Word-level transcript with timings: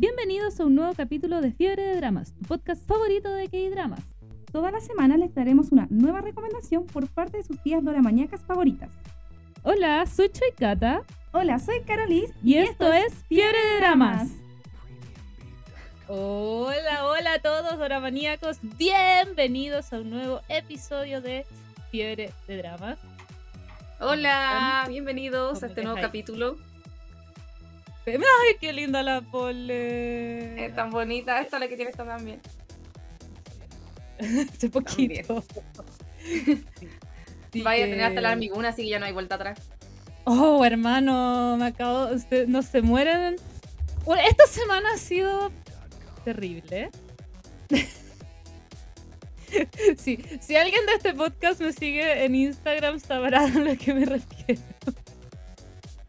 Bienvenidos 0.00 0.58
a 0.58 0.64
un 0.64 0.76
nuevo 0.76 0.94
capítulo 0.94 1.42
de 1.42 1.52
Fiebre 1.52 1.82
de 1.82 1.96
Dramas, 1.96 2.32
tu 2.32 2.40
podcast 2.46 2.88
favorito 2.88 3.30
de 3.34 3.50
K-Dramas. 3.50 4.00
Toda 4.50 4.70
la 4.70 4.80
semana 4.80 5.18
les 5.18 5.34
daremos 5.34 5.72
una 5.72 5.88
nueva 5.90 6.22
recomendación 6.22 6.86
por 6.86 7.06
parte 7.06 7.36
de 7.36 7.42
sus 7.42 7.62
tías 7.62 7.84
doramañacas 7.84 8.42
favoritas. 8.42 8.88
Hola, 9.62 10.06
soy 10.06 10.30
Choikata 10.30 11.02
Hola, 11.32 11.58
soy 11.58 11.82
Carolis 11.82 12.30
y, 12.42 12.54
esto, 12.54 12.90
es 12.90 13.12
Fiebre 13.28 13.58
de 13.58 13.76
Dramas. 13.76 14.30
Hola, 16.08 17.04
hola 17.04 17.34
a 17.34 17.42
todos 17.42 17.78
doramaníacos, 17.78 18.56
bienvenidos 18.78 19.92
a 19.92 19.98
un 19.98 20.08
nuevo 20.08 20.40
episodio 20.48 21.20
de 21.20 21.44
Fiebre 21.90 22.32
de 22.48 22.56
Dramas. 22.56 22.98
Hola, 24.00 24.86
bienvenidos 24.88 25.62
a 25.62 25.66
este 25.66 25.82
nuevo 25.82 26.00
capítulo. 26.00 26.56
Ay, 28.06 28.56
qué 28.60 28.72
linda 28.72 29.02
la 29.02 29.20
pole. 29.20 30.64
Es 30.64 30.74
tan 30.74 30.90
bonita, 30.90 31.40
esta 31.40 31.58
la 31.58 31.68
que 31.68 31.76
tienes 31.76 31.96
también. 31.96 32.40
Hace 34.52 34.68
poquito. 34.68 35.44
Vaya 37.64 37.84
a 37.84 37.88
tener 37.88 38.02
hasta 38.02 38.20
la 38.20 38.30
armiguna, 38.30 38.68
así 38.68 38.82
que 38.82 38.90
ya 38.90 38.98
no 38.98 39.06
hay 39.06 39.12
vuelta 39.12 39.34
atrás. 39.36 39.58
Oh, 40.24 40.64
hermano, 40.64 41.56
me 41.56 41.66
acabo. 41.66 42.14
Usted, 42.14 42.46
no 42.46 42.62
se 42.62 42.82
mueren. 42.82 43.36
esta 44.28 44.46
semana 44.46 44.90
ha 44.94 44.98
sido 44.98 45.50
terrible. 46.24 46.90
sí, 49.96 50.22
si 50.40 50.56
alguien 50.56 50.84
de 50.86 50.92
este 50.94 51.14
podcast 51.14 51.60
me 51.60 51.72
sigue 51.72 52.24
en 52.24 52.34
Instagram 52.34 53.00
sabrá 53.00 53.44
a 53.44 53.48
lo 53.48 53.76
que 53.76 53.94
me 53.94 54.04
refiero. 54.04 54.62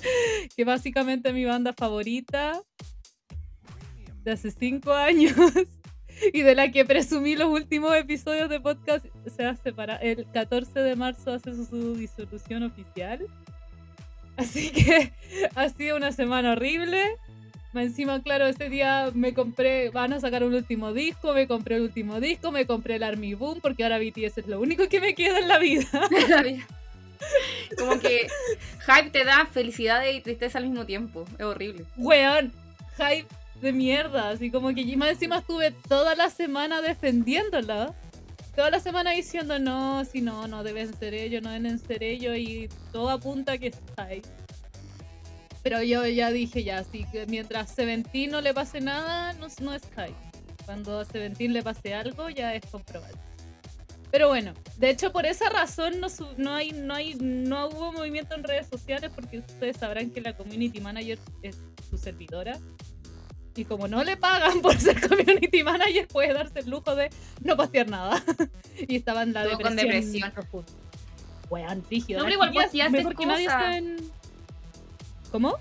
que 0.55 0.63
básicamente 0.63 1.33
mi 1.33 1.45
banda 1.45 1.73
favorita 1.73 2.61
de 4.23 4.31
hace 4.31 4.51
cinco 4.51 4.93
años 4.93 5.35
y 6.33 6.41
de 6.41 6.55
la 6.55 6.71
que 6.71 6.85
presumí 6.85 7.35
los 7.35 7.49
últimos 7.49 7.95
episodios 7.95 8.49
de 8.49 8.59
podcast 8.59 9.05
se 9.25 9.43
va 9.43 9.51
a 9.51 9.55
separar. 9.55 9.99
El 10.03 10.27
14 10.31 10.79
de 10.79 10.95
marzo 10.95 11.33
hace 11.33 11.53
su, 11.53 11.95
disolución 11.95 12.63
oficial. 12.63 13.25
Así 14.37 14.69
que 14.69 15.11
ha 15.55 15.69
sido 15.69 15.97
una 15.97 16.11
semana 16.11 16.53
horrible. 16.53 17.01
Encima, 17.73 18.21
claro, 18.21 18.47
ese 18.47 18.69
día 18.69 19.11
me 19.13 19.33
compré, 19.33 19.91
van 19.91 20.11
a 20.11 20.19
sacar 20.19 20.43
un 20.43 20.53
último 20.53 20.91
disco, 20.91 21.33
me 21.33 21.47
compré 21.47 21.77
el 21.77 21.83
último 21.83 22.19
disco, 22.19 22.51
me 22.51 22.65
compré 22.65 22.95
el 22.95 23.03
Army 23.03 23.33
Boom, 23.33 23.59
porque 23.61 23.83
ahora 23.83 23.97
BTS 23.97 24.39
es 24.39 24.47
lo 24.47 24.59
único 24.59 24.89
que 24.89 24.99
me 24.99 25.15
queda 25.15 25.39
en 25.39 25.47
la 25.47 25.57
vida. 25.57 25.87
Como 27.77 27.99
que 27.99 28.27
hype 28.85 29.09
te 29.11 29.23
da 29.23 29.45
felicidad 29.45 30.05
y 30.05 30.21
tristeza 30.21 30.57
al 30.57 30.65
mismo 30.65 30.85
tiempo. 30.85 31.25
Es 31.37 31.45
horrible. 31.45 31.85
Weón, 31.97 32.51
hype 32.97 33.27
de 33.61 33.71
mierda. 33.73 34.29
Así 34.29 34.51
como 34.51 34.73
que 34.73 34.97
más 34.97 35.09
encima 35.09 35.39
estuve 35.39 35.71
toda 35.71 36.15
la 36.15 36.29
semana 36.29 36.81
defendiéndola. 36.81 37.93
Toda 38.55 38.69
la 38.69 38.79
semana 38.79 39.11
diciendo 39.11 39.59
no, 39.59 40.03
si 40.03 40.21
no, 40.21 40.47
no 40.47 40.63
deben 40.63 40.93
ser 40.97 41.13
ellos, 41.13 41.41
no 41.41 41.51
deben 41.51 41.79
ser 41.79 42.03
ellos. 42.03 42.37
Y 42.37 42.69
todo 42.91 43.09
apunta 43.09 43.57
que 43.57 43.67
es 43.67 43.77
hype. 43.97 44.27
Pero 45.63 45.83
yo 45.83 46.05
ya 46.07 46.31
dije 46.31 46.63
ya, 46.63 46.79
así 46.79 47.05
que 47.11 47.27
mientras 47.27 47.69
Seventeen 47.69 48.31
no 48.31 48.41
le 48.41 48.53
pase 48.53 48.81
nada, 48.81 49.33
no, 49.33 49.47
no 49.61 49.73
es 49.73 49.83
hype. 49.95 50.15
Cuando 50.65 50.99
a 50.99 51.05
Seventeen 51.05 51.53
le 51.53 51.61
pase 51.61 51.93
algo, 51.93 52.29
ya 52.29 52.55
es 52.55 52.65
comprobable. 52.65 53.30
Pero 54.11 54.27
bueno, 54.27 54.53
de 54.77 54.89
hecho 54.89 55.11
por 55.11 55.25
esa 55.25 55.49
razón 55.49 55.99
no, 56.01 56.07
no, 56.37 56.53
hay, 56.53 56.71
no, 56.71 56.93
hay, 56.93 57.15
no 57.15 57.69
hubo 57.69 57.93
movimiento 57.93 58.35
en 58.35 58.43
redes 58.43 58.67
sociales 58.67 59.09
porque 59.15 59.39
ustedes 59.39 59.77
sabrán 59.77 60.11
que 60.11 60.19
la 60.19 60.35
community 60.35 60.81
manager 60.81 61.17
es 61.41 61.57
su 61.89 61.97
servidora. 61.97 62.59
Y 63.55 63.65
como 63.65 63.87
no 63.87 64.03
le 64.03 64.15
pagan 64.17 64.61
por 64.61 64.77
ser 64.77 64.99
community 65.07 65.63
manager, 65.63 66.07
puede 66.07 66.33
darse 66.33 66.59
el 66.59 66.69
lujo 66.69 66.95
de 66.95 67.09
no 67.43 67.55
postear 67.57 67.89
nada. 67.89 68.23
y 68.87 68.95
estaba 68.97 69.23
en 69.23 69.33
la 69.33 69.43
depresión. 69.43 69.63
Con 69.63 69.75
depresión. 69.75 70.33
Weón, 71.49 71.83
rígido. 71.89 72.23
No, 72.23 72.29
igual 72.29 72.51
posteaste 72.53 73.03
cosas. 73.03 73.27
nadie 73.27 73.45
está 73.45 73.77
en... 73.77 73.97
¿Cómo? 75.31 75.57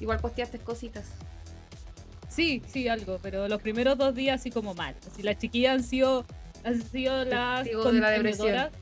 Igual 0.00 0.20
posteaste 0.20 0.58
cositas. 0.60 1.06
Sí, 2.28 2.62
sí, 2.68 2.86
algo, 2.86 3.18
pero 3.20 3.48
los 3.48 3.60
primeros 3.60 3.98
dos 3.98 4.14
días 4.14 4.40
así 4.40 4.50
como 4.50 4.74
mal. 4.74 4.94
Así 5.10 5.22
las 5.22 5.38
chiquillas 5.38 5.74
han 5.74 5.82
sido 5.82 6.24
han 6.68 6.82
sido 6.82 7.24
las 7.24 7.68
contenedoras. 7.68 8.72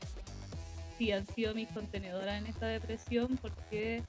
Sí, 0.99 1.13
han 1.13 1.27
sido 1.27 1.55
mis 1.55 1.69
contenedoras 1.69 2.41
en 2.41 2.47
esta 2.47 2.67
depresión 2.67 3.39
porque, 3.41 4.03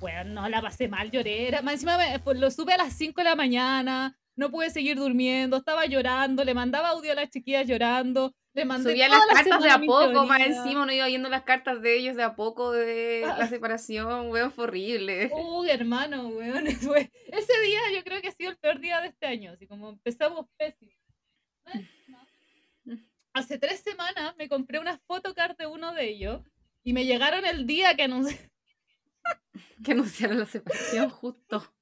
bueno, 0.00 0.24
no 0.24 0.48
la 0.48 0.60
pasé 0.60 0.88
mal, 0.88 1.10
lloré. 1.10 1.48
Era, 1.48 1.60
encima 1.60 1.96
pues, 2.22 2.38
lo 2.38 2.50
supe 2.50 2.72
a 2.72 2.78
las 2.78 2.92
5 2.94 3.20
de 3.20 3.24
la 3.24 3.36
mañana, 3.36 4.18
no 4.36 4.50
pude 4.50 4.70
seguir 4.70 4.96
durmiendo, 4.96 5.58
estaba 5.58 5.86
llorando, 5.86 6.44
le 6.44 6.54
mandaba 6.54 6.90
audio 6.90 7.12
a 7.12 7.14
las 7.14 7.30
chiquillas 7.30 7.66
llorando. 7.66 8.34
Le 8.54 8.66
mandé 8.66 8.90
Subía 8.90 9.08
las 9.08 9.24
cartas 9.32 9.62
de 9.62 9.70
a 9.70 9.78
poco, 9.78 10.26
más 10.26 10.40
encima 10.40 10.82
uno 10.82 10.92
iba 10.92 11.06
viendo 11.06 11.30
las 11.30 11.42
cartas 11.44 11.80
de 11.80 11.96
ellos 11.96 12.16
de 12.16 12.22
a 12.22 12.34
poco 12.34 12.70
de 12.70 13.24
ah. 13.24 13.36
la 13.38 13.48
separación, 13.48 14.28
weón, 14.28 14.52
fue 14.52 14.64
horrible. 14.64 15.30
Uy, 15.32 15.70
hermano, 15.70 16.28
weón, 16.28 16.66
ese 16.66 17.60
día 17.64 17.80
yo 17.94 18.04
creo 18.04 18.20
que 18.20 18.28
ha 18.28 18.32
sido 18.32 18.50
el 18.50 18.58
peor 18.58 18.78
día 18.78 19.00
de 19.00 19.08
este 19.08 19.24
año, 19.24 19.52
así 19.52 19.66
como 19.66 19.88
empezamos 19.88 20.48
pésimo 20.58 20.92
hace 23.32 23.58
tres 23.58 23.80
semanas 23.80 24.34
me 24.36 24.48
compré 24.48 24.78
una 24.78 24.98
photocard 25.06 25.56
de 25.56 25.66
uno 25.66 25.92
de 25.92 26.08
ellos 26.08 26.42
y 26.82 26.92
me 26.92 27.04
llegaron 27.04 27.44
el 27.44 27.66
día 27.66 27.94
que 27.96 28.04
anunciaron. 28.04 28.50
que 29.84 29.92
anunciaron 29.92 30.38
la 30.38 30.46
separación 30.46 31.10
justo. 31.10 31.74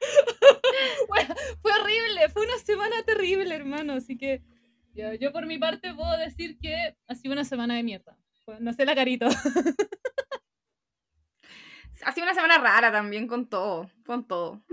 bueno, 1.08 1.34
fue 1.60 1.72
horrible, 1.72 2.28
fue 2.30 2.46
una 2.46 2.58
semana 2.58 3.02
terrible, 3.04 3.54
hermano. 3.54 3.94
Así 3.94 4.16
que 4.16 4.42
yo, 5.20 5.32
por 5.32 5.46
mi 5.46 5.58
parte 5.58 5.94
puedo 5.94 6.16
decir 6.18 6.58
que 6.58 6.96
ha 7.06 7.14
sido 7.14 7.32
una 7.32 7.44
semana 7.44 7.76
de 7.76 7.82
mierda. 7.82 8.18
No 8.60 8.72
sé 8.72 8.84
la 8.84 8.94
carito. 8.94 9.26
ha 12.04 12.12
sido 12.12 12.24
una 12.24 12.34
semana 12.34 12.58
rara 12.58 12.90
también 12.90 13.26
con 13.26 13.48
todo, 13.48 13.90
con 14.04 14.26
todo. 14.26 14.64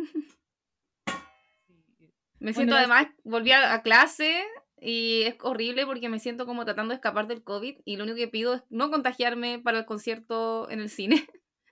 Me 2.39 2.53
siento 2.53 2.75
además, 2.75 3.07
volví 3.23 3.51
a 3.51 3.81
clase 3.81 4.45
y 4.79 5.23
es 5.23 5.35
horrible 5.41 5.85
porque 5.85 6.09
me 6.09 6.19
siento 6.19 6.45
como 6.45 6.65
tratando 6.65 6.91
de 6.91 6.95
escapar 6.95 7.27
del 7.27 7.43
COVID 7.43 7.79
y 7.85 7.97
lo 7.97 8.03
único 8.03 8.17
que 8.17 8.27
pido 8.27 8.55
es 8.55 8.63
no 8.69 8.91
contagiarme 8.91 9.59
para 9.59 9.79
el 9.79 9.85
concierto 9.85 10.69
en 10.69 10.79
el 10.79 10.89
cine. 10.89 11.27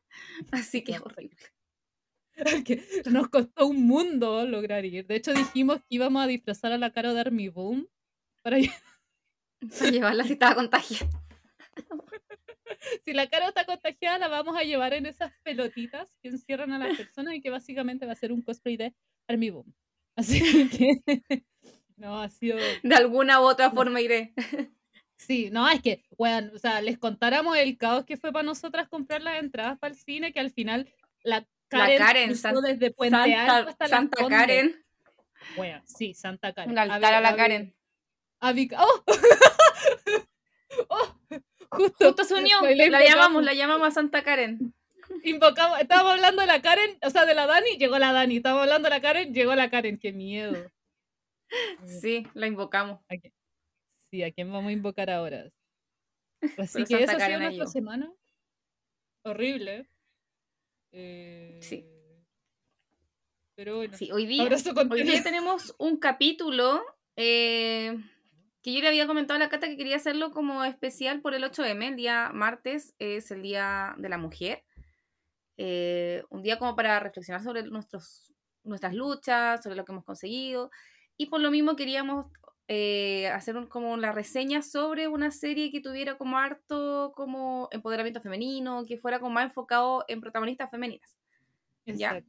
Así 0.52 0.84
que 0.84 0.94
es 0.94 1.02
horrible. 1.02 1.38
nos 3.12 3.28
costó 3.30 3.68
un 3.68 3.86
mundo 3.86 4.46
lograr 4.48 4.86
ir. 4.86 5.06
De 5.06 5.16
hecho, 5.16 5.34
dijimos 5.34 5.78
que 5.80 5.86
íbamos 5.90 6.24
a 6.24 6.28
disfrazar 6.28 6.72
a 6.72 6.78
la 6.78 6.92
cara 6.92 7.14
de 7.14 7.20
Army 7.20 7.50
Boom 7.50 7.88
para, 8.42 8.58
llevarla 9.92 10.24
si 10.24 10.34
estaba 10.34 10.56
contagiada. 10.56 11.10
si 13.06 13.14
la 13.14 13.28
cara 13.28 13.50
está 13.50 13.66
contagiada, 13.66 14.18
la 14.18 14.28
vamos 14.30 14.58
a 14.58 14.64
llevar 14.64 14.94
en 14.94 15.06
esas 15.06 15.34
pelotitas 15.44 16.16
que 16.22 16.30
encierran 16.30 16.72
a 16.72 16.80
las 16.80 16.98
personas 16.98 17.36
y 17.36 17.42
que 17.42 17.50
básicamente 17.50 18.06
va 18.06 18.14
a 18.14 18.16
ser 18.16 18.32
un 18.32 18.42
cosplay 18.42 18.78
de 18.78 18.96
Army 19.28 19.50
Boom. 19.50 19.74
Así 20.16 20.70
que 20.70 21.02
no, 21.98 22.22
ha 22.22 22.30
sido. 22.30 22.58
De 22.84 22.96
alguna 22.96 23.42
u 23.42 23.44
otra 23.44 23.72
forma 23.72 24.02
iré. 24.02 24.34
Sí, 25.16 25.50
no, 25.52 25.70
es 25.70 25.82
que, 25.82 26.04
bueno, 26.18 26.52
o 26.54 26.58
sea, 26.58 26.82
les 26.82 26.98
contáramos 26.98 27.56
el 27.56 27.78
caos 27.78 28.04
que 28.04 28.18
fue 28.18 28.34
para 28.34 28.44
nosotras 28.44 28.90
comprar 28.90 29.22
las 29.22 29.40
entradas 29.40 29.80
para 29.80 29.94
el 29.94 29.98
cine, 29.98 30.34
que 30.34 30.42
al 30.42 30.52
final 30.52 30.92
la 31.24 31.48
Karen, 31.70 32.00
la 32.00 32.06
Karen 32.06 32.34
desde 32.62 32.92
Puente 32.92 33.16
Santa, 33.16 33.56
Alto 33.56 33.70
hasta 33.70 33.88
Santa 33.88 34.28
Karen. 34.28 34.84
Bueno, 35.56 35.82
sí, 35.86 36.14
Santa 36.14 36.52
Karen. 36.52 36.72
Un 36.72 36.78
altar 36.78 37.14
a, 37.14 37.22
la 37.22 37.38
Karen. 37.38 37.74
¡Oh! 38.42 39.04
¡Oh! 40.90 41.16
Justo, 41.70 42.06
Justo 42.08 42.24
se 42.26 42.34
unió. 42.34 42.58
La, 42.90 43.04
llamamos, 43.04 43.44
la 43.44 43.54
llamamos 43.54 43.88
a 43.88 43.92
Santa 43.92 44.24
Karen. 44.24 44.74
Invocamos, 45.24 45.80
estábamos 45.80 46.14
hablando 46.14 46.42
de 46.42 46.48
la 46.48 46.62
Karen, 46.62 46.98
o 47.02 47.10
sea, 47.10 47.26
de 47.26 47.34
la 47.34 47.48
Dani, 47.48 47.78
llegó 47.78 47.98
la 47.98 48.12
Dani. 48.12 48.38
Estábamos 48.38 48.64
hablando 48.64 48.90
de 48.90 48.96
la 48.96 49.02
Karen, 49.02 49.34
llegó 49.34 49.56
la 49.56 49.70
Karen. 49.70 49.98
¡Qué 49.98 50.12
miedo! 50.12 50.70
Sí, 51.86 52.26
la 52.34 52.48
invocamos. 52.48 53.00
Sí, 54.12 54.24
¿a 54.24 54.32
quién 54.32 54.52
vamos 54.52 54.70
a 54.70 54.74
invocar 54.74 55.10
ahora? 55.10 55.50
Así 56.58 56.84
que 56.84 57.04
eso 57.04 57.18
ha 57.18 57.20
sido 57.20 57.40
nuestra 57.40 57.68
semana. 57.68 58.14
Horrible. 59.24 59.90
Eh... 60.92 61.60
Sí. 61.62 61.86
Pero 63.56 63.78
bueno. 63.78 63.98
Sí, 63.98 64.12
hoy 64.12 64.26
día, 64.26 64.44
hoy 64.90 65.04
día 65.04 65.24
tenemos 65.24 65.76
un 65.78 65.98
capítulo 65.98 66.84
eh, 67.16 67.98
que 68.62 68.74
yo 68.74 68.82
le 68.82 68.88
había 68.88 69.08
comentado 69.08 69.38
a 69.38 69.40
la 69.40 69.50
Cata 69.50 69.68
que 69.68 69.78
quería 69.78 69.96
hacerlo 69.96 70.32
como 70.32 70.64
especial 70.64 71.22
por 71.22 71.34
el 71.34 71.44
8M. 71.44 71.90
El 71.90 71.96
día 71.96 72.32
martes 72.34 72.96
es 73.00 73.32
el 73.32 73.42
Día 73.42 73.96
de 73.98 74.10
la 74.10 74.18
Mujer. 74.18 74.64
Eh, 75.58 76.24
un 76.30 76.42
día 76.42 76.58
como 76.58 76.76
para 76.76 77.00
reflexionar 77.00 77.44
sobre 77.44 77.64
nuestros, 77.64 78.34
nuestras 78.64 78.94
luchas, 78.94 79.62
sobre 79.64 79.76
lo 79.76 79.86
que 79.86 79.92
hemos 79.92 80.04
conseguido 80.04 80.72
y 81.18 81.28
por 81.28 81.42
lo 81.42 81.52
mismo 81.52 81.76
queríamos 81.76 82.26
eh, 82.68 83.28
hacer 83.28 83.68
como 83.68 83.98
la 83.98 84.12
reseña 84.12 84.62
sobre 84.62 85.08
una 85.08 85.32
serie 85.32 85.72
que 85.72 85.82
tuviera 85.82 86.18
como 86.18 86.38
harto 86.38 87.12
como 87.16 87.68
empoderamiento 87.72 88.22
femenino, 88.22 88.86
que 88.86 88.98
fuera 88.98 89.20
como 89.20 89.34
más 89.34 89.46
enfocado 89.46 90.06
en 90.08 90.22
protagonistas 90.22 90.70
femeninas. 90.72 91.18
¿Ya? 91.86 92.24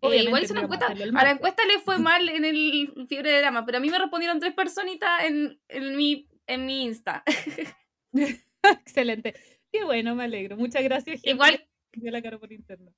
Eh, 0.00 0.22
igual 0.22 0.42
hice 0.42 0.52
una 0.52 0.62
encuesta. 0.62 0.86
a 0.88 0.94
la 0.94 1.30
encuesta 1.30 1.64
le 1.66 1.80
fue 1.80 1.98
mal 1.98 2.28
en 2.28 2.44
el 2.44 3.06
fiebre 3.08 3.32
de 3.32 3.38
drama, 3.40 3.64
pero 3.64 3.78
a 3.78 3.80
mí 3.80 3.88
me 3.90 3.98
respondieron 3.98 4.38
tres 4.38 4.54
personitas 4.54 5.24
en, 5.24 5.58
en, 5.68 5.96
mi, 5.96 6.28
en 6.46 6.66
mi 6.66 6.84
Insta. 6.84 7.24
Excelente. 8.62 9.34
Qué 9.72 9.84
bueno, 9.84 10.14
me 10.14 10.24
alegro. 10.24 10.56
Muchas 10.56 10.82
gracias, 10.84 11.20
gente 11.22 11.30
Igual- 11.30 11.66
dio 11.92 12.10
la 12.10 12.22
cara 12.22 12.38
por 12.38 12.52
interno. 12.52 12.92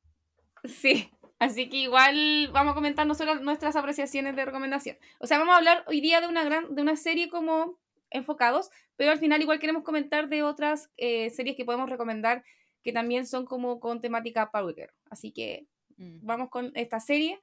Sí, 0.65 1.09
así 1.39 1.69
que 1.69 1.77
igual 1.79 2.49
vamos 2.53 2.73
a 2.73 2.75
comentar 2.75 3.07
nosotros 3.07 3.41
nuestras 3.43 3.77
apreciaciones 3.77 4.37
de 4.37 4.45
recomendación. 4.45 4.97
O 5.19 5.27
sea, 5.27 5.39
vamos 5.39 5.55
a 5.55 5.59
hablar 5.59 5.85
hoy 5.87 6.01
día 6.01 6.21
de 6.21 6.29
una 6.29 6.45
gran, 6.45 6.75
de 6.75 6.83
una 6.83 6.97
serie 6.97 7.29
como 7.29 7.79
enfocados, 8.11 8.71
pero 8.97 9.11
al 9.11 9.19
final 9.19 9.43
igual 9.43 9.59
queremos 9.59 9.83
comentar 9.83 10.29
de 10.29 10.43
otras 10.43 10.91
eh, 10.97 11.31
series 11.31 11.57
que 11.57 11.65
podemos 11.65 11.91
recomendar 11.91 12.45
que 12.83 12.93
también 12.93 13.27
son 13.27 13.45
como 13.47 13.81
con 13.81 14.01
temática 14.01 14.51
power. 14.53 14.95
Así 15.11 15.33
que 15.33 15.67
vamos 15.99 16.51
con 16.51 16.71
esta 16.75 17.01
serie. 17.01 17.41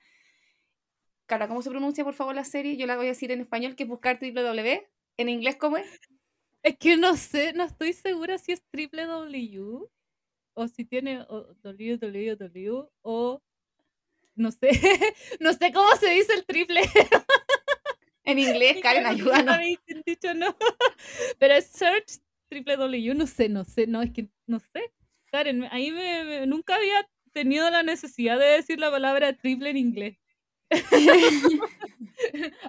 Cara, 1.26 1.48
¿cómo 1.48 1.62
se 1.62 1.70
pronuncia 1.70 2.04
por 2.04 2.14
favor 2.14 2.36
la 2.36 2.44
serie? 2.46 2.78
Yo 2.78 2.86
la 2.88 2.96
voy 2.96 3.06
a 3.08 3.10
decir 3.10 3.32
en 3.32 3.42
español, 3.42 3.76
que 3.76 3.84
es 3.84 3.90
buscar 3.90 4.20
www. 4.22 4.88
En 5.18 5.30
inglés, 5.30 5.56
¿cómo 5.58 5.78
es? 5.78 6.00
Es 6.64 6.78
que 6.78 6.96
no 6.96 7.18
sé, 7.18 7.52
no 7.54 7.66
estoy 7.66 7.92
segura 7.94 8.38
si 8.38 8.54
es 8.54 8.64
triple 8.72 9.06
W 9.06 9.86
o 10.54 10.68
si 10.68 10.86
tiene 10.86 11.22
o- 11.28 11.54
www 11.64 12.90
o 13.02 13.42
no 14.36 14.52
sé, 14.52 14.70
no 15.40 15.54
sé 15.54 15.72
cómo 15.74 15.96
se 15.98 16.10
dice 16.12 16.34
el 16.34 16.46
triple. 16.46 16.82
En 18.26 18.40
inglés, 18.40 18.78
Karen, 18.82 19.06
ayúdanos. 19.06 19.54
Habéis 19.54 19.80
dicho 20.06 20.34
no. 20.34 20.56
Pero 21.40 21.56
es 21.56 21.68
search 21.68 22.22
triple 22.48 22.78
W, 22.78 23.14
no 23.16 23.28
sé, 23.28 23.50
no 23.50 23.66
sé, 23.66 23.86
no, 23.86 24.02
es 24.02 24.12
que 24.12 24.30
no 24.48 24.60
sé. 24.62 24.94
Karen, 25.26 25.66
ahí 25.72 25.92
me, 25.92 26.24
me- 26.24 26.48
nunca 26.48 26.76
había 26.76 27.06
tenido 27.34 27.70
la 27.70 27.84
necesidad 27.84 28.40
de 28.40 28.46
decir 28.46 28.80
la 28.80 28.90
palabra 28.92 29.34
triple 29.34 29.72
en 29.72 29.78
inglés. 29.78 30.18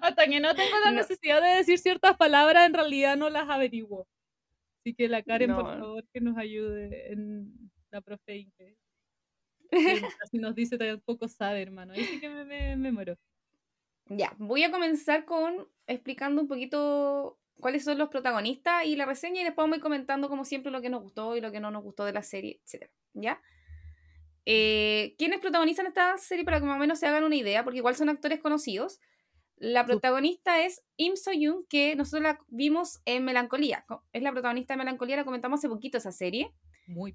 Hasta 0.02 0.26
que 0.26 0.40
no 0.40 0.54
tengo 0.56 0.76
la 0.84 0.90
No. 0.90 0.96
necesidad 0.96 1.40
de 1.40 1.56
decir 1.56 1.78
ciertas 1.78 2.16
palabras, 2.16 2.66
en 2.66 2.74
realidad 2.74 3.16
no 3.16 3.30
las 3.30 3.48
averiguo. 3.48 4.08
Así 4.80 4.94
que 4.94 5.08
la 5.08 5.22
Karen, 5.22 5.54
por 5.54 5.64
No. 5.64 5.70
favor, 5.78 6.04
que 6.12 6.20
nos 6.20 6.36
ayude 6.36 7.12
en 7.12 7.70
la 7.92 8.00
profe 8.00 8.38
inglés. 8.38 8.76
Así 10.22 10.38
nos 10.38 10.54
dice 10.54 10.78
tampoco 10.78 11.28
sabe, 11.28 11.62
hermano. 11.62 11.92
Ahí 11.94 12.04
sí 12.04 12.20
que 12.20 12.28
me, 12.28 12.44
me, 12.44 12.76
me 12.76 12.92
muero. 12.92 13.16
Ya, 14.08 14.34
voy 14.38 14.62
a 14.64 14.70
comenzar 14.70 15.24
con 15.24 15.66
explicando 15.86 16.42
un 16.42 16.48
poquito 16.48 17.38
cuáles 17.60 17.84
son 17.84 17.96
los 17.98 18.08
protagonistas 18.10 18.84
y 18.84 18.96
la 18.96 19.06
reseña 19.06 19.40
y 19.40 19.44
después 19.44 19.68
voy 19.68 19.80
comentando 19.80 20.28
como 20.28 20.44
siempre 20.44 20.70
lo 20.72 20.82
que 20.82 20.90
nos 20.90 21.02
gustó 21.02 21.36
y 21.36 21.40
lo 21.40 21.50
que 21.52 21.60
no 21.60 21.70
nos 21.70 21.82
gustó 21.82 22.04
de 22.04 22.12
la 22.12 22.22
serie, 22.22 22.60
etc. 22.64 22.90
¿Ya? 23.14 23.40
Eh, 24.46 25.14
¿Quiénes 25.18 25.40
protagonizan 25.40 25.86
esta 25.86 26.18
serie 26.18 26.44
para 26.44 26.60
que 26.60 26.66
más 26.66 26.76
o 26.76 26.78
menos 26.80 26.98
se 26.98 27.06
hagan 27.06 27.24
una 27.24 27.36
idea? 27.36 27.64
Porque 27.64 27.78
igual 27.78 27.96
son 27.96 28.08
actores 28.10 28.40
conocidos. 28.40 29.00
La 29.56 29.86
protagonista 29.86 30.62
es 30.64 30.82
Im 30.96 31.16
So-yoon, 31.16 31.64
que 31.68 31.96
nosotros 31.96 32.22
la 32.22 32.38
vimos 32.48 33.00
en 33.06 33.24
Melancolía. 33.24 33.84
Co- 33.88 34.04
Es 34.12 34.22
la 34.22 34.32
protagonista 34.32 34.74
de 34.74 34.78
Melancolía, 34.78 35.16
la 35.16 35.24
comentamos 35.24 35.60
hace 35.60 35.68
poquito 35.68 35.96
esa 35.96 36.12
serie. 36.12 36.52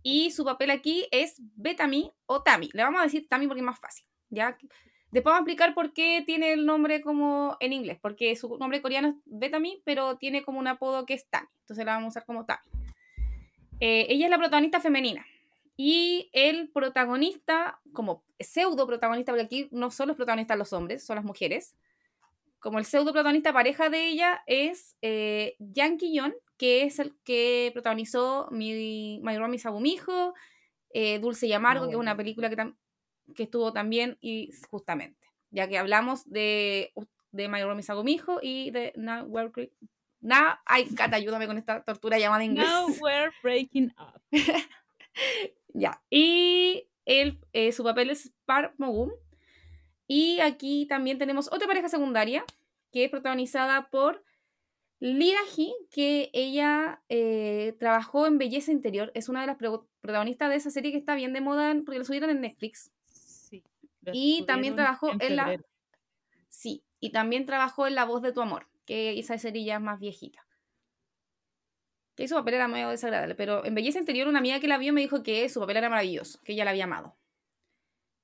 Y 0.04 0.32
su 0.32 0.44
papel 0.46 0.72
aquí 0.72 1.08
es 1.12 1.36
Betami 1.56 2.12
o 2.26 2.42
Tami. 2.42 2.70
Le 2.74 2.84
vamos 2.84 3.02
a 3.02 3.04
decir 3.04 3.28
Tami 3.28 3.48
porque 3.48 3.62
es 3.62 3.66
más 3.66 3.80
fácil. 3.80 4.06
¿ya? 4.30 4.58
Después 5.12 5.32
vamos 5.32 5.40
a 5.40 5.42
explicar 5.42 5.74
por 5.74 5.94
qué 5.94 6.24
tiene 6.26 6.54
el 6.54 6.66
nombre 6.66 7.02
como 7.02 7.58
en 7.60 7.74
inglés. 7.74 8.00
Porque 8.02 8.36
su 8.36 8.58
nombre 8.58 8.82
coreano 8.82 9.10
es 9.10 9.16
Betami, 9.26 9.82
pero 9.86 10.18
tiene 10.18 10.44
como 10.44 10.60
un 10.60 10.68
apodo 10.68 11.06
que 11.06 11.14
es 11.14 11.28
Tami. 11.30 11.48
Entonces 11.62 11.86
la 11.86 11.94
vamos 11.94 12.08
a 12.08 12.10
usar 12.10 12.26
como 12.26 12.46
Tami. 12.46 12.62
Eh, 13.80 14.08
ella 14.10 14.26
es 14.26 14.32
la 14.32 14.38
protagonista 14.38 14.80
femenina. 14.80 15.26
Y 15.78 16.30
el 16.34 16.70
protagonista, 16.70 17.80
como 17.94 18.24
pseudo 18.38 18.86
protagonista, 18.86 19.32
porque 19.32 19.46
aquí 19.46 19.70
no 19.72 19.92
son 19.92 20.10
los 20.10 20.18
protagonistas 20.18 20.58
los 20.58 20.74
hombres, 20.74 21.06
son 21.06 21.16
las 21.16 21.24
mujeres. 21.24 21.76
Como 22.60 22.80
el 22.80 22.86
pseudo 22.86 23.14
protagonista 23.14 23.54
pareja 23.54 23.90
de 23.90 24.08
ella 24.08 24.44
es 24.46 24.98
eh, 25.02 25.56
Yang 25.60 25.98
Ki-yeon, 25.98 26.34
que 26.60 26.84
es 26.84 27.00
el 27.00 27.16
que 27.24 27.72
protagonizó 27.74 28.50
mi, 28.52 29.20
My 29.24 29.38
Romy 29.38 29.58
Sagumijo, 29.58 30.36
eh, 30.94 31.18
Dulce 31.18 31.48
y 31.48 31.54
Amargo, 31.54 31.86
No, 31.86 31.90
que 31.90 31.96
es 31.96 32.00
una 32.00 32.16
película 32.18 32.50
que, 32.50 32.74
que 33.34 33.44
estuvo 33.44 33.74
también, 33.74 34.18
y 34.22 34.52
justamente, 34.70 35.28
ya 35.50 35.68
que 35.68 35.78
hablamos 35.80 36.30
de, 36.30 36.94
de 37.32 37.48
My 37.48 37.64
Romy 37.64 37.82
Sagumijo 37.82 38.40
y 38.42 38.70
de 38.72 38.94
Now 38.96 39.26
We're 39.26 39.52
Cre- 39.52 39.72
Now, 40.22 40.56
ay, 40.66 40.86
Cata, 40.96 41.16
ayúdame 41.16 41.48
con 41.48 41.58
esta 41.58 41.82
tortura 41.84 42.20
llamada 42.20 42.44
inglés. 42.44 42.68
Now 42.68 42.88
we're 43.02 43.32
breaking 43.42 43.94
up. 43.98 44.22
Ya. 45.74 46.02
Y 46.10 46.88
él, 47.06 47.40
eh, 47.54 47.72
su 47.72 47.84
papel 47.84 48.10
es 48.10 48.34
Park 48.46 48.74
Mogum. 48.78 49.12
Y 50.08 50.40
aquí 50.42 50.88
también 50.88 51.18
tenemos 51.20 51.52
otra 51.54 51.68
pareja 51.68 51.88
secundaria 51.88 52.44
que 52.92 53.06
es 53.06 53.12
protagonizada 53.12 53.90
por 53.90 54.24
Lira 55.00 55.40
Hee, 55.56 55.74
que 55.92 56.30
ella 56.34 57.02
eh, 57.10 57.76
trabajó 57.80 58.28
en 58.28 58.38
Belleza 58.38 58.72
Interior. 58.72 59.12
Es 59.16 59.30
una 59.30 59.42
de 59.42 59.48
las 59.48 59.56
pro- 59.58 59.88
protagonistas 60.02 60.50
de 60.50 60.56
esa 60.56 60.70
serie 60.72 60.92
que 60.92 60.98
está 60.98 61.16
bien 61.16 61.32
de 61.34 61.42
moda 61.42 61.72
en- 61.72 61.86
porque 61.86 62.00
lo 62.00 62.06
subieron 62.06 62.30
en 62.30 62.42
Netflix. 62.42 62.92
Sí. 63.06 63.64
Y 64.12 64.44
también 64.46 64.76
trabajó 64.76 65.12
en 65.20 65.36
la- 65.36 65.44
febrero. 65.46 65.64
Sí. 66.50 66.84
Y 67.00 67.12
también 67.12 67.46
trabajó 67.46 67.88
en 67.88 67.96
La 67.96 68.04
Voz 68.06 68.22
de 68.22 68.34
tu 68.34 68.42
Amor, 68.42 68.68
que 68.86 69.18
esa 69.18 69.38
serie 69.38 69.64
ya 69.64 69.76
es 69.76 69.82
más 69.82 70.00
viejita. 70.00 70.46
Que 72.16 72.28
su 72.28 72.36
papel 72.36 72.56
era 72.56 72.68
medio 72.68 72.90
desagradable, 72.90 73.36
pero 73.36 73.64
en 73.64 73.74
Belleza 73.76 74.00
Interior 74.00 74.28
una 74.28 74.40
amiga 74.40 74.60
que 74.60 74.68
la 74.68 74.78
vio 74.78 74.92
me 74.92 75.00
dijo 75.00 75.24
que 75.24 75.48
su 75.48 75.62
papel 75.62 75.78
era 75.78 75.90
maravilloso, 75.90 76.42
que 76.44 76.52
ella 76.52 76.66
la 76.66 76.72
había 76.72 76.84
amado. 76.84 77.16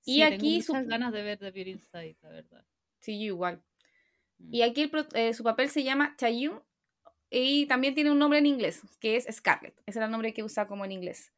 Y 0.04 0.16
Sí, 0.16 0.20
tengo 0.20 0.36
aquí 0.36 0.62
su- 0.62 0.74
muchas 0.74 0.88
ganas 0.88 1.14
de 1.14 1.22
ver 1.24 1.40
The 1.40 1.52
Beauty 1.52 1.72
Inside, 1.72 2.18
la 2.22 2.30
verdad. 2.30 2.66
Sí, 3.00 3.18
yo 3.20 3.26
igual. 3.28 3.64
Y 4.52 4.62
aquí 4.62 4.82
el 4.84 4.90
pro- 4.90 5.08
eh, 5.14 5.34
su 5.34 5.44
papel 5.44 5.70
se 5.70 5.84
llama 5.84 6.16
Chayun 6.18 6.60
y 7.30 7.66
también 7.66 7.96
tiene 7.96 8.12
un 8.12 8.20
nombre 8.20 8.40
en 8.40 8.46
inglés, 8.46 8.82
que 9.00 9.16
es 9.16 9.26
Scarlett. 9.32 9.76
Ese 9.86 10.00
era 10.00 10.06
el 10.06 10.12
nombre 10.12 10.34
que 10.34 10.44
usa 10.44 10.68
como 10.68 10.86
en 10.86 10.92
inglés. 10.92 11.32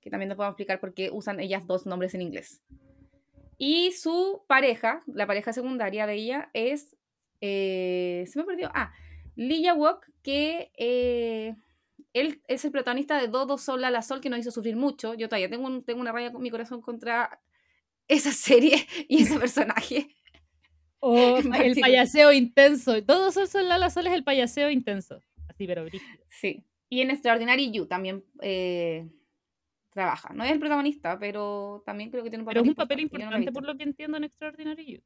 Que 0.00 0.10
también 0.10 0.28
nos 0.28 0.36
podemos 0.36 0.52
explicar 0.54 0.80
por 0.80 0.94
qué 0.94 1.10
usan 1.10 1.40
ellas 1.40 1.66
dos 1.66 1.86
nombres 1.86 2.14
en 2.14 2.22
inglés. 2.22 2.60
Y 3.56 3.92
su 3.92 4.44
pareja, 4.46 5.02
la 5.06 5.26
pareja 5.26 5.52
secundaria 5.52 6.06
de 6.06 6.14
ella, 6.14 6.50
es. 6.54 6.96
eh, 7.40 8.24
se 8.28 8.38
me 8.38 8.44
perdió. 8.44 8.70
Ah, 8.74 8.92
Lee 9.36 9.62
Ya-wook, 9.62 10.04
que 10.22 10.70
eh, 10.76 11.54
él 12.12 12.42
es 12.48 12.64
el 12.64 12.70
protagonista 12.72 13.20
de 13.20 13.28
Dodo 13.28 13.58
Sol 13.58 13.84
a 13.84 13.90
la 13.90 14.02
Sol, 14.02 14.20
que 14.20 14.30
nos 14.30 14.40
hizo 14.40 14.50
sufrir 14.50 14.76
mucho. 14.76 15.14
Yo 15.14 15.28
todavía 15.28 15.50
tengo, 15.50 15.66
un- 15.66 15.84
tengo 15.84 16.00
una 16.00 16.12
raya 16.12 16.32
con 16.32 16.42
mi 16.42 16.50
corazón 16.50 16.80
contra 16.82 17.40
esa 18.08 18.32
serie 18.32 18.86
y 19.08 19.22
ese 19.22 19.38
personaje. 19.40 20.08
En 21.00 21.54
el 21.54 21.80
payaseo 21.80 22.32
intenso. 22.32 23.02
Todos 23.04 23.34
son 23.34 23.46
son 23.46 23.68
Lala 23.68 23.90
Sol 23.90 24.06
es 24.06 24.12
el 24.12 24.24
payaseo 24.24 24.70
intenso. 24.70 25.22
Así, 25.48 25.66
pero 25.66 25.84
brígido. 25.84 26.24
Sí. 26.28 26.64
Y 26.88 27.02
en 27.02 27.10
Extraordinary 27.10 27.70
You 27.70 27.86
también 27.86 28.24
eh, 28.40 29.08
trabaja. 29.90 30.32
No 30.32 30.44
es 30.44 30.50
el 30.50 30.58
protagonista, 30.58 31.18
pero 31.18 31.82
también 31.84 32.10
creo 32.10 32.24
que 32.24 32.30
tiene 32.30 32.42
un 32.42 32.46
papel 32.46 32.62
Pero 32.62 32.64
es 32.64 32.68
un 32.70 32.74
papel 32.74 33.00
importante. 33.00 33.46
No 33.46 33.52
por 33.52 33.64
lo 33.64 33.76
que 33.76 33.84
entiendo 33.84 34.16
en 34.16 34.24
Extraordinary 34.24 34.94
You. 34.94 35.02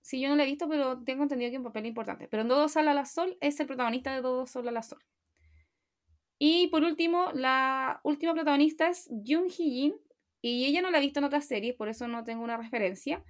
Sí, 0.00 0.20
yo 0.20 0.28
no 0.28 0.36
lo 0.36 0.42
he 0.42 0.46
visto, 0.46 0.68
pero 0.68 1.02
tengo 1.04 1.24
entendido 1.24 1.50
que 1.50 1.56
es 1.56 1.58
un 1.58 1.64
papel 1.64 1.86
importante. 1.86 2.28
Pero 2.28 2.42
en 2.42 2.48
Todo 2.48 2.68
Sol 2.68 2.88
a 2.88 2.94
la 2.94 3.04
Sol 3.04 3.36
es 3.40 3.58
el 3.60 3.66
protagonista 3.66 4.14
de 4.14 4.22
Todo 4.22 4.46
Sol 4.46 4.68
a 4.68 4.72
la 4.72 4.82
Sol. 4.82 5.04
Y 6.38 6.68
por 6.68 6.84
último, 6.84 7.30
la 7.34 8.00
última 8.04 8.32
protagonista 8.32 8.88
es 8.88 9.08
Jung 9.08 9.50
Hee-jin. 9.50 9.94
Y 10.40 10.66
ella 10.66 10.82
no 10.82 10.90
la 10.90 10.98
he 10.98 11.00
visto 11.00 11.18
en 11.18 11.24
otras 11.24 11.46
series, 11.46 11.74
por 11.74 11.88
eso 11.88 12.06
no 12.06 12.22
tengo 12.22 12.44
una 12.44 12.56
referencia. 12.56 13.24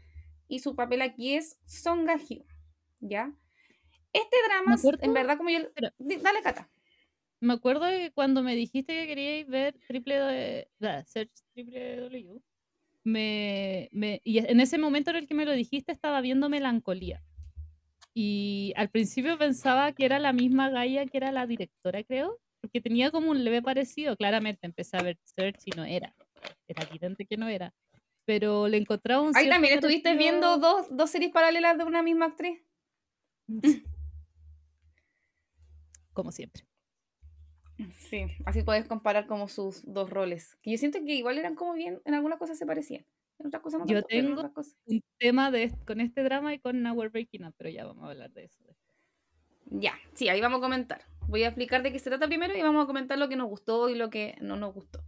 Y 0.49 0.59
su 0.61 0.75
papel 0.75 1.03
aquí 1.03 1.35
es 1.35 1.59
Song 1.67 2.07
Ga-hyo. 2.07 2.45
¿Ya? 3.01 3.33
Este 4.13 4.37
drama, 4.49 4.75
acuerdo- 4.75 4.99
en 5.03 5.13
verdad, 5.13 5.37
como 5.37 5.51
yo... 5.51 5.59
Dale, 5.99 6.43
Cata. 6.43 6.69
Me 7.41 7.53
acuerdo 7.53 7.87
que 7.89 8.11
cuando 8.13 8.43
me 8.43 8.57
dijiste 8.57 8.95
que 8.95 9.07
queríais 9.07 9.47
ver 9.47 9.79
triple 9.87 10.19
de, 10.19 10.69
da, 10.81 11.05
Search 11.05 11.31
triple 11.53 11.97
W, 12.01 12.41
me, 13.05 13.89
me, 13.93 14.21
y 14.25 14.39
en 14.39 14.59
ese 14.61 14.77
momento 14.77 15.11
en 15.11 15.17
el 15.17 15.29
que 15.29 15.35
me 15.35 15.45
lo 15.45 15.53
dijiste 15.53 15.93
estaba 15.93 16.21
viendo 16.21 16.49
Melancolía. 16.49 17.23
Y 18.13 18.73
al 18.75 18.91
principio 18.91 19.39
pensaba 19.39 19.93
que 19.93 20.05
era 20.05 20.19
la 20.19 20.33
misma 20.33 20.71
Gaia 20.71 21.07
que 21.07 21.17
era 21.19 21.31
la 21.31 21.47
directora, 21.47 22.03
creo, 22.03 22.41
porque 22.61 22.81
tenía 22.81 23.13
como 23.13 23.31
un 23.31 23.45
leve 23.45 23.63
parecido. 23.63 24.17
Claramente 24.17 24.67
empecé 24.67 24.97
a 24.97 25.03
ver 25.03 25.17
Search 25.23 25.61
y 25.67 25.71
no 25.77 25.85
era. 25.85 26.17
Era 26.67 26.83
evidente 26.83 27.25
que 27.25 27.37
no 27.37 27.47
era. 27.47 27.73
Pero 28.29 28.69
le 28.69 28.77
encontraba 28.77 29.23
un 29.23 29.35
Ahí 29.35 29.49
también 29.49 29.73
estuviste 29.73 30.11
parecido- 30.11 30.19
viendo 30.19 30.59
dos, 30.59 30.87
dos 30.91 31.09
series 31.09 31.33
paralelas 31.33 31.79
de 31.79 31.85
una 31.85 32.03
misma 32.03 32.27
actriz. 32.27 32.61
Como 36.13 36.31
siempre. 36.31 36.67
Sí, 37.97 38.27
así 38.45 38.63
puedes 38.65 38.87
comparar 38.87 39.27
como 39.27 39.49
sus 39.49 39.83
dos 39.91 40.11
roles. 40.11 40.57
Que 40.63 40.73
yo 40.73 40.77
siento 40.79 40.99
que 41.07 41.15
igual 41.15 41.39
eran 41.39 41.55
como 41.55 41.73
bien, 41.73 42.03
en 42.05 42.13
algunas 42.13 42.39
cosas 42.39 42.59
se 42.59 42.67
parecían. 42.67 43.07
En 43.39 43.47
otras 43.47 43.63
cosas 43.63 43.81
no 43.81 43.87
Yo 43.87 43.95
tanto, 44.03 44.09
tengo- 44.09 44.33
otras 44.35 44.53
cosas- 44.53 44.77
Un 44.85 45.03
tema 45.17 45.51
de, 45.51 45.73
con 45.87 46.01
este 46.03 46.23
drama 46.23 46.53
y 46.53 46.59
con 46.59 46.83
Now 46.83 46.95
We're 46.97 47.09
Breaking 47.11 47.45
Up, 47.47 47.55
pero 47.57 47.71
ya 47.71 47.87
vamos 47.87 48.05
a 48.05 48.11
hablar 48.11 48.31
de 48.33 48.45
eso. 48.45 48.59
Ya, 49.71 49.95
sí, 50.13 50.29
ahí 50.29 50.43
vamos 50.43 50.59
a 50.59 50.63
comentar. 50.63 51.03
Voy 51.29 51.45
a 51.45 51.49
explicar 51.49 51.83
de 51.83 51.93
qué 51.93 51.99
se 51.99 52.11
trata 52.11 52.27
primero 52.27 52.55
y 52.55 52.61
vamos 52.63 52.85
a 52.85 52.87
comentar 52.87 53.17
lo 53.17 53.29
que 53.31 53.37
nos 53.37 53.49
gustó 53.49 53.89
y 53.89 53.95
lo 53.95 54.11
que 54.11 54.37
no 54.43 54.57
nos 54.57 54.75
gustó. 54.75 55.03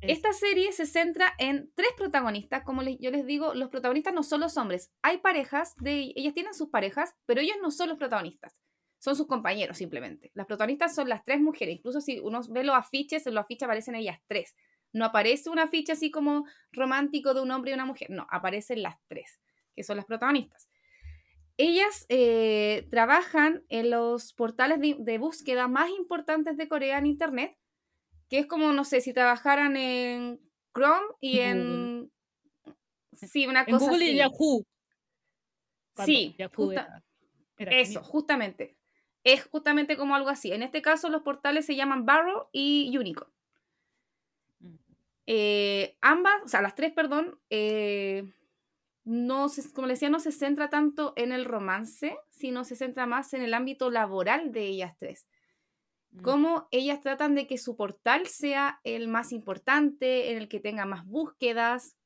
Esta 0.00 0.32
serie 0.32 0.72
se 0.72 0.86
centra 0.86 1.34
en 1.38 1.70
tres 1.74 1.90
protagonistas. 1.96 2.62
Como 2.62 2.82
yo 2.82 3.10
les 3.10 3.26
digo, 3.26 3.54
los 3.54 3.68
protagonistas 3.68 4.14
no 4.14 4.22
son 4.22 4.40
los 4.40 4.56
hombres. 4.56 4.92
Hay 5.02 5.18
parejas, 5.18 5.74
de, 5.80 6.12
ellas 6.14 6.34
tienen 6.34 6.54
sus 6.54 6.68
parejas, 6.68 7.14
pero 7.26 7.40
ellos 7.40 7.56
no 7.60 7.70
son 7.70 7.88
los 7.88 7.98
protagonistas. 7.98 8.60
Son 8.98 9.16
sus 9.16 9.26
compañeros 9.26 9.76
simplemente. 9.76 10.30
Las 10.34 10.46
protagonistas 10.46 10.94
son 10.94 11.08
las 11.08 11.24
tres 11.24 11.40
mujeres. 11.40 11.76
Incluso 11.76 12.00
si 12.00 12.20
uno 12.20 12.40
ve 12.50 12.64
los 12.64 12.76
afiches, 12.76 13.26
en 13.26 13.34
los 13.34 13.42
afiches 13.42 13.64
aparecen 13.64 13.94
ellas 13.94 14.18
tres. 14.26 14.54
No 14.92 15.04
aparece 15.04 15.50
un 15.50 15.58
afiche 15.58 15.92
así 15.92 16.10
como 16.10 16.46
romántico 16.72 17.34
de 17.34 17.42
un 17.42 17.50
hombre 17.50 17.72
y 17.72 17.74
una 17.74 17.84
mujer. 17.84 18.10
No, 18.10 18.26
aparecen 18.30 18.82
las 18.82 18.96
tres, 19.08 19.40
que 19.74 19.84
son 19.84 19.96
las 19.96 20.06
protagonistas. 20.06 20.68
Ellas 21.56 22.06
eh, 22.08 22.86
trabajan 22.90 23.64
en 23.68 23.90
los 23.90 24.32
portales 24.32 24.78
de, 24.80 25.18
búsqueda 25.18 25.66
más 25.66 25.90
importantes 25.90 26.56
de 26.56 26.68
Corea 26.68 26.98
en 26.98 27.06
Internet, 27.06 27.56
que 28.28 28.38
es 28.38 28.46
como, 28.46 28.72
no 28.72 28.84
sé, 28.84 29.00
si 29.00 29.12
trabajaran 29.12 29.76
en 29.76 30.40
Chrome 30.74 31.06
y 31.20 31.40
en... 31.40 32.12
Sí, 33.12 33.46
una 33.46 33.64
cosa 33.64 33.90
Google 33.90 34.04
y 34.04 34.16
Yahoo. 34.16 34.64
Sí, 36.04 36.36
eso, 37.58 38.02
justamente. 38.02 38.76
Es 39.24 39.44
justamente 39.44 39.96
como 39.96 40.14
algo 40.14 40.28
así. 40.28 40.52
En 40.52 40.62
este 40.62 40.82
caso, 40.82 41.08
los 41.08 41.22
portales 41.22 41.66
se 41.66 41.74
llaman 41.74 42.06
Barrow 42.06 42.48
y 42.52 42.96
Unicorn. 42.96 43.30
Eh, 45.26 45.96
ambas, 46.00 46.42
o 46.44 46.48
sea, 46.48 46.62
las 46.62 46.74
tres, 46.74 46.92
perdón, 46.92 47.38
eh, 47.50 48.32
no 49.04 49.48
se, 49.48 49.70
como 49.72 49.86
les 49.86 49.98
decía, 49.98 50.10
no 50.10 50.20
se 50.20 50.32
centra 50.32 50.70
tanto 50.70 51.12
en 51.16 51.32
el 51.32 51.44
romance, 51.44 52.16
sino 52.30 52.64
se 52.64 52.76
centra 52.76 53.06
más 53.06 53.34
en 53.34 53.42
el 53.42 53.52
ámbito 53.52 53.90
laboral 53.90 54.52
de 54.52 54.62
ellas 54.62 54.96
tres. 54.96 55.26
Mm. 56.10 56.22
Cómo 56.22 56.68
ellas 56.70 57.00
tratan 57.00 57.34
de 57.34 57.46
que 57.46 57.58
su 57.58 57.76
portal 57.76 58.26
sea 58.26 58.80
el 58.84 59.08
más 59.08 59.32
importante, 59.32 60.30
en 60.32 60.38
el 60.38 60.48
que 60.48 60.60
tenga 60.60 60.84
más 60.84 61.04
búsquedas. 61.06 61.96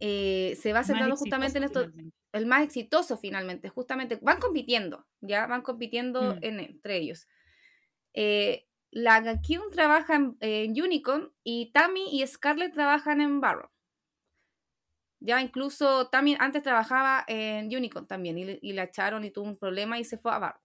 Eh, 0.00 0.56
se 0.60 0.72
va 0.72 0.82
centrando 0.82 1.16
justamente 1.16 1.58
en 1.58 1.64
esto, 1.64 1.86
el 2.32 2.46
más 2.46 2.62
exitoso 2.62 3.16
finalmente, 3.16 3.68
justamente. 3.68 4.18
Van 4.22 4.40
compitiendo, 4.40 5.06
ya 5.20 5.46
van 5.46 5.62
compitiendo 5.62 6.36
mm. 6.36 6.38
entre 6.42 6.96
ellos. 6.96 7.28
Eh, 8.14 8.66
la 8.90 9.40
Kyun 9.40 9.70
trabaja 9.70 10.18
en, 10.40 10.70
Unicorn 10.70 11.32
y 11.44 11.70
Tammy 11.72 12.06
y 12.10 12.26
Scarlett 12.26 12.72
trabajan 12.72 13.20
en 13.20 13.40
Barrow. 13.40 13.70
Ya 15.20 15.40
incluso 15.42 16.08
Tammy 16.08 16.36
antes 16.38 16.62
trabajaba 16.62 17.24
en 17.28 17.66
Unicorn 17.66 18.06
también 18.06 18.38
y, 18.38 18.72
la 18.72 18.84
echaron 18.84 19.24
y 19.24 19.30
tuvo 19.30 19.46
un 19.46 19.58
problema 19.58 19.98
y 19.98 20.04
se 20.04 20.18
fue 20.18 20.32
a 20.32 20.38
Barrow. 20.38 20.62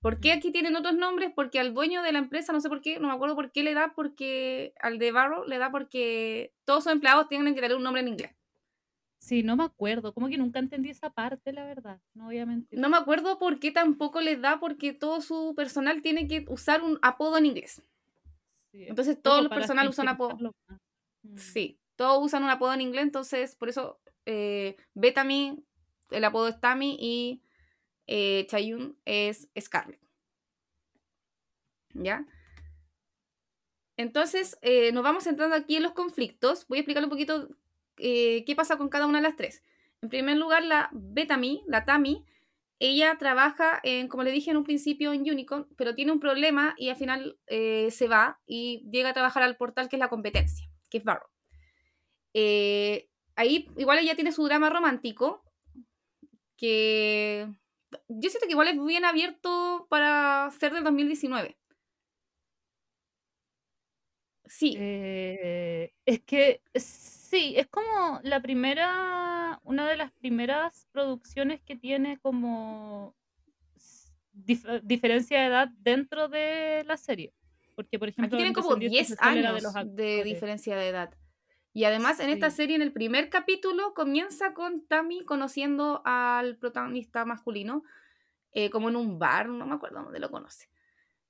¿Por 0.00 0.18
qué 0.18 0.32
aquí 0.32 0.50
tienen 0.50 0.76
otros 0.76 0.94
nombres? 0.94 1.30
Porque 1.34 1.60
al 1.60 1.74
dueño 1.74 2.02
de 2.02 2.12
la 2.12 2.18
empresa, 2.18 2.52
no 2.52 2.60
sé 2.60 2.68
por 2.68 2.80
qué, 2.80 2.98
no 2.98 3.08
me 3.08 3.14
acuerdo 3.14 3.34
por 3.34 3.52
qué 3.52 3.62
le 3.62 3.74
da, 3.74 3.92
porque 3.94 4.72
al 4.80 4.98
de 4.98 5.12
Barrow 5.12 5.44
le 5.46 5.58
da 5.58 5.70
porque 5.70 6.54
todos 6.64 6.84
sus 6.84 6.92
empleados 6.92 7.28
tienen 7.28 7.54
que 7.54 7.60
tener 7.60 7.76
un 7.76 7.82
nombre 7.82 8.00
en 8.00 8.08
inglés. 8.08 8.34
Sí, 9.18 9.42
no 9.42 9.54
me 9.54 9.64
acuerdo. 9.64 10.14
Como 10.14 10.28
que 10.28 10.38
nunca 10.38 10.58
entendí 10.58 10.88
esa 10.88 11.10
parte, 11.10 11.52
la 11.52 11.66
verdad. 11.66 12.00
No 12.14 12.24
voy 12.24 12.38
a 12.38 12.46
mentir. 12.46 12.78
No 12.78 12.88
me 12.88 12.96
acuerdo 12.96 13.38
por 13.38 13.60
qué 13.60 13.70
tampoco 13.70 14.22
les 14.22 14.40
da, 14.40 14.58
porque 14.58 14.94
todo 14.94 15.20
su 15.20 15.54
personal 15.54 16.00
tiene 16.00 16.26
que 16.26 16.46
usar 16.48 16.82
un 16.82 16.98
apodo 17.02 17.36
en 17.36 17.46
inglés. 17.46 17.82
entonces 18.72 19.20
todo 19.20 19.40
el 19.40 19.50
personal 19.50 19.88
usan 19.88 20.08
apodo. 20.08 20.54
Mm. 21.22 21.36
Sí, 21.36 21.78
todos 21.96 22.24
usan 22.24 22.42
un 22.42 22.50
apodo 22.50 22.72
en 22.72 22.80
inglés, 22.80 23.04
entonces 23.04 23.54
por 23.56 23.68
eso 23.68 24.00
eh, 24.24 24.76
Betamy, 24.94 25.62
el 26.10 26.24
apodo 26.24 26.48
es 26.48 26.58
Tammy 26.58 26.96
y 26.98 27.42
eh, 28.12 28.44
Chayun 28.48 28.98
es 29.04 29.48
Scarlett. 29.58 30.00
¿Ya? 31.94 32.26
Entonces, 33.96 34.58
eh, 34.62 34.90
nos 34.90 35.04
vamos 35.04 35.28
entrando 35.28 35.54
aquí 35.54 35.76
en 35.76 35.84
los 35.84 35.92
conflictos. 35.92 36.66
Voy 36.66 36.78
a 36.78 36.80
explicar 36.80 37.04
un 37.04 37.10
poquito 37.10 37.48
eh, 37.98 38.44
qué 38.44 38.56
pasa 38.56 38.76
con 38.76 38.88
cada 38.88 39.06
una 39.06 39.18
de 39.18 39.22
las 39.22 39.36
tres. 39.36 39.62
En 40.02 40.08
primer 40.08 40.36
lugar, 40.36 40.64
la 40.64 40.88
Betami, 40.92 41.62
la 41.68 41.84
Tami, 41.84 42.24
ella 42.80 43.16
trabaja, 43.16 43.78
en, 43.84 44.08
como 44.08 44.24
le 44.24 44.32
dije 44.32 44.50
en 44.50 44.56
un 44.56 44.64
principio, 44.64 45.12
en 45.12 45.20
Unicorn, 45.20 45.68
pero 45.76 45.94
tiene 45.94 46.10
un 46.10 46.18
problema 46.18 46.74
y 46.78 46.88
al 46.88 46.96
final 46.96 47.38
se 47.46 48.08
va 48.08 48.40
y 48.46 48.88
llega 48.90 49.10
a 49.10 49.14
trabajar 49.14 49.42
al 49.42 49.56
portal 49.56 49.88
que 49.88 49.96
es 49.96 50.00
la 50.00 50.08
competencia, 50.08 50.66
que 50.88 50.98
es 50.98 51.04
Barrow. 51.04 51.28
Ahí 53.36 53.68
igual 53.76 53.98
ella 53.98 54.14
tiene 54.14 54.32
su 54.32 54.44
drama 54.46 54.70
romántico, 54.70 55.44
que 56.56 57.46
yo 58.08 58.30
siento 58.30 58.46
que 58.46 58.52
igual 58.52 58.68
es 58.68 58.84
bien 58.84 59.04
abierto 59.04 59.86
para 59.88 60.50
ser 60.58 60.72
del 60.72 60.84
2019. 60.84 61.56
Sí. 64.46 64.76
es 64.76 66.20
que 66.26 66.60
Sí, 67.30 67.54
es 67.56 67.68
como 67.68 68.18
la 68.24 68.42
primera, 68.42 69.60
una 69.62 69.88
de 69.88 69.96
las 69.96 70.10
primeras 70.10 70.88
producciones 70.90 71.60
que 71.60 71.76
tiene 71.76 72.18
como 72.18 73.14
diferencia 74.32 75.38
de 75.38 75.46
edad 75.46 75.68
dentro 75.78 76.28
de 76.28 76.82
la 76.88 76.96
serie. 76.96 77.32
Porque, 77.76 78.00
por 78.00 78.08
ejemplo, 78.08 78.36
Aquí 78.36 78.36
tienen 78.36 78.52
como 78.52 78.74
10 78.74 79.16
años 79.20 79.62
de, 79.94 80.24
diferencia 80.24 80.74
de 80.74 80.88
edad. 80.88 81.14
Y 81.72 81.84
además 81.84 82.20
en 82.20 82.30
esta 82.30 82.50
serie, 82.50 82.76
en 82.76 82.82
el 82.82 82.92
primer 82.92 83.30
capítulo, 83.30 83.94
comienza 83.94 84.54
con 84.54 84.86
Tammy 84.86 85.24
conociendo 85.24 86.02
al 86.04 86.56
protagonista 86.56 87.24
masculino, 87.24 87.84
eh, 88.52 88.70
como 88.70 88.88
en 88.88 88.96
un 88.96 89.18
bar, 89.18 89.48
no 89.48 89.66
me 89.66 89.74
acuerdo 89.74 90.02
dónde 90.02 90.18
lo 90.18 90.30
conoce. 90.30 90.68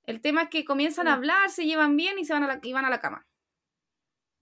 El 0.03 0.19
tema 0.21 0.43
es 0.43 0.49
que 0.49 0.65
comienzan 0.65 1.07
a 1.07 1.13
hablar, 1.13 1.51
se 1.51 1.65
llevan 1.65 1.95
bien 1.95 2.17
y 2.17 2.25
se 2.25 2.33
van 2.33 2.43
a 2.43 2.47
la, 2.47 2.59
y 2.63 2.73
van 2.73 2.85
a 2.85 2.89
la 2.89 2.99
cama 2.99 3.27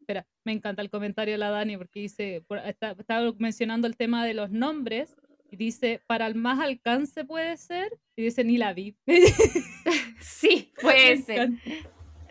espera, 0.09 0.25
me 0.43 0.53
encanta 0.53 0.81
el 0.81 0.89
comentario 0.89 1.35
de 1.35 1.37
la 1.37 1.51
Dani 1.51 1.77
porque 1.77 1.99
dice, 1.99 2.43
está, 2.65 2.95
estaba 2.97 3.31
mencionando 3.37 3.87
el 3.87 3.95
tema 3.95 4.25
de 4.25 4.33
los 4.33 4.49
nombres 4.49 5.15
y 5.51 5.55
dice, 5.55 6.01
para 6.07 6.25
el 6.25 6.33
más 6.33 6.59
alcance 6.59 7.25
puede 7.25 7.57
ser, 7.57 7.91
y 8.15 8.23
dice, 8.23 8.43
ni 8.43 8.57
la 8.57 8.73
vi. 8.73 8.95
sí, 10.19 10.71
puede 10.81 11.17
ser. 11.17 11.51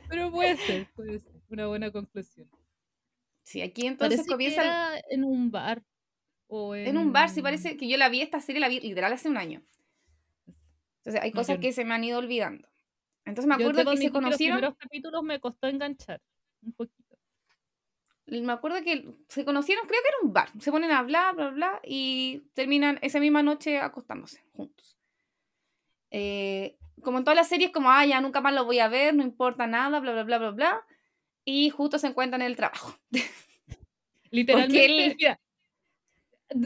Pero 0.08 0.30
puede 0.30 0.56
ser, 0.56 0.88
puede 0.94 1.20
ser, 1.20 1.32
una 1.50 1.66
buena 1.68 1.92
conclusión. 1.92 2.48
Sí, 3.48 3.62
aquí 3.62 3.86
entonces 3.86 4.26
comienza... 4.26 4.98
en 5.08 5.24
un 5.24 5.50
bar. 5.50 5.82
O 6.48 6.74
en... 6.74 6.98
un 6.98 7.14
bar, 7.14 7.30
sí 7.30 7.40
parece 7.40 7.78
que 7.78 7.88
yo 7.88 7.96
la 7.96 8.10
vi, 8.10 8.20
esta 8.20 8.42
serie 8.42 8.60
la 8.60 8.68
vi 8.68 8.78
literal 8.80 9.10
hace 9.10 9.30
un 9.30 9.38
año. 9.38 9.62
Entonces 10.98 11.22
hay 11.22 11.32
cosas 11.32 11.58
que 11.58 11.72
se 11.72 11.82
me 11.86 11.94
han 11.94 12.04
ido 12.04 12.18
olvidando. 12.18 12.68
Entonces 13.24 13.48
me 13.48 13.54
acuerdo 13.54 13.90
que 13.90 13.96
se 13.96 14.10
conocieron. 14.10 14.60
Los 14.60 14.74
primeros 14.74 14.76
capítulos 14.76 15.22
me 15.22 15.40
costó 15.40 15.66
enganchar 15.66 16.20
un 16.60 16.72
poquito 16.74 16.98
me 18.30 18.52
acuerdo 18.52 18.82
que 18.82 19.14
se 19.28 19.44
conocieron, 19.44 19.86
creo 19.86 20.02
que 20.02 20.08
era 20.08 20.18
un 20.22 20.32
bar. 20.34 20.50
Se 20.60 20.70
ponen 20.70 20.90
a 20.90 20.98
hablar, 20.98 21.34
bla, 21.34 21.48
bla, 21.48 21.80
y 21.82 22.42
terminan 22.52 22.98
esa 23.00 23.20
misma 23.20 23.42
noche 23.42 23.78
acostándose 23.78 24.44
juntos. 24.52 24.98
Eh, 26.10 26.76
como 27.02 27.16
en 27.16 27.24
todas 27.24 27.36
las 27.36 27.48
series, 27.48 27.70
como, 27.70 27.90
ah, 27.90 28.04
ya 28.04 28.20
nunca 28.20 28.42
más 28.42 28.52
lo 28.52 28.66
voy 28.66 28.80
a 28.80 28.88
ver, 28.88 29.14
no 29.14 29.22
importa 29.22 29.66
nada, 29.66 30.00
bla, 30.00 30.12
bla, 30.12 30.24
bla, 30.24 30.38
bla, 30.38 30.50
bla. 30.50 30.86
Y 31.44 31.70
justo 31.70 31.98
se 31.98 32.08
encuentran 32.08 32.42
en 32.42 32.48
el 32.48 32.56
trabajo. 32.56 32.98
Literalmente, 34.30 35.38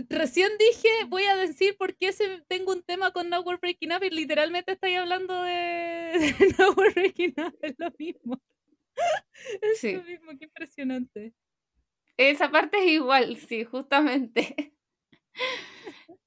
recién 0.08 0.50
dije, 0.58 0.88
voy 1.08 1.24
a 1.24 1.36
decir 1.36 1.76
por 1.76 1.96
qué 1.96 2.12
tengo 2.48 2.72
un 2.72 2.82
tema 2.82 3.12
con 3.12 3.28
No 3.28 3.42
Breaking 3.42 3.92
Up 3.92 4.04
y 4.04 4.10
literalmente 4.10 4.72
estoy 4.72 4.94
hablando 4.94 5.42
de, 5.42 6.12
No 6.58 6.74
Breaking 6.74 7.34
Up, 7.38 7.58
es 7.62 7.74
lo 7.78 7.90
mismo. 7.98 8.40
Es 9.62 9.82
lo 9.82 10.02
mismo, 10.02 10.32
qué 10.38 10.44
impresionante. 10.44 11.32
Esa 12.18 12.50
parte 12.50 12.76
es 12.78 12.92
igual, 12.92 13.36
sí, 13.38 13.64
justamente. 13.64 14.74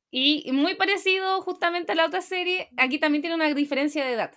Y 0.10 0.52
muy 0.52 0.76
parecido 0.76 1.42
justamente 1.42 1.92
a 1.92 1.96
la 1.96 2.08
otra 2.08 2.22
serie, 2.22 2.70
aquí 2.78 2.98
también 2.98 3.22
tiene 3.22 3.36
una 3.36 3.54
diferencia 3.54 4.04
de 4.04 4.14
edad. 4.14 4.34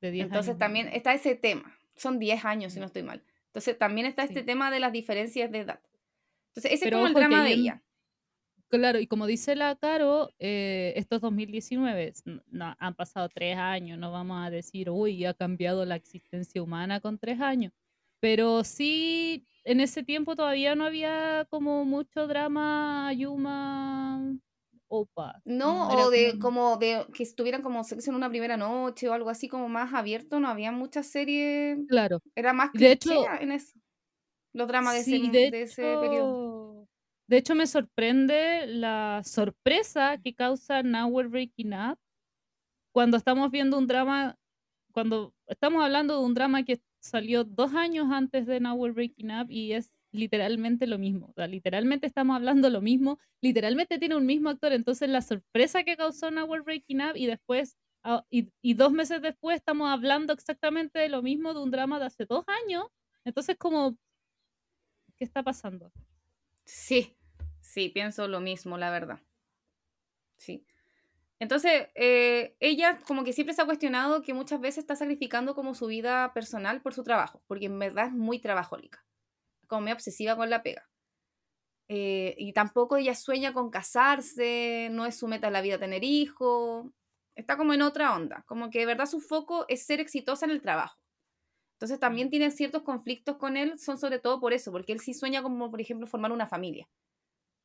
De 0.00 0.20
Entonces 0.20 0.56
también 0.58 0.88
está 0.88 1.14
ese 1.14 1.34
tema. 1.34 1.76
Son 1.96 2.18
10 2.18 2.44
años, 2.44 2.72
si 2.72 2.80
no 2.80 2.86
estoy 2.86 3.02
mal. 3.02 3.22
Entonces 3.46 3.76
también 3.76 4.06
está 4.06 4.22
este 4.22 4.42
tema 4.42 4.70
de 4.70 4.80
las 4.80 4.92
diferencias 4.92 5.50
de 5.50 5.60
edad. 5.60 5.80
Entonces 6.50 6.72
ese 6.72 6.88
es 6.88 6.92
como 6.92 7.06
el 7.06 7.14
drama 7.14 7.44
de 7.44 7.52
ella. 7.52 7.82
Claro, 8.68 9.00
y 9.00 9.06
como 9.06 9.26
dice 9.26 9.56
la 9.56 9.74
Caro, 9.76 10.30
eh, 10.38 10.92
estos 10.96 11.22
2019 11.22 12.12
no, 12.50 12.76
han 12.78 12.94
pasado 12.94 13.30
tres 13.30 13.56
años, 13.56 13.98
no 13.98 14.12
vamos 14.12 14.46
a 14.46 14.50
decir, 14.50 14.90
uy, 14.90 15.24
ha 15.24 15.32
cambiado 15.32 15.86
la 15.86 15.96
existencia 15.96 16.62
humana 16.62 17.00
con 17.00 17.18
tres 17.18 17.40
años. 17.40 17.72
Pero 18.20 18.64
sí, 18.64 19.46
en 19.64 19.80
ese 19.80 20.02
tiempo 20.02 20.36
todavía 20.36 20.74
no 20.74 20.84
había 20.84 21.46
como 21.48 21.84
mucho 21.86 22.26
drama 22.26 23.10
Yuma 23.14 24.36
Opa. 24.88 25.40
No, 25.44 25.88
o 25.88 26.10
de 26.10 26.38
como... 26.38 26.76
de 26.78 27.06
que 27.14 27.22
estuvieran 27.22 27.62
como 27.62 27.84
sexo 27.84 28.10
en 28.10 28.16
una 28.16 28.28
primera 28.28 28.56
noche 28.56 29.08
o 29.08 29.12
algo 29.12 29.30
así 29.30 29.48
como 29.48 29.68
más 29.68 29.92
abierto, 29.94 30.40
no 30.40 30.48
había 30.48 30.72
muchas 30.72 31.06
series. 31.06 31.78
Claro. 31.88 32.20
Era 32.34 32.52
más 32.52 32.72
de 32.72 32.92
hecho, 32.92 33.24
en 33.40 33.52
eso. 33.52 33.78
Los 34.54 34.66
dramas 34.66 34.94
de, 34.94 35.00
ese, 35.00 35.30
de, 35.30 35.62
ese 35.62 35.82
periodo. 36.00 36.88
De 37.28 37.36
hecho, 37.36 37.54
me 37.54 37.66
sorprende 37.66 38.66
la 38.66 39.22
sorpresa 39.24 40.16
que 40.16 40.34
causa 40.34 40.82
Now 40.82 41.08
We're 41.08 41.28
Breaking 41.28 41.74
Up 41.74 41.98
cuando 42.92 43.16
estamos 43.16 43.50
viendo 43.50 43.78
un 43.78 43.86
drama, 43.86 44.36
cuando 44.92 45.34
estamos 45.46 45.84
hablando 45.84 46.18
de 46.18 46.24
un 46.24 46.34
drama 46.34 46.64
que 46.64 46.80
salió 47.00 47.44
dos 47.44 47.74
años 47.74 48.08
antes 48.10 48.46
de 48.46 48.60
Now 48.60 48.76
We're 48.76 48.94
Breaking 48.94 49.30
Up 49.30 49.50
y 49.50 49.72
es 49.72 49.90
literalmente 50.12 50.86
lo 50.86 50.98
mismo. 50.98 51.32
Literalmente 51.36 52.06
estamos 52.06 52.36
hablando 52.36 52.70
lo 52.70 52.80
mismo. 52.80 53.18
Literalmente 53.40 53.98
tiene 53.98 54.16
un 54.16 54.26
mismo 54.26 54.50
actor. 54.50 54.72
Entonces, 54.72 55.08
la 55.08 55.22
sorpresa 55.22 55.84
que 55.84 55.96
causó 55.96 56.30
Now 56.30 56.46
We're 56.46 56.62
Breaking 56.62 57.00
Up 57.02 57.16
y 57.16 57.26
después, 57.26 57.76
ah, 58.04 58.24
y 58.30 58.74
dos 58.74 58.92
meses 58.92 59.22
después, 59.22 59.56
estamos 59.56 59.90
hablando 59.90 60.32
exactamente 60.32 60.98
de 60.98 61.08
lo 61.08 61.22
mismo 61.22 61.54
de 61.54 61.60
un 61.60 61.70
drama 61.70 61.98
de 61.98 62.06
hace 62.06 62.24
dos 62.26 62.44
años. 62.64 62.86
Entonces, 63.24 63.56
como, 63.58 63.96
¿qué 65.16 65.24
está 65.24 65.42
pasando? 65.42 65.92
Sí, 66.64 67.16
sí, 67.60 67.88
pienso 67.88 68.28
lo 68.28 68.40
mismo, 68.40 68.78
la 68.78 68.90
verdad. 68.90 69.20
Sí. 70.36 70.64
Entonces, 71.40 71.88
eh, 71.94 72.56
ella 72.58 72.98
como 73.06 73.22
que 73.22 73.32
siempre 73.32 73.54
se 73.54 73.62
ha 73.62 73.66
cuestionado 73.66 74.22
que 74.22 74.34
muchas 74.34 74.60
veces 74.60 74.78
está 74.78 74.96
sacrificando 74.96 75.54
como 75.54 75.74
su 75.74 75.86
vida 75.86 76.32
personal 76.34 76.80
por 76.80 76.94
su 76.94 77.04
trabajo, 77.04 77.42
porque 77.46 77.66
en 77.66 77.78
verdad 77.78 78.06
es 78.06 78.12
muy 78.12 78.40
trabajólica, 78.40 79.04
como 79.68 79.82
muy 79.82 79.92
obsesiva 79.92 80.36
con 80.36 80.50
la 80.50 80.62
pega. 80.62 80.88
Eh, 81.88 82.34
y 82.36 82.52
tampoco 82.52 82.96
ella 82.96 83.14
sueña 83.14 83.52
con 83.52 83.70
casarse, 83.70 84.88
no 84.90 85.06
es 85.06 85.16
su 85.16 85.28
meta 85.28 85.46
en 85.46 85.54
la 85.54 85.62
vida 85.62 85.78
tener 85.78 86.04
hijos, 86.04 86.86
está 87.34 87.56
como 87.56 87.72
en 87.72 87.82
otra 87.82 88.14
onda, 88.14 88.42
como 88.46 88.68
que 88.68 88.80
de 88.80 88.86
verdad 88.86 89.06
su 89.06 89.20
foco 89.20 89.64
es 89.68 89.86
ser 89.86 90.00
exitosa 90.00 90.44
en 90.44 90.50
el 90.50 90.60
trabajo. 90.60 90.98
Entonces 91.78 92.00
también 92.00 92.28
tiene 92.28 92.50
ciertos 92.50 92.82
conflictos 92.82 93.36
con 93.36 93.56
él, 93.56 93.78
son 93.78 93.98
sobre 93.98 94.18
todo 94.18 94.40
por 94.40 94.52
eso, 94.52 94.72
porque 94.72 94.92
él 94.92 94.98
sí 94.98 95.14
sueña 95.14 95.42
como, 95.42 95.70
por 95.70 95.80
ejemplo, 95.80 96.08
formar 96.08 96.32
una 96.32 96.48
familia. 96.48 96.88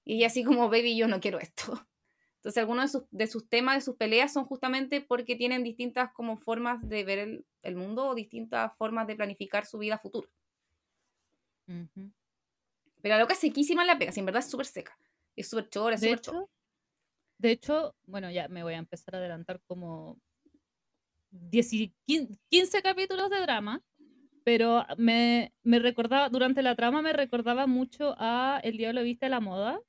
Y 0.06 0.18
ella 0.18 0.28
así 0.28 0.44
como, 0.44 0.70
baby, 0.70 0.96
yo 0.96 1.08
no 1.08 1.20
quiero 1.20 1.40
esto. 1.40 1.64
Entonces, 2.38 2.60
algunos 2.60 3.08
de 3.10 3.28
sus, 3.28 3.50
temas, 3.50 3.76
de 3.76 3.82
sus 3.82 3.96
peleas, 3.96 4.32
son 4.32 4.46
justamente 4.46 5.02
porque 5.02 5.36
tienen 5.36 5.64
distintas 5.64 6.12
como 6.14 6.38
formas 6.38 6.88
de 6.88 7.04
ver 7.04 7.44
el, 7.64 7.76
mundo 7.76 8.06
o 8.06 8.16
distintas 8.16 8.76
formas 8.78 9.08
de 9.08 9.16
planificar 9.16 9.66
su 9.66 9.80
vida 9.80 9.98
futura. 9.98 10.30
Pero 11.66 13.16
la 13.16 13.20
loca 13.20 13.34
es 13.34 13.40
sequísima 13.40 13.86
la 13.86 13.98
pega, 13.98 14.12
si 14.12 14.20
en 14.20 14.26
verdad 14.26 14.44
es 14.44 14.50
súper 14.50 14.66
seca. 14.66 14.98
Es 15.36 15.50
súper 15.50 15.70
chora, 15.70 15.96
es 15.96 16.02
súper 16.02 16.22
chora. 16.22 16.46
De 17.38 17.52
hecho, 17.52 17.96
bueno, 18.06 18.32
ya 18.32 18.48
me 18.48 18.64
voy 18.64 18.74
a 18.74 18.78
empezar 18.78 19.16
a 19.16 19.18
adelantar 19.18 19.60
como 19.66 20.18
10, 21.32 21.92
15 22.06 22.82
capítulos 22.82 23.30
de 23.30 23.42
drama, 23.42 23.82
pero 24.44 24.86
me, 24.98 25.54
me 25.64 25.80
recordaba, 25.80 26.30
durante 26.30 26.62
la 26.62 26.76
trama 26.76 27.02
me 27.02 27.14
recordaba 27.14 27.68
mucho 27.68 28.16
a 28.18 28.60
El 28.64 28.78
Diablo 28.78 29.04
Viste 29.04 29.30
la 29.30 29.40
Moda, 29.40 29.82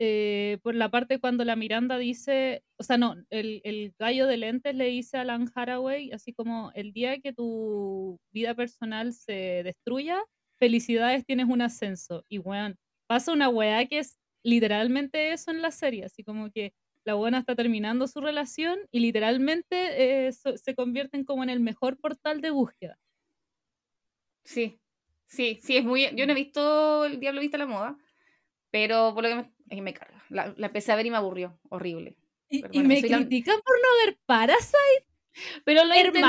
eh, 0.00 0.58
por 0.62 0.74
la 0.74 0.90
parte 0.90 1.20
cuando 1.20 1.44
la 1.44 1.54
Miranda 1.54 1.98
dice, 1.98 2.64
o 2.76 2.82
sea, 2.82 2.98
no, 2.98 3.14
el, 3.30 3.60
el, 3.64 3.94
gallo 3.98 4.26
de 4.26 4.36
lentes 4.38 4.74
le 4.74 4.86
dice 4.86 5.16
a 5.16 5.20
Alan 5.20 5.48
Haraway, 5.54 6.10
así 6.10 6.32
como 6.32 6.72
el 6.74 6.92
día 6.92 7.20
que 7.20 7.32
tu 7.32 8.18
vida 8.32 8.54
personal 8.54 9.12
se 9.12 9.62
destruya, 9.62 10.20
felicidades, 10.58 11.24
tienes 11.24 11.46
un 11.48 11.62
ascenso. 11.62 12.24
Y 12.28 12.38
bueno, 12.38 12.74
pasa 13.06 13.32
una 13.32 13.48
weá 13.48 13.86
que 13.86 13.98
es 13.98 14.18
literalmente 14.42 15.32
eso 15.32 15.50
en 15.50 15.62
la 15.62 15.70
serie, 15.70 16.04
así 16.04 16.22
como 16.22 16.50
que 16.50 16.74
la 17.04 17.14
buena 17.14 17.38
está 17.38 17.54
terminando 17.54 18.06
su 18.06 18.20
relación 18.20 18.78
y 18.90 19.00
literalmente 19.00 20.26
eh, 20.26 20.32
se 20.32 20.74
convierten 20.74 21.24
como 21.24 21.42
en 21.42 21.50
el 21.50 21.60
mejor 21.60 21.98
portal 21.98 22.40
de 22.40 22.50
búsqueda. 22.50 22.98
Sí, 24.44 24.80
sí, 25.26 25.60
sí, 25.62 25.76
es 25.76 25.84
muy... 25.84 26.08
Yo 26.14 26.26
no 26.26 26.32
he 26.32 26.36
visto 26.36 27.04
El 27.04 27.20
Diablo 27.20 27.40
Viste 27.40 27.58
la 27.58 27.66
Moda, 27.66 27.98
pero 28.70 29.14
por 29.14 29.22
lo 29.22 29.28
que 29.28 29.34
me 29.36 29.82
me 29.82 29.94
carga. 29.94 30.22
La, 30.28 30.54
empecé 30.56 30.92
a 30.92 30.96
ver 30.96 31.06
y 31.06 31.10
me 31.10 31.16
aburrió. 31.16 31.58
Horrible. 31.68 32.16
Y, 32.48 32.62
me 32.82 33.00
critican 33.00 33.60
por 33.60 33.76
no 33.76 34.04
ver 34.04 34.18
Parasite. 34.26 35.06
Pero 35.64 35.84
lo 35.84 35.96
intenté, 35.96 36.22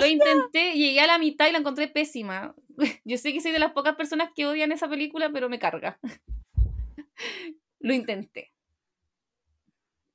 lo 0.00 0.06
intenté, 0.06 0.72
llegué 0.72 1.00
a 1.00 1.06
la 1.06 1.18
mitad 1.18 1.48
y 1.48 1.52
la 1.52 1.58
encontré 1.58 1.86
pésima. 1.86 2.54
Yo 3.04 3.18
sé 3.18 3.32
que 3.32 3.40
soy 3.40 3.52
de 3.52 3.58
las 3.58 3.72
pocas 3.72 3.96
personas 3.96 4.30
que 4.34 4.46
odian 4.46 4.72
esa 4.72 4.88
película, 4.88 5.30
pero 5.32 5.48
me 5.48 5.58
carga. 5.58 5.98
Lo 7.80 7.94
intenté. 7.94 8.52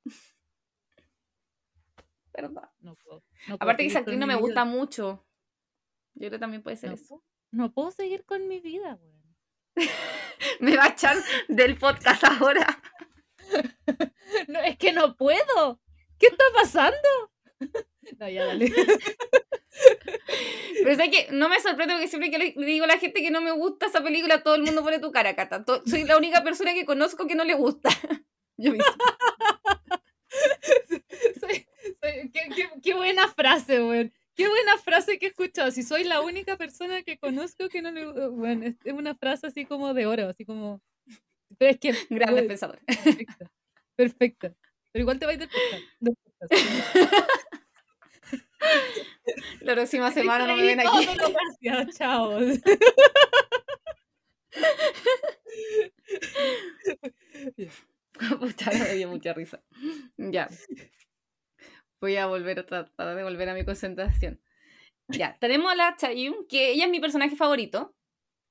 No 2.80 2.94
puedo, 2.94 3.22
Aparte 3.58 3.82
que 3.82 3.88
esa 3.88 3.98
actriz 3.98 4.18
no 4.18 4.26
me 4.26 4.34
gusta 4.34 4.64
mucho. 4.64 5.26
Yo 6.14 6.20
creo 6.20 6.30
que 6.30 6.38
también 6.38 6.62
puede 6.62 6.76
ser 6.76 6.92
eso. 6.92 7.22
no 7.50 7.70
puedo 7.70 7.90
seguir 7.90 8.24
con 8.24 8.48
mi 8.48 8.60
vida, 8.60 8.94
güey. 8.94 9.90
Me 10.60 10.74
va 10.74 10.84
a 10.84 10.88
echar 10.88 11.18
del 11.48 11.76
podcast 11.76 12.24
ahora. 12.24 12.80
No, 14.48 14.60
es 14.60 14.78
que 14.78 14.92
no 14.92 15.16
puedo. 15.16 15.80
¿Qué 16.18 16.28
está 16.28 16.44
pasando? 16.54 17.32
No, 18.18 18.28
ya 18.28 18.46
dale. 18.46 18.72
Pero 20.82 21.02
es 21.02 21.10
que 21.10 21.28
no 21.32 21.48
me 21.48 21.60
sorprende 21.60 21.94
porque 21.94 22.08
siempre 22.08 22.30
que 22.30 22.54
le 22.56 22.66
digo 22.66 22.84
a 22.84 22.88
la 22.88 22.98
gente 22.98 23.22
que 23.22 23.30
no 23.30 23.40
me 23.40 23.52
gusta 23.52 23.86
esa 23.86 24.02
película, 24.02 24.42
todo 24.42 24.54
el 24.54 24.62
mundo 24.62 24.82
pone 24.82 24.98
tu 24.98 25.10
cara, 25.12 25.34
Cata. 25.34 25.64
Soy 25.86 26.04
la 26.04 26.16
única 26.16 26.42
persona 26.42 26.74
que 26.74 26.84
conozco 26.84 27.26
que 27.26 27.34
no 27.34 27.44
le 27.44 27.54
gusta. 27.54 27.88
Yo 28.56 28.72
mismo. 28.72 28.84
qué, 32.82 32.94
buena 32.94 33.28
frase, 33.28 33.80
güey. 33.80 34.12
Qué 34.34 34.48
buena 34.48 34.78
frase 34.78 35.18
que 35.18 35.26
he 35.26 35.28
escuchado. 35.30 35.70
Si 35.70 35.82
soy 35.82 36.04
la 36.04 36.20
única 36.20 36.56
persona 36.56 37.02
que 37.02 37.18
conozco 37.18 37.68
que 37.68 37.82
no 37.82 37.90
le 37.90 38.28
Bueno, 38.28 38.66
es 38.66 38.92
una 38.92 39.14
frase 39.14 39.46
así 39.46 39.64
como 39.64 39.94
de 39.94 40.06
oro, 40.06 40.28
así 40.28 40.44
como. 40.44 40.80
Pero 41.58 41.70
es 41.70 41.78
que. 41.78 41.92
Grande 42.10 42.42
pensador. 42.44 42.78
Perfecta. 42.86 43.50
Perfecta. 43.96 44.54
Pero 44.92 45.02
igual 45.02 45.18
te 45.18 45.26
va 45.26 45.32
a 45.32 45.34
ir 45.34 45.40
del 45.40 46.16
La 49.60 49.74
próxima 49.74 50.10
semana 50.10 50.46
no 50.46 50.56
me 50.56 50.62
ven 50.62 50.80
aquí. 50.80 51.06
Gracias, 51.60 51.98
chao. 51.98 52.38
Puta, 58.38 58.70
me 58.72 58.94
dio 58.94 59.08
mucha 59.08 59.32
risa. 59.32 59.62
Ya 60.16 60.48
voy 62.00 62.16
a 62.16 62.26
volver 62.26 62.58
a 62.58 62.66
tratar 62.66 63.16
de 63.16 63.22
volver 63.22 63.48
a 63.48 63.54
mi 63.54 63.64
concentración. 63.64 64.40
Ya, 65.08 65.36
tenemos 65.38 65.70
a 65.70 65.74
la 65.74 65.96
Chayun, 65.96 66.46
que 66.48 66.70
ella 66.70 66.84
es 66.84 66.90
mi 66.90 67.00
personaje 67.00 67.36
favorito. 67.36 67.94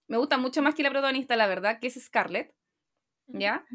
Me 0.08 0.18
gusta 0.18 0.38
mucho 0.38 0.62
más 0.62 0.76
que 0.76 0.84
la 0.84 0.92
protagonista, 0.92 1.36
la 1.36 1.48
verdad, 1.48 1.80
que 1.80 1.88
es 1.88 2.04
Scarlett. 2.04 2.54
¿Ya? 3.28 3.66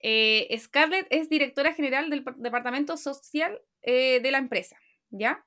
Eh, 0.00 0.56
Scarlett 0.58 1.06
es 1.10 1.28
directora 1.28 1.74
general 1.74 2.10
del 2.10 2.24
departamento 2.36 2.96
social 2.96 3.60
eh, 3.82 4.20
de 4.20 4.30
la 4.30 4.38
empresa, 4.38 4.76
¿ya? 5.10 5.44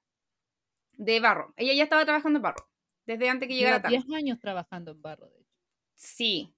De 0.98 1.20
Barro. 1.20 1.54
Ella 1.58 1.74
ya 1.74 1.84
estaba 1.84 2.06
trabajando 2.06 2.38
en 2.38 2.44
Barro, 2.44 2.70
desde 3.06 3.30
antes 3.30 3.48
que 3.48 3.56
llegara 3.56 3.82
tarde. 3.82 3.98
10 3.98 4.18
años 4.18 4.40
trabajando 4.40 4.92
en 4.92 5.02
Barro, 5.02 5.30
de 5.30 5.40
hecho. 5.40 5.50
Sí, 5.96 6.54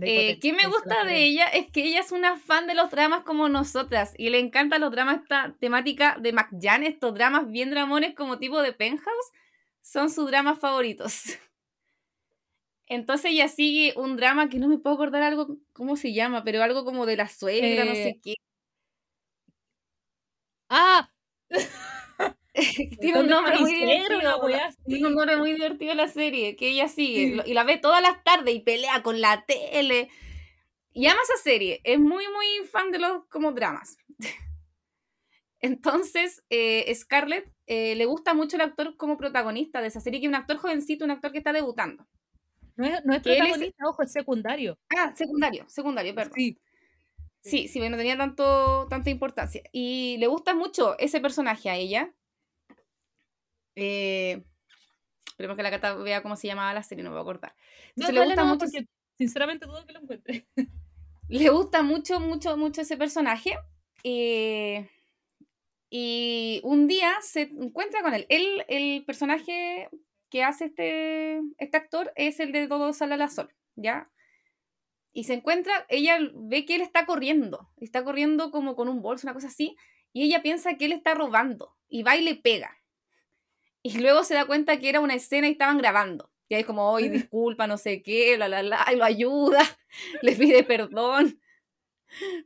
eh, 0.00 0.38
¿Qué 0.40 0.52
me 0.52 0.66
gusta 0.66 1.04
de 1.04 1.24
ella? 1.24 1.46
Es 1.46 1.70
que 1.70 1.84
ella 1.84 2.00
es 2.00 2.12
una 2.12 2.38
fan 2.38 2.66
de 2.68 2.74
los 2.74 2.90
dramas 2.90 3.24
como 3.24 3.48
nosotras 3.48 4.14
y 4.16 4.30
le 4.30 4.38
encantan 4.38 4.80
los 4.80 4.92
dramas, 4.92 5.22
esta 5.22 5.56
temática 5.58 6.16
de 6.20 6.32
McJan, 6.32 6.84
estos 6.84 7.14
dramas 7.14 7.50
bien 7.50 7.70
dramones 7.70 8.14
como 8.14 8.38
tipo 8.38 8.62
de 8.62 8.72
Penthouse, 8.72 9.32
son 9.82 10.10
sus 10.10 10.28
dramas 10.28 10.58
favoritos. 10.60 11.24
Entonces 12.86 13.32
ella 13.32 13.48
sigue 13.48 13.92
un 13.96 14.16
drama 14.16 14.48
que 14.48 14.58
no 14.58 14.68
me 14.68 14.78
puedo 14.78 14.94
acordar 14.94 15.22
algo, 15.22 15.58
¿cómo 15.72 15.96
se 15.96 16.12
llama? 16.12 16.44
Pero 16.44 16.62
algo 16.62 16.84
como 16.84 17.04
de 17.04 17.16
la 17.16 17.28
suegra, 17.28 17.84
no 17.84 17.92
sé 17.92 18.08
eh, 18.08 18.20
qué. 18.22 18.34
¡Ah! 20.68 21.10
tiene 23.00 23.20
un 23.20 23.26
nombre 23.26 23.58
muy 23.58 23.74
divertido. 23.74 24.20
Tiene 24.86 25.06
un 25.06 25.14
nombre 25.14 25.36
muy 25.36 25.52
divertido 25.52 25.94
la 25.94 26.08
serie, 26.08 26.56
que 26.56 26.68
ella 26.68 26.88
sigue 26.88 27.42
y 27.46 27.54
la 27.54 27.64
ve 27.64 27.78
todas 27.78 28.02
las 28.02 28.22
tardes 28.24 28.54
y 28.54 28.60
pelea 28.60 29.02
con 29.02 29.20
la 29.20 29.44
tele. 29.46 30.08
Y 30.92 31.06
ama 31.06 31.20
esa 31.22 31.42
serie. 31.42 31.80
Es 31.84 31.98
muy, 31.98 32.24
muy 32.26 32.66
fan 32.66 32.90
de 32.90 32.98
los 32.98 33.24
como 33.28 33.52
dramas. 33.52 33.96
Entonces, 35.60 36.44
eh, 36.50 36.92
Scarlett 36.94 37.52
eh, 37.66 37.94
le 37.96 38.04
gusta 38.06 38.34
mucho 38.34 38.56
el 38.56 38.62
actor 38.62 38.96
como 38.96 39.16
protagonista 39.16 39.80
de 39.80 39.88
esa 39.88 40.00
serie, 40.00 40.20
que 40.20 40.26
es 40.26 40.30
un 40.30 40.36
actor 40.36 40.56
jovencito, 40.56 41.04
un 41.04 41.10
actor 41.10 41.32
que 41.32 41.38
está 41.38 41.52
debutando. 41.52 42.06
No 42.76 42.86
es, 42.86 43.04
no 43.04 43.14
es 43.14 43.22
protagonista, 43.22 43.84
ojo, 43.88 44.02
es 44.02 44.12
secundario. 44.12 44.78
Ah, 44.96 45.12
secundario, 45.16 45.68
secundario, 45.68 46.14
perdón. 46.14 46.34
Sí. 46.36 46.58
Sí, 47.40 47.68
sí, 47.68 47.80
no 47.88 47.96
tenía 47.96 48.16
tanto, 48.16 48.86
tanta 48.88 49.10
importancia. 49.10 49.62
Y 49.72 50.16
le 50.18 50.26
gusta 50.26 50.54
mucho 50.54 50.98
ese 50.98 51.20
personaje 51.20 51.70
a 51.70 51.76
ella. 51.76 52.12
Eh, 53.80 54.42
esperemos 55.28 55.56
que 55.56 55.62
la 55.62 55.70
Cata 55.70 55.94
vea 55.94 56.20
cómo 56.20 56.34
se 56.34 56.48
llamaba 56.48 56.74
la 56.74 56.82
serie, 56.82 57.04
no 57.04 57.10
me 57.10 57.16
voy 57.16 57.22
a 57.22 57.24
cortar. 57.24 57.54
no, 57.94 58.10
le 58.10 58.24
gusta 58.24 58.44
mucho. 58.44 58.66
sinceramente 59.16 59.66
dudo 59.66 59.86
que 59.86 59.92
lo 59.92 60.00
encuentre. 60.00 60.48
le 61.28 61.48
gusta 61.50 61.82
mucho, 61.82 62.18
mucho, 62.18 62.56
mucho 62.56 62.80
ese 62.80 62.96
personaje. 62.96 63.56
Eh, 64.02 64.88
y 65.90 66.60
un 66.64 66.88
día 66.88 67.14
se 67.20 67.42
encuentra 67.42 68.02
con 68.02 68.14
él. 68.14 68.26
Él, 68.28 68.64
el 68.66 69.04
personaje 69.04 69.88
que 70.28 70.42
hace 70.42 70.64
este, 70.66 71.40
este 71.58 71.76
actor 71.76 72.12
es 72.16 72.40
el 72.40 72.50
de 72.50 72.66
Todo 72.66 72.92
Sale 72.92 73.14
a 73.14 73.16
la 73.16 73.28
Sol, 73.28 73.54
¿ya? 73.76 74.10
Y 75.12 75.24
se 75.24 75.34
encuentra, 75.34 75.86
ella 75.88 76.18
ve 76.34 76.64
que 76.64 76.74
él 76.74 76.80
está 76.80 77.06
corriendo, 77.06 77.70
está 77.76 78.02
corriendo 78.02 78.50
como 78.50 78.74
con 78.74 78.88
un 78.88 79.02
bolso, 79.02 79.26
una 79.26 79.34
cosa 79.34 79.46
así, 79.46 79.76
y 80.12 80.24
ella 80.24 80.42
piensa 80.42 80.76
que 80.76 80.86
él 80.86 80.92
está 80.92 81.14
robando, 81.14 81.76
y 81.88 82.02
va 82.02 82.16
y 82.16 82.22
le 82.22 82.34
pega. 82.34 82.78
Y 83.88 84.00
luego 84.00 84.22
se 84.22 84.34
da 84.34 84.44
cuenta 84.44 84.78
que 84.78 84.90
era 84.90 85.00
una 85.00 85.14
escena 85.14 85.48
y 85.48 85.52
estaban 85.52 85.78
grabando. 85.78 86.30
Y 86.46 86.54
ahí 86.54 86.60
es 86.60 86.66
como, 86.66 86.90
oye, 86.90 87.08
disculpa, 87.30 87.66
no 87.66 87.78
sé 87.78 88.02
qué, 88.02 88.36
bla, 88.36 88.48
bla, 88.48 88.60
bla, 88.60 88.86
y 88.92 88.96
lo 88.96 89.04
ayuda, 89.04 89.64
le 90.22 90.32
pide 90.32 90.62
perdón. 90.62 91.40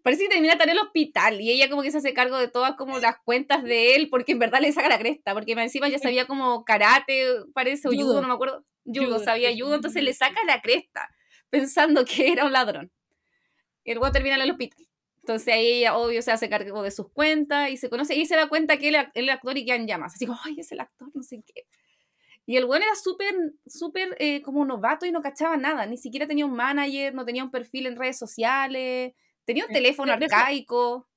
Parece 0.05 0.25
que 0.25 0.29
termina 0.29 0.55
en 0.55 0.71
el 0.71 0.79
hospital 0.79 1.41
y 1.41 1.51
ella 1.51 1.69
como 1.69 1.83
que 1.83 1.91
se 1.91 1.99
hace 1.99 2.15
cargo 2.15 2.37
de 2.39 2.49
todas 2.49 2.75
como 2.75 2.99
las 2.99 3.17
cuentas 3.25 3.63
de 3.63 3.95
él 3.95 4.09
porque 4.09 4.33
en 4.33 4.41
verdad 4.41 4.61
le 4.61 4.73
saca 4.73 4.89
la 4.89 4.99
cresta, 4.99 5.35
porque 5.35 5.53
encima 5.53 5.89
ya 5.89 5.99
sabía 5.99 6.27
como 6.27 6.65
karate, 6.65 7.27
parece, 7.55 7.89
o 7.89 7.93
judo, 7.93 8.21
no 8.21 8.29
me 8.29 8.35
acuerdo, 8.35 8.65
judo, 8.85 9.19
sabía 9.19 9.51
judo, 9.53 9.77
entonces 9.77 10.03
le 10.03 10.15
saca 10.15 10.45
la 10.45 10.61
cresta 10.61 11.09
pensando 11.51 12.05
que 12.05 12.33
era 12.33 12.45
un 12.45 12.53
ladrón. 12.53 12.93
Y 13.85 13.95
luego 13.95 14.13
termina 14.13 14.37
en 14.37 14.43
el 14.43 14.51
hospital. 14.53 14.87
Entonces 15.23 15.55
ahí 15.55 15.67
ella, 15.67 15.97
obvio, 15.97 16.21
se 16.23 16.33
hace 16.33 16.49
cargo 16.49 16.83
de 16.83 16.91
sus 16.91 17.11
cuentas 17.13 17.71
y 17.71 17.77
se 17.77 17.89
conoce 17.89 18.15
y 18.17 18.27
se 18.27 18.37
da 18.37 18.49
cuenta 18.49 18.77
que 18.79 18.89
él 18.89 18.97
es 18.97 19.07
el 19.15 19.31
actor 19.31 19.57
y 19.57 19.65
que 19.65 19.75
en 19.75 19.87
llamas. 19.87 20.15
Así 20.15 20.27
como, 20.27 20.39
ay, 20.45 20.57
es 20.59 20.73
el 20.73 20.81
actor, 20.81 21.11
no 21.15 21.23
sé 21.23 21.43
qué. 21.47 21.65
Y 22.47 22.57
el 22.57 22.65
weón 22.65 22.83
era 22.83 22.95
súper, 22.97 23.35
súper 23.67 24.17
eh, 24.19 24.43
como 24.43 24.65
novato 24.65 25.07
y 25.07 25.13
no 25.13 25.23
cachaba 25.23 25.57
nada. 25.57 25.87
Ni 25.87 25.97
siquiera 25.97 26.27
tenía 26.27 26.47
un 26.47 26.55
manager, 26.55 27.15
no 27.15 27.25
tenía 27.25 27.45
un 27.45 27.51
perfil 27.53 27.87
en 27.87 27.97
redes 27.97 28.19
sociales, 28.19 29.13
tenía 29.45 29.65
un 29.65 29.71
eh, 29.71 29.75
teléfono 29.75 30.13
arcaico. 30.13 31.09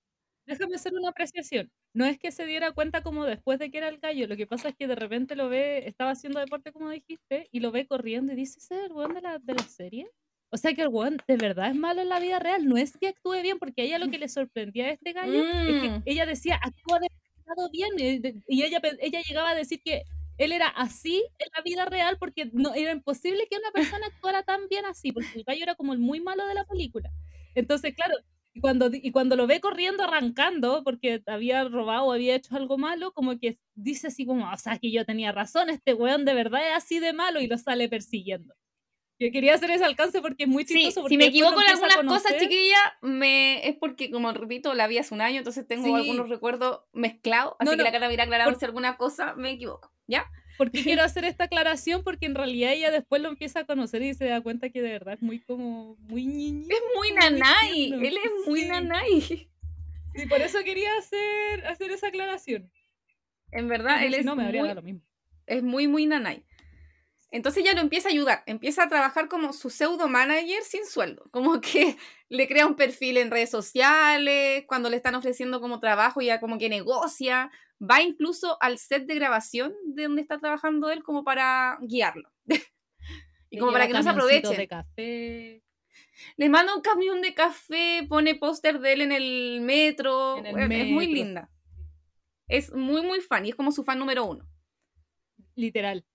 Déjame 0.46 0.76
hacer 0.76 0.94
una 0.94 1.10
apreciación. 1.10 1.72
No 1.94 2.06
es 2.06 2.20
que 2.20 2.32
se 2.32 2.46
diera 2.46 2.74
cuenta 2.74 3.02
como 3.04 3.26
después 3.26 3.58
de 3.60 3.72
que 3.72 3.80
era 3.80 3.88
el 3.90 4.00
gallo, 4.00 4.28
lo 4.28 4.36
que 4.38 4.48
pasa 4.48 4.70
es 4.70 4.76
que 4.76 4.88
de 4.88 4.96
repente 4.96 5.36
lo 5.36 5.50
ve, 5.50 5.88
estaba 5.88 6.12
haciendo 6.12 6.40
deporte 6.40 6.72
como 6.74 6.90
dijiste, 6.90 7.48
y 7.52 7.62
lo 7.62 7.72
ve 7.72 7.88
corriendo 7.88 8.34
y 8.34 8.36
dice, 8.36 8.60
¿ese 8.60 8.76
es 8.78 8.86
el 8.88 8.92
weón 8.92 9.14
de 9.14 9.22
la, 9.22 9.40
de 9.40 9.54
la 9.54 9.64
serie? 9.64 10.12
O 10.56 10.58
sea 10.58 10.74
que 10.74 10.84
el 10.84 10.88
weón 10.88 11.18
de 11.28 11.36
verdad 11.36 11.70
es 11.70 11.76
malo 11.76 12.02
en 12.02 12.08
la 12.08 12.18
vida 12.18 12.40
real. 12.40 12.66
No 12.66 12.78
es 12.78 12.96
que 12.96 13.10
actúe 13.10 13.42
bien, 13.42 13.60
porque 13.60 13.82
a 13.82 13.86
ella 13.86 14.00
lo 14.00 14.10
que 14.10 14.18
le 14.18 14.30
sorprendía 14.30 14.86
a 14.86 14.92
este 14.92 15.12
gallo 15.12 15.44
es 15.44 15.82
que 15.82 15.90
mm. 15.90 16.04
ella 16.06 16.26
decía, 16.26 16.58
actúa 16.64 17.00
demasiado 17.02 17.70
bien. 17.74 17.92
Eh, 18.00 18.36
y 18.48 18.64
ella, 18.64 18.80
ella 19.02 19.22
llegaba 19.28 19.50
a 19.50 19.56
decir 19.56 19.82
que 19.84 20.04
él 20.38 20.54
era 20.54 20.68
así 20.70 21.26
en 21.40 21.48
la 21.58 21.62
vida 21.62 21.84
real 21.84 22.16
porque 22.18 22.50
no 22.54 22.74
era 22.74 22.94
imposible 22.94 23.48
que 23.52 23.58
una 23.58 23.72
persona 24.00 24.08
actuara 24.08 24.44
tan 24.44 24.70
bien 24.70 24.86
así, 24.86 25.12
porque 25.12 25.28
el 25.36 25.44
gallo 25.44 25.64
era 25.64 25.76
como 25.76 25.92
el 25.92 26.00
muy 26.00 26.22
malo 26.22 26.48
de 26.48 26.54
la 26.54 26.64
película. 26.64 27.12
Entonces, 27.54 27.94
claro, 27.94 28.16
y 28.54 28.62
cuando, 28.62 28.90
y 28.94 29.12
cuando 29.12 29.36
lo 29.36 29.48
ve 29.48 29.60
corriendo, 29.60 30.04
arrancando, 30.04 30.86
porque 30.86 31.22
había 31.26 31.66
robado 31.66 32.06
o 32.06 32.14
había 32.14 32.36
hecho 32.36 32.56
algo 32.56 32.78
malo, 32.78 33.12
como 33.12 33.38
que 33.38 33.60
dice 33.74 34.08
así 34.08 34.26
como, 34.26 34.50
o 34.50 34.58
sea, 34.58 34.78
que 34.78 34.90
yo 34.90 35.04
tenía 35.04 35.34
razón, 35.34 35.70
este 35.70 35.94
weón 35.94 36.24
de 36.24 36.34
verdad 36.34 36.62
es 36.70 36.78
así 36.78 37.00
de 37.00 37.12
malo 37.12 37.42
y 37.42 37.48
lo 37.48 37.58
sale 37.58 37.90
persiguiendo. 37.90 38.56
Yo 39.18 39.32
quería 39.32 39.54
hacer 39.54 39.72
ese 39.72 39.86
alcance 39.86 40.22
porque 40.22 40.44
es 40.44 40.50
muy 40.50 40.66
chistoso. 40.66 41.08
si 41.08 41.18
me 41.18 41.28
equivoco 41.28 41.62
en 41.62 41.70
algunas 41.70 41.98
cosas, 42.06 42.38
chiquilla, 42.38 42.98
me... 43.02 43.66
es 43.68 43.76
porque, 43.78 44.12
como 44.12 44.32
repito, 44.34 44.74
la 44.74 44.88
vi 44.88 44.98
hace 44.98 45.14
un 45.14 45.22
año, 45.22 45.38
entonces 45.38 45.66
tengo 45.66 45.96
algunos 45.96 46.28
recuerdos 46.28 46.82
mezclados. 46.92 47.56
Así 47.60 47.78
que 47.78 47.84
la 47.84 47.92
cara 47.92 48.08
me 48.08 48.14
irá 48.14 48.24
aclarar 48.24 48.58
si 48.60 48.66
alguna 48.66 48.98
cosa 48.98 49.34
me 49.36 49.52
equivoco. 49.52 49.92
¿Ya? 50.08 50.30
Porque 50.58 50.84
quiero 50.84 51.04
hacer 51.04 51.26
esta 51.26 51.46
aclaración 51.46 52.04
porque 52.04 52.26
en 52.26 52.36
realidad 52.36 52.74
ella 52.74 52.92
después 52.92 53.22
lo 53.22 53.30
empieza 53.30 53.62
a 53.62 53.66
conocer 53.66 54.02
y 54.02 54.14
se 54.14 54.26
da 54.26 54.42
cuenta 54.42 54.70
que 54.70 54.82
de 54.82 54.90
verdad 54.90 55.16
es 55.16 55.22
muy 55.22 55.40
como 55.40 55.96
muy 56.00 56.26
niño. 56.26 56.68
Es 56.70 56.82
muy 56.96 57.12
nanay, 57.12 57.94
él 57.94 58.18
es 58.24 58.48
muy 58.48 58.66
nanay. 58.66 59.50
Y 60.14 60.26
por 60.28 60.42
eso 60.42 60.60
quería 60.64 60.90
hacer, 60.98 61.66
hacer 61.68 61.92
esa 61.92 62.08
aclaración. 62.08 62.72
En 63.52 63.68
verdad, 63.68 64.04
él 64.04 64.14
es 64.14 64.26
no 64.26 64.36
me 64.36 64.46
habría 64.46 64.64
dado 64.64 64.76
lo 64.76 64.82
mismo. 64.82 65.02
Es 65.46 65.62
muy 65.62 65.88
muy 65.88 66.06
nanay. 66.06 66.44
Entonces 67.36 67.66
ya 67.66 67.74
lo 67.74 67.82
empieza 67.82 68.08
a 68.08 68.14
ayudar, 68.14 68.44
empieza 68.46 68.84
a 68.84 68.88
trabajar 68.88 69.28
como 69.28 69.52
su 69.52 69.70
pseudo 69.70 70.08
manager 70.08 70.64
sin 70.64 70.86
sueldo, 70.86 71.28
como 71.32 71.60
que 71.60 71.98
le 72.30 72.48
crea 72.48 72.66
un 72.66 72.78
perfil 72.78 73.18
en 73.18 73.30
redes 73.30 73.50
sociales, 73.50 74.64
cuando 74.68 74.90
le 74.90 74.96
están 74.96 75.16
ofreciendo 75.16 75.60
como 75.60 75.82
trabajo 75.82 76.22
ya 76.22 76.40
como 76.40 76.58
que 76.58 76.70
negocia, 76.70 77.52
va 77.78 78.02
incluso 78.02 78.58
al 78.62 78.78
set 78.78 79.06
de 79.06 79.16
grabación 79.16 79.76
de 79.84 80.04
donde 80.04 80.22
está 80.22 80.40
trabajando 80.40 80.90
él 80.90 81.04
como 81.04 81.26
para 81.26 81.78
guiarlo. 81.82 82.32
y 83.50 83.58
como 83.58 83.74
para 83.74 83.88
que 83.88 83.94
no 83.94 84.04
se 84.04 84.10
aproveche. 84.10 84.56
De 84.56 84.68
café. 84.70 85.62
Le 86.38 86.48
manda 86.48 86.74
un 86.74 86.82
camión 86.82 87.22
de 87.22 87.34
café, 87.34 88.06
pone 88.08 88.36
póster 88.36 88.80
de 88.80 88.94
él 88.94 89.02
en 89.02 89.12
el 89.12 89.60
metro. 89.60 90.38
Es 90.38 90.88
muy 90.88 91.08
linda. 91.08 91.52
Es 92.48 92.72
muy, 92.72 93.02
muy 93.02 93.20
fan 93.20 93.46
y 93.46 93.50
es 93.50 93.56
como 93.56 93.74
su 93.74 93.84
fan 93.84 94.00
número 94.00 94.24
uno. 94.24 94.48
Literal. 95.56 96.06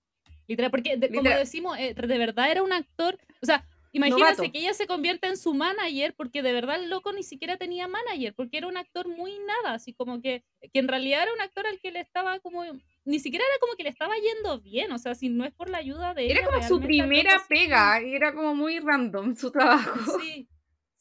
Literal, 0.47 0.71
porque 0.71 0.99
como 1.13 1.29
decimos, 1.29 1.77
eh, 1.77 1.93
de 1.93 2.17
verdad 2.17 2.51
era 2.51 2.63
un 2.63 2.73
actor, 2.73 3.17
o 3.41 3.45
sea, 3.45 3.65
imagínense 3.91 4.51
que 4.51 4.59
ella 4.59 4.73
se 4.73 4.87
convierte 4.87 5.27
en 5.27 5.37
su 5.37 5.53
manager 5.53 6.13
porque 6.15 6.41
de 6.41 6.53
verdad 6.53 6.75
el 6.75 6.89
loco 6.89 7.13
ni 7.13 7.23
siquiera 7.23 7.57
tenía 7.57 7.87
manager, 7.87 8.33
porque 8.33 8.57
era 8.57 8.67
un 8.67 8.77
actor 8.77 9.07
muy 9.07 9.37
nada, 9.39 9.75
así 9.75 9.93
como 9.93 10.21
que, 10.21 10.43
que 10.73 10.79
en 10.79 10.87
realidad 10.87 11.23
era 11.23 11.33
un 11.33 11.41
actor 11.41 11.67
al 11.67 11.79
que 11.79 11.91
le 11.91 11.99
estaba 11.99 12.39
como, 12.39 12.63
ni 13.05 13.19
siquiera 13.19 13.45
era 13.45 13.59
como 13.59 13.75
que 13.75 13.83
le 13.83 13.89
estaba 13.89 14.13
yendo 14.15 14.59
bien, 14.61 14.91
o 14.91 14.97
sea, 14.97 15.15
si 15.15 15.29
no 15.29 15.45
es 15.45 15.53
por 15.53 15.69
la 15.69 15.79
ayuda 15.79 16.13
de 16.13 16.31
Era 16.31 16.45
como 16.45 16.67
su 16.67 16.79
primera 16.79 17.41
pega, 17.47 17.99
era 17.99 18.33
como 18.33 18.55
muy 18.55 18.79
random 18.79 19.35
su 19.35 19.51
trabajo. 19.51 20.19
Sí. 20.19 20.47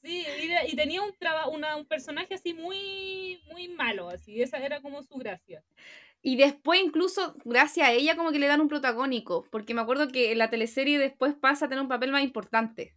Sí, 0.02 0.24
y, 0.66 0.76
tenía 0.76 1.02
un, 1.02 1.12
un 1.76 1.84
personaje 1.84 2.32
así 2.32 2.54
muy, 2.54 3.38
muy 3.52 3.68
malo, 3.68 4.08
así, 4.08 4.40
esa 4.40 4.56
era 4.56 4.80
como 4.80 5.02
su 5.02 5.16
gracia. 5.16 5.62
Y 6.22 6.36
después, 6.36 6.80
incluso, 6.84 7.34
gracias 7.44 7.88
a 7.88 7.92
ella, 7.92 8.16
como 8.16 8.30
que 8.30 8.38
le 8.38 8.46
dan 8.46 8.60
un 8.60 8.68
protagónico. 8.68 9.46
Porque 9.50 9.74
me 9.74 9.80
acuerdo 9.80 10.08
que 10.08 10.32
en 10.32 10.38
la 10.38 10.50
teleserie 10.50 10.98
después 10.98 11.34
pasa 11.34 11.66
a 11.66 11.68
tener 11.68 11.82
un 11.82 11.88
papel 11.88 12.12
más 12.12 12.22
importante. 12.22 12.94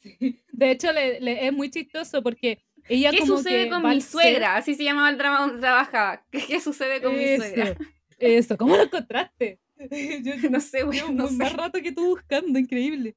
Sí. 0.00 0.40
De 0.52 0.70
hecho, 0.70 0.92
le, 0.92 1.46
es 1.46 1.52
muy 1.52 1.70
chistoso 1.70 2.22
porque 2.22 2.64
ella 2.88 3.10
¿Qué 3.10 3.26
sucede 3.26 3.68
con 3.68 3.86
mi 3.86 4.00
suegra? 4.00 4.56
Así 4.56 4.74
se 4.74 4.84
llamaba 4.84 5.10
el 5.10 5.18
drama 5.18 5.40
donde 5.40 5.60
trabajaba. 5.60 6.24
¿Qué, 6.30 6.60
sucede 6.60 7.02
con 7.02 7.16
mi 7.16 7.36
suegra? 7.36 7.76
Eso, 8.18 8.56
¿cómo 8.56 8.76
lo 8.76 8.84
encontraste? 8.84 9.60
Yo 10.22 10.50
no 10.50 10.60
sé, 10.60 10.82
güey. 10.84 11.00
No 11.12 11.30
más 11.30 11.52
rato 11.52 11.80
que 11.82 11.92
tú 11.92 12.06
buscando, 12.06 12.58
increíble. 12.58 13.16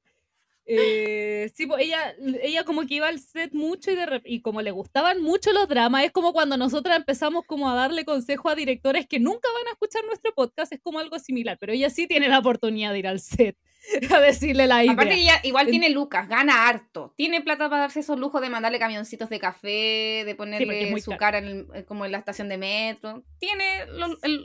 Eh, 0.64 1.50
sí, 1.54 1.66
pues 1.66 1.84
ella, 1.84 2.14
ella 2.42 2.64
como 2.64 2.86
que 2.86 2.94
iba 2.94 3.08
al 3.08 3.18
set 3.18 3.52
mucho 3.52 3.90
y, 3.90 3.96
de, 3.96 4.22
y 4.24 4.42
como 4.42 4.62
le 4.62 4.70
gustaban 4.70 5.20
mucho 5.20 5.52
los 5.52 5.68
dramas, 5.68 6.04
es 6.04 6.12
como 6.12 6.32
cuando 6.32 6.56
nosotras 6.56 6.96
empezamos 6.96 7.44
como 7.46 7.68
a 7.68 7.74
darle 7.74 8.04
consejo 8.04 8.48
a 8.48 8.54
directores 8.54 9.06
que 9.06 9.18
nunca 9.18 9.48
van 9.54 9.66
a 9.66 9.72
escuchar 9.72 10.04
nuestro 10.04 10.32
podcast, 10.34 10.72
es 10.72 10.80
como 10.80 11.00
algo 11.00 11.18
similar, 11.18 11.58
pero 11.58 11.72
ella 11.72 11.90
sí 11.90 12.06
tiene 12.06 12.28
la 12.28 12.38
oportunidad 12.38 12.92
de 12.92 13.00
ir 13.00 13.08
al 13.08 13.18
set 13.18 13.56
a 14.14 14.20
decirle 14.20 14.68
la 14.68 14.84
idea. 14.84 14.92
Aparte 14.92 15.14
ella 15.14 15.40
igual 15.42 15.66
tiene 15.66 15.90
lucas, 15.90 16.28
gana 16.28 16.68
harto, 16.68 17.12
tiene 17.16 17.40
plata 17.40 17.68
para 17.68 17.82
darse 17.82 18.00
esos 18.00 18.18
lujos 18.18 18.40
de 18.40 18.48
mandarle 18.48 18.78
camioncitos 18.78 19.30
de 19.30 19.40
café, 19.40 20.22
de 20.24 20.34
ponerle 20.36 20.98
su 21.00 21.16
cara 21.16 21.38
en 21.38 21.66
como 21.86 22.04
en 22.04 22.12
la 22.12 22.18
estación 22.18 22.48
de 22.48 22.58
metro, 22.58 23.24
tiene 23.38 23.86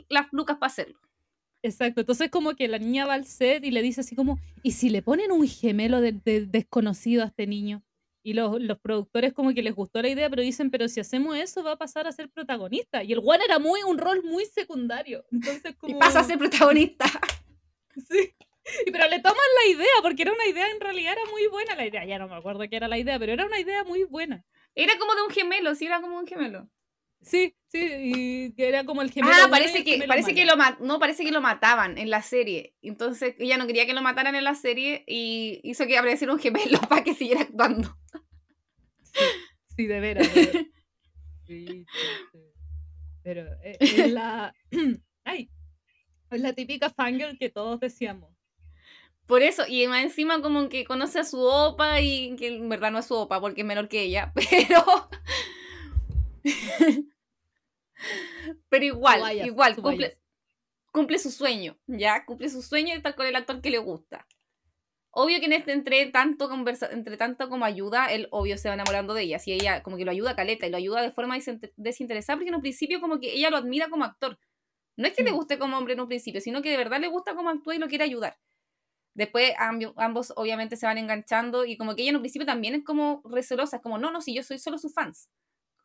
las 0.08 0.26
lucas 0.32 0.56
para 0.58 0.70
hacerlo. 0.70 0.98
Exacto, 1.62 2.00
entonces 2.00 2.30
como 2.30 2.54
que 2.54 2.68
la 2.68 2.78
niña 2.78 3.06
va 3.06 3.14
al 3.14 3.24
set 3.24 3.64
y 3.64 3.70
le 3.70 3.82
dice 3.82 4.02
así 4.02 4.14
como, 4.14 4.38
¿y 4.62 4.72
si 4.72 4.90
le 4.90 5.02
ponen 5.02 5.32
un 5.32 5.46
gemelo 5.46 6.00
de, 6.00 6.12
desconocido 6.46 7.24
a 7.24 7.26
este 7.26 7.46
niño? 7.46 7.82
Y 8.22 8.34
los, 8.34 8.60
productores 8.80 9.32
como 9.32 9.54
que 9.54 9.62
les 9.62 9.74
gustó 9.74 10.02
la 10.02 10.08
idea, 10.08 10.28
pero 10.28 10.42
dicen, 10.42 10.70
pero 10.70 10.86
si 10.88 11.00
hacemos 11.00 11.36
eso 11.36 11.64
va 11.64 11.72
a 11.72 11.78
pasar 11.78 12.06
a 12.06 12.12
ser 12.12 12.28
protagonista. 12.28 13.02
Y 13.02 13.12
el 13.12 13.20
Juan 13.20 13.40
era 13.42 13.58
muy 13.58 13.82
un 13.82 13.96
rol 13.96 14.22
muy 14.22 14.44
secundario. 14.44 15.24
Entonces 15.32 15.74
como... 15.76 15.96
Y 15.96 15.98
pasa 15.98 16.20
a 16.20 16.24
ser 16.24 16.38
protagonista. 16.38 17.06
sí. 18.08 18.34
Pero 18.84 19.08
le 19.08 19.20
toman 19.20 19.36
la 19.64 19.72
idea, 19.72 19.94
porque 20.02 20.22
era 20.22 20.32
una 20.32 20.46
idea, 20.46 20.68
en 20.70 20.80
realidad 20.80 21.12
era 21.12 21.30
muy 21.30 21.46
buena 21.46 21.74
la 21.74 21.86
idea. 21.86 22.04
Ya 22.04 22.18
no 22.18 22.28
me 22.28 22.36
acuerdo 22.36 22.68
qué 22.68 22.76
era 22.76 22.86
la 22.86 22.98
idea, 22.98 23.18
pero 23.18 23.32
era 23.32 23.46
una 23.46 23.58
idea 23.58 23.82
muy 23.84 24.04
buena. 24.04 24.44
Era 24.74 24.98
como 24.98 25.14
de 25.14 25.22
un 25.22 25.30
gemelo, 25.30 25.74
sí, 25.74 25.86
era 25.86 26.00
como 26.00 26.18
un 26.18 26.26
gemelo. 26.26 26.68
Sí, 27.20 27.54
sí, 27.66 27.78
y 27.80 28.52
que 28.54 28.68
era 28.68 28.84
como 28.84 29.02
el 29.02 29.10
gemelo. 29.10 29.34
Ah, 29.44 29.48
parece 29.50 29.84
que, 29.84 30.04
parece 30.06 30.34
que 30.34 30.44
lo 30.44 30.54
no, 30.80 30.98
parece 30.98 31.24
que 31.24 31.32
lo 31.32 31.40
mataban 31.40 31.98
en 31.98 32.10
la 32.10 32.22
serie. 32.22 32.74
Entonces 32.80 33.34
ella 33.38 33.58
no 33.58 33.66
quería 33.66 33.86
que 33.86 33.92
lo 33.92 34.02
mataran 34.02 34.34
en 34.34 34.44
la 34.44 34.54
serie 34.54 35.04
y 35.06 35.60
hizo 35.64 35.86
que 35.86 35.98
apareciera 35.98 36.32
un 36.32 36.38
gemelo 36.38 36.80
para 36.88 37.04
que 37.04 37.14
siguiera 37.14 37.42
actuando. 37.42 37.96
Sí, 39.76 39.86
de 39.86 40.00
veras. 40.00 40.28
Sí, 41.46 41.86
Pero 43.22 43.40
eh, 43.62 43.78
es, 43.80 44.12
la. 44.12 44.54
Ay, 45.24 45.48
es 46.30 46.40
la 46.42 46.52
típica 46.52 46.90
fangirl 46.90 47.38
que 47.38 47.48
todos 47.48 47.80
decíamos. 47.80 48.30
Por 49.24 49.42
eso, 49.42 49.64
y 49.66 49.84
encima 49.84 50.42
como 50.42 50.68
que 50.68 50.84
conoce 50.84 51.20
a 51.20 51.24
su 51.24 51.40
opa 51.40 52.00
y 52.00 52.36
que 52.36 52.48
en 52.48 52.68
verdad 52.68 52.90
no 52.90 52.98
es 52.98 53.06
su 53.06 53.14
opa 53.14 53.40
porque 53.40 53.62
es 53.62 53.66
menor 53.66 53.88
que 53.88 54.02
ella, 54.02 54.32
pero 54.50 54.84
Pero 58.68 58.84
igual, 58.84 59.46
igual, 59.46 59.76
cumple, 59.76 60.18
cumple, 60.92 61.18
su 61.18 61.30
sueño, 61.30 61.78
¿ya? 61.86 62.24
Cumple 62.24 62.48
su 62.48 62.62
sueño 62.62 62.90
de 62.90 62.96
estar 62.96 63.14
con 63.14 63.26
el 63.26 63.36
actor 63.36 63.60
que 63.60 63.70
le 63.70 63.78
gusta. 63.78 64.26
Obvio 65.10 65.40
que 65.40 65.46
en 65.46 65.54
este 65.54 65.72
entre 65.72 66.06
tanto 66.06 66.48
conversa, 66.48 66.88
entre 66.92 67.16
tanto 67.16 67.48
como 67.48 67.64
ayuda, 67.64 68.06
él 68.06 68.28
obvio 68.30 68.56
se 68.58 68.68
va 68.68 68.74
enamorando 68.74 69.14
de 69.14 69.22
ella. 69.22 69.38
Si 69.38 69.52
ella 69.52 69.82
como 69.82 69.96
que 69.96 70.04
lo 70.04 70.10
ayuda 70.10 70.32
a 70.32 70.36
caleta 70.36 70.66
y 70.66 70.70
lo 70.70 70.76
ayuda 70.76 71.02
de 71.02 71.10
forma 71.10 71.36
desinteresada, 71.76 72.36
porque 72.36 72.50
en 72.50 72.54
un 72.54 72.60
principio 72.60 73.00
como 73.00 73.18
que 73.18 73.32
ella 73.32 73.50
lo 73.50 73.56
admira 73.56 73.88
como 73.88 74.04
actor. 74.04 74.38
No 74.96 75.06
es 75.06 75.14
que 75.14 75.22
le 75.22 75.32
mm. 75.32 75.34
guste 75.34 75.58
como 75.58 75.78
hombre 75.78 75.94
en 75.94 76.00
un 76.00 76.08
principio, 76.08 76.40
sino 76.40 76.60
que 76.62 76.70
de 76.70 76.76
verdad 76.76 77.00
le 77.00 77.08
gusta 77.08 77.34
como 77.34 77.50
actúa 77.50 77.74
y 77.74 77.78
lo 77.78 77.88
quiere 77.88 78.04
ayudar. 78.04 78.38
Después 79.14 79.52
ambos 79.96 80.32
obviamente 80.36 80.76
se 80.76 80.86
van 80.86 80.98
enganchando 80.98 81.64
y 81.64 81.76
como 81.76 81.96
que 81.96 82.02
ella 82.02 82.10
en 82.10 82.16
un 82.16 82.22
principio 82.22 82.46
también 82.46 82.74
es 82.74 82.84
como 82.84 83.22
recelosa, 83.24 83.76
es 83.76 83.82
como, 83.82 83.98
no, 83.98 84.12
no, 84.12 84.20
si 84.20 84.34
yo 84.34 84.42
soy 84.44 84.58
solo 84.58 84.78
su 84.78 84.90
fans 84.90 85.28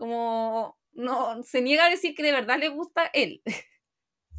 como 0.03 0.77
no 0.91 1.41
se 1.43 1.61
niega 1.61 1.85
a 1.85 1.89
decir 1.89 2.13
que 2.13 2.23
de 2.23 2.33
verdad 2.33 2.59
le 2.59 2.67
gusta 2.67 3.09
él. 3.13 3.41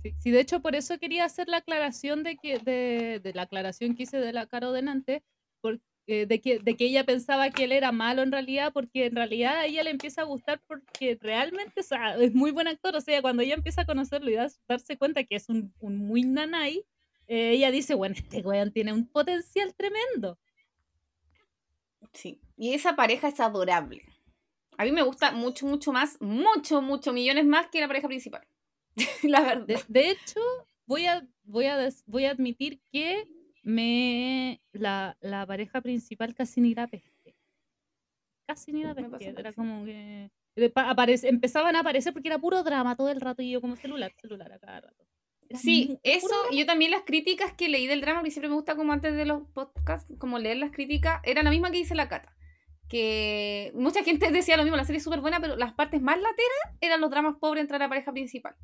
Sí, 0.02 0.14
sí, 0.18 0.30
de 0.30 0.40
hecho 0.40 0.60
por 0.60 0.76
eso 0.76 0.98
quería 0.98 1.24
hacer 1.24 1.48
la 1.48 1.56
aclaración 1.56 2.22
de 2.24 2.36
que 2.36 2.58
de, 2.58 3.20
de 3.20 3.32
la 3.32 3.44
aclaración 3.44 3.94
que 3.94 4.02
hice 4.02 4.18
de 4.18 4.34
la 4.34 4.44
Caro 4.46 4.70
delante, 4.70 5.24
porque, 5.62 6.26
de, 6.26 6.40
que, 6.42 6.58
de 6.58 6.76
que 6.76 6.84
ella 6.84 7.04
pensaba 7.06 7.48
que 7.48 7.64
él 7.64 7.72
era 7.72 7.90
malo 7.90 8.20
en 8.20 8.30
realidad, 8.30 8.74
porque 8.74 9.06
en 9.06 9.16
realidad 9.16 9.56
a 9.60 9.64
ella 9.64 9.82
le 9.82 9.88
empieza 9.88 10.20
a 10.20 10.26
gustar 10.26 10.60
porque 10.66 11.16
realmente 11.18 11.80
o 11.80 11.82
sea, 11.82 12.16
es 12.18 12.34
muy 12.34 12.50
buen 12.50 12.68
actor, 12.68 12.94
o 12.94 13.00
sea, 13.00 13.22
cuando 13.22 13.42
ella 13.42 13.54
empieza 13.54 13.80
a 13.80 13.86
conocerlo 13.86 14.30
y 14.30 14.34
darse 14.68 14.98
cuenta 14.98 15.24
que 15.24 15.36
es 15.36 15.48
un, 15.48 15.72
un 15.80 15.96
muy 15.96 16.20
nanay, 16.24 16.84
eh, 17.26 17.52
ella 17.52 17.70
dice, 17.70 17.94
bueno, 17.94 18.14
este 18.14 18.42
weón 18.42 18.72
tiene 18.72 18.92
un 18.92 19.08
potencial 19.08 19.74
tremendo. 19.74 20.38
Sí, 22.12 22.42
y 22.58 22.74
esa 22.74 22.94
pareja 22.94 23.28
es 23.28 23.40
adorable. 23.40 24.04
A 24.78 24.84
mí 24.84 24.92
me 24.92 25.02
gusta 25.02 25.32
mucho, 25.32 25.66
mucho 25.66 25.92
más, 25.92 26.20
mucho, 26.20 26.82
mucho, 26.82 27.12
millones 27.12 27.46
más 27.46 27.68
que 27.68 27.80
la 27.80 27.86
pareja 27.86 28.08
principal. 28.08 28.46
la 29.22 29.40
verdad. 29.40 29.80
De, 29.88 30.10
hecho, 30.10 30.40
voy 30.86 31.06
a, 31.06 31.26
voy, 31.44 31.66
a 31.66 31.88
voy 32.06 32.24
a 32.24 32.30
admitir 32.30 32.80
que 32.92 33.28
me 33.62 34.60
la, 34.72 35.16
la 35.20 35.46
pareja 35.46 35.80
principal 35.80 36.34
casi 36.34 36.60
ni 36.60 36.74
la 36.74 36.86
pesqué. 36.86 37.34
Casi 38.46 38.72
ni 38.72 38.82
la 38.82 38.94
pesqué. 38.94 39.34
Era 39.36 39.52
como 39.52 39.84
que 39.84 40.30
aparece, 40.74 41.28
empezaban 41.28 41.74
a 41.76 41.80
aparecer 41.80 42.12
porque 42.12 42.28
era 42.28 42.38
puro 42.38 42.62
drama 42.62 42.96
todo 42.96 43.10
el 43.10 43.20
rato 43.20 43.42
y 43.42 43.50
yo 43.50 43.60
como 43.60 43.76
celular, 43.76 44.12
celular 44.20 44.52
a 44.52 44.58
cada 44.58 44.82
rato. 44.82 45.04
sí, 45.50 45.98
eso, 46.02 46.34
y 46.50 46.58
yo 46.58 46.66
también 46.66 46.90
las 46.90 47.02
críticas 47.02 47.52
que 47.52 47.68
leí 47.68 47.86
del 47.86 48.00
drama, 48.00 48.22
que 48.22 48.30
siempre 48.30 48.48
me 48.48 48.54
gusta 48.54 48.76
como 48.76 48.92
antes 48.92 49.14
de 49.14 49.24
los 49.24 49.48
podcasts, 49.48 50.12
como 50.18 50.38
leer 50.38 50.58
las 50.58 50.70
críticas, 50.70 51.20
era 51.24 51.42
la 51.42 51.50
misma 51.50 51.70
que 51.70 51.78
dice 51.78 51.94
la 51.94 52.08
Cata 52.08 52.34
que 52.88 53.72
mucha 53.74 54.02
gente 54.02 54.30
decía 54.32 54.56
lo 54.56 54.62
mismo, 54.62 54.76
la 54.76 54.84
serie 54.84 54.98
es 54.98 55.04
súper 55.04 55.20
buena, 55.20 55.40
pero 55.40 55.56
las 55.56 55.74
partes 55.74 56.00
más 56.02 56.16
lateras 56.16 56.78
eran 56.80 57.00
los 57.00 57.10
dramas 57.10 57.36
pobres 57.40 57.62
entre 57.62 57.78
la 57.78 57.88
pareja 57.88 58.12
principal. 58.12 58.54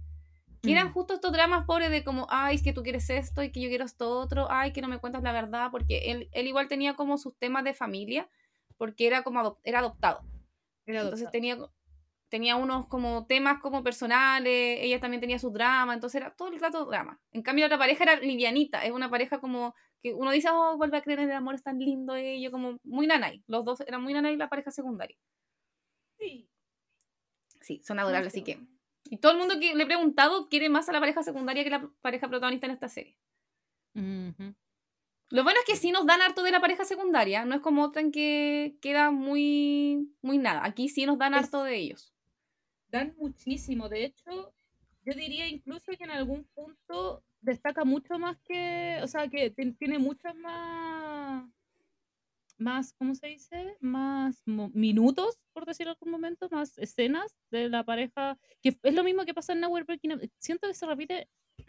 Que 0.62 0.72
eran 0.72 0.88
mm. 0.88 0.92
justo 0.92 1.14
estos 1.14 1.32
dramas 1.32 1.64
pobres 1.64 1.90
de 1.90 2.04
como, 2.04 2.26
ay, 2.28 2.56
es 2.56 2.62
que 2.62 2.74
tú 2.74 2.82
quieres 2.82 3.08
esto 3.08 3.42
y 3.42 3.50
que 3.50 3.60
yo 3.60 3.68
quiero 3.68 3.84
esto 3.84 4.10
otro, 4.10 4.46
ay, 4.50 4.72
que 4.72 4.82
no 4.82 4.88
me 4.88 4.98
cuentas 4.98 5.22
la 5.22 5.32
verdad, 5.32 5.70
porque 5.70 6.10
él, 6.10 6.28
él 6.32 6.46
igual 6.46 6.68
tenía 6.68 6.94
como 6.94 7.16
sus 7.16 7.34
temas 7.38 7.64
de 7.64 7.72
familia, 7.72 8.28
porque 8.76 9.06
era 9.06 9.22
como 9.22 9.58
era 9.64 9.78
adoptado. 9.78 10.22
Entonces 10.86 11.30
tenía, 11.30 11.56
tenía 12.28 12.56
unos 12.56 12.86
como 12.86 13.26
temas 13.26 13.60
como 13.60 13.82
personales, 13.82 14.78
ella 14.80 15.00
también 15.00 15.20
tenía 15.20 15.38
sus 15.38 15.52
dramas, 15.52 15.94
entonces 15.94 16.20
era 16.20 16.34
todo 16.34 16.48
el 16.48 16.60
rato 16.60 16.84
drama. 16.86 17.20
En 17.32 17.42
cambio, 17.42 17.62
la 17.62 17.66
otra 17.66 17.78
pareja 17.78 18.04
era 18.04 18.16
livianita, 18.16 18.84
es 18.84 18.92
una 18.92 19.10
pareja 19.10 19.40
como 19.40 19.74
que 20.02 20.14
uno 20.14 20.30
dice, 20.30 20.48
oh, 20.50 20.76
vuelve 20.76 20.96
a 20.98 21.02
creer 21.02 21.20
en 21.20 21.30
el 21.30 21.36
amor, 21.36 21.54
es 21.54 21.62
tan 21.62 21.78
lindo 21.78 22.14
ello, 22.14 22.50
como 22.50 22.78
muy 22.82 23.06
nanay. 23.06 23.42
Los 23.46 23.64
dos 23.64 23.80
eran 23.80 24.02
muy 24.02 24.12
nanay 24.12 24.36
la 24.36 24.48
pareja 24.48 24.70
secundaria. 24.70 25.16
Sí. 26.18 26.48
Sí, 27.60 27.80
son 27.84 27.98
adorables, 27.98 28.32
así 28.32 28.42
que. 28.42 28.58
Y 29.04 29.18
todo 29.18 29.32
el 29.32 29.38
mundo 29.38 29.58
que 29.58 29.74
le 29.74 29.82
he 29.82 29.86
preguntado 29.86 30.48
quiere 30.48 30.68
más 30.68 30.88
a 30.88 30.92
la 30.92 31.00
pareja 31.00 31.22
secundaria 31.22 31.64
que 31.64 31.70
la 31.70 31.90
pareja 32.00 32.28
protagonista 32.28 32.66
en 32.66 32.72
esta 32.72 32.88
serie. 32.88 33.16
Lo 33.94 35.44
bueno 35.44 35.60
es 35.60 35.66
que 35.66 35.76
sí 35.76 35.92
nos 35.92 36.06
dan 36.06 36.22
harto 36.22 36.42
de 36.42 36.50
la 36.50 36.60
pareja 36.60 36.84
secundaria, 36.84 37.44
no 37.44 37.54
es 37.54 37.60
como 37.60 37.84
otra 37.84 38.02
en 38.02 38.12
que 38.12 38.76
queda 38.80 39.10
muy, 39.10 40.12
muy 40.22 40.38
nada. 40.38 40.64
Aquí 40.64 40.88
sí 40.88 41.06
nos 41.06 41.18
dan 41.18 41.34
harto 41.34 41.62
de 41.62 41.76
ellos. 41.76 42.12
Dan 42.88 43.14
muchísimo, 43.16 43.88
de 43.88 44.06
hecho, 44.06 44.52
yo 45.04 45.14
diría 45.14 45.48
incluso 45.48 45.92
que 45.96 46.04
en 46.04 46.10
algún 46.10 46.44
punto 46.54 47.24
destaca 47.40 47.84
mucho 47.84 48.18
más 48.18 48.38
que, 48.46 48.98
o 49.02 49.06
sea, 49.06 49.28
que 49.28 49.50
tiene 49.50 49.98
muchas 49.98 50.34
más, 50.36 51.48
más, 52.58 52.92
¿cómo 52.92 53.14
se 53.14 53.28
dice? 53.28 53.76
Más 53.80 54.42
minutos, 54.46 55.40
por 55.52 55.64
decirlo 55.64 55.92
en 55.92 55.96
algún 55.96 56.12
momento, 56.12 56.48
más 56.50 56.76
escenas 56.78 57.34
de 57.50 57.68
la 57.68 57.84
pareja, 57.84 58.38
que 58.62 58.76
es 58.82 58.94
lo 58.94 59.04
mismo 59.04 59.24
que 59.24 59.34
pasa 59.34 59.52
en 59.52 59.60
Nowhere 59.60 59.84
Breaking 59.84 60.12
Up. 60.12 60.30
Siento 60.38 60.68
que 60.68 60.74
se 60.74 60.86
repite, 60.86 61.28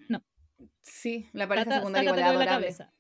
no. 0.10 0.24
Sí, 0.82 1.30
la 1.34 1.48
pareja 1.48 1.78
secundaria 1.78 2.10
igual 2.10 2.38
de 2.40 2.46
la 2.46 2.52
cabeza. 2.52 2.94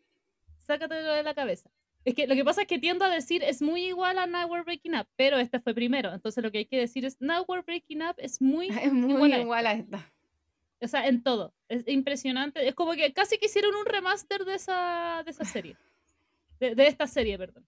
Sácatelo 0.59 1.11
de 1.11 1.23
la 1.23 1.33
cabeza. 1.33 1.69
Es 2.03 2.15
que 2.15 2.25
lo 2.25 2.33
que 2.33 2.43
pasa 2.43 2.61
es 2.61 2.67
que 2.67 2.79
tiendo 2.79 3.05
a 3.05 3.09
decir 3.09 3.43
es 3.43 3.61
muy 3.61 3.85
igual 3.85 4.17
a 4.17 4.25
Nowhere 4.25 4.63
Breaking 4.63 4.95
Up, 4.95 5.07
pero 5.15 5.37
este 5.37 5.59
fue 5.59 5.75
primero. 5.75 6.11
Entonces 6.13 6.43
lo 6.43 6.51
que 6.51 6.59
hay 6.59 6.65
que 6.65 6.79
decir 6.79 7.05
es 7.05 7.19
Nowhere 7.19 7.61
Breaking 7.61 8.01
Up 8.03 8.15
es 8.17 8.41
muy, 8.41 8.67
es 8.81 8.91
muy 8.91 9.33
igual, 9.33 9.67
a 9.67 9.73
esta. 9.73 10.11
O 10.81 10.87
sea, 10.87 11.07
en 11.07 11.21
todo. 11.23 11.53
Es 11.67 11.87
impresionante. 11.87 12.67
Es 12.67 12.75
como 12.75 12.93
que 12.93 13.13
casi 13.13 13.37
que 13.37 13.45
hicieron 13.45 13.75
un 13.75 13.85
remaster 13.85 14.45
de 14.45 14.55
esa, 14.55 15.21
de 15.23 15.31
esa 15.31 15.45
serie. 15.45 15.77
De, 16.59 16.87
esta 16.87 17.07
serie, 17.07 17.37
perdón. 17.37 17.65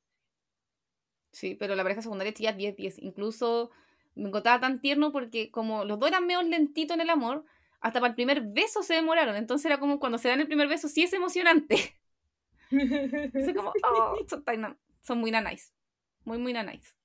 Sí, 1.31 1.55
pero 1.55 1.75
la 1.75 1.83
pareja 1.83 2.01
secundaria 2.01 2.33
ya 2.33 2.55
10-10. 2.55 2.95
Incluso 2.99 3.71
me 4.15 4.27
encontraba 4.27 4.59
tan 4.59 4.81
tierno 4.81 5.11
porque 5.11 5.51
como 5.51 5.85
los 5.85 5.99
dos 5.99 6.09
eran 6.09 6.27
medio 6.27 6.41
lentitos 6.43 6.95
en 6.95 7.01
el 7.01 7.09
amor, 7.09 7.45
hasta 7.81 7.99
para 7.99 8.09
el 8.09 8.15
primer 8.15 8.41
beso 8.41 8.83
se 8.83 8.95
demoraron. 8.95 9.35
Entonces 9.35 9.65
era 9.65 9.79
como 9.79 9.99
cuando 9.99 10.17
se 10.17 10.29
dan 10.29 10.41
el 10.41 10.47
primer 10.47 10.67
beso, 10.67 10.87
sí 10.87 11.03
es 11.03 11.13
emocionante. 11.13 11.95
como, 13.55 13.73
oh, 13.83 14.17
son, 14.27 14.43
son 15.01 15.17
muy 15.19 15.31
nanais. 15.31 15.73
Muy, 16.23 16.37
muy 16.37 16.53
nanais 16.53 16.95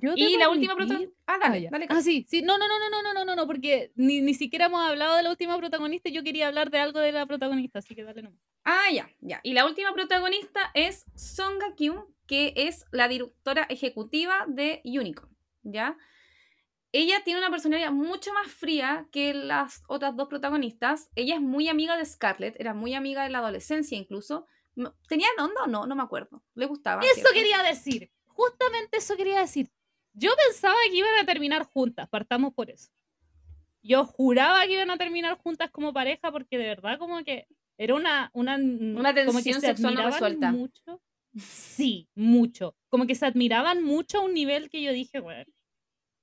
y 0.00 0.36
la 0.36 0.48
última 0.48 0.74
protagonista. 0.74 1.14
Ah, 1.26 1.38
dale, 1.38 1.66
ah, 1.66 1.70
dale. 1.70 1.86
Ah, 1.88 2.02
sí, 2.02 2.26
sí. 2.28 2.42
No, 2.42 2.58
no, 2.58 2.66
no, 2.66 2.78
no, 2.78 3.02
no, 3.02 3.12
no, 3.12 3.24
no, 3.24 3.36
no, 3.36 3.46
porque 3.46 3.92
ni, 3.94 4.20
ni 4.20 4.34
siquiera 4.34 4.66
hemos 4.66 4.82
hablado 4.82 5.16
de 5.16 5.22
la 5.22 5.30
última 5.30 5.56
protagonista. 5.58 6.08
Yo 6.10 6.22
quería 6.22 6.48
hablar 6.48 6.70
de 6.70 6.78
algo 6.78 7.00
de 7.00 7.12
la 7.12 7.26
protagonista, 7.26 7.80
así 7.80 7.94
que 7.94 8.04
dale 8.04 8.22
nomás. 8.22 8.40
Ah, 8.64 8.86
ya, 8.92 9.10
ya. 9.20 9.40
Y 9.42 9.52
la 9.52 9.66
última 9.66 9.92
protagonista 9.92 10.70
es 10.74 11.04
Songa 11.14 11.74
Kyun, 11.76 12.04
que 12.26 12.54
es 12.56 12.84
la 12.90 13.08
directora 13.08 13.62
ejecutiva 13.68 14.44
de 14.48 14.80
Unicorn, 14.84 15.36
¿ya? 15.62 15.96
Ella 16.92 17.22
tiene 17.24 17.40
una 17.40 17.50
personalidad 17.50 17.90
mucho 17.90 18.32
más 18.34 18.48
fría 18.48 19.08
que 19.10 19.32
las 19.32 19.82
otras 19.88 20.14
dos 20.14 20.28
protagonistas. 20.28 21.08
Ella 21.14 21.36
es 21.36 21.40
muy 21.40 21.68
amiga 21.68 21.96
de 21.96 22.04
Scarlett, 22.04 22.60
era 22.60 22.74
muy 22.74 22.94
amiga 22.94 23.22
de 23.24 23.30
la 23.30 23.38
adolescencia 23.38 23.96
incluso. 23.96 24.46
¿Tenían 25.08 25.30
onda 25.38 25.64
o 25.64 25.66
no? 25.66 25.86
No 25.86 25.94
me 25.94 26.02
acuerdo. 26.02 26.42
Le 26.54 26.66
gustaba. 26.66 27.02
Eso 27.02 27.28
quería 27.32 27.62
decir. 27.62 28.10
Justamente 28.26 28.98
eso 28.98 29.16
quería 29.16 29.40
decir. 29.40 29.70
Yo 30.14 30.30
pensaba 30.46 30.76
que 30.90 30.96
iban 30.96 31.18
a 31.20 31.24
terminar 31.24 31.64
juntas, 31.64 32.08
partamos 32.08 32.52
por 32.52 32.70
eso. 32.70 32.90
Yo 33.82 34.04
juraba 34.04 34.64
que 34.66 34.74
iban 34.74 34.90
a 34.90 34.96
terminar 34.96 35.38
juntas 35.38 35.70
como 35.70 35.92
pareja 35.92 36.30
porque 36.30 36.58
de 36.58 36.66
verdad 36.66 36.98
como 36.98 37.24
que 37.24 37.46
era 37.78 37.94
una 37.94 38.30
una, 38.32 38.56
una 38.56 39.14
tensión 39.14 39.60
sexual 39.60 39.94
no 39.94 40.10
resuelta. 40.10 40.52
Mucho. 40.52 41.02
Sí, 41.36 42.08
mucho. 42.14 42.76
Como 42.88 43.06
que 43.06 43.14
se 43.14 43.26
admiraban 43.26 43.82
mucho 43.82 44.18
a 44.18 44.20
un 44.20 44.34
nivel 44.34 44.68
que 44.68 44.82
yo 44.82 44.92
dije, 44.92 45.20
bueno, 45.20 45.50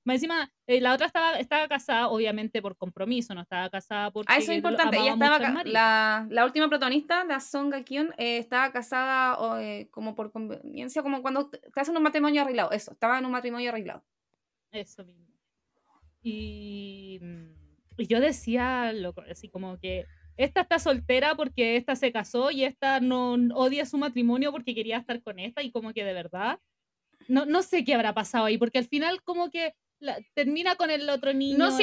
más 0.04 0.16
encima, 0.16 0.50
eh, 0.66 0.80
la 0.80 0.94
otra 0.94 1.06
estaba, 1.06 1.38
estaba 1.38 1.68
casada, 1.68 2.08
obviamente 2.08 2.62
por 2.62 2.76
compromiso, 2.76 3.34
no 3.34 3.42
estaba 3.42 3.68
casada 3.68 4.10
porque. 4.10 4.32
Ah, 4.32 4.38
eso 4.38 4.52
es 4.52 4.58
importante. 4.58 4.96
Ella 4.96 5.12
estaba. 5.12 5.64
La, 5.64 6.26
la, 6.30 6.44
última 6.44 6.68
protagonista, 6.68 7.24
la 7.24 7.40
Song 7.40 7.74
Kyun, 7.84 8.14
eh, 8.16 8.38
estaba 8.38 8.72
casada 8.72 9.36
eh, 9.60 9.88
como 9.90 10.14
por 10.14 10.32
conveniencia, 10.32 11.02
como 11.02 11.20
cuando 11.20 11.50
estás 11.52 11.88
en 11.88 11.96
un 11.96 12.02
matrimonio 12.02 12.42
arreglado. 12.42 12.70
Eso, 12.72 12.92
estaba 12.92 13.18
en 13.18 13.26
un 13.26 13.32
matrimonio 13.32 13.68
arreglado. 13.70 14.02
Eso 14.72 15.04
mismo. 15.04 15.26
Y, 16.22 17.20
y 17.98 18.06
yo 18.06 18.20
decía, 18.20 18.92
loco, 18.92 19.22
así 19.30 19.48
como 19.48 19.78
que 19.78 20.06
esta 20.36 20.62
está 20.62 20.78
soltera 20.78 21.34
porque 21.34 21.76
esta 21.76 21.94
se 21.96 22.12
casó 22.12 22.50
y 22.50 22.64
esta 22.64 23.00
no 23.00 23.34
odia 23.54 23.84
su 23.84 23.98
matrimonio 23.98 24.52
porque 24.52 24.74
quería 24.74 24.96
estar 24.96 25.22
con 25.22 25.38
esta 25.38 25.62
y 25.62 25.70
como 25.70 25.92
que 25.92 26.04
de 26.04 26.14
verdad. 26.14 26.58
No, 27.28 27.44
no 27.44 27.62
sé 27.62 27.84
qué 27.84 27.94
habrá 27.94 28.14
pasado 28.14 28.46
ahí, 28.46 28.56
porque 28.56 28.78
al 28.78 28.86
final 28.86 29.22
como 29.22 29.50
que 29.50 29.74
termina 30.34 30.76
con 30.76 30.90
el 30.90 31.08
otro 31.08 31.32
niño. 31.32 31.58
No, 31.58 31.76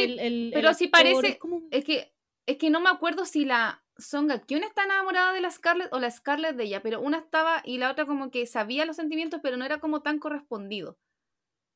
pero 0.54 0.74
si 0.74 0.88
parece. 0.88 1.40
Es, 1.72 1.84
que, 1.84 2.14
es 2.46 2.58
que 2.58 2.70
no 2.70 2.80
me 2.80 2.90
acuerdo 2.90 3.26
si 3.26 3.46
la 3.46 3.84
Songa 3.98 4.42
Kyun 4.42 4.64
está 4.64 4.84
enamorada 4.84 5.34
de 5.34 5.42
la 5.42 5.52
Scarlett 5.52 5.92
o 5.92 6.00
la 6.00 6.12
Scarlett 6.12 6.56
de 6.56 6.66
ella, 6.66 6.82
pero 6.82 7.02
una 7.02 7.18
estaba 7.18 7.62
y 7.66 7.78
la 7.78 7.92
otra 7.92 8.06
como 8.06 8.32
que 8.32 8.46
sabía 8.46 8.86
los 8.86 8.96
sentimientos, 8.96 9.40
pero 9.42 9.58
no 9.58 9.66
era 9.66 9.80
como 9.80 10.02
tan 10.02 10.20
correspondido. 10.20 10.98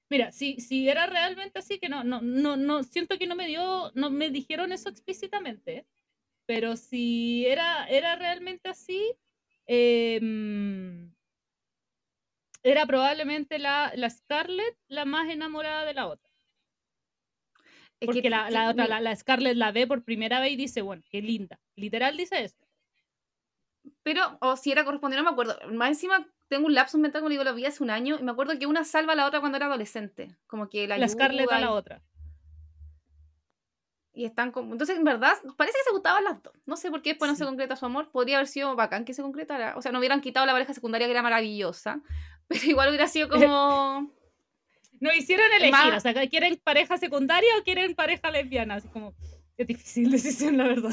Mira, 0.09 0.31
si, 0.31 0.59
si 0.59 0.89
era 0.89 1.07
realmente 1.07 1.59
así, 1.59 1.79
que 1.79 1.87
no, 1.87 2.03
no, 2.03 2.21
no, 2.21 2.57
no, 2.57 2.83
siento 2.83 3.17
que 3.17 3.27
no 3.27 3.35
me 3.35 3.47
dio, 3.47 3.91
no 3.95 4.09
me 4.09 4.29
dijeron 4.29 4.73
eso 4.73 4.89
explícitamente, 4.89 5.87
pero 6.45 6.75
si 6.75 7.45
era, 7.45 7.87
era 7.87 8.17
realmente 8.17 8.69
así, 8.69 9.13
eh, 9.67 10.19
era 12.63 12.85
probablemente 12.85 13.57
la, 13.57 13.91
la 13.95 14.09
Scarlett 14.09 14.77
la 14.87 15.05
más 15.05 15.29
enamorada 15.29 15.85
de 15.85 15.93
la 15.93 16.07
otra. 16.07 16.30
Porque 18.05 18.29
la, 18.29 18.49
la, 18.49 18.69
otra, 18.69 18.99
la, 18.99 19.15
Scarlett 19.15 19.55
la 19.55 19.71
ve 19.71 19.85
por 19.85 20.03
primera 20.03 20.39
vez 20.39 20.53
y 20.53 20.55
dice, 20.55 20.81
bueno, 20.81 21.03
qué 21.09 21.21
linda. 21.21 21.59
Literal 21.75 22.17
dice 22.17 22.43
eso. 22.43 22.67
Pero, 24.03 24.37
o 24.41 24.55
si 24.57 24.71
era 24.71 24.83
correspondiente, 24.83 25.23
no 25.23 25.29
me 25.29 25.33
acuerdo. 25.33 25.57
Más 25.71 25.89
encima 25.89 26.27
tengo 26.47 26.65
un 26.65 26.73
lapsus 26.73 26.99
mental, 26.99 27.21
como 27.21 27.29
digo, 27.29 27.43
lo 27.43 27.53
vi 27.53 27.65
hace 27.65 27.83
un 27.83 27.89
año, 27.89 28.17
y 28.19 28.23
me 28.23 28.31
acuerdo 28.31 28.57
que 28.57 28.65
una 28.65 28.83
salva 28.83 29.13
a 29.13 29.15
la 29.15 29.27
otra 29.27 29.39
cuando 29.39 29.57
era 29.57 29.67
adolescente. 29.67 30.35
Como 30.47 30.67
que 30.67 30.87
la, 30.87 30.97
la 30.97 31.07
Scarlett 31.07 31.51
a 31.51 31.59
la 31.59 31.71
otra. 31.71 32.01
Y 34.13 34.25
están 34.25 34.51
como. 34.51 34.73
Entonces, 34.73 34.97
en 34.97 35.03
verdad, 35.03 35.33
parece 35.55 35.77
que 35.77 35.83
se 35.85 35.91
gustaban 35.91 36.23
las 36.23 36.43
dos. 36.43 36.53
No 36.65 36.75
sé 36.75 36.89
por 36.91 37.01
qué 37.01 37.11
después 37.11 37.31
no 37.31 37.37
se 37.37 37.45
concreta 37.45 37.75
su 37.75 37.85
amor. 37.85 38.11
Podría 38.11 38.37
haber 38.37 38.47
sido 38.47 38.75
bacán 38.75 39.05
que 39.05 39.13
se 39.13 39.21
concretara. 39.21 39.75
O 39.77 39.81
sea, 39.81 39.91
no 39.91 39.99
hubieran 39.99 40.21
quitado 40.21 40.45
la 40.45 40.51
pareja 40.51 40.73
secundaria 40.73 41.07
que 41.07 41.11
era 41.11 41.23
maravillosa. 41.23 42.01
Pero 42.47 42.65
igual 42.65 42.89
hubiera 42.89 43.07
sido 43.07 43.29
como. 43.29 44.11
no 45.01 45.13
hicieron 45.13 45.45
elegir, 45.53 45.93
o 45.93 45.99
sea, 45.99 46.13
¿quieren 46.29 46.57
pareja 46.63 46.97
secundaria 46.97 47.49
o 47.59 47.63
quieren 47.63 47.93
pareja 47.95 48.31
lesbiana? 48.31 48.75
Así 48.75 48.87
como. 48.87 49.13
Es 49.57 49.67
difícil 49.67 50.09
decisión, 50.11 50.57
la 50.57 50.65
verdad. 50.67 50.89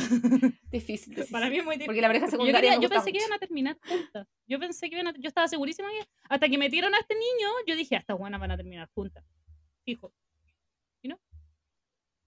Difícil. 0.70 1.14
decisión. 1.14 1.28
Para 1.30 1.48
mí 1.48 1.58
es 1.58 1.64
muy 1.64 1.74
difícil. 1.76 1.86
Porque 1.86 2.00
la 2.02 2.08
pareja 2.08 2.26
Yo, 2.26 2.30
secundaria 2.32 2.70
quería- 2.72 2.82
yo 2.82 2.88
pensé 2.90 3.12
que 3.12 3.18
iban 3.18 3.32
a 3.32 3.38
terminar 3.38 3.78
juntas. 3.86 4.26
Yo 4.46 4.58
pensé 4.58 4.90
que 4.90 4.96
iban 4.96 5.06
a, 5.06 5.12
yo 5.16 5.28
estaba 5.28 5.46
segurísima 5.48 5.88
que 5.90 6.06
hasta 6.28 6.48
que 6.48 6.58
metieron 6.58 6.94
a 6.94 6.98
este 6.98 7.14
niño, 7.14 7.48
yo 7.66 7.76
dije, 7.76 7.94
"Ah, 7.96 8.00
estas 8.00 8.18
buenas 8.18 8.40
van 8.40 8.50
a 8.50 8.56
terminar 8.56 8.88
juntas. 8.94 9.24
Fijo. 9.84 10.12
¿Y 11.02 11.08
no? 11.08 11.18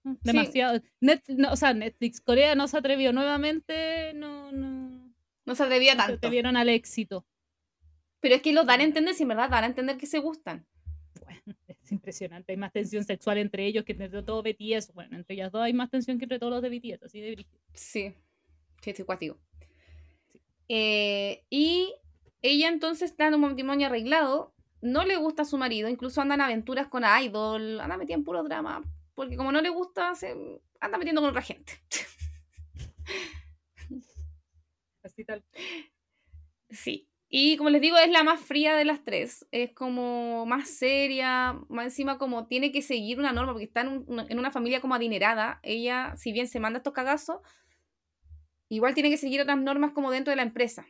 Mm, 0.04 0.14
Demasiado. 0.22 0.80
No, 1.00 1.52
o 1.52 1.56
sea, 1.56 1.74
Netflix 1.74 2.20
Corea 2.20 2.54
no 2.56 2.66
se 2.66 2.78
atrevió 2.78 3.12
nuevamente, 3.12 4.12
no, 4.14 4.50
no, 4.50 5.12
No 5.44 5.54
se 5.54 5.62
atrevía 5.62 5.94
no 5.94 6.00
se 6.02 6.06
tanto. 6.08 6.16
atrevieron 6.26 6.56
al 6.56 6.68
éxito. 6.70 7.24
Pero 8.20 8.34
es 8.36 8.42
que 8.42 8.52
lo 8.52 8.64
dan 8.64 8.80
a 8.80 8.84
entender, 8.84 9.14
si 9.14 9.22
en 9.24 9.28
verdad 9.28 9.50
dan 9.50 9.64
a 9.64 9.68
entender 9.68 9.96
que 9.98 10.06
se 10.06 10.18
gustan. 10.18 10.66
Bueno, 11.24 11.40
impresionante. 11.92 12.52
Hay 12.52 12.58
más 12.58 12.72
tensión 12.72 13.04
sexual 13.04 13.38
entre 13.38 13.66
ellos 13.66 13.84
que 13.84 13.92
entre 13.92 14.22
todo 14.22 14.42
BTS. 14.42 14.92
Bueno, 14.94 15.16
entre 15.16 15.34
ellas 15.34 15.52
dos 15.52 15.62
hay 15.62 15.72
más 15.72 15.90
tensión 15.90 16.18
que 16.18 16.24
entre 16.24 16.38
todos 16.38 16.52
los 16.52 16.62
de 16.62 16.70
BTS, 16.70 17.04
así 17.04 17.20
de 17.20 17.32
brígido. 17.32 17.60
Sí, 17.74 18.14
sí, 18.80 18.90
estoy 18.90 19.04
cuático. 19.04 19.38
Eh, 20.68 21.44
y 21.50 21.94
ella 22.40 22.68
entonces 22.68 23.10
está 23.10 23.28
en 23.28 23.34
un 23.34 23.42
matrimonio 23.42 23.86
arreglado, 23.86 24.54
no 24.80 25.04
le 25.04 25.16
gusta 25.16 25.42
a 25.42 25.44
su 25.44 25.58
marido, 25.58 25.88
incluso 25.88 26.20
anda 26.20 26.34
en 26.34 26.40
aventuras 26.40 26.88
con 26.88 27.04
Idol, 27.04 27.80
anda 27.80 27.96
metida 27.96 28.14
en 28.14 28.24
puro 28.24 28.42
drama, 28.42 28.82
porque 29.14 29.36
como 29.36 29.52
no 29.52 29.60
le 29.60 29.68
gusta, 29.68 30.14
se 30.14 30.34
anda 30.80 30.98
metiendo 30.98 31.20
con 31.20 31.30
otra 31.30 31.42
gente. 31.42 31.74
Así 35.02 35.24
tal. 35.24 35.44
Sí. 36.70 37.11
Y 37.34 37.56
como 37.56 37.70
les 37.70 37.80
digo, 37.80 37.96
es 37.96 38.10
la 38.10 38.24
más 38.24 38.40
fría 38.40 38.76
de 38.76 38.84
las 38.84 39.04
tres. 39.04 39.46
Es 39.52 39.72
como 39.72 40.44
más 40.44 40.68
seria, 40.68 41.58
más 41.70 41.86
encima 41.86 42.18
como 42.18 42.46
tiene 42.46 42.72
que 42.72 42.82
seguir 42.82 43.18
una 43.18 43.32
norma, 43.32 43.52
porque 43.52 43.64
está 43.64 43.80
en, 43.80 44.04
un- 44.06 44.26
en 44.28 44.38
una 44.38 44.50
familia 44.50 44.82
como 44.82 44.94
adinerada. 44.94 45.58
Ella, 45.62 46.14
si 46.18 46.30
bien 46.30 46.46
se 46.46 46.60
manda 46.60 46.76
estos 46.76 46.92
cagazos, 46.92 47.38
igual 48.68 48.92
tiene 48.92 49.08
que 49.08 49.16
seguir 49.16 49.40
otras 49.40 49.58
normas 49.58 49.92
como 49.92 50.10
dentro 50.10 50.30
de 50.30 50.36
la 50.36 50.42
empresa. 50.42 50.84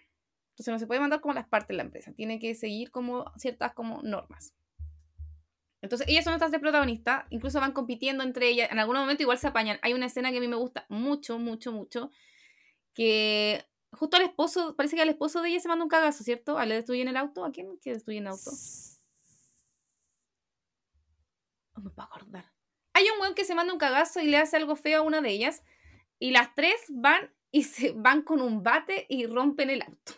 Entonces 0.50 0.72
no 0.72 0.78
se 0.80 0.88
puede 0.88 0.98
mandar 1.00 1.20
como 1.20 1.32
las 1.32 1.46
partes 1.46 1.68
de 1.68 1.74
la 1.74 1.84
empresa. 1.84 2.12
Tiene 2.12 2.40
que 2.40 2.56
seguir 2.56 2.90
como 2.90 3.30
ciertas 3.36 3.72
como 3.72 4.02
normas. 4.02 4.52
Entonces 5.80 6.08
ellas 6.08 6.24
son 6.24 6.32
nuestras 6.32 6.50
tres 6.50 6.60
protagonistas. 6.60 7.24
Incluso 7.30 7.60
van 7.60 7.70
compitiendo 7.72 8.24
entre 8.24 8.48
ellas. 8.48 8.68
En 8.72 8.80
algún 8.80 8.96
momento 8.96 9.22
igual 9.22 9.38
se 9.38 9.46
apañan. 9.46 9.78
Hay 9.82 9.92
una 9.92 10.06
escena 10.06 10.32
que 10.32 10.38
a 10.38 10.40
mí 10.40 10.48
me 10.48 10.56
gusta 10.56 10.86
mucho, 10.88 11.38
mucho, 11.38 11.70
mucho. 11.70 12.10
Que 12.94 13.64
justo 13.92 14.16
al 14.16 14.22
esposo, 14.24 14.74
parece 14.76 14.96
que 14.96 15.02
al 15.02 15.08
esposo 15.08 15.42
de 15.42 15.50
ella 15.50 15.60
se 15.60 15.68
manda 15.68 15.84
un 15.84 15.88
cagazo, 15.90 16.24
¿cierto? 16.24 16.58
¿A 16.58 16.66
le 16.66 16.74
destruyen 16.76 17.08
el 17.08 17.16
auto? 17.16 17.44
¿A 17.44 17.52
quién 17.52 17.78
que 17.80 17.92
destruyen 17.92 18.24
el 18.24 18.28
auto? 18.32 18.50
No 21.76 21.82
me 21.82 21.90
puedo 21.90 22.06
acordar. 22.08 22.52
Hay 22.94 23.04
un 23.14 23.20
weón 23.20 23.34
que 23.34 23.44
se 23.44 23.54
manda 23.54 23.72
un 23.72 23.78
cagazo 23.78 24.20
y 24.20 24.26
le 24.26 24.36
hace 24.36 24.56
algo 24.56 24.76
feo 24.76 24.98
a 25.00 25.02
una 25.02 25.20
de 25.20 25.30
ellas. 25.30 25.62
Y 26.18 26.30
las 26.30 26.54
tres 26.54 26.74
van 26.88 27.32
y 27.50 27.64
se 27.64 27.92
van 27.92 28.22
con 28.22 28.40
un 28.40 28.62
bate 28.62 29.06
y 29.08 29.26
rompen 29.26 29.70
el 29.70 29.82
auto. 29.82 30.12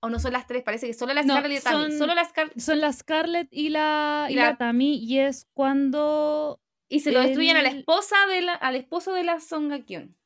O 0.00 0.10
no 0.10 0.18
son 0.18 0.32
las 0.32 0.46
tres, 0.48 0.64
parece 0.64 0.88
que 0.88 0.94
solo 0.94 1.14
la 1.14 1.22
No, 1.22 1.34
Scarlett 1.34 1.52
y 1.52 1.54
la 1.64 1.70
Tammy. 1.70 1.88
son- 1.90 1.98
Solo 1.98 2.14
la 2.14 2.24
Scarlett. 2.24 2.58
Son 2.58 2.80
la 2.80 2.92
Scarlett 2.92 3.48
y 3.52 3.68
la, 3.68 4.26
Y 4.28 4.32
y 4.32 4.36
la- 4.36 4.46
la 4.50 4.56
Tammy, 4.56 4.96
y 4.96 5.18
es 5.20 5.46
cuando 5.54 6.60
Y 6.88 7.00
se 7.00 7.12
lo 7.12 7.20
destruyen 7.20 7.56
a 7.56 7.62
la 7.62 7.68
esposa 7.68 8.16
de 8.26 8.42
la, 8.42 8.54
al 8.54 8.74
esposo 8.74 9.12
de 9.14 9.22
la 9.22 9.38
Song 9.40 9.72
Kyon. 9.84 10.16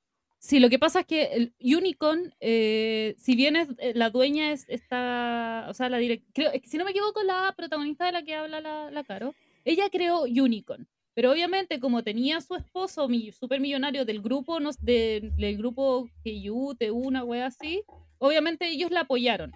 Sí, 0.46 0.60
lo 0.60 0.70
que 0.70 0.78
pasa 0.78 1.00
es 1.00 1.06
que 1.06 1.50
Unicorn, 1.58 2.32
eh, 2.38 3.16
si 3.18 3.34
bien 3.34 3.56
es, 3.56 3.68
eh, 3.78 3.94
la 3.96 4.10
dueña 4.10 4.52
es 4.52 4.64
esta, 4.68 5.66
o 5.68 5.74
sea, 5.74 5.88
la 5.88 5.98
direc- 6.00 6.22
creo, 6.32 6.52
es 6.52 6.62
que 6.62 6.68
si 6.68 6.78
no 6.78 6.84
me 6.84 6.92
equivoco, 6.92 7.20
la 7.24 7.52
protagonista 7.56 8.06
de 8.06 8.12
la 8.12 8.22
que 8.22 8.36
habla 8.36 8.60
la, 8.60 8.92
la 8.92 9.02
Caro, 9.02 9.34
ella 9.64 9.90
creó 9.90 10.22
Unicorn, 10.22 10.86
pero 11.14 11.32
obviamente 11.32 11.80
como 11.80 12.04
tenía 12.04 12.40
su 12.40 12.54
esposo 12.54 13.08
mi, 13.08 13.32
super 13.32 13.58
millonario 13.58 14.04
del 14.04 14.22
grupo, 14.22 14.60
no, 14.60 14.70
de- 14.80 15.32
del 15.36 15.56
grupo 15.58 16.08
KU, 16.22 16.76
TU, 16.78 16.94
una 16.96 17.24
wea 17.24 17.46
así, 17.46 17.82
obviamente 18.18 18.68
ellos 18.68 18.92
la 18.92 19.00
apoyaron 19.00 19.50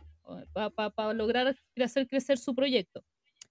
para 0.75 1.13
lograr 1.15 1.55
hacer 1.85 2.09
crecer 2.09 2.37
su 2.39 2.53
proyecto. 2.57 3.05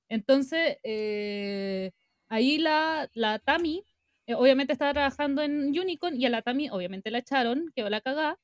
Entonces, 0.09 0.77
eh, 0.83 1.91
ahí 2.27 2.57
la, 2.57 3.09
la 3.13 3.39
Tami 3.39 3.85
eh, 4.29 4.35
obviamente 4.35 4.73
estaba 4.73 4.93
trabajando 4.93 5.41
en 5.41 5.69
Unicorn 5.69 6.15
y 6.15 6.25
a 6.27 6.29
la 6.29 6.43
Tami 6.43 6.69
obviamente 6.69 7.09
la 7.09 7.17
echaron, 7.17 7.71
quedó 7.75 7.89
la 7.89 7.99
cagada. 7.99 8.37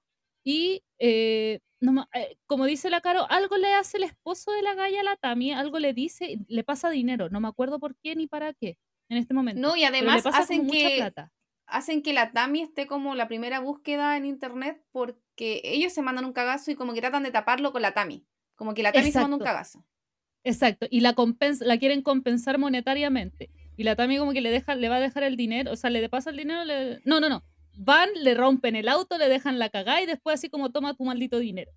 Y 0.44 0.84
eh, 0.98 1.60
no 1.80 2.08
eh, 2.14 2.38
como 2.48 2.66
dice 2.66 2.90
la 2.90 3.02
Caro, 3.02 3.30
algo 3.30 3.58
le 3.58 3.72
hace 3.74 3.98
el 3.98 4.04
esposo 4.04 4.52
de 4.52 4.64
la 4.64 4.74
galla 4.74 5.02
a 5.02 5.04
la 5.04 5.16
Tami, 5.16 5.52
algo 5.52 5.78
le 5.78 5.94
dice, 5.94 6.40
le 6.48 6.64
pasa 6.64 6.90
dinero, 6.90 7.30
no 7.30 7.40
me 7.40 7.48
acuerdo 7.48 7.80
por 7.80 7.96
qué 7.98 8.16
ni 8.16 8.26
para 8.26 8.54
qué 8.54 8.78
en 9.10 9.18
este 9.18 9.36
momento. 9.36 9.62
No, 9.62 9.76
y 9.76 9.84
además 9.84 10.26
hacen 10.26 10.68
que 10.68 10.96
plata. 10.98 11.32
hacen 11.68 12.02
que 12.02 12.14
la 12.14 12.32
Tami 12.32 12.62
esté 12.62 12.88
como 12.88 13.14
la 13.14 13.28
primera 13.28 13.60
búsqueda 13.60 14.18
en 14.18 14.26
internet 14.26 14.84
porque 14.92 15.62
ellos 15.64 15.94
se 15.94 16.02
mandan 16.02 16.26
un 16.26 16.34
cagazo 16.34 16.72
y 16.72 16.76
como 16.76 16.94
que 16.96 17.02
tratan 17.02 17.22
de 17.22 17.30
taparlo 17.30 17.72
con 17.72 17.84
la 17.84 17.94
Tami. 17.94 18.26
Como 18.56 18.74
que 18.74 18.82
la 18.82 18.92
Tami 18.92 19.12
se 19.12 19.20
manda 19.20 19.38
un 19.38 19.44
cagazo. 19.44 19.86
Exacto, 20.44 20.88
y 20.90 21.02
la 21.02 21.14
compensa, 21.14 21.64
la 21.66 21.78
quieren 21.78 22.02
compensar 22.02 22.58
monetariamente. 22.58 23.52
Y 23.78 23.84
la 23.84 23.96
Tami 23.96 24.18
como 24.18 24.32
que 24.34 24.42
le 24.42 24.52
deja, 24.52 24.76
le 24.76 24.90
va 24.90 24.98
a 24.98 25.00
dejar 25.02 25.24
el 25.24 25.36
dinero, 25.38 25.72
o 25.72 25.76
sea, 25.76 25.90
le 25.90 26.08
pasa 26.10 26.30
el 26.30 26.38
dinero, 26.38 26.64
le- 26.64 27.02
no, 27.06 27.20
no, 27.20 27.30
no. 27.30 27.44
Van, 27.78 28.10
le 28.16 28.34
rompen 28.34 28.76
el 28.76 28.88
auto, 28.88 29.18
le 29.18 29.28
dejan 29.28 29.60
la 29.60 29.70
cagada 29.70 30.02
y 30.02 30.06
después 30.06 30.36
así 30.36 30.50
como 30.50 30.72
toma 30.72 30.94
tu 30.96 31.04
maldito 31.04 31.40
dinero. 31.40 31.72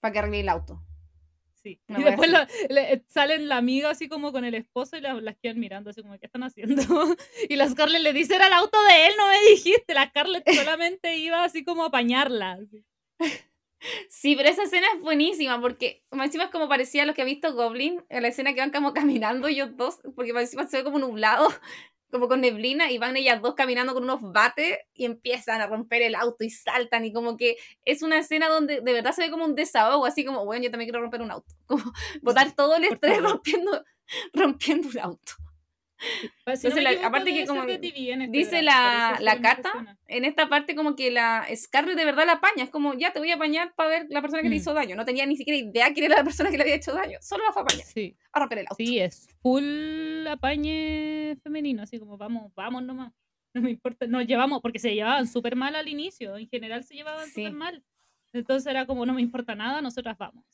Para 0.00 0.12
que 0.12 0.18
arregle 0.20 0.40
el 0.40 0.48
auto. 0.48 0.80
Sí. 1.62 1.80
Y 1.88 2.02
después 2.02 2.30
la- 2.30 2.46
le- 2.68 3.04
salen 3.08 3.48
la 3.48 3.56
amiga 3.56 3.88
así 3.90 4.06
como 4.06 4.32
con 4.32 4.44
el 4.44 4.54
esposo 4.54 4.96
y 4.96 5.00
la- 5.00 5.14
las 5.14 5.36
quedan 5.38 5.58
mirando 5.58 5.90
así 5.90 6.02
como, 6.02 6.18
¿qué 6.18 6.26
están 6.26 6.42
haciendo? 6.44 6.76
y 7.48 7.56
la 7.56 7.68
Scarlett 7.68 8.02
le 8.02 8.12
dice, 8.12 8.34
era 8.36 8.46
el 8.48 8.52
auto 8.52 8.78
de 8.84 9.06
él, 9.06 9.12
no 9.16 9.28
me 9.28 9.50
dijiste. 9.50 9.94
La 9.94 10.06
Scarlett 10.08 10.48
solamente 10.52 11.16
iba 11.16 11.42
así 11.42 11.64
como 11.64 11.82
a 11.84 11.86
apañarla. 11.86 12.52
así. 12.62 12.84
Sí, 14.08 14.36
pero 14.36 14.48
esa 14.48 14.64
escena 14.64 14.86
es 14.94 15.02
buenísima 15.02 15.60
porque 15.60 16.02
encima 16.10 16.44
es 16.44 16.50
como 16.50 16.68
parecía 16.68 17.02
a 17.02 17.06
lo 17.06 17.14
que 17.14 17.22
ha 17.22 17.26
visto 17.26 17.54
Goblin 17.54 18.04
en 18.08 18.22
la 18.22 18.28
escena 18.28 18.54
que 18.54 18.60
van 18.60 18.70
como 18.70 18.92
caminando 18.94 19.48
ellos 19.48 19.76
dos, 19.76 19.98
porque 20.14 20.30
encima 20.30 20.66
se 20.66 20.78
ve 20.78 20.84
como 20.84 20.98
nublado, 20.98 21.48
como 22.10 22.28
con 22.28 22.40
neblina, 22.40 22.90
y 22.90 22.98
van 22.98 23.16
ellas 23.16 23.42
dos 23.42 23.54
caminando 23.54 23.92
con 23.92 24.04
unos 24.04 24.20
bates 24.22 24.78
y 24.94 25.04
empiezan 25.04 25.60
a 25.60 25.66
romper 25.66 26.02
el 26.02 26.14
auto 26.14 26.44
y 26.44 26.50
saltan, 26.50 27.04
y 27.04 27.12
como 27.12 27.36
que 27.36 27.56
es 27.84 28.02
una 28.02 28.18
escena 28.18 28.48
donde 28.48 28.80
de 28.80 28.92
verdad 28.92 29.12
se 29.12 29.22
ve 29.22 29.30
como 29.30 29.44
un 29.44 29.54
desahogo, 29.54 30.06
así 30.06 30.24
como, 30.24 30.44
bueno, 30.44 30.64
yo 30.64 30.70
también 30.70 30.88
quiero 30.88 31.02
romper 31.02 31.22
un 31.22 31.30
auto, 31.30 31.54
como 31.66 31.92
botar 32.22 32.52
todo 32.54 32.76
el 32.76 32.84
estrés 32.84 33.22
rompiendo, 33.22 33.84
rompiendo 34.32 34.88
un 34.88 34.98
auto. 34.98 35.32
Pues, 36.44 36.60
si 36.60 36.68
no 36.68 36.76
Entonces, 36.76 37.00
la- 37.00 37.06
aparte 37.06 37.32
que 37.32 37.46
como 37.46 37.62
este 37.64 37.78
dice 38.30 38.62
la- 38.62 39.18
la 39.20 39.40
Cata, 39.40 39.68
impresiona. 39.68 39.98
En 40.08 40.24
esta 40.24 40.48
parte 40.48 40.74
como 40.74 40.94
que 40.96 41.10
la 41.10 41.46
Scarlett 41.54 41.96
de 41.96 42.04
verdad 42.04 42.26
la 42.26 42.32
apaña, 42.34 42.64
es 42.64 42.70
como, 42.70 42.94
ya 42.94 43.12
te 43.12 43.18
voy 43.18 43.30
a 43.30 43.36
apañar 43.36 43.74
para 43.74 43.88
ver 43.88 44.06
la 44.10 44.20
persona 44.20 44.42
que 44.42 44.48
te 44.48 44.54
Mm. 44.54 44.58
hizo 44.58 44.74
daño, 44.74 44.96
no 44.96 45.04
tenía 45.04 45.24
ni 45.26 45.36
siquiera 45.36 45.58
idea 45.58 45.92
quién 45.92 46.06
era 46.06 46.16
la 46.18 46.24
persona 46.24 46.50
que 46.50 46.56
le 46.58 46.62
había 46.64 46.74
hecho 46.76 46.92
daño, 46.92 47.18
solo 47.22 47.44
la 47.44 47.52
fue 47.52 47.62
a 47.62 47.64
apañar, 47.64 47.86
Sí, 47.86 48.16
a 48.32 48.38
romper 48.40 48.58
el 48.58 48.66
auto. 48.66 48.76
sí, 48.76 48.98
es 48.98 49.28
full 49.42 50.26
apañe 50.28 51.36
femenino, 51.42 51.82
así 51.82 51.98
como 51.98 52.16
vamos, 52.16 52.52
vamos 52.54 52.82
nomás. 52.82 53.12
No 53.54 53.62
me 53.62 53.70
importa, 53.70 54.06
nos 54.06 54.26
llevamos, 54.26 54.60
porque 54.60 54.78
se 54.80 54.92
llevaban 54.94 55.26
súper 55.28 55.54
mal 55.56 55.76
al 55.76 55.86
inicio, 55.88 56.36
en 56.36 56.48
general 56.48 56.82
se 56.84 56.94
llevaban 56.94 57.26
Sí. 57.26 57.42
súper 57.42 57.52
mal. 57.52 57.84
Entonces 58.32 58.66
era 58.68 58.84
como, 58.84 59.06
no 59.06 59.14
me 59.14 59.22
importa 59.22 59.54
nada, 59.54 59.80
nosotras 59.80 60.18
vamos. 60.18 60.44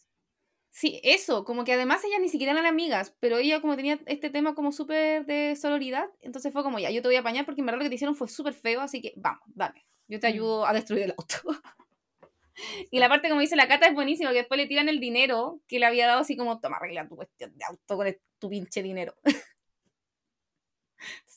Sí, 0.73 1.01
eso, 1.03 1.45
como 1.45 1.65
que 1.65 1.73
además 1.73 2.03
ellas 2.05 2.21
ni 2.21 2.29
siquiera 2.29 2.53
eran 2.53 2.65
amigas, 2.65 3.15
pero 3.19 3.39
ella 3.39 3.61
como 3.61 3.75
tenía 3.77 3.99
este 4.07 4.31
tema 4.31 4.55
como 4.55 4.71
súper 4.71 5.27
de 5.27 5.57
sororidad, 5.57 6.07
entonces 6.21 6.53
fue 6.53 6.63
como 6.63 6.79
ya, 6.79 6.91
yo 6.91 7.03
te 7.03 7.09
voy 7.09 7.17
a 7.17 7.21
apañar 7.21 7.45
porque 7.45 7.61
en 7.61 7.67
verdad 7.67 7.79
lo 7.81 7.85
que 7.85 7.89
te 7.89 7.97
hicieron 7.97 8.15
fue 8.15 8.29
súper 8.29 8.55
feo, 8.55 8.81
así 8.81 9.03
que 9.03 9.13
vamos, 9.17 9.43
dale, 9.49 9.85
yo 10.07 10.21
te 10.21 10.29
Mm. 10.29 10.33
ayudo 10.33 10.67
a 10.67 10.73
destruir 10.73 11.03
el 11.03 11.11
auto. 11.19 11.37
y 12.91 12.99
la 13.01 13.09
parte 13.09 13.29
como 13.29 13.41
dice 13.41 13.57
la 13.57 13.67
Cata 13.67 13.89
es 13.89 13.95
buenísima, 13.95 14.31
que 14.31 14.39
después 14.39 14.59
le 14.59 14.67
tiran 14.67 14.89
el 14.89 15.01
dinero 15.01 15.61
que 15.67 15.81
le 15.81 15.87
había 15.87 16.07
dado 16.07 16.21
así 16.21 16.37
como, 16.37 16.61
toma, 16.61 16.77
arregla 16.77 17.09
tu 17.09 17.17
cuestión 17.17 17.57
de 17.59 17.65
auto 17.65 17.97
con 17.97 18.07
el- 18.07 18.21
tu 18.39 18.49
pinche 18.49 18.83
dinero. 18.83 19.15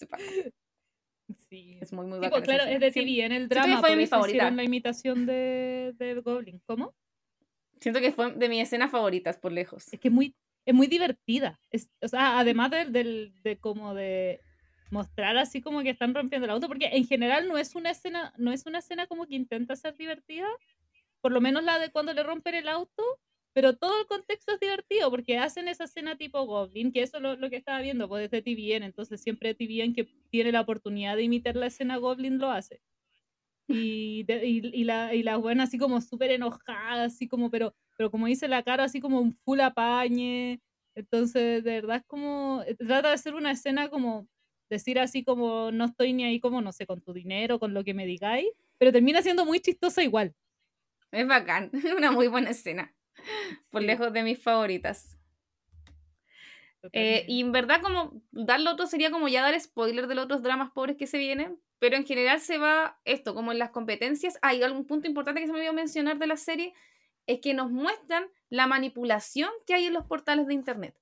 Entonces, 0.01 0.53
Sí. 1.49 1.77
es 1.81 1.91
muy, 1.93 2.05
muy 2.05 2.19
Sí, 2.19 2.27
pues, 2.29 2.43
claro, 2.43 2.63
es 2.65 2.79
de 2.79 2.87
escena. 2.87 3.05
TV 3.07 3.25
en 3.25 3.31
el 3.31 3.49
que 3.49 3.55
drama, 3.55 3.79
fue 3.79 3.89
por 3.89 3.97
mi 3.97 4.07
favorita. 4.07 4.51
la 4.51 4.63
imitación 4.63 5.25
de, 5.25 5.93
de 5.97 6.15
Goblin. 6.21 6.61
¿Cómo? 6.65 6.93
Siento 7.79 7.99
que 7.99 8.11
fue 8.11 8.31
de 8.33 8.49
mis 8.49 8.61
escenas 8.63 8.91
favoritas 8.91 9.37
por 9.37 9.51
lejos. 9.51 9.93
Es 9.93 9.99
que 9.99 10.07
es 10.07 10.13
muy, 10.13 10.35
es 10.65 10.73
muy 10.73 10.87
divertida. 10.87 11.59
Es, 11.69 11.89
o 12.01 12.07
sea, 12.07 12.39
además 12.39 12.71
del, 12.71 12.91
del- 12.93 13.33
de 13.43 13.57
como 13.59 13.93
de 13.93 14.41
mostrar 14.91 15.37
así 15.37 15.61
como 15.61 15.81
que 15.81 15.89
están 15.89 16.13
rompiendo 16.13 16.45
el 16.45 16.51
auto, 16.51 16.67
porque 16.67 16.85
en 16.93 17.05
general 17.07 17.47
no 17.47 17.57
es 17.57 17.75
una 17.75 17.89
escena, 17.91 18.33
no 18.37 18.51
es 18.51 18.65
una 18.67 18.79
escena 18.79 19.07
como 19.07 19.25
que 19.25 19.35
intenta 19.35 19.75
ser 19.75 19.97
divertida, 19.97 20.47
por 21.21 21.31
lo 21.31 21.41
menos 21.41 21.63
la 21.63 21.79
de 21.79 21.91
cuando 21.91 22.13
le 22.13 22.23
rompen 22.23 22.55
el 22.55 22.67
auto, 22.69 23.03
pero 23.53 23.75
todo 23.77 23.99
el 24.01 24.07
contexto 24.07 24.53
es 24.53 24.59
divertido, 24.59 25.09
porque 25.11 25.37
hacen 25.37 25.67
esa 25.67 25.85
escena 25.85 26.17
tipo 26.17 26.43
Goblin, 26.45 26.91
que 26.91 27.01
eso 27.03 27.17
es 27.17 27.23
lo, 27.23 27.35
lo 27.35 27.49
que 27.49 27.55
estaba 27.57 27.81
viendo, 27.81 28.07
pues 28.07 28.29
desde 28.29 28.43
TVN, 28.43 28.85
entonces 28.85 29.21
siempre 29.21 29.53
TVN 29.55 29.93
que 29.93 30.05
tiene 30.29 30.51
la 30.51 30.61
oportunidad 30.61 31.15
de 31.15 31.23
imitar 31.23 31.55
la 31.55 31.67
escena 31.67 31.97
Goblin 31.97 32.37
lo 32.39 32.51
hace. 32.51 32.81
Y, 33.67 34.23
de- 34.23 34.45
y, 34.45 34.57
y 34.73 34.83
la, 34.83 35.13
y 35.15 35.23
la 35.23 35.37
buena 35.37 35.63
así 35.63 35.77
como 35.77 36.01
súper 36.01 36.31
enojada, 36.31 37.05
así 37.05 37.27
como, 37.27 37.49
pero, 37.49 37.73
pero 37.97 38.11
como 38.11 38.27
dice 38.27 38.47
la 38.47 38.63
cara, 38.63 38.83
así 38.85 38.99
como 38.99 39.19
un 39.21 39.31
full 39.33 39.59
apañe. 39.61 40.61
Entonces, 40.95 41.63
de 41.63 41.71
verdad 41.81 41.97
es 41.97 42.05
como, 42.05 42.63
eh, 42.67 42.75
trata 42.75 43.09
de 43.09 43.13
hacer 43.15 43.33
una 43.35 43.51
escena 43.51 43.89
como 43.89 44.27
decir 44.69 44.99
así 44.99 45.23
como 45.23 45.71
no 45.71 45.85
estoy 45.85 46.13
ni 46.13 46.23
ahí 46.23 46.39
como, 46.39 46.61
no 46.61 46.71
sé, 46.71 46.85
con 46.87 47.01
tu 47.01 47.13
dinero, 47.13 47.59
con 47.59 47.73
lo 47.73 47.83
que 47.83 47.93
me 47.93 48.05
digáis, 48.05 48.47
pero 48.77 48.91
termina 48.91 49.21
siendo 49.21 49.45
muy 49.45 49.59
chistosa 49.59 50.03
igual. 50.03 50.35
Es 51.11 51.25
bacán, 51.27 51.69
es 51.73 51.83
una 51.97 52.11
muy 52.11 52.27
buena 52.27 52.49
escena, 52.49 52.93
por 53.71 53.83
lejos 53.83 54.13
de 54.13 54.23
mis 54.23 54.41
favoritas. 54.41 55.19
Eh, 56.91 57.25
y 57.29 57.41
en 57.41 57.51
verdad, 57.51 57.81
como 57.81 58.21
darlo 58.31 58.71
otro 58.71 58.87
sería 58.87 59.09
como 59.11 59.27
ya 59.29 59.41
dar 59.41 59.59
spoiler 59.59 60.07
de 60.07 60.15
los 60.15 60.25
otros 60.25 60.43
dramas 60.43 60.71
pobres 60.71 60.97
que 60.97 61.07
se 61.07 61.17
vienen, 61.17 61.59
pero 61.83 61.97
en 61.97 62.05
general 62.05 62.39
se 62.39 62.57
va 62.57 62.97
esto, 63.03 63.35
como 63.35 63.51
en 63.51 63.59
las 63.59 63.71
competencias. 63.71 64.39
Hay 64.41 64.63
algún 64.63 64.85
punto 64.85 65.05
importante 65.05 65.41
que 65.41 65.47
se 65.47 65.51
me 65.51 65.59
olvidó 65.59 65.73
mencionar 65.73 66.17
de 66.17 66.27
la 66.27 66.37
serie, 66.37 66.73
es 67.27 67.41
que 67.41 67.53
nos 67.53 67.71
muestran 67.71 68.23
la 68.49 68.67
manipulación 68.67 69.49
que 69.67 69.73
hay 69.73 69.87
en 69.87 69.93
los 69.93 70.05
portales 70.05 70.47
de 70.47 70.53
internet. 70.53 70.95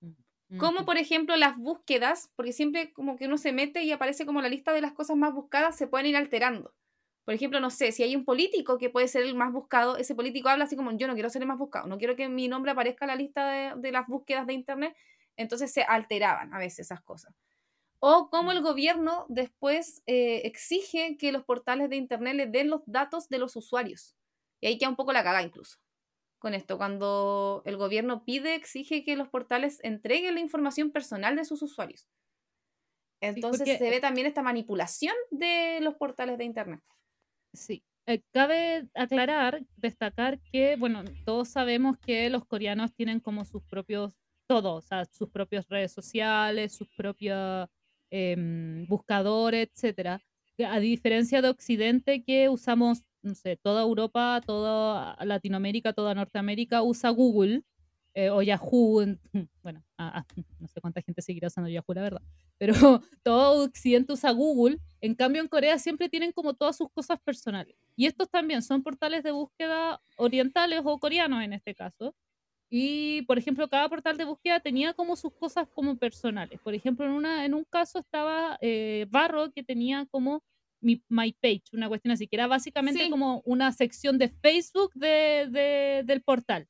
Mm, 0.00 0.56
como 0.56 0.86
por 0.86 0.96
ejemplo 0.96 1.36
las 1.36 1.58
búsquedas, 1.58 2.32
porque 2.34 2.54
siempre 2.54 2.94
como 2.94 3.16
que 3.18 3.26
uno 3.26 3.36
se 3.36 3.52
mete 3.52 3.82
y 3.82 3.92
aparece 3.92 4.24
como 4.24 4.40
la 4.40 4.48
lista 4.48 4.72
de 4.72 4.80
las 4.80 4.92
cosas 4.92 5.18
más 5.18 5.34
buscadas, 5.34 5.76
se 5.76 5.86
pueden 5.86 6.06
ir 6.06 6.16
alterando. 6.16 6.72
Por 7.26 7.34
ejemplo, 7.34 7.60
no 7.60 7.68
sé, 7.68 7.92
si 7.92 8.02
hay 8.02 8.16
un 8.16 8.24
político 8.24 8.78
que 8.78 8.88
puede 8.88 9.06
ser 9.06 9.24
el 9.24 9.34
más 9.34 9.52
buscado, 9.52 9.98
ese 9.98 10.14
político 10.14 10.48
habla 10.48 10.64
así 10.64 10.76
como 10.76 10.96
yo 10.96 11.06
no 11.08 11.12
quiero 11.12 11.28
ser 11.28 11.42
el 11.42 11.48
más 11.48 11.58
buscado, 11.58 11.86
no 11.88 11.98
quiero 11.98 12.16
que 12.16 12.30
mi 12.30 12.48
nombre 12.48 12.72
aparezca 12.72 13.04
en 13.04 13.08
la 13.08 13.16
lista 13.16 13.76
de, 13.76 13.92
las 13.92 14.06
búsquedas 14.06 14.46
de 14.46 14.54
Internet, 14.54 14.96
entonces 15.36 15.70
se 15.70 15.82
alteraban 15.82 16.54
a 16.54 16.58
veces 16.58 16.86
esas 16.86 17.02
cosas. 17.02 17.34
O 18.06 18.28
como 18.28 18.52
el 18.52 18.60
gobierno 18.60 19.24
después 19.30 20.02
eh, 20.06 20.42
exige 20.44 21.16
que 21.16 21.32
los 21.32 21.44
portales 21.44 21.88
de 21.88 21.96
Internet 21.96 22.34
le 22.36 22.46
den 22.46 22.68
los 22.68 22.82
datos 22.84 23.28
de 23.30 23.38
los 23.38 23.56
usuarios. 23.56 24.14
Y 24.60 24.66
ahí 24.66 24.78
queda 24.78 24.90
un 24.90 24.96
poco 24.96 25.12
la 25.12 25.24
caga 25.24 25.42
incluso 25.42 25.78
con 26.44 26.52
esto, 26.52 26.76
cuando 26.76 27.62
el 27.64 27.78
gobierno 27.78 28.22
pide, 28.22 28.54
exige 28.54 29.02
que 29.02 29.16
los 29.16 29.30
portales 29.30 29.78
entreguen 29.82 30.34
la 30.34 30.40
información 30.40 30.90
personal 30.90 31.36
de 31.36 31.46
sus 31.46 31.62
usuarios. 31.62 32.06
Entonces 33.22 33.78
se 33.78 33.88
ve 33.88 33.98
también 33.98 34.26
esta 34.26 34.42
manipulación 34.42 35.14
de 35.30 35.78
los 35.80 35.94
portales 35.94 36.36
de 36.36 36.44
Internet. 36.44 36.82
Sí. 37.54 37.82
Eh, 38.04 38.20
cabe 38.30 38.86
aclarar, 38.92 39.64
destacar 39.76 40.38
que, 40.52 40.76
bueno, 40.76 41.02
todos 41.24 41.48
sabemos 41.48 41.96
que 41.96 42.28
los 42.28 42.44
coreanos 42.44 42.92
tienen 42.92 43.20
como 43.20 43.46
sus 43.46 43.62
propios, 43.64 44.12
todos, 44.46 44.84
o 44.84 44.86
sea, 44.86 45.06
sus 45.06 45.30
propias 45.30 45.66
redes 45.70 45.92
sociales, 45.92 46.74
sus 46.74 46.88
propios 46.94 47.70
em, 48.14 48.86
buscadores, 48.86 49.68
etcétera. 49.72 50.20
A 50.68 50.78
diferencia 50.78 51.42
de 51.42 51.48
Occidente, 51.48 52.22
que 52.22 52.48
usamos, 52.48 53.02
no 53.22 53.34
sé, 53.34 53.56
toda 53.56 53.82
Europa, 53.82 54.40
toda 54.46 55.16
Latinoamérica, 55.24 55.92
toda 55.92 56.14
Norteamérica 56.14 56.82
usa 56.82 57.10
Google 57.10 57.64
eh, 58.14 58.30
o 58.30 58.40
Yahoo, 58.40 59.04
bueno, 59.64 59.82
ah, 59.98 60.22
ah, 60.22 60.26
no 60.60 60.68
sé 60.68 60.80
cuánta 60.80 61.02
gente 61.02 61.22
seguirá 61.22 61.48
usando 61.48 61.68
Yahoo, 61.68 61.94
la 61.94 62.02
verdad, 62.02 62.22
pero 62.56 62.72
todo 63.24 63.64
Occidente 63.64 64.12
usa 64.12 64.30
Google, 64.30 64.78
en 65.00 65.16
cambio 65.16 65.42
en 65.42 65.48
Corea 65.48 65.76
siempre 65.80 66.08
tienen 66.08 66.30
como 66.30 66.54
todas 66.54 66.76
sus 66.76 66.88
cosas 66.92 67.18
personales. 67.24 67.74
Y 67.96 68.06
estos 68.06 68.30
también 68.30 68.62
son 68.62 68.84
portales 68.84 69.24
de 69.24 69.32
búsqueda 69.32 70.00
orientales 70.16 70.82
o 70.84 70.98
coreanos 70.98 71.42
en 71.42 71.54
este 71.54 71.74
caso. 71.74 72.14
Y, 72.70 73.22
por 73.22 73.38
ejemplo, 73.38 73.68
cada 73.68 73.88
portal 73.88 74.16
de 74.16 74.24
búsqueda 74.24 74.60
tenía 74.60 74.94
como 74.94 75.16
sus 75.16 75.32
cosas 75.32 75.68
como 75.74 75.96
personales. 75.96 76.60
Por 76.60 76.74
ejemplo, 76.74 77.06
en, 77.06 77.12
una, 77.12 77.44
en 77.44 77.54
un 77.54 77.64
caso 77.64 77.98
estaba 77.98 78.58
eh, 78.60 79.06
Barro, 79.10 79.52
que 79.52 79.62
tenía 79.62 80.06
como 80.10 80.42
mi, 80.80 81.02
My 81.08 81.32
Page, 81.32 81.64
una 81.72 81.88
cuestión 81.88 82.12
así, 82.12 82.26
que 82.26 82.36
era 82.36 82.46
básicamente 82.46 83.08
como 83.10 83.42
una 83.44 83.72
sección 83.72 84.18
de 84.18 84.28
Facebook 84.28 84.92
de, 84.94 86.02
del 86.04 86.22
portal. 86.22 86.68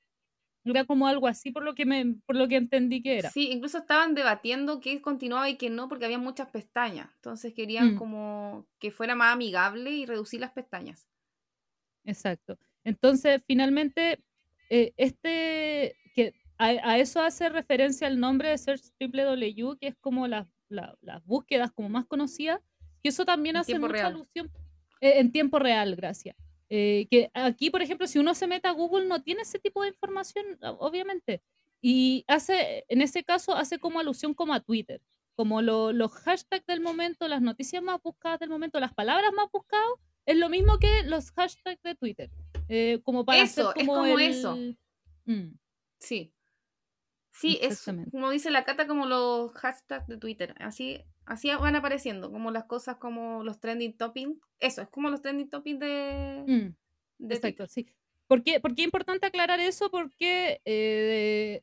Era 0.65 0.85
como 0.87 1.07
algo 1.07 1.27
así 1.27 1.51
por 1.51 1.63
lo 1.63 1.75
que 1.75 1.85
me, 1.85 2.17
por 2.25 2.37
lo 2.37 2.49
que 2.49 2.57
entendí 2.57 3.03
que 3.03 3.19
era. 3.19 3.31
Sí, 3.31 3.51
incluso 3.51 3.79
estaban 3.79 4.15
debatiendo 4.15 4.81
qué 4.81 5.03
continuaba 5.03 5.51
y 5.51 5.57
qué 5.57 5.69
no, 5.69 5.89
porque 5.89 6.07
había 6.07 6.19
muchas 6.19 6.49
pestañas. 6.49 7.11
Entonces 7.17 7.53
querían 7.53 7.95
mm. 7.95 7.99
como 7.99 8.67
que 8.79 8.91
fuera 8.91 9.15
más 9.15 9.35
amigable 9.35 9.91
y 9.91 10.07
reducir 10.07 10.41
las 10.41 10.53
pestañas. 10.53 11.07
Exacto. 12.05 12.59
Entonces, 12.83 13.43
finalmente, 13.47 14.23
eh, 14.71 14.93
este 14.97 15.97
que 16.15 16.35
a, 16.59 16.99
eso 16.99 17.21
hace 17.21 17.49
referencia 17.49 18.07
el 18.07 18.21
nombre 18.21 18.51
de 18.51 18.59
Search 18.59 18.93
W, 18.99 19.77
que 19.81 19.89
es 19.89 19.97
como 20.01 20.27
las 20.29 20.47
búsquedas 21.25 21.73
como 21.73 21.89
más 21.89 22.07
conocidas, 22.07 22.61
que 23.03 23.09
eso 23.09 23.25
también 23.25 23.57
hace 23.57 23.79
mucha 23.79 24.07
alusión 24.07 24.51
eh, 25.01 25.19
en 25.19 25.33
tiempo 25.33 25.59
real, 25.59 25.97
gracias. 25.97 26.37
Eh, 26.71 27.07
que 27.11 27.31
aquí, 27.35 27.71
por 27.71 27.83
ejemplo, 27.83 28.07
si 28.07 28.19
uno 28.19 28.35
se 28.35 28.47
mete 28.47 28.69
a 28.69 28.73
Google 28.73 29.07
no 29.07 29.23
tiene 29.23 29.43
ese 29.43 29.59
tipo 29.59 29.83
de 29.83 29.89
información, 29.89 30.45
obviamente. 30.79 31.43
Y 31.83 32.25
hace, 32.27 32.87
en 32.89 33.03
ese 33.03 33.23
caso, 33.23 33.55
hace 33.55 33.79
como 33.79 34.01
alusión 34.01 34.33
como 34.33 34.55
a 34.55 34.61
Twitter, 34.61 35.03
como 35.37 35.61
los 35.61 36.13
hashtags 36.13 36.67
del 36.67 36.81
momento, 36.81 37.29
las 37.29 37.43
noticias 37.43 37.83
más 37.83 38.01
buscadas 38.03 38.41
del 38.41 38.49
momento, 38.49 38.81
las 38.81 38.95
palabras 38.95 39.31
más 39.37 39.51
buscadas, 39.53 39.91
es 40.25 40.37
lo 40.39 40.49
mismo 40.49 40.79
que 40.79 41.03
los 41.05 41.31
hashtags 41.33 41.83
de 41.83 41.95
Twitter. 41.95 42.31
Eh, 42.69 43.01
como 43.03 43.25
para 43.25 43.43
eso, 43.43 43.71
hacer 43.71 43.87
como 43.87 44.05
es 44.05 44.13
como 44.13 44.19
eso. 44.19 44.59
Mm. 45.27 45.57
Sí. 45.99 46.33
Sí, 47.33 47.59
es 47.61 47.85
como 48.13 48.31
dice 48.31 48.51
la 48.51 48.65
Cata, 48.65 48.87
como 48.87 49.07
los 49.07 49.53
hashtags 49.55 50.07
de 50.07 50.19
Twitter. 50.19 50.55
Así, 50.61 51.01
así 51.27 51.49
van 51.49 51.75
apareciendo, 51.75 52.31
como 52.31 52.53
las 52.53 52.65
cosas 52.65 52.97
como 52.97 53.43
los 53.43 53.59
trending 53.59 53.97
toppings. 53.97 54.39
Eso, 54.61 54.83
es 54.83 54.89
como 54.89 55.11
los 55.11 55.21
trending 55.21 55.51
toppings 55.51 55.81
de. 55.81 56.45
Mm, 56.47 57.33
exacto, 57.33 57.67
sí. 57.67 57.89
¿Por 58.29 58.43
qué, 58.43 58.61
es 58.63 58.79
importante 58.79 59.27
aclarar 59.27 59.59
eso? 59.59 59.91
Porque 59.91 60.61
eh, 60.65 61.63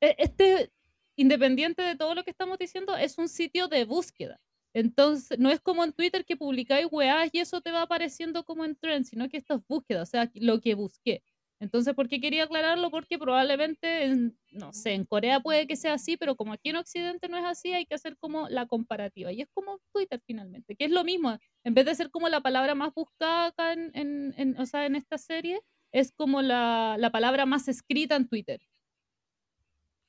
e, 0.00 0.16
este, 0.18 0.72
independiente 1.16 1.82
de 1.82 1.96
todo 1.96 2.14
lo 2.14 2.24
que 2.24 2.30
estamos 2.30 2.58
diciendo, 2.58 2.96
es 2.96 3.18
un 3.18 3.28
sitio 3.28 3.68
de 3.68 3.84
búsqueda. 3.84 4.40
Entonces, 4.72 5.38
no 5.38 5.50
es 5.50 5.60
como 5.60 5.84
en 5.84 5.92
Twitter 5.92 6.24
que 6.24 6.36
publicáis 6.36 6.86
weás 6.90 7.30
y 7.32 7.40
eso 7.40 7.60
te 7.60 7.72
va 7.72 7.82
apareciendo 7.82 8.44
como 8.44 8.64
en 8.64 8.76
trend, 8.76 9.04
sino 9.04 9.28
que 9.28 9.38
esto 9.38 9.54
es 9.54 9.66
búsqueda, 9.66 10.02
o 10.02 10.06
sea, 10.06 10.30
lo 10.34 10.60
que 10.60 10.74
busqué. 10.74 11.22
Entonces, 11.60 11.94
¿por 11.94 12.08
qué 12.08 12.20
quería 12.22 12.44
aclararlo? 12.44 12.90
Porque 12.90 13.18
probablemente, 13.18 14.32
no 14.50 14.72
sé, 14.72 14.94
en 14.94 15.04
Corea 15.04 15.40
puede 15.40 15.66
que 15.66 15.76
sea 15.76 15.92
así, 15.92 16.16
pero 16.16 16.34
como 16.34 16.54
aquí 16.54 16.70
en 16.70 16.76
Occidente 16.76 17.28
no 17.28 17.36
es 17.36 17.44
así, 17.44 17.74
hay 17.74 17.84
que 17.84 17.94
hacer 17.94 18.16
como 18.16 18.48
la 18.48 18.66
comparativa. 18.66 19.30
Y 19.30 19.42
es 19.42 19.48
como 19.52 19.78
Twitter 19.92 20.22
finalmente, 20.26 20.74
que 20.74 20.86
es 20.86 20.90
lo 20.90 21.04
mismo. 21.04 21.38
En 21.62 21.74
vez 21.74 21.84
de 21.84 21.94
ser 21.94 22.10
como 22.10 22.30
la 22.30 22.40
palabra 22.40 22.74
más 22.74 22.94
buscada 22.94 23.46
acá 23.46 23.74
en, 23.74 23.92
en, 23.94 24.58
o 24.58 24.64
sea, 24.64 24.86
en 24.86 24.96
esta 24.96 25.18
serie, 25.18 25.60
es 25.92 26.12
como 26.12 26.40
la, 26.40 26.96
la, 26.98 27.10
palabra 27.10 27.44
más 27.44 27.68
escrita 27.68 28.16
en 28.16 28.26
Twitter. 28.26 28.62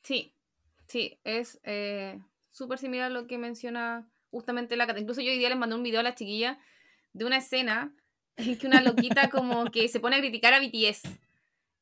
Sí, 0.03 0.33
sí, 0.87 1.19
es 1.25 1.59
eh, 1.63 2.17
súper 2.47 2.77
similar 2.77 3.07
a 3.07 3.13
lo 3.13 3.27
que 3.27 3.37
menciona 3.37 4.09
justamente 4.31 4.75
la 4.75 4.87
Cata. 4.87 4.99
Incluso 4.99 5.21
yo 5.21 5.31
hoy 5.31 5.37
día 5.37 5.49
les 5.49 5.57
mandé 5.57 5.75
un 5.75 5.83
video 5.83 5.99
a 5.99 6.03
la 6.03 6.15
chiquilla 6.15 6.57
de 7.13 7.25
una 7.25 7.37
escena 7.37 7.93
en 8.37 8.57
que 8.57 8.65
una 8.65 8.81
loquita 8.81 9.29
como 9.29 9.65
que 9.65 9.87
se 9.87 9.99
pone 9.99 10.15
a 10.15 10.19
criticar 10.19 10.53
a 10.53 10.59
BTS 10.59 11.03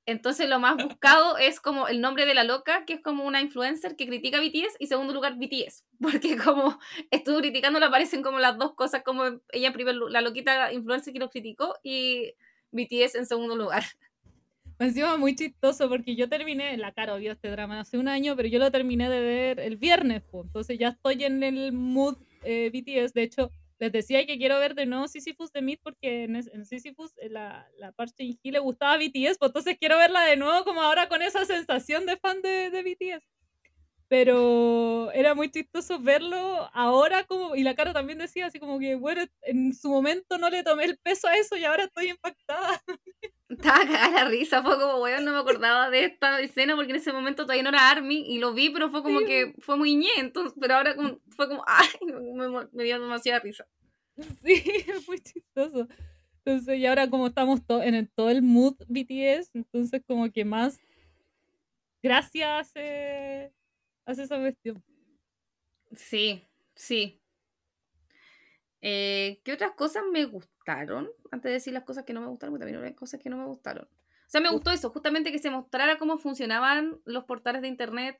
entonces 0.10 0.50
lo 0.50 0.60
más 0.60 0.76
buscado 0.84 1.38
es 1.38 1.60
como 1.60 1.88
el 1.88 2.02
nombre 2.02 2.26
de 2.26 2.34
la 2.34 2.44
loca, 2.44 2.84
que 2.86 2.94
es 2.94 3.02
como 3.02 3.26
una 3.26 3.42
influencer 3.42 3.96
que 3.96 4.08
critica 4.08 4.40
a 4.40 4.42
BTS, 4.42 4.78
y 4.80 4.88
segundo 4.88 5.14
lugar 5.14 5.38
BTS, 5.38 5.86
porque 6.02 6.36
como 6.36 6.80
estuvo 7.12 7.38
criticando, 7.38 7.80
le 7.80 7.86
aparecen 7.86 8.24
como 8.24 8.40
las 8.40 8.58
dos 8.58 8.74
cosas, 8.74 9.04
como 9.04 9.26
ella 9.52 9.74
en 9.76 10.12
la 10.12 10.22
loquita 10.22 10.74
influencer 10.74 11.14
que 11.14 11.20
lo 11.20 11.30
criticó 11.30 11.76
y 11.84 12.34
BTS 12.72 13.16
en 13.16 13.26
segundo 13.28 13.56
lugar. 13.56 13.84
Encima 14.80 15.18
muy 15.18 15.36
chistoso 15.36 15.90
porque 15.90 16.16
yo 16.16 16.30
terminé, 16.30 16.76
la 16.78 16.94
cara 16.94 17.16
vio 17.18 17.34
este 17.34 17.50
drama 17.50 17.82
hace 17.82 17.98
un 17.98 18.08
año, 18.08 18.36
pero 18.36 18.48
yo 18.48 18.60
lo 18.60 18.72
terminé 18.72 19.10
de 19.10 19.20
ver 19.20 19.60
el 19.60 19.78
viernes, 19.78 20.24
entonces 20.34 20.80
ya 20.80 20.88
estoy 20.88 21.24
en 21.24 21.44
el 21.44 21.74
mood 21.74 22.18
eh, 22.44 22.70
BTS, 22.72 23.14
de 23.14 23.24
hecho 23.24 23.52
les 23.80 23.92
decía 23.94 24.26
que 24.26 24.38
quiero 24.38 24.60
ver 24.60 24.76
de 24.76 24.86
nuevo 24.86 25.08
Sisyphus 25.08 25.54
de 25.54 25.62
Meat 25.62 25.80
porque 25.82 26.26
en, 26.26 26.36
en 26.36 26.66
Sisyphus 26.66 27.14
eh, 27.18 27.30
la, 27.30 27.70
la 27.78 27.94
parte 27.94 28.24
G 28.26 28.52
le 28.52 28.60
gustaba 28.60 28.98
BTS, 28.98 29.38
pues 29.38 29.50
entonces 29.50 29.78
quiero 29.80 29.98
verla 29.98 30.24
de 30.26 30.36
nuevo 30.36 30.66
como 30.66 30.82
ahora 30.82 31.08
con 31.08 31.22
esa 31.22 31.46
sensación 31.46 32.06
de 32.06 32.18
fan 32.18 32.42
de, 32.42 32.70
de 32.70 32.84
BTS. 32.84 33.39
Pero 34.10 35.12
era 35.12 35.36
muy 35.36 35.52
chistoso 35.52 36.00
verlo 36.00 36.68
ahora 36.74 37.26
como, 37.26 37.56
y 37.56 37.62
la 37.62 37.76
cara 37.76 37.94
también 37.94 38.18
decía 38.18 38.48
así 38.48 38.60
como 38.60 38.80
que, 38.80 38.96
bueno, 38.96 39.22
en 39.44 39.76
su 39.76 39.88
momento 39.88 40.40
no 40.40 40.50
le 40.50 40.64
tomé 40.64 40.86
el 40.86 40.98
peso 40.98 41.28
a 41.28 41.38
eso 41.38 41.56
y 41.56 41.64
ahora 41.64 41.84
estoy 41.84 42.10
impactada. 42.10 42.82
Estaba 43.50 43.80
cagada 43.80 44.10
la 44.10 44.26
risa, 44.26 44.64
fue 44.64 44.80
como, 44.80 45.02
weón, 45.02 45.26
no 45.26 45.32
me 45.32 45.40
acordaba 45.40 45.92
de 45.92 46.06
esta 46.06 46.42
escena 46.42 46.76
porque 46.76 46.92
en 46.92 46.98
ese 46.98 47.14
momento 47.14 47.44
todavía 47.44 47.64
no 47.64 47.70
era 47.70 47.90
Army 47.92 48.24
y 48.28 48.40
lo 48.40 48.54
vi, 48.54 48.72
pero 48.72 48.90
fue 48.90 49.04
como 49.04 49.20
que 49.20 49.54
fue 49.60 49.78
muy 49.78 49.96
ñe, 49.96 50.10
entonces, 50.18 50.54
pero 50.60 50.76
ahora 50.76 50.96
como, 50.96 51.20
fue 51.36 51.48
como, 51.48 51.64
ay, 51.68 51.90
me, 52.72 52.84
dio 52.84 53.00
demasiada 53.00 53.40
risa. 53.40 53.68
Sí, 54.44 54.64
es 54.88 55.08
muy 55.08 55.20
chistoso. 55.20 55.88
Entonces, 56.44 56.78
y 56.80 56.86
ahora 56.88 57.10
como 57.10 57.28
estamos 57.28 57.62
en 57.70 57.96
el, 57.96 58.10
todo 58.10 58.30
el 58.30 58.42
mood 58.42 58.76
BTS, 58.88 59.52
entonces 59.54 60.02
como 60.06 60.32
que 60.32 60.46
más 60.46 60.80
gracias 62.02 62.68
hace, 62.68 63.54
hace 64.12 64.24
esa 64.24 64.38
cuestión. 64.38 64.84
Sí, 65.96 66.48
sí. 66.76 67.22
Eh, 68.82 69.42
¿Qué 69.44 69.54
otras 69.54 69.72
cosas 69.72 70.04
me 70.12 70.26
gustaron? 70.26 71.10
Antes 71.32 71.50
de 71.50 71.54
decir 71.54 71.74
las 71.74 71.84
cosas 71.84 72.06
que 72.06 72.14
no 72.14 72.22
me 72.22 72.28
gustaron, 72.28 72.54
porque 72.54 72.66
también 72.66 72.84
hay 72.86 72.96
cosas 72.96 73.20
que 73.20 73.30
no 73.30 73.38
me 73.38 73.46
gustaron. 73.46 73.86
O 73.86 74.32
sea, 74.32 74.42
me 74.42 74.50
gustó 74.50 74.72
eso, 74.72 74.92
justamente 74.92 75.32
que 75.32 75.40
se 75.40 75.50
mostrara 75.50 75.98
cómo 75.98 76.18
funcionaban 76.18 77.00
los 77.06 77.26
portales 77.26 77.62
de 77.62 77.68
internet 77.68 78.20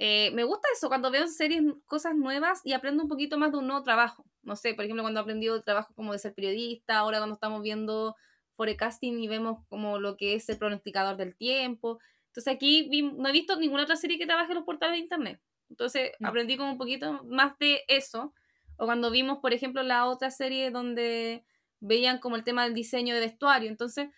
eh, 0.00 0.30
me 0.32 0.44
gusta 0.44 0.68
eso, 0.72 0.88
cuando 0.88 1.10
veo 1.10 1.26
series 1.26 1.60
cosas 1.84 2.14
nuevas 2.14 2.60
y 2.64 2.72
aprendo 2.72 3.02
un 3.02 3.08
poquito 3.08 3.36
más 3.36 3.50
de 3.50 3.58
un 3.58 3.66
nuevo 3.66 3.82
trabajo. 3.82 4.24
No 4.42 4.54
sé, 4.54 4.74
por 4.74 4.84
ejemplo, 4.84 5.02
cuando 5.02 5.18
he 5.18 5.22
aprendido 5.22 5.56
el 5.56 5.64
trabajo 5.64 5.92
como 5.94 6.12
de 6.12 6.20
ser 6.20 6.34
periodista, 6.34 6.98
ahora 6.98 7.18
cuando 7.18 7.34
estamos 7.34 7.62
viendo 7.62 8.14
forecasting 8.56 9.18
y 9.18 9.26
vemos 9.26 9.64
como 9.68 9.98
lo 9.98 10.16
que 10.16 10.34
es 10.34 10.48
el 10.48 10.56
pronosticador 10.56 11.16
del 11.16 11.36
tiempo. 11.36 11.98
Entonces 12.28 12.54
aquí 12.54 12.88
no 13.16 13.28
he 13.28 13.32
visto 13.32 13.58
ninguna 13.58 13.82
otra 13.82 13.96
serie 13.96 14.18
que 14.18 14.26
trabaje 14.26 14.52
en 14.52 14.56
los 14.56 14.64
portales 14.64 14.94
de 14.94 15.02
internet. 15.02 15.40
Entonces 15.70 16.12
aprendí 16.22 16.56
como 16.56 16.72
un 16.72 16.78
poquito 16.78 17.24
más 17.24 17.58
de 17.58 17.82
eso. 17.88 18.32
O 18.76 18.86
cuando 18.86 19.10
vimos, 19.10 19.38
por 19.38 19.52
ejemplo, 19.52 19.82
la 19.82 20.06
otra 20.06 20.30
serie 20.30 20.70
donde 20.70 21.44
veían 21.80 22.18
como 22.18 22.36
el 22.36 22.44
tema 22.44 22.64
del 22.64 22.74
diseño 22.74 23.14
de 23.14 23.20
vestuario. 23.20 23.68
Entonces 23.68 24.08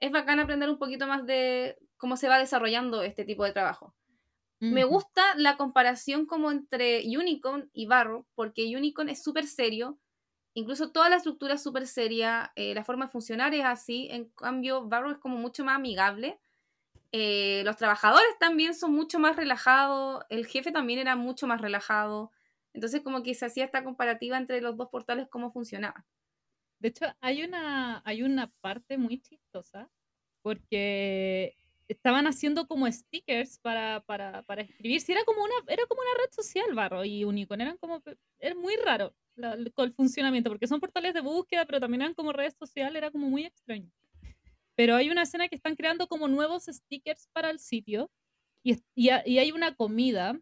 es 0.00 0.10
bacán 0.10 0.40
aprender 0.40 0.70
un 0.70 0.78
poquito 0.78 1.06
más 1.06 1.26
de 1.26 1.76
cómo 1.96 2.16
se 2.16 2.28
va 2.28 2.38
desarrollando 2.38 3.02
este 3.02 3.24
tipo 3.24 3.44
de 3.44 3.52
trabajo. 3.52 3.94
Me 4.60 4.84
gusta 4.84 5.22
la 5.36 5.58
comparación 5.58 6.24
como 6.24 6.50
entre 6.50 7.02
Unicorn 7.06 7.68
y 7.74 7.84
Barro, 7.84 8.26
porque 8.34 8.74
Unicorn 8.74 9.10
es 9.10 9.22
súper 9.22 9.46
serio, 9.46 9.98
incluso 10.54 10.90
toda 10.90 11.10
la 11.10 11.16
estructura 11.16 11.54
es 11.54 11.62
súper 11.62 11.86
seria, 11.86 12.52
eh, 12.56 12.74
la 12.74 12.82
forma 12.82 13.06
de 13.06 13.12
funcionar 13.12 13.52
es 13.52 13.64
así, 13.64 14.08
en 14.10 14.30
cambio 14.30 14.88
Barro 14.88 15.10
es 15.10 15.18
como 15.18 15.36
mucho 15.36 15.64
más 15.66 15.76
amigable. 15.76 16.40
Eh, 17.16 17.62
los 17.64 17.76
trabajadores 17.76 18.36
también 18.40 18.74
son 18.74 18.92
mucho 18.92 19.20
más 19.20 19.36
relajados, 19.36 20.24
el 20.30 20.46
jefe 20.46 20.72
también 20.72 20.98
era 20.98 21.14
mucho 21.14 21.46
más 21.46 21.60
relajado, 21.60 22.32
entonces 22.72 23.02
como 23.02 23.22
que 23.22 23.34
se 23.34 23.46
hacía 23.46 23.64
esta 23.64 23.84
comparativa 23.84 24.36
entre 24.36 24.60
los 24.60 24.76
dos 24.76 24.88
portales, 24.88 25.28
cómo 25.28 25.52
funcionaban. 25.52 26.04
De 26.80 26.88
hecho, 26.88 27.06
hay 27.20 27.44
una, 27.44 28.02
hay 28.04 28.24
una 28.24 28.48
parte 28.60 28.98
muy 28.98 29.20
chistosa, 29.20 29.88
porque 30.42 31.54
estaban 31.86 32.26
haciendo 32.26 32.66
como 32.66 32.90
stickers 32.90 33.60
para, 33.60 34.00
para, 34.00 34.42
para 34.42 34.62
escribir. 34.62 35.00
Si 35.00 35.12
era 35.12 35.24
como 35.24 35.44
una, 35.44 35.54
era 35.68 35.86
como 35.86 36.00
una 36.00 36.20
red 36.20 36.32
social, 36.32 36.74
Barro 36.74 37.04
y 37.04 37.24
Unicorn. 37.24 37.60
Eran 37.60 37.76
como, 37.78 38.02
era 38.40 38.56
muy 38.56 38.74
raro 38.76 39.14
el 39.36 39.94
funcionamiento, 39.94 40.50
porque 40.50 40.66
son 40.66 40.80
portales 40.80 41.14
de 41.14 41.20
búsqueda, 41.20 41.64
pero 41.64 41.78
también 41.78 42.02
eran 42.02 42.14
como 42.14 42.32
redes 42.32 42.56
sociales, 42.58 42.96
era 42.96 43.12
como 43.12 43.28
muy 43.28 43.44
extraño. 43.46 43.88
Pero 44.76 44.96
hay 44.96 45.10
una 45.10 45.22
escena 45.22 45.48
que 45.48 45.56
están 45.56 45.76
creando 45.76 46.08
como 46.08 46.28
nuevos 46.28 46.64
stickers 46.64 47.28
para 47.32 47.50
el 47.50 47.58
sitio 47.58 48.10
y, 48.62 48.74
y, 48.94 49.10
y 49.26 49.38
hay 49.38 49.52
una 49.52 49.74
comida 49.74 50.38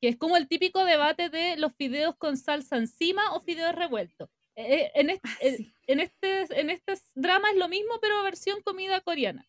que 0.00 0.08
es 0.08 0.16
como 0.16 0.36
el 0.36 0.48
típico 0.48 0.84
debate 0.84 1.28
de 1.28 1.56
los 1.56 1.72
fideos 1.74 2.16
con 2.16 2.36
salsa 2.36 2.76
encima 2.76 3.32
o 3.32 3.40
fideos 3.40 3.74
revueltos. 3.74 4.28
Eh, 4.56 4.92
en, 4.94 5.10
este, 5.10 5.72
en, 5.86 6.00
este, 6.00 6.60
en 6.60 6.70
este 6.70 6.94
drama 7.14 7.50
es 7.50 7.56
lo 7.56 7.68
mismo, 7.68 7.98
pero 8.00 8.22
versión 8.22 8.62
comida 8.62 9.00
coreana. 9.00 9.46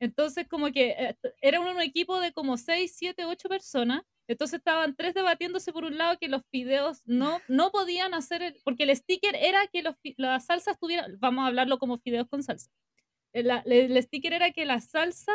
Entonces, 0.00 0.46
como 0.48 0.70
que 0.70 0.90
eh, 0.90 1.16
era 1.40 1.60
un, 1.60 1.80
equipo 1.80 2.20
de 2.20 2.32
como 2.32 2.56
6, 2.56 2.92
7, 2.94 3.24
8 3.24 3.48
personas. 3.48 4.02
Entonces 4.26 4.58
estaban 4.58 4.96
tres 4.96 5.12
debatiéndose 5.12 5.70
por 5.72 5.84
un 5.84 5.98
lado 5.98 6.18
que 6.18 6.28
los 6.28 6.42
fideos 6.50 7.02
no, 7.04 7.40
no 7.46 7.70
podían 7.70 8.14
hacer, 8.14 8.56
porque 8.64 8.84
el 8.84 8.96
sticker 8.96 9.36
era 9.36 9.66
que 9.66 9.82
los, 9.82 9.96
las 10.16 10.46
salsas 10.46 10.78
tuvieran, 10.78 11.18
vamos 11.20 11.44
a 11.44 11.48
hablarlo 11.48 11.78
como 11.78 11.98
fideos 11.98 12.26
con 12.28 12.42
salsa. 12.42 12.70
El, 13.34 13.50
el, 13.50 14.02
sticker 14.02 14.32
era 14.32 14.50
que 14.52 14.64
la 14.64 14.80
salsa 14.80 15.32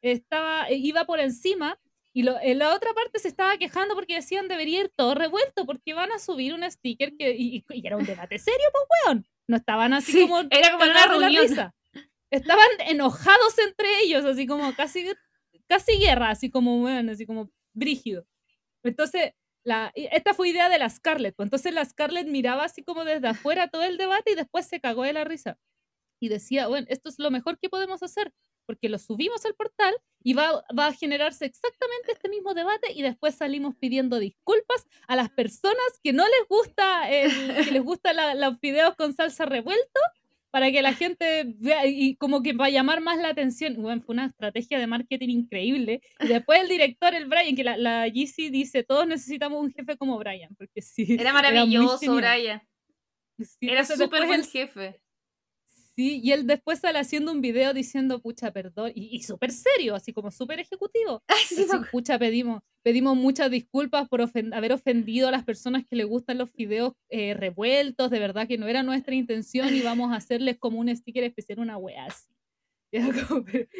estaba, 0.00 0.70
iba 0.70 1.04
por 1.04 1.20
encima 1.20 1.78
y 2.14 2.22
lo, 2.22 2.40
en 2.40 2.58
la 2.58 2.74
otra 2.74 2.94
parte 2.94 3.18
se 3.18 3.28
estaba 3.28 3.58
quejando 3.58 3.94
porque 3.94 4.14
decían 4.14 4.48
debería 4.48 4.80
ir 4.80 4.92
todo 4.94 5.14
revuelto 5.14 5.66
porque 5.66 5.92
van 5.92 6.12
a 6.12 6.18
subir 6.18 6.54
un 6.54 6.62
sticker 6.70 7.14
que, 7.16 7.34
y, 7.36 7.64
era 7.84 7.98
un 7.98 8.06
debate 8.06 8.38
serio, 8.38 8.66
pues 8.72 8.84
weón. 9.06 9.26
No 9.48 9.56
estaban 9.56 9.92
así 9.92 10.22
como... 10.22 10.40
Era 10.50 10.72
como 10.72 10.84
una 10.84 11.06
reunión 11.06 11.72
estaban 12.32 12.68
enojados 12.86 13.58
entre 13.58 14.00
ellos, 14.00 14.24
así 14.24 14.46
como 14.46 14.74
casi, 14.74 15.06
casi 15.68 15.98
guerra, 15.98 16.30
así 16.30 16.50
como, 16.50 16.80
bueno, 16.80 17.12
así 17.12 17.26
como 17.26 17.50
brígido. 17.74 18.26
Entonces, 18.82 19.34
la, 19.64 19.92
esta 19.94 20.34
fue 20.34 20.48
idea 20.48 20.68
de 20.68 20.78
la 20.78 20.88
Scarlett. 20.88 21.36
Pues 21.36 21.46
entonces 21.46 21.74
la 21.74 21.84
Scarlett 21.84 22.26
miraba 22.26 22.64
así 22.64 22.82
como 22.82 23.04
desde 23.04 23.28
afuera 23.28 23.68
todo 23.68 23.84
el 23.84 23.98
debate 23.98 24.32
y 24.32 24.34
después 24.34 24.66
se 24.66 24.80
cagó 24.80 25.04
de 25.04 25.12
la 25.12 25.24
risa. 25.24 25.58
Y 26.22 26.28
decía, 26.28 26.68
bueno, 26.68 26.86
esto 26.88 27.08
es 27.08 27.18
lo 27.18 27.32
mejor 27.32 27.58
que 27.58 27.68
podemos 27.68 28.00
hacer, 28.00 28.32
porque 28.64 28.88
lo 28.88 28.98
subimos 29.00 29.44
al 29.44 29.54
portal 29.54 29.92
y 30.22 30.34
va, 30.34 30.64
va 30.78 30.86
a 30.86 30.92
generarse 30.92 31.46
exactamente 31.46 32.12
este 32.12 32.28
mismo 32.28 32.54
debate 32.54 32.92
y 32.92 33.02
después 33.02 33.34
salimos 33.34 33.74
pidiendo 33.74 34.20
disculpas 34.20 34.86
a 35.08 35.16
las 35.16 35.30
personas 35.30 35.98
que 36.00 36.12
no 36.12 36.22
les 36.24 36.48
gusta, 36.48 37.10
el, 37.10 37.64
que 37.64 37.72
les 37.72 37.82
gusta 37.82 38.12
los 38.36 38.60
videos 38.60 38.94
con 38.94 39.12
salsa 39.14 39.46
revuelto 39.46 40.00
para 40.52 40.70
que 40.70 40.80
la 40.80 40.94
gente 40.94 41.44
vea 41.58 41.86
y 41.86 42.14
como 42.14 42.40
que 42.40 42.52
va 42.52 42.66
a 42.66 42.70
llamar 42.70 43.00
más 43.00 43.18
la 43.18 43.30
atención. 43.30 43.74
Bueno, 43.82 44.00
fue 44.02 44.12
una 44.12 44.26
estrategia 44.26 44.78
de 44.78 44.86
marketing 44.86 45.30
increíble. 45.30 46.02
Y 46.20 46.28
después 46.28 46.60
el 46.60 46.68
director, 46.68 47.16
el 47.16 47.26
Brian, 47.26 47.56
que 47.56 47.64
la, 47.64 47.76
la 47.76 48.06
GC 48.06 48.52
dice, 48.52 48.84
todos 48.84 49.08
necesitamos 49.08 49.60
un 49.60 49.72
jefe 49.72 49.96
como 49.96 50.18
Brian, 50.18 50.54
porque 50.54 50.82
sí. 50.82 51.16
Era 51.18 51.32
maravilloso, 51.32 52.14
Brian. 52.14 52.62
era 53.60 53.84
súper 53.84 54.26
buen 54.26 54.44
jefe. 54.44 55.02
Sí, 56.02 56.20
y 56.20 56.32
él 56.32 56.48
después 56.48 56.80
sale 56.80 56.98
haciendo 56.98 57.30
un 57.30 57.40
video 57.40 57.72
diciendo, 57.72 58.20
pucha, 58.20 58.52
perdón, 58.52 58.90
y, 58.92 59.22
súper 59.22 59.52
serio, 59.52 59.94
así 59.94 60.12
como 60.12 60.32
súper 60.32 60.58
ejecutivo. 60.58 61.22
sí, 61.46 61.64
pucha, 61.92 62.18
pedimos, 62.18 62.60
pedimos 62.82 63.16
muchas 63.16 63.52
disculpas 63.52 64.08
por 64.08 64.20
haber 64.20 64.72
ofendido 64.72 65.28
a 65.28 65.30
las 65.30 65.44
personas 65.44 65.84
que 65.88 65.94
le 65.94 66.02
gustan 66.02 66.38
los 66.38 66.52
videos 66.54 66.94
eh, 67.08 67.34
revueltos, 67.34 68.10
de 68.10 68.18
verdad 68.18 68.48
que 68.48 68.58
no 68.58 68.66
era 68.66 68.82
nuestra 68.82 69.14
intención 69.14 69.72
y 69.72 69.80
vamos 69.82 70.10
a 70.10 70.16
hacerles 70.16 70.58
como 70.58 70.80
un 70.80 70.88
sticker 70.88 71.22
especial, 71.22 71.60
una 71.60 71.76
wea 71.78 72.06
así. 72.06 72.26
Y 72.94 72.98
era, 72.98 73.26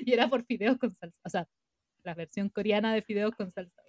y 0.07 0.13
era 0.13 0.31
por 0.31 0.45
fideos 0.45 0.79
con 0.79 0.95
salsa, 0.95 1.21
o 1.25 1.29
sea, 1.29 1.49
la 2.05 2.15
versión 2.15 2.49
coreana 2.51 2.95
de 2.95 3.03
fideos 3.03 3.35
con 3.35 3.51
salsa. 3.51 3.83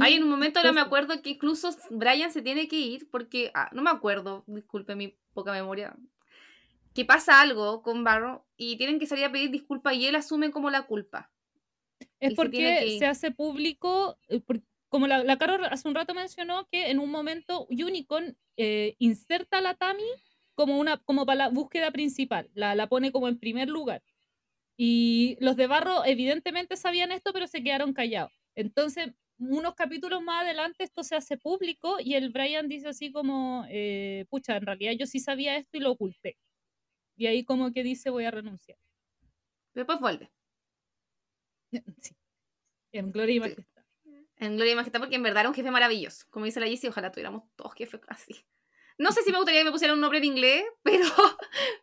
Hay 0.00 0.14
en 0.14 0.22
un 0.22 0.30
momento 0.30 0.58
ahora 0.58 0.72
me 0.72 0.80
acuerdo 0.80 1.20
que 1.20 1.30
incluso 1.30 1.68
Brian 1.90 2.32
se 2.32 2.40
tiene 2.40 2.66
que 2.66 2.80
ir 2.80 3.10
porque, 3.10 3.50
ah, 3.54 3.68
no 3.72 3.82
me 3.82 3.90
acuerdo, 3.90 4.42
disculpe 4.46 4.96
mi 4.96 5.18
poca 5.34 5.52
memoria, 5.52 5.96
que 6.98 7.04
pasa 7.04 7.40
algo 7.40 7.80
con 7.80 8.02
Barro 8.02 8.44
y 8.56 8.76
tienen 8.76 8.98
que 8.98 9.06
salir 9.06 9.24
a 9.24 9.30
pedir 9.30 9.52
disculpas 9.52 9.94
y 9.94 10.06
él 10.06 10.16
asume 10.16 10.50
como 10.50 10.68
la 10.68 10.82
culpa. 10.82 11.30
Es 12.18 12.34
porque 12.34 12.96
se, 12.98 13.06
hace 13.06 13.30
público, 13.30 14.18
eh, 14.26 14.42
como 14.88 15.06
la, 15.06 15.22
la 15.22 15.38
Caro 15.38 15.64
hace 15.70 15.86
un 15.86 15.94
rato 15.94 16.12
mencionó 16.12 16.66
que 16.66 16.90
en 16.90 16.98
un 16.98 17.12
momento 17.12 17.68
Unicorn 17.70 18.36
eh, 18.56 18.96
inserta 18.98 19.58
a 19.58 19.60
la 19.60 19.74
Tami 19.74 20.02
como, 20.56 20.76
una, 20.76 20.96
como 20.96 21.24
para 21.24 21.36
la 21.36 21.48
búsqueda 21.50 21.92
principal, 21.92 22.50
la, 22.52 22.74
la 22.74 22.88
pone 22.88 23.12
como 23.12 23.28
en 23.28 23.38
primer 23.38 23.68
lugar. 23.68 24.02
Y 24.76 25.36
los 25.38 25.54
de 25.54 25.68
Barro 25.68 26.04
evidentemente 26.04 26.76
sabían 26.76 27.12
esto, 27.12 27.32
pero 27.32 27.46
se 27.46 27.62
quedaron 27.62 27.92
callados. 27.92 28.32
Entonces, 28.56 29.12
unos 29.38 29.76
capítulos 29.76 30.20
más 30.20 30.42
adelante 30.42 30.82
esto 30.82 31.04
se 31.04 31.14
hace 31.14 31.36
público 31.36 31.98
y 32.00 32.14
el 32.14 32.30
Brian 32.30 32.66
dice 32.66 32.88
así 32.88 33.12
como, 33.12 33.66
eh, 33.68 34.24
pucha, 34.30 34.56
en 34.56 34.66
realidad 34.66 34.94
yo 34.98 35.06
sí 35.06 35.20
sabía 35.20 35.56
esto 35.56 35.76
y 35.76 35.80
lo 35.80 35.92
oculté. 35.92 36.36
Y 37.18 37.26
ahí 37.26 37.44
como 37.44 37.72
que 37.72 37.82
dice 37.82 38.08
voy 38.10 38.24
a 38.24 38.30
renunciar. 38.30 38.78
Después 39.74 40.00
vuelve. 40.00 40.30
Sí. 42.00 42.16
En 42.92 43.12
Gloria 43.12 43.34
y 43.34 43.40
Majestad. 43.40 43.84
En 44.36 44.56
Gloria 44.56 44.72
y 44.72 44.76
Majestad 44.76 45.00
porque 45.00 45.16
en 45.16 45.22
verdad 45.22 45.40
era 45.40 45.48
un 45.50 45.54
jefe 45.54 45.70
maravilloso. 45.70 46.24
Como 46.30 46.46
dice 46.46 46.60
la 46.60 46.66
Jessie, 46.66 46.88
ojalá 46.88 47.12
tuviéramos 47.12 47.42
todos 47.56 47.74
jefes 47.74 48.00
así. 48.06 48.46
No 48.96 49.12
sé 49.12 49.22
si 49.22 49.30
me 49.30 49.36
gustaría 49.36 49.60
que 49.60 49.66
me 49.66 49.72
pusieran 49.72 49.96
un 49.96 50.00
nombre 50.00 50.18
en 50.18 50.24
inglés, 50.24 50.64
pero, 50.82 51.04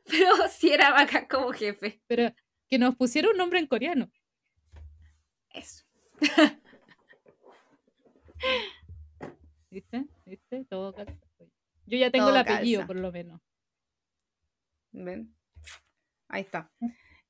pero 0.05 0.47
sí 0.49 0.71
era 0.71 0.91
bacán 0.91 1.27
como 1.27 1.51
jefe. 1.51 2.01
Pero 2.07 2.33
que 2.67 2.79
nos 2.79 2.95
pusiera 2.95 3.29
un 3.29 3.37
nombre 3.37 3.59
en 3.59 3.67
coreano. 3.67 4.09
Eso. 5.53 5.85
¿Viste? 9.69 10.05
¿Viste? 10.25 10.65
Todo 10.65 10.95
calza. 10.95 11.13
Yo 11.85 11.97
ya 11.97 12.09
tengo 12.09 12.29
el 12.29 12.37
apellido, 12.37 12.87
por 12.87 12.95
lo 12.95 13.11
menos. 13.11 13.41
¿Ven? 14.95 15.35
Ahí 16.29 16.41
está. 16.41 16.71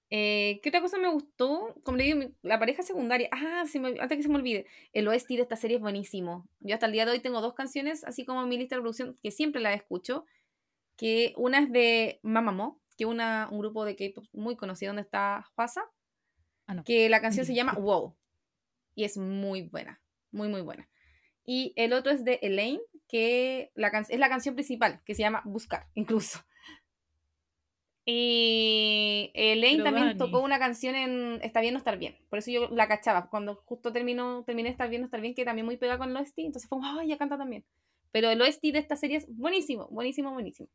Eh, 0.10 0.60
¿Qué 0.62 0.70
otra 0.70 0.82
cosa 0.82 0.98
me 0.98 1.12
gustó? 1.12 1.76
Como 1.84 1.98
le 1.98 2.04
digo, 2.04 2.32
la 2.44 2.60
pareja 2.60 2.84
secundaria. 2.84 3.28
Ah, 3.32 3.62
antes 3.62 4.18
que 4.18 4.24
se 4.24 4.30
me 4.30 4.36
olvide. 4.36 4.68
El 4.94 5.08
OST 5.08 5.30
de 5.30 5.42
esta 5.42 5.56
serie 5.56 5.78
es 5.78 5.82
buenísimo. 5.82 6.48
Yo 6.60 6.76
hasta 6.76 6.86
el 6.86 6.92
día 6.92 7.06
de 7.06 7.12
hoy 7.12 7.20
tengo 7.20 7.42
dos 7.42 7.54
canciones, 7.54 8.04
así 8.04 8.26
como 8.26 8.44
en 8.44 8.50
mi 8.50 8.58
lista 8.58 8.76
de 8.76 8.82
producción, 8.82 9.18
que 9.22 9.32
siempre 9.32 9.62
la 9.62 9.74
escucho. 9.74 10.26
Que 10.96 11.34
una 11.38 11.60
es 11.60 11.72
de 11.72 12.20
Mamamo, 12.24 12.82
que 12.98 13.04
es 13.04 13.10
un 13.10 13.60
grupo 13.60 13.84
de 13.84 13.96
K-pop 13.96 14.26
muy 14.32 14.56
conocido 14.56 14.92
donde 14.92 15.02
está 15.02 15.46
Huasa. 15.58 15.84
Ah, 16.68 16.84
que 16.86 17.10
la 17.10 17.22
canción 17.22 17.46
se 17.46 17.54
llama 17.54 17.74
Wow. 17.74 18.16
Y 18.94 19.04
es 19.04 19.18
muy 19.18 19.64
buena. 19.64 20.02
Muy, 20.32 20.48
muy 20.48 20.62
buena. 20.62 20.90
Y 21.46 21.74
el 21.76 21.94
otro 21.94 22.12
es 22.12 22.24
de 22.24 22.40
Elaine, 22.42 22.82
que 23.08 23.72
la 23.76 23.88
es 23.88 24.20
la 24.20 24.30
canción 24.30 24.56
principal, 24.56 25.02
que 25.06 25.14
se 25.14 25.22
llama 25.22 25.42
Buscar, 25.46 25.88
incluso. 25.94 26.40
Y 28.08 29.32
Elaine 29.34 29.84
también 29.84 30.18
tocó 30.18 30.40
una 30.42 30.60
canción 30.60 30.94
en 30.94 31.40
Está 31.42 31.62
bien 31.62 31.74
no 31.74 31.80
estar 31.80 31.98
bien. 31.98 32.16
Por 32.30 32.40
eso 32.40 32.52
yo 32.52 32.70
la 32.70 32.88
cachaba. 32.88 33.30
Cuando 33.30 33.56
justo 33.66 33.92
terminó, 33.92 34.44
terminé 34.44 34.70
Estar 34.70 34.90
bien 34.90 35.02
no 35.02 35.06
estar 35.06 35.22
bien, 35.22 35.34
que 35.34 35.44
también 35.44 35.66
muy 35.66 35.78
pegada 35.78 35.98
con 35.98 36.10
el 36.10 36.18
OST. 36.18 36.40
Entonces 36.40 36.70
fue 36.70 36.78
como, 36.78 37.00
¡ay, 37.00 37.08
ya 37.08 37.18
canta 37.18 37.38
también! 37.38 37.66
Pero 38.12 38.30
el 38.30 38.42
OST 38.42 38.62
de 38.72 38.80
esta 38.80 38.96
serie 38.96 39.18
es 39.18 39.28
buenísimo, 39.28 39.88
buenísimo, 39.90 40.32
buenísimo. 40.32 40.70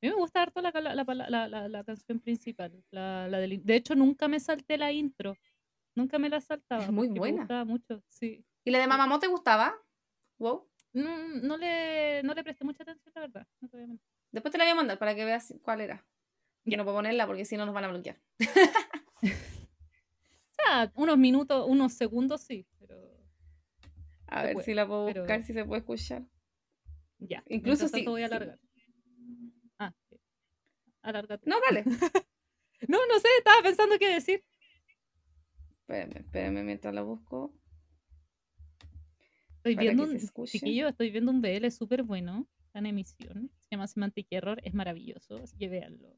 A 0.00 0.06
mí 0.06 0.08
me 0.08 0.14
gusta 0.14 0.42
harto 0.42 0.62
la, 0.62 0.70
la, 0.70 1.68
la, 1.68 1.84
canción 1.84 2.20
principal. 2.20 2.72
La, 2.90 3.28
de, 3.28 3.60
de 3.62 3.76
hecho, 3.76 3.94
nunca 3.94 4.26
me 4.28 4.40
salté 4.40 4.78
la 4.78 4.90
intro. 4.92 5.34
Nunca 5.94 6.18
me 6.18 6.28
la 6.28 6.40
saltaba. 6.40 6.84
Es 6.84 6.92
muy 6.92 7.08
buena. 7.08 7.38
Me 7.38 7.40
gustaba 7.42 7.64
mucho, 7.64 8.02
sí. 8.08 8.44
¿Y 8.64 8.70
la 8.70 8.78
de 8.78 8.86
Mamamó 8.86 9.18
te 9.18 9.26
gustaba? 9.26 9.74
Wow. 10.38 10.68
No, 10.92 11.18
no, 11.42 11.56
le, 11.56 12.22
no 12.22 12.32
le 12.32 12.44
presté 12.44 12.64
mucha 12.64 12.84
atención, 12.84 13.12
la 13.14 13.20
verdad. 13.22 13.46
No 13.60 13.68
te 13.68 13.76
voy 13.76 13.84
a 13.84 13.88
mentir. 13.88 14.06
Después 14.30 14.52
te 14.52 14.58
la 14.58 14.64
voy 14.64 14.72
a 14.72 14.76
mandar 14.76 14.98
para 14.98 15.14
que 15.14 15.24
veas 15.24 15.54
cuál 15.62 15.80
era. 15.80 16.06
Yo 16.64 16.76
no 16.76 16.84
puedo 16.84 16.96
ponerla 16.98 17.26
porque 17.26 17.44
si 17.44 17.56
no 17.56 17.64
nos 17.66 17.74
van 17.74 17.84
a 17.84 17.88
bloquear. 17.88 18.20
Unos 20.94 21.16
minutos, 21.16 21.66
unos 21.66 21.94
segundos 21.94 22.42
sí, 22.42 22.66
pero 22.78 23.00
A 24.26 24.42
ver 24.42 24.52
puede, 24.52 24.66
si 24.66 24.74
la 24.74 24.86
puedo 24.86 25.06
pero- 25.06 25.22
buscar, 25.22 25.42
si 25.42 25.54
se 25.54 25.64
puede 25.64 25.80
escuchar. 25.80 26.26
ya. 27.18 27.42
Incluso 27.48 27.88
si- 27.88 28.04
voy 28.04 28.22
a 28.22 28.26
alargar. 28.26 28.58
Ah, 29.78 29.94
sí. 30.10 30.20
Alárgate. 31.02 31.48
No, 31.48 31.56
dale. 31.60 31.84
No, 32.86 32.98
no 33.08 33.18
sé, 33.18 33.26
estaba 33.38 33.60
pensando 33.62 33.98
qué 33.98 34.08
decir. 34.08 34.44
espérame, 35.80 36.18
espérame 36.18 36.62
mientras 36.64 36.94
la 36.94 37.02
busco. 37.02 37.52
Estoy 39.56 39.74
Para 39.74 39.82
viendo 39.82 40.04
un 40.04 40.44
chiquillo, 40.46 40.86
estoy 40.88 41.10
viendo 41.10 41.32
un 41.32 41.40
BL 41.40 41.68
súper 41.72 42.04
bueno. 42.04 42.46
Está 42.66 42.78
en 42.78 42.86
emisión. 42.86 43.50
Se 43.62 43.68
llama 43.74 43.88
Semantic 43.88 44.28
Error, 44.30 44.60
es 44.62 44.74
maravilloso, 44.74 45.38
así 45.38 45.56
que 45.58 45.68
véanlo. 45.68 46.14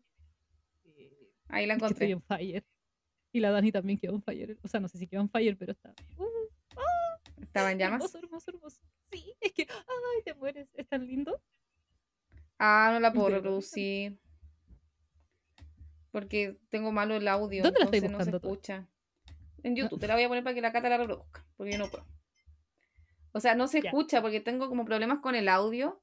Ahí 1.51 1.67
la 1.67 1.77
que 1.79 1.87
estoy 1.87 2.13
encontré. 2.13 2.15
on 2.15 2.23
fire. 2.23 2.65
Y 3.33 3.41
la 3.41 3.51
Dani 3.51 3.73
también 3.73 3.99
quedó 3.99 4.15
on 4.15 4.23
fire. 4.23 4.59
O 4.63 4.69
sea, 4.69 4.81
no 4.81 4.89
sé 4.89 4.99
si 4.99 5.07
quedó 5.07 5.21
on 5.21 5.31
fire, 5.31 5.57
pero 5.57 5.73
está. 5.73 5.95
Uh, 6.19 7.43
Estaba 7.43 7.73
en 7.73 7.79
llamas. 7.79 8.01
hermoso, 8.01 8.19
hermoso, 8.19 8.51
hermoso. 8.51 8.83
Sí, 9.13 9.35
es 9.41 9.53
que. 9.53 9.67
Ay, 9.71 10.23
te 10.25 10.35
mueres. 10.35 10.69
Es 10.75 10.87
tan 10.89 11.07
lindo. 11.07 11.41
Ah, 12.59 12.91
no 12.93 13.01
la 13.01 13.13
puedo 13.13 13.29
reproducir. 13.31 14.19
Porque 16.11 16.59
tengo 16.69 16.93
malo 16.93 17.15
el 17.15 17.29
audio. 17.29 17.63
¿Dónde 17.63 17.79
la 17.79 17.85
estáis 17.87 18.03
entonces 18.03 18.33
no 18.33 18.39
se 18.39 18.47
buscando 18.47 18.55
escucha. 18.55 18.89
En 19.63 19.77
YouTube. 19.77 20.01
Te 20.01 20.07
la 20.09 20.15
voy 20.15 20.25
a 20.25 20.29
poner 20.29 20.43
para 20.45 20.55
que 20.55 20.61
la 20.61 20.73
Cata 20.73 20.89
la 20.89 20.99
reproduzca. 20.99 21.47
Porque 21.57 21.73
yo 21.73 21.79
no 21.79 21.89
puedo. 21.89 22.07
O 23.33 23.41
sea, 23.41 23.55
no 23.55 23.69
se 23.69 23.79
escucha 23.79 24.21
porque 24.21 24.41
tengo 24.41 24.69
como 24.69 24.85
problemas 24.85 25.21
con 25.21 25.35
el 25.37 25.49
audio 25.49 26.03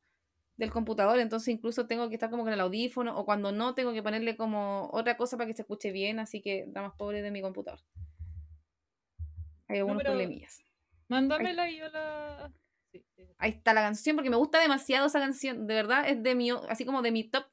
del 0.58 0.72
computador. 0.72 1.20
Entonces 1.20 1.48
incluso 1.50 1.88
tengo 1.88 2.10
que 2.10 2.16
estar 2.16 2.30
como 2.30 2.44
con 2.44 2.52
el 2.54 2.60
audífono. 2.60 3.18
O 3.18 3.26
cuando 3.26 3.52
no, 3.52 3.74
tengo 3.76 3.94
que 3.94 4.04
ponerle 4.04 4.36
como 4.36 4.90
otra 4.92 5.16
cosa 5.16 5.38
para 5.38 5.48
que 5.48 5.56
se 5.56 5.62
escuche 5.62 5.92
bien. 5.92 6.20
Así 6.20 6.42
que 6.42 6.66
da 6.68 6.82
más 6.82 6.94
pobre 6.96 7.22
de 7.22 7.32
mi 7.32 7.42
computador. 7.42 7.80
Hay 9.68 9.78
algunos 9.78 10.04
pero- 10.04 10.14
problemillas. 10.14 10.62
Mándamela 11.10 11.70
y 11.70 11.78
yo 11.78 11.88
la. 11.88 12.52
Sí, 12.92 13.02
sí. 13.16 13.24
Ahí 13.38 13.52
está 13.52 13.74
la 13.74 13.82
canción, 13.82 14.18
porque 14.18 14.30
me 14.30 14.36
gusta 14.36 14.60
demasiado 14.60 15.08
esa 15.08 15.20
canción. 15.20 15.66
De 15.68 15.74
verdad, 15.74 16.08
es 16.10 16.22
de 16.22 16.36
mi, 16.36 16.50
así 16.50 16.86
como 16.86 17.02
de 17.02 17.12
mi 17.12 17.24
top 17.24 17.46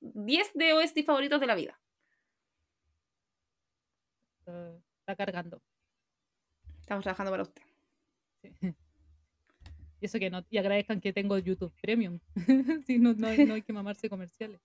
10 0.00 0.52
de 0.54 0.72
OST 0.72 1.04
favoritos 1.04 1.38
de 1.40 1.46
la 1.46 1.54
vida. 1.54 1.80
Está 4.46 5.14
cargando. 5.16 5.62
Estamos 6.80 7.04
trabajando 7.04 7.30
para 7.30 7.42
usted. 7.44 7.62
Sí. 8.42 8.50
Y 10.00 10.06
eso 10.06 10.18
que 10.18 10.30
no. 10.30 10.44
Y 10.50 10.58
agradezcan 10.58 11.00
que 11.00 11.12
tengo 11.12 11.38
YouTube 11.38 11.72
Premium. 11.80 12.18
sí, 12.86 12.98
no, 12.98 13.12
no, 13.14 13.28
hay- 13.28 13.44
no 13.44 13.54
hay 13.54 13.62
que 13.62 13.72
mamarse 13.72 14.08
comerciales. 14.08 14.60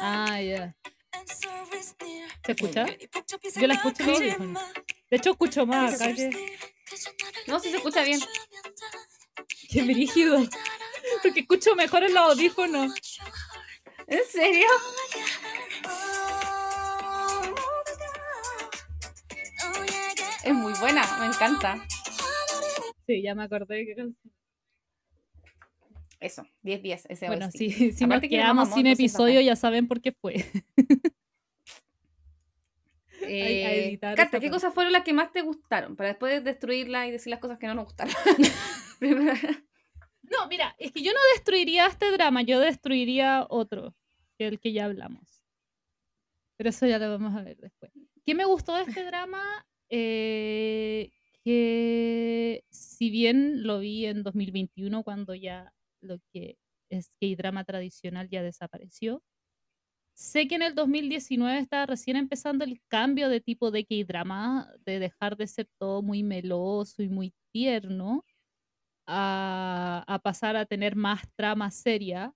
Ah, 0.00 0.40
ya. 0.40 0.74
¿Se 2.44 2.52
escucha? 2.52 2.86
Yo 3.56 3.66
la 3.66 3.74
escucho 3.74 4.02
en 4.02 4.10
audífonos. 4.10 4.62
De 5.10 5.16
hecho, 5.16 5.30
escucho 5.30 5.66
más 5.66 5.94
acá 5.94 6.14
que. 6.14 6.58
No, 7.46 7.58
si 7.60 7.70
se 7.70 7.76
escucha 7.76 8.02
bien. 8.04 8.20
¡Qué 9.70 9.82
brígido! 9.82 10.38
Porque 11.22 11.40
escucho 11.40 11.74
mejor 11.74 12.04
en 12.04 12.14
los 12.14 12.22
audífonos. 12.30 12.92
¿En 14.06 14.20
serio? 14.30 14.66
Buena, 20.80 21.02
me 21.20 21.26
encanta. 21.26 21.76
Sí, 23.06 23.22
ya 23.22 23.34
me 23.34 23.44
acordé 23.44 23.86
que 23.86 23.94
canción. 23.94 24.32
Eso, 26.20 26.44
10-10, 26.64 27.06
ese 27.08 27.26
Bueno, 27.26 27.50
sí, 27.50 27.70
si 27.92 28.06
nos 28.06 28.20
que 28.20 28.28
quedamos 28.28 28.72
sin 28.72 28.86
episodio, 28.86 29.40
ya 29.40 29.56
saben 29.56 29.86
por 29.86 30.00
qué 30.00 30.12
fue. 30.12 30.44
Eh, 33.30 33.98
esa 34.00 34.40
¿qué 34.40 34.48
cosas 34.48 34.72
fueron 34.72 34.90
las 34.92 35.02
que 35.02 35.12
más 35.12 35.32
te 35.32 35.42
gustaron? 35.42 35.96
Para 35.96 36.10
después 36.10 36.42
destruirla 36.44 37.06
y 37.06 37.10
decir 37.10 37.30
las 37.30 37.40
cosas 37.40 37.58
que 37.58 37.66
no 37.66 37.74
nos 37.74 37.84
gustaron. 37.84 38.14
No, 40.22 40.46
mira, 40.48 40.74
es 40.78 40.92
que 40.92 41.02
yo 41.02 41.12
no 41.12 41.18
destruiría 41.34 41.86
este 41.86 42.10
drama, 42.10 42.42
yo 42.42 42.60
destruiría 42.60 43.46
otro, 43.48 43.94
que 44.36 44.46
el 44.46 44.60
que 44.60 44.72
ya 44.72 44.84
hablamos. 44.84 45.42
Pero 46.56 46.70
eso 46.70 46.86
ya 46.86 46.98
lo 46.98 47.10
vamos 47.10 47.34
a 47.34 47.42
ver 47.42 47.56
después. 47.56 47.92
¿Qué 48.26 48.34
me 48.34 48.44
gustó 48.44 48.74
de 48.74 48.82
este 48.82 49.04
drama? 49.04 49.66
Eh, 49.90 51.10
que 51.44 52.64
si 52.70 53.10
bien 53.10 53.62
lo 53.64 53.80
vi 53.80 54.06
en 54.06 54.22
2021, 54.22 55.02
cuando 55.02 55.34
ya 55.34 55.72
lo 56.00 56.18
que 56.32 56.58
es 56.90 57.10
K-drama 57.20 57.64
tradicional 57.64 58.28
ya 58.28 58.42
desapareció, 58.42 59.22
sé 60.14 60.48
que 60.48 60.56
en 60.56 60.62
el 60.62 60.74
2019 60.74 61.58
estaba 61.60 61.86
recién 61.86 62.16
empezando 62.16 62.64
el 62.64 62.80
cambio 62.88 63.28
de 63.28 63.40
tipo 63.40 63.70
de 63.70 63.86
K-drama, 63.86 64.68
de 64.84 64.98
dejar 64.98 65.36
de 65.36 65.46
ser 65.46 65.68
todo 65.78 66.02
muy 66.02 66.22
meloso 66.22 67.02
y 67.02 67.08
muy 67.08 67.34
tierno 67.52 68.24
a, 69.06 70.20
pasar 70.22 70.56
a 70.56 70.66
tener 70.66 70.96
más 70.96 71.22
trama 71.36 71.70
seria. 71.70 72.34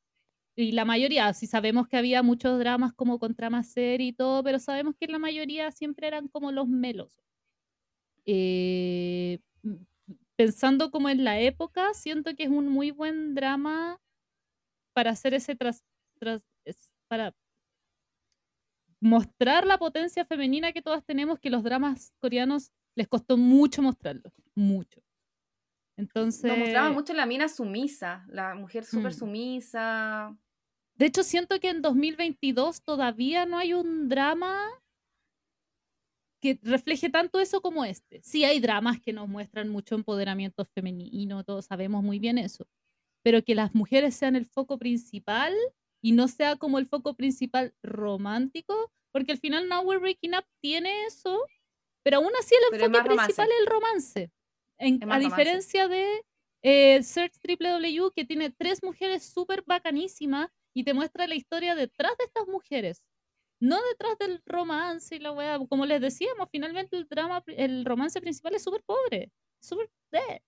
Y 0.56 0.72
la 0.72 0.84
mayoría, 0.84 1.32
sí 1.34 1.46
sabemos 1.46 1.88
que 1.88 1.96
había 1.98 2.22
muchos 2.22 2.58
dramas 2.58 2.92
como 2.94 3.18
con 3.18 3.34
trama 3.34 3.64
seria 3.64 4.08
y 4.08 4.12
todo, 4.12 4.44
pero 4.44 4.58
sabemos 4.58 4.94
que 4.98 5.08
la 5.08 5.18
mayoría 5.18 5.70
siempre 5.72 6.08
eran 6.08 6.28
como 6.28 6.52
los 6.52 6.68
melosos. 6.68 7.31
Eh, 8.26 9.38
pensando 10.36 10.90
como 10.90 11.08
en 11.08 11.24
la 11.24 11.40
época, 11.40 11.92
siento 11.94 12.34
que 12.34 12.44
es 12.44 12.50
un 12.50 12.68
muy 12.68 12.90
buen 12.90 13.34
drama 13.34 14.00
para 14.94 15.10
hacer 15.10 15.34
ese 15.34 15.56
tras, 15.56 15.82
tras- 16.20 16.44
para 17.08 17.34
mostrar 19.00 19.66
la 19.66 19.78
potencia 19.78 20.24
femenina 20.24 20.72
que 20.72 20.82
todas 20.82 21.04
tenemos, 21.04 21.38
que 21.40 21.50
los 21.50 21.62
dramas 21.62 22.12
coreanos 22.18 22.70
les 22.94 23.08
costó 23.08 23.36
mucho 23.36 23.82
mostrarlo, 23.82 24.32
mucho. 24.54 25.00
Entonces, 25.96 26.44
Nos 26.44 26.58
mostraba 26.58 26.90
mucho 26.90 27.12
la 27.12 27.26
mina 27.26 27.48
sumisa, 27.48 28.24
la 28.28 28.54
mujer 28.54 28.84
súper 28.84 29.12
Mm. 29.12 29.18
sumisa. 29.18 30.36
de 30.94 31.06
hecho 31.06 31.22
siento 31.24 31.58
que 31.58 31.70
en 31.70 31.82
2022 31.82 32.82
todavía 32.82 33.44
no 33.46 33.58
hay 33.58 33.72
un 33.74 34.08
drama 34.08 34.56
que 36.42 36.58
refleje 36.62 37.08
tanto 37.08 37.40
eso 37.40 37.62
como 37.62 37.84
este. 37.84 38.20
Sí 38.22 38.44
hay 38.44 38.58
dramas 38.60 39.00
que 39.00 39.12
nos 39.12 39.28
muestran 39.28 39.68
mucho 39.68 39.94
empoderamiento 39.94 40.64
femenino, 40.64 41.44
todos 41.44 41.66
sabemos 41.66 42.02
muy 42.02 42.18
bien 42.18 42.36
eso, 42.36 42.66
pero 43.22 43.44
que 43.44 43.54
las 43.54 43.74
mujeres 43.74 44.16
sean 44.16 44.34
el 44.36 44.44
foco 44.46 44.76
principal 44.78 45.54
y 46.02 46.12
no 46.12 46.26
sea 46.26 46.56
como 46.56 46.80
el 46.80 46.86
foco 46.86 47.14
principal 47.14 47.74
romántico, 47.82 48.92
porque 49.12 49.32
al 49.32 49.38
final 49.38 49.68
Now 49.68 49.82
We're 49.82 50.00
Breaking 50.00 50.34
Up 50.34 50.44
tiene 50.60 51.06
eso, 51.06 51.38
pero 52.04 52.16
aún 52.16 52.32
así 52.40 52.54
el 52.56 52.74
enfoque 52.80 52.98
romance. 52.98 53.24
principal 53.26 53.48
es 53.48 53.60
el 53.60 53.66
romance. 53.66 54.30
En- 54.78 55.02
a 55.02 55.06
romance. 55.06 55.28
diferencia 55.28 55.86
de 55.88 56.24
eh, 56.64 57.02
Search 57.04 57.34
W, 57.40 58.10
que 58.14 58.24
tiene 58.24 58.50
tres 58.50 58.82
mujeres 58.82 59.22
súper 59.24 59.62
bacanísimas 59.64 60.48
y 60.74 60.82
te 60.82 60.92
muestra 60.94 61.28
la 61.28 61.36
historia 61.36 61.76
detrás 61.76 62.16
de 62.18 62.24
estas 62.24 62.48
mujeres. 62.48 63.00
No 63.62 63.80
detrás 63.90 64.18
del 64.18 64.42
romance 64.44 65.14
y 65.14 65.20
la 65.20 65.30
weá. 65.30 65.56
Como 65.68 65.86
les 65.86 66.00
decíamos, 66.00 66.48
finalmente 66.50 66.96
el 66.96 67.06
drama, 67.08 67.44
el 67.46 67.84
romance 67.84 68.20
principal 68.20 68.56
es 68.56 68.64
súper 68.64 68.82
pobre. 68.82 69.30
Súper 69.60 69.88
dead. 70.10 70.40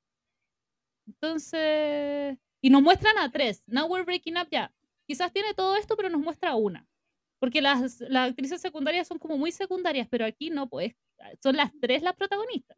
Entonces. 1.07 2.37
Y 2.61 2.71
nos 2.71 2.83
muestran 2.83 3.17
a 3.19 3.31
tres. 3.31 3.63
Now 3.67 3.87
we're 3.87 4.05
breaking 4.05 4.37
up 4.37 4.49
ya. 4.51 4.75
Quizás 5.07 5.33
tiene 5.33 5.55
todo 5.55 5.77
esto, 5.77 5.97
pero 5.97 6.09
nos 6.09 6.21
muestra 6.21 6.51
a 6.51 6.57
una. 6.57 6.89
Porque 7.39 7.63
las, 7.63 8.01
las 8.01 8.31
actrices 8.31 8.61
secundarias 8.61 9.07
son 9.07 9.21
como 9.21 9.37
muy 9.39 9.53
secundarias, 9.53 10.09
pero 10.11 10.25
aquí 10.25 10.51
no, 10.51 10.69
pues. 10.69 10.95
Son 11.41 11.55
las 11.57 11.71
tres 11.81 12.03
las 12.03 12.17
protagonistas. 12.17 12.77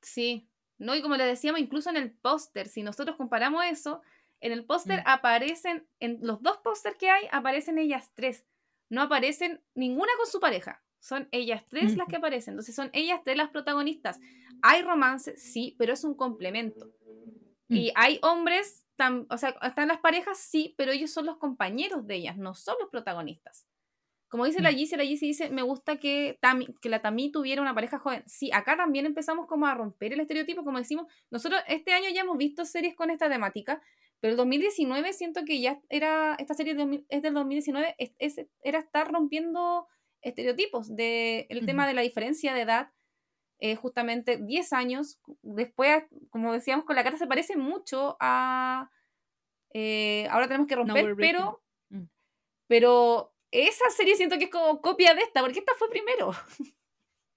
Sí. 0.00 0.48
No, 0.78 0.94
y 0.94 1.02
como 1.02 1.16
le 1.16 1.24
decíamos, 1.24 1.60
incluso 1.60 1.90
en 1.90 1.98
el 1.98 2.12
póster, 2.12 2.66
si 2.66 2.82
nosotros 2.82 3.16
comparamos 3.18 3.62
eso, 3.66 4.00
en 4.40 4.52
el 4.52 4.64
póster 4.64 5.00
Mm. 5.00 5.04
aparecen, 5.04 5.86
en 5.98 6.18
los 6.22 6.40
dos 6.42 6.56
póster 6.64 6.96
que 6.96 7.10
hay, 7.10 7.26
aparecen 7.30 7.76
ellas 7.78 8.10
tres. 8.14 8.46
No 8.90 9.00
aparecen 9.02 9.62
ninguna 9.74 10.12
con 10.18 10.26
su 10.26 10.38
pareja. 10.40 10.82
Son 10.98 11.28
ellas 11.32 11.64
tres 11.68 11.96
las 11.96 12.06
que 12.08 12.16
aparecen. 12.16 12.52
Entonces 12.52 12.74
son 12.74 12.90
ellas 12.92 13.20
tres 13.24 13.38
las 13.38 13.48
protagonistas. 13.48 14.20
Hay 14.60 14.82
romance, 14.82 15.34
sí, 15.38 15.74
pero 15.78 15.94
es 15.94 16.04
un 16.04 16.14
complemento. 16.14 16.92
Mm. 17.68 17.74
Y 17.76 17.92
hay 17.94 18.18
hombres, 18.22 18.84
tam- 18.98 19.26
o 19.30 19.38
sea, 19.38 19.54
están 19.62 19.88
las 19.88 20.00
parejas, 20.00 20.38
sí, 20.38 20.74
pero 20.76 20.92
ellos 20.92 21.10
son 21.10 21.24
los 21.24 21.38
compañeros 21.38 22.06
de 22.06 22.16
ellas, 22.16 22.36
no 22.36 22.54
son 22.54 22.76
los 22.80 22.90
protagonistas. 22.90 23.66
Como 24.28 24.44
dice 24.44 24.60
la 24.60 24.70
Mm. 24.70 24.74
Gizzy, 24.74 24.96
la 24.96 25.04
Gizzy 25.04 25.26
dice, 25.28 25.50
me 25.50 25.62
gusta 25.62 25.96
que, 25.96 26.38
Tami, 26.40 26.66
que 26.82 26.88
la 26.88 27.00
Tami 27.00 27.32
tuviera 27.32 27.62
una 27.62 27.74
pareja 27.74 27.98
joven. 27.98 28.22
Sí, 28.26 28.50
acá 28.52 28.76
también 28.76 29.06
empezamos 29.06 29.46
como 29.46 29.66
a 29.66 29.74
romper 29.74 30.12
el 30.12 30.20
estereotipo, 30.20 30.64
como 30.64 30.78
decimos, 30.78 31.06
nosotros 31.30 31.60
este 31.66 31.92
año 31.94 32.10
ya 32.10 32.20
hemos 32.20 32.36
visto 32.36 32.64
series 32.64 32.94
con 32.94 33.10
esta 33.10 33.28
temática, 33.30 33.80
Pero 34.20 34.32
el 34.32 34.36
2019 34.36 35.12
siento 35.12 35.44
que 35.44 35.60
ya 35.60 35.80
era, 35.88 36.34
esta 36.38 36.54
serie 36.54 36.76
es 37.08 37.22
del 37.22 37.34
2019, 37.34 37.94
es, 37.98 38.36
era 38.62 38.78
estar 38.78 39.10
rompiendo 39.10 39.88
estereotipos 40.20 40.94
del 40.94 41.46
el 41.48 41.66
tema 41.66 41.86
de 41.86 41.94
la 41.94 42.02
diferencia 42.02 42.52
de 42.52 42.60
edad, 42.60 42.90
eh, 43.58 43.76
justamente 43.76 44.36
10 44.36 44.72
años, 44.74 45.20
después, 45.42 46.04
como 46.30 46.52
decíamos 46.52 46.84
con 46.84 46.96
la 46.96 47.04
cara, 47.04 47.16
se 47.16 47.26
parece 47.26 47.56
mucho 47.56 48.16
a... 48.20 48.90
Eh, 49.72 50.26
ahora 50.30 50.48
tenemos 50.48 50.66
que 50.66 50.76
romper, 50.76 51.14
pero, 51.16 51.62
mm. 51.88 52.04
pero 52.66 53.32
esa 53.50 53.88
serie 53.90 54.16
siento 54.16 54.38
que 54.38 54.44
es 54.44 54.50
como 54.50 54.80
copia 54.80 55.14
de 55.14 55.22
esta, 55.22 55.40
porque 55.40 55.60
esta 55.60 55.74
fue 55.78 55.88
primero. 55.88 56.32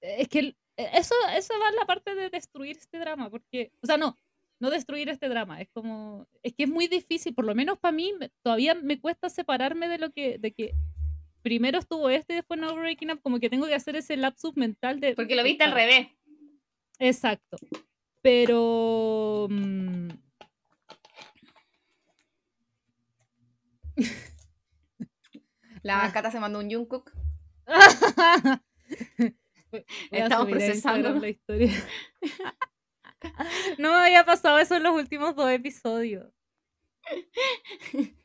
Es 0.05 0.27
que 0.27 0.55
eso, 0.75 1.15
eso 1.33 1.53
va 1.59 1.69
en 1.69 1.75
la 1.75 1.85
parte 1.85 2.15
de 2.15 2.29
destruir 2.29 2.77
este 2.77 2.99
drama, 2.99 3.29
porque, 3.29 3.71
o 3.81 3.85
sea, 3.85 3.97
no, 3.97 4.17
no 4.63 4.69
destruir 4.69 5.09
este 5.09 5.27
drama, 5.27 5.59
es 5.59 5.67
como, 5.73 6.25
es 6.41 6.53
que 6.53 6.63
es 6.63 6.69
muy 6.69 6.87
difícil, 6.87 7.35
por 7.35 7.43
lo 7.43 7.53
menos 7.53 7.77
para 7.77 7.91
mí, 7.91 8.13
todavía 8.41 8.73
me 8.75 8.97
cuesta 8.97 9.29
separarme 9.29 9.89
de 9.89 9.97
lo 9.97 10.09
que, 10.11 10.37
de 10.37 10.53
que 10.53 10.73
primero 11.41 11.79
estuvo 11.79 12.09
este 12.09 12.31
y 12.31 12.37
después 12.37 12.57
no 12.57 12.73
Breaking 12.73 13.11
Up, 13.11 13.21
como 13.21 13.41
que 13.41 13.49
tengo 13.49 13.67
que 13.67 13.75
hacer 13.75 13.97
ese 13.97 14.15
lapsus 14.15 14.55
mental 14.55 15.01
de... 15.01 15.15
Porque 15.15 15.35
lo 15.35 15.43
viste 15.43 15.65
al 15.65 15.73
revés. 15.73 16.07
Exacto. 16.97 17.57
Pero... 18.21 19.47
Mm, 19.49 20.07
la 25.83 26.09
Cata 26.13 26.31
se 26.31 26.39
mandó 26.39 26.59
un 26.59 26.71
Jungkook. 26.71 27.11
Estamos 30.09 30.49
procesando 30.49 31.19
la 31.19 31.27
historia. 31.27 31.73
no 33.77 33.91
me 33.91 33.97
había 33.97 34.25
pasado 34.25 34.59
eso 34.59 34.75
en 34.75 34.83
los 34.83 34.93
últimos 34.93 35.35
dos 35.35 35.49
episodios. 35.49 36.31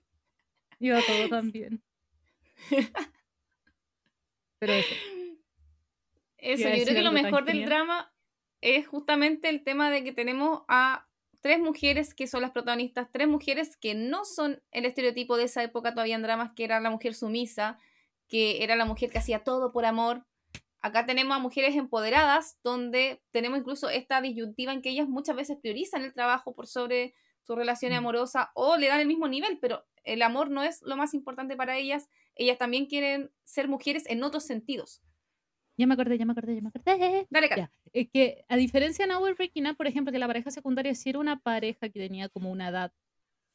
Iba 0.79 1.01
todo 1.03 1.29
también. 1.29 1.83
Pero 4.59 4.73
eso. 4.73 4.95
Eso, 6.39 6.69
yo 6.69 6.85
creo 6.85 6.95
que 6.95 7.03
lo 7.03 7.13
mejor 7.13 7.45
del 7.45 7.65
drama 7.65 8.13
es 8.61 8.87
justamente 8.87 9.49
el 9.49 9.65
tema 9.65 9.91
de 9.91 10.05
que 10.05 10.13
tenemos 10.13 10.63
a 10.69 11.09
tres 11.41 11.59
mujeres 11.59 12.15
que 12.15 12.27
son 12.27 12.43
las 12.43 12.51
protagonistas, 12.51 13.09
tres 13.13 13.29
mujeres 13.29 13.77
que 13.77 13.95
no 13.95 14.25
son 14.25 14.63
el 14.71 14.85
estereotipo 14.85 15.37
de 15.37 15.45
esa 15.45 15.63
época 15.63 15.93
todavía 15.93 16.17
en 16.17 16.23
dramas, 16.23 16.53
que 16.55 16.65
era 16.65 16.81
la 16.81 16.91
mujer 16.91 17.15
sumisa, 17.15 17.79
que 18.29 18.63
era 18.63 18.77
la 18.77 18.85
mujer 18.85 19.11
que 19.11 19.19
hacía 19.19 19.45
todo 19.45 19.73
por 19.73 19.85
amor. 19.85 20.25
Acá 20.81 21.07
tenemos 21.07 21.37
a 21.37 21.41
mujeres 21.41 21.75
empoderadas, 21.77 22.59
donde 22.63 23.21
tenemos 23.31 23.59
incluso 23.59 23.89
esta 23.89 24.21
disyuntiva 24.21 24.73
en 24.73 24.83
que 24.83 24.91
ellas 24.91 25.09
muchas 25.09 25.35
veces 25.35 25.59
priorizan 25.61 26.03
el 26.05 26.15
trabajo 26.15 26.55
por 26.55 26.67
sobre 26.67 27.15
su 27.43 27.57
relación 27.57 27.93
mm. 27.93 27.97
amorosa 27.97 28.51
o 28.55 28.77
le 28.77 28.89
dan 28.89 29.01
el 29.01 29.07
mismo 29.07 29.27
nivel, 29.27 29.59
pero 29.61 29.85
el 30.05 30.23
amor 30.23 30.51
no 30.51 30.63
es 30.63 30.83
lo 30.83 30.97
más 30.97 31.15
importante 31.15 31.57
para 31.57 31.77
ellas. 31.77 32.09
Ellas 32.35 32.59
también 32.59 32.87
quieren 32.87 33.31
ser 33.45 33.69
mujeres 33.69 34.05
en 34.07 34.23
otros 34.23 34.45
sentidos. 34.45 35.03
Ya 35.77 35.87
me 35.87 35.95
acordé, 35.95 36.19
ya 36.19 36.27
me 36.27 36.33
acordé, 36.33 36.57
ya 36.57 36.61
me 36.61 36.69
acordé. 36.69 37.27
Dale, 37.31 37.49
cara. 37.49 37.71
Es 37.93 38.09
que 38.11 38.45
a 38.49 38.57
diferencia 38.57 39.07
de 39.07 39.13
Now 39.13 39.23
Breaking 39.35 39.69
Up, 39.69 39.77
por 39.77 39.87
ejemplo, 39.87 40.13
que 40.13 40.19
la 40.19 40.27
pareja 40.27 40.51
secundaria 40.51 40.95
sí 40.95 41.11
era 41.11 41.21
una 41.21 41.39
pareja 41.39 41.89
que 41.89 42.01
tenía 42.01 42.29
como 42.29 42.51
una 42.51 42.69
edad 42.69 42.93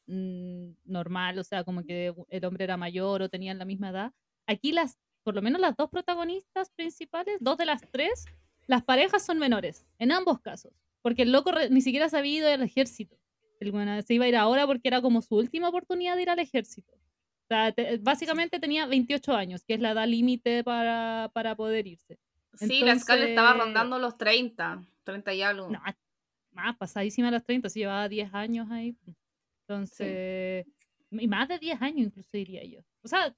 mm, 0.08 0.72
normal, 0.86 1.38
o 1.38 1.44
sea, 1.44 1.66
como 1.66 1.84
que 1.84 2.14
el 2.30 2.46
hombre 2.46 2.64
era 2.64 2.78
mayor 2.78 3.22
o 3.22 3.30
tenían 3.30 3.60
la 3.60 3.66
misma 3.66 3.90
edad. 3.90 4.14
Aquí 4.48 4.72
las, 4.72 4.98
por 5.24 5.36
lo 5.36 5.42
menos 5.42 5.60
las 5.62 5.76
dos 5.76 5.90
protagonistas 5.90 6.70
principales, 6.72 7.38
dos 7.40 7.58
de 7.58 7.66
las 7.66 7.82
tres, 7.92 8.26
las 8.68 8.84
parejas 8.84 9.26
son 9.26 9.40
menores, 9.40 9.86
en 10.00 10.12
ambos 10.12 10.40
casos. 10.40 10.74
Porque 11.02 11.24
el 11.24 11.32
loco 11.32 11.52
ni 11.70 11.82
siquiera 11.82 12.10
se 12.10 12.18
había 12.18 12.38
ido 12.40 12.50
al 12.50 12.62
ejército. 12.62 13.18
El, 13.60 14.04
se 14.04 14.14
iba 14.14 14.26
a 14.26 14.28
ir 14.28 14.36
ahora 14.36 14.66
porque 14.66 14.88
era 14.88 15.02
como 15.02 15.22
su 15.22 15.36
última 15.36 15.70
oportunidad 15.70 16.16
de 16.16 16.24
ir 16.24 16.30
al 16.30 16.40
ejército. 16.40 16.94
O 16.94 17.48
sea, 17.48 17.74
básicamente 18.02 18.60
tenía 18.60 18.86
28 18.86 19.34
años, 19.36 19.64
que 19.66 19.74
es 19.74 19.80
la 19.80 19.92
edad 19.92 20.08
límite 20.08 20.64
para, 20.64 21.30
para 21.34 21.56
poder 21.56 21.88
irse. 21.88 22.18
Sí, 22.56 22.82
la 22.82 22.94
escala 22.94 23.26
estaba 23.26 23.54
rondando 23.54 24.00
los 24.00 24.18
30, 24.18 24.84
30 25.04 25.34
y 25.34 25.42
algo. 25.42 25.70
No, 25.70 25.82
más 26.52 26.78
pasadísima 26.78 27.32
los 27.32 27.44
30, 27.44 27.70
sí, 27.70 27.80
llevaba 27.80 28.08
10 28.08 28.34
años 28.34 28.72
ahí. 28.72 28.96
Entonces, 29.62 30.66
y 31.12 31.28
más 31.28 31.48
de 31.48 31.60
10 31.60 31.82
años 31.82 32.08
incluso 32.08 32.30
diría 32.34 32.64
yo. 32.64 32.80
O 33.02 33.08
sea, 33.08 33.36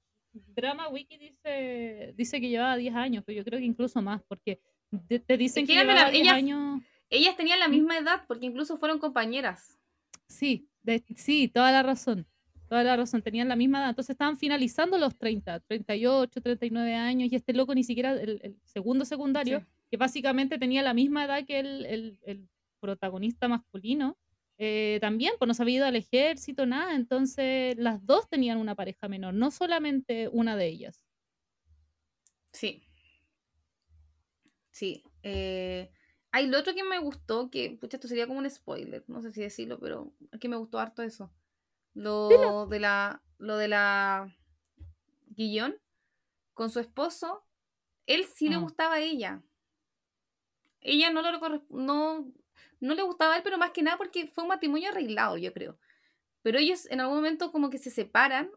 Drama 0.54 0.88
Wiki 0.88 1.16
dice, 1.18 2.14
dice 2.16 2.40
que 2.40 2.48
llevaba 2.48 2.76
10 2.76 2.94
años, 2.94 3.24
pero 3.26 3.36
yo 3.36 3.44
creo 3.44 3.58
que 3.58 3.64
incluso 3.64 4.00
más, 4.02 4.22
porque 4.28 4.60
te, 5.08 5.36
dicen 5.36 5.66
que 5.66 5.74
llevaba 5.74 6.10
10 6.10 6.28
años. 6.28 6.82
Ellas 7.08 7.36
tenían 7.36 7.60
la 7.60 7.68
misma 7.68 7.98
edad, 7.98 8.24
porque 8.26 8.46
incluso 8.46 8.76
fueron 8.76 8.98
compañeras. 8.98 9.78
Sí, 10.28 10.68
sí, 11.16 11.48
toda 11.48 11.70
la 11.72 11.82
razón. 11.82 12.26
Toda 12.68 12.82
la 12.82 12.96
razón, 12.96 13.22
tenían 13.22 13.48
la 13.48 13.54
misma 13.54 13.78
edad. 13.78 13.90
Entonces 13.90 14.10
estaban 14.10 14.36
finalizando 14.36 14.98
los 14.98 15.16
30, 15.16 15.60
38, 15.60 16.40
39 16.40 16.94
años, 16.94 17.30
y 17.30 17.36
este 17.36 17.52
loco 17.52 17.74
ni 17.74 17.84
siquiera, 17.84 18.12
el, 18.12 18.58
segundo 18.64 19.04
secundario, 19.04 19.64
que 19.88 19.96
básicamente 19.96 20.58
tenía 20.58 20.82
la 20.82 20.94
misma 20.94 21.24
edad 21.24 21.44
que 21.46 21.60
el, 21.60 22.18
el 22.24 22.48
protagonista 22.80 23.48
masculino, 23.48 24.16
eh, 24.58 24.98
también, 25.00 25.34
pues 25.38 25.46
no 25.46 25.54
se 25.54 25.62
había 25.62 25.76
ido 25.76 25.86
al 25.86 25.96
ejército, 25.96 26.66
nada. 26.66 26.94
Entonces, 26.94 27.76
las 27.78 28.04
dos 28.04 28.28
tenían 28.28 28.58
una 28.58 28.74
pareja 28.74 29.08
menor, 29.08 29.34
no 29.34 29.50
solamente 29.50 30.28
una 30.28 30.56
de 30.56 30.66
ellas. 30.66 31.04
Sí. 32.52 32.82
Sí. 34.70 35.04
Eh, 35.22 35.90
hay 36.32 36.46
lo 36.46 36.58
otro 36.58 36.74
que 36.74 36.84
me 36.84 36.98
gustó, 36.98 37.50
que, 37.50 37.76
pucha, 37.80 37.96
esto 37.96 38.08
sería 38.08 38.26
como 38.26 38.38
un 38.38 38.50
spoiler, 38.50 39.04
no 39.08 39.22
sé 39.22 39.32
si 39.32 39.40
decirlo, 39.40 39.78
pero 39.78 40.12
aquí 40.32 40.48
me 40.48 40.56
gustó 40.56 40.78
harto 40.78 41.02
eso. 41.02 41.32
Lo 41.94 42.66
de 42.66 42.80
la. 42.80 43.22
Lo 43.38 43.56
de 43.56 43.68
la. 43.68 44.34
Guillón 45.28 45.76
con 46.54 46.70
su 46.70 46.80
esposo. 46.80 47.44
Él 48.06 48.24
sí 48.24 48.48
le 48.48 48.56
ah. 48.56 48.60
gustaba 48.60 48.94
a 48.94 49.00
ella. 49.00 49.42
Ella 50.80 51.10
no 51.10 51.22
lo 51.22 51.64
no, 51.70 52.32
no 52.80 52.94
le 52.94 53.02
gustaba 53.02 53.34
a 53.34 53.36
él, 53.36 53.42
pero 53.42 53.58
más 53.58 53.70
que 53.70 53.82
nada 53.82 53.96
porque 53.96 54.28
fue 54.28 54.44
un 54.44 54.48
matrimonio 54.48 54.90
arreglado, 54.90 55.36
yo 55.36 55.52
creo. 55.52 55.78
Pero 56.42 56.58
ellos 56.58 56.86
en 56.90 57.00
algún 57.00 57.16
momento 57.16 57.52
como 57.52 57.70
que 57.70 57.78
se 57.78 57.90
separan 57.90 58.50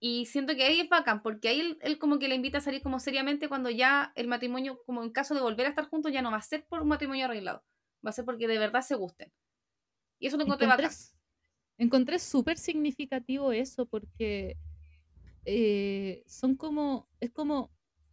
y 0.00 0.26
siento 0.26 0.56
que 0.56 0.64
ahí 0.64 0.80
es 0.80 0.88
bacán, 0.88 1.22
porque 1.22 1.48
ahí 1.48 1.60
él, 1.60 1.78
él, 1.82 1.98
como 1.98 2.18
que 2.18 2.28
le 2.28 2.34
invita 2.34 2.58
a 2.58 2.62
salir 2.62 2.82
como 2.82 2.98
seriamente 2.98 3.48
cuando 3.48 3.70
ya 3.70 4.12
el 4.16 4.26
matrimonio, 4.26 4.82
como 4.84 5.02
en 5.02 5.10
caso 5.10 5.34
de 5.34 5.40
volver 5.40 5.66
a 5.66 5.70
estar 5.70 5.88
juntos, 5.88 6.12
ya 6.12 6.22
no 6.22 6.30
va 6.30 6.38
a 6.38 6.42
ser 6.42 6.66
por 6.66 6.82
un 6.82 6.88
matrimonio 6.88 7.26
arreglado. 7.26 7.62
Va 8.04 8.10
a 8.10 8.12
ser 8.12 8.24
porque 8.24 8.48
de 8.48 8.58
verdad 8.58 8.82
se 8.82 8.96
gusten. 8.96 9.32
Y 10.18 10.26
eso 10.26 10.36
lo 10.36 10.44
encontré 10.44 10.66
bacán 10.66 10.90
encontré 11.78 12.18
súper 12.18 12.58
significativo 12.58 13.52
eso 13.52 13.86
porque 13.86 14.56
eh, 15.44 16.22
son 16.26 16.56
como, 16.56 17.08
es 17.20 17.30
como, 17.30 17.70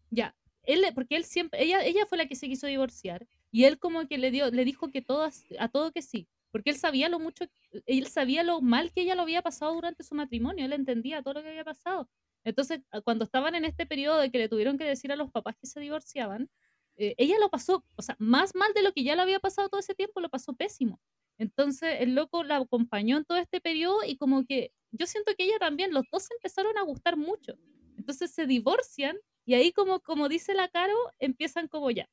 ya, 0.09 0.35
él, 0.63 0.83
porque 0.95 1.15
él 1.15 1.23
siempre, 1.23 1.63
ella, 1.63 1.83
ella 1.83 2.05
fue 2.07 2.17
la 2.17 2.27
que 2.27 2.35
se 2.35 2.47
quiso 2.47 2.67
divorciar 2.67 3.27
y 3.51 3.65
él 3.65 3.79
como 3.79 4.07
que 4.07 4.17
le 4.17 4.31
dio, 4.31 4.51
le 4.51 4.65
dijo 4.65 4.89
que 4.89 5.01
todas, 5.01 5.45
a 5.59 5.69
todo 5.69 5.91
que 5.91 6.01
sí, 6.01 6.27
porque 6.51 6.71
él 6.71 6.77
sabía 6.77 7.09
lo 7.09 7.19
mucho, 7.19 7.45
él 7.85 8.07
sabía 8.07 8.43
lo 8.43 8.61
mal 8.61 8.91
que 8.91 9.01
ella 9.01 9.15
lo 9.15 9.23
había 9.23 9.41
pasado 9.41 9.73
durante 9.73 10.03
su 10.03 10.15
matrimonio, 10.15 10.65
él 10.65 10.73
entendía 10.73 11.21
todo 11.21 11.35
lo 11.35 11.41
que 11.43 11.49
había 11.49 11.63
pasado. 11.63 12.09
Entonces, 12.43 12.81
cuando 13.03 13.25
estaban 13.25 13.55
en 13.55 13.65
este 13.65 13.85
periodo 13.85 14.19
de 14.19 14.31
que 14.31 14.37
le 14.37 14.49
tuvieron 14.49 14.77
que 14.77 14.85
decir 14.85 15.11
a 15.11 15.15
los 15.15 15.31
papás 15.31 15.55
que 15.59 15.67
se 15.67 15.79
divorciaban, 15.79 16.49
eh, 16.97 17.15
ella 17.17 17.37
lo 17.39 17.49
pasó, 17.49 17.85
o 17.95 18.01
sea, 18.01 18.15
más 18.19 18.55
mal 18.55 18.73
de 18.73 18.83
lo 18.83 18.91
que 18.93 19.03
ya 19.03 19.15
le 19.15 19.21
había 19.21 19.39
pasado 19.39 19.69
todo 19.69 19.79
ese 19.79 19.95
tiempo, 19.95 20.19
lo 20.21 20.29
pasó 20.29 20.53
pésimo. 20.53 20.99
Entonces 21.37 21.97
el 22.01 22.15
loco 22.15 22.43
la 22.43 22.57
acompañó 22.57 23.17
en 23.17 23.25
todo 23.25 23.37
este 23.37 23.61
periodo 23.61 24.03
y 24.05 24.17
como 24.17 24.45
que 24.45 24.73
yo 24.91 25.07
siento 25.07 25.33
que 25.37 25.45
ella 25.45 25.59
también, 25.59 25.93
los 25.93 26.03
dos 26.11 26.29
empezaron 26.31 26.77
a 26.77 26.83
gustar 26.83 27.15
mucho. 27.17 27.53
Entonces 27.97 28.31
se 28.31 28.45
divorcian 28.47 29.17
y 29.45 29.53
ahí 29.53 29.71
como, 29.71 30.01
como 30.01 30.27
dice 30.29 30.53
la 30.53 30.67
Caro, 30.67 30.95
empiezan 31.19 31.67
como 31.67 31.91
ya. 31.91 32.09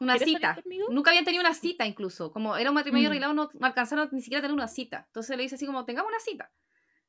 Una 0.00 0.18
cita. 0.18 0.58
Nunca 0.90 1.10
habían 1.10 1.24
tenido 1.24 1.40
una 1.40 1.54
cita 1.54 1.86
incluso. 1.86 2.32
Como 2.32 2.56
era 2.56 2.70
un 2.70 2.74
matrimonio 2.74 3.08
mm. 3.08 3.10
arreglado, 3.10 3.34
no, 3.34 3.50
alcanzaron 3.60 4.08
ni 4.12 4.20
siquiera 4.20 4.40
a 4.40 4.42
tener 4.42 4.54
una 4.54 4.68
cita. 4.68 5.04
Entonces 5.06 5.36
le 5.36 5.42
dice 5.44 5.54
así 5.54 5.66
como, 5.66 5.84
tengamos 5.84 6.10
una 6.10 6.20
cita. 6.20 6.50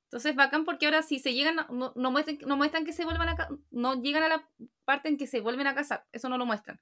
Entonces 0.03 0.36
bacán 0.36 0.65
porque 0.65 0.86
ahora 0.86 1.01
si 1.01 1.19
se 1.19 1.33
llegan, 1.33 1.55
no, 1.55 1.93
no, 1.95 2.11
muestran, 2.11 2.38
no 2.45 2.57
muestran 2.57 2.86
que 2.86 2.93
se 2.93 3.05
vuelvan 3.05 3.29
a 3.29 3.47
no 3.71 4.01
llegan 4.01 4.23
a 4.23 4.29
la 4.29 4.49
parte 4.86 5.09
en 5.09 5.17
que 5.17 5.27
se 5.27 5.41
vuelven 5.41 5.67
a 5.67 5.75
casar. 5.75 6.05
Eso 6.11 6.29
no 6.29 6.38
lo 6.38 6.45
muestran. 6.45 6.79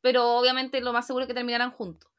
Pero 0.00 0.36
obviamente 0.36 0.80
lo 0.80 0.92
más 0.92 1.06
seguro 1.06 1.24
es 1.24 1.28
que 1.28 1.34
terminarán 1.34 1.70
juntos 1.70 2.10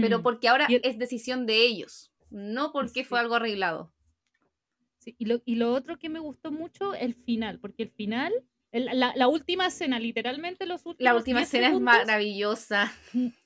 pero 0.00 0.20
mm. 0.20 0.22
porque 0.22 0.48
ahora 0.48 0.66
es 0.70 0.98
decisión 0.98 1.44
de 1.44 1.66
ellos, 1.66 2.12
no 2.30 2.72
porque 2.72 3.04
fue 3.04 3.20
algo 3.20 3.34
arreglado. 3.34 3.92
Sí, 4.98 5.14
y, 5.18 5.26
lo, 5.26 5.42
y 5.44 5.56
lo 5.56 5.72
otro 5.72 5.98
que 5.98 6.08
me 6.08 6.20
gustó 6.20 6.50
mucho, 6.50 6.94
el 6.94 7.14
final, 7.14 7.58
porque 7.58 7.82
el 7.82 7.90
final, 7.90 8.32
la, 8.72 9.28
última 9.28 9.66
escena, 9.66 9.98
literalmente 9.98 10.64
los 10.66 10.86
últimos 10.86 11.04
La 11.04 11.14
última 11.14 11.42
escena 11.42 11.68
es 11.68 11.80
maravillosa. 11.80 12.92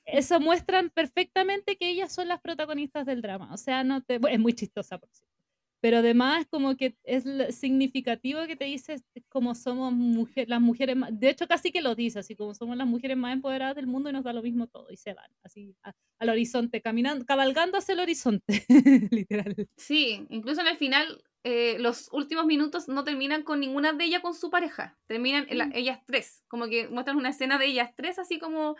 Eso 0.05 0.39
muestran 0.39 0.89
perfectamente 0.89 1.75
que 1.75 1.89
ellas 1.89 2.13
son 2.13 2.29
las 2.29 2.39
protagonistas 2.39 3.05
del 3.05 3.21
drama, 3.21 3.53
o 3.53 3.57
sea, 3.57 3.83
no 3.83 4.01
te, 4.01 4.19
es 4.29 4.39
muy 4.39 4.53
chistosa 4.53 4.97
por 4.97 5.09
cierto. 5.11 5.35
pero 5.81 5.97
además 5.97 6.47
como 6.49 6.77
que 6.77 6.95
es 7.03 7.25
significativo 7.55 8.47
que 8.47 8.55
te 8.55 8.65
dice 8.65 9.01
como 9.27 9.53
somos 9.53 9.91
mujeres, 9.91 10.47
las 10.47 10.61
mujeres 10.61 10.95
más, 10.95 11.09
de 11.19 11.29
hecho 11.29 11.45
casi 11.45 11.71
que 11.71 11.81
lo 11.81 11.93
dice, 11.93 12.19
así 12.19 12.35
como 12.35 12.53
somos 12.53 12.77
las 12.77 12.87
mujeres 12.87 13.17
más 13.17 13.33
empoderadas 13.33 13.75
del 13.75 13.87
mundo 13.87 14.09
y 14.09 14.13
nos 14.13 14.23
da 14.23 14.31
lo 14.31 14.41
mismo 14.41 14.67
todo 14.67 14.87
y 14.91 14.97
se 14.97 15.13
van 15.13 15.29
así 15.43 15.75
al 16.19 16.29
horizonte, 16.29 16.81
caminando, 16.81 17.25
cabalgando 17.25 17.77
hacia 17.77 17.93
el 17.93 17.99
horizonte, 17.99 18.65
literal. 19.11 19.67
Sí, 19.75 20.25
incluso 20.29 20.61
en 20.61 20.67
el 20.67 20.77
final 20.77 21.21
eh, 21.49 21.79
los 21.79 22.09
últimos 22.11 22.45
minutos 22.45 22.89
no 22.89 23.05
terminan 23.05 23.41
con 23.43 23.61
ninguna 23.61 23.93
de 23.93 24.03
ellas 24.03 24.21
con 24.21 24.33
su 24.33 24.49
pareja, 24.49 24.97
terminan 25.07 25.45
mm. 25.45 25.71
ellas 25.75 26.01
tres, 26.05 26.43
como 26.49 26.67
que 26.67 26.89
muestran 26.89 27.15
una 27.15 27.29
escena 27.29 27.57
de 27.57 27.67
ellas 27.67 27.91
tres 27.95 28.19
así 28.19 28.37
como 28.37 28.75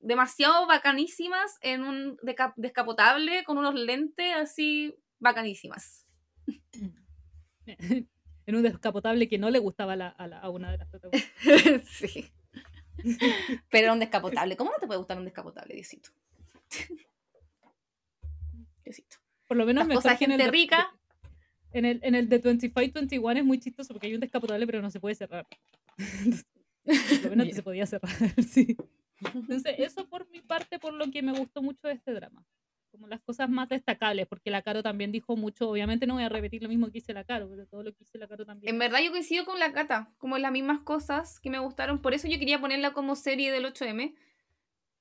demasiado 0.00 0.66
bacanísimas 0.66 1.58
en 1.60 1.84
un 1.84 2.18
descapotable 2.56 3.44
con 3.44 3.58
unos 3.58 3.76
lentes 3.76 4.34
así 4.34 4.92
bacanísimas. 5.20 6.04
en 7.66 8.56
un 8.56 8.62
descapotable 8.64 9.28
que 9.28 9.38
no 9.38 9.48
le 9.48 9.60
gustaba 9.60 9.92
a, 9.92 10.50
una 10.50 10.72
de 10.72 10.78
las 10.78 10.88
protagonistas. 10.88 11.86
sí. 11.88 12.28
Pero 13.70 13.84
era 13.84 13.92
un 13.92 14.00
descapotable. 14.00 14.56
¿Cómo 14.56 14.72
no 14.72 14.78
te 14.78 14.88
puede 14.88 14.98
gustar 14.98 15.16
un 15.16 15.26
descapotable, 15.26 15.76
Diosito? 15.76 16.10
Diosito. 18.82 19.18
Por 19.46 19.56
lo 19.56 19.64
menos 19.64 19.86
me 19.86 19.94
mejor 19.94 20.16
gente 20.16 20.50
rica. 20.50 20.92
En 21.72 21.84
el, 21.84 22.00
en 22.02 22.14
el 22.14 22.28
de 22.28 22.42
25-21 22.42 23.38
es 23.38 23.44
muy 23.44 23.58
chistoso 23.60 23.92
porque 23.92 24.08
hay 24.08 24.14
un 24.14 24.20
descapotable 24.20 24.66
pero 24.66 24.82
no 24.82 24.90
se 24.90 25.00
puede 25.00 25.14
cerrar. 25.14 25.46
por 26.84 27.24
lo 27.24 27.36
menos 27.36 27.54
se 27.54 27.62
podía 27.62 27.86
cerrar, 27.86 28.10
sí. 28.48 28.76
Entonces, 29.34 29.74
eso 29.78 30.08
por 30.08 30.28
mi 30.30 30.40
parte, 30.40 30.78
por 30.78 30.94
lo 30.94 31.10
que 31.10 31.22
me 31.22 31.32
gustó 31.32 31.62
mucho 31.62 31.88
de 31.88 31.94
este 31.94 32.12
drama 32.12 32.44
como 32.90 33.06
las 33.06 33.20
cosas 33.20 33.48
más 33.48 33.68
destacables, 33.68 34.26
porque 34.26 34.50
la 34.50 34.62
Caro 34.62 34.82
también 34.82 35.12
dijo 35.12 35.36
mucho, 35.36 35.70
obviamente 35.70 36.06
no 36.06 36.14
voy 36.14 36.24
a 36.24 36.28
repetir 36.28 36.62
lo 36.62 36.68
mismo 36.68 36.86
que 36.86 36.94
dice 36.94 37.14
la 37.14 37.24
Caro, 37.24 37.48
pero 37.48 37.66
todo 37.66 37.82
lo 37.82 37.92
que 37.92 38.00
dice 38.00 38.18
la 38.18 38.26
Caro 38.26 38.44
también. 38.44 38.74
En 38.74 38.78
verdad 38.78 38.98
yo 39.00 39.10
coincido 39.10 39.44
con 39.44 39.58
la 39.58 39.72
Cata, 39.72 40.12
como 40.18 40.38
las 40.38 40.52
mismas 40.52 40.80
cosas 40.80 41.38
que 41.40 41.50
me 41.50 41.58
gustaron, 41.58 42.02
por 42.02 42.14
eso 42.14 42.28
yo 42.28 42.38
quería 42.38 42.60
ponerla 42.60 42.92
como 42.92 43.14
serie 43.14 43.52
del 43.52 43.64
8M, 43.64 44.14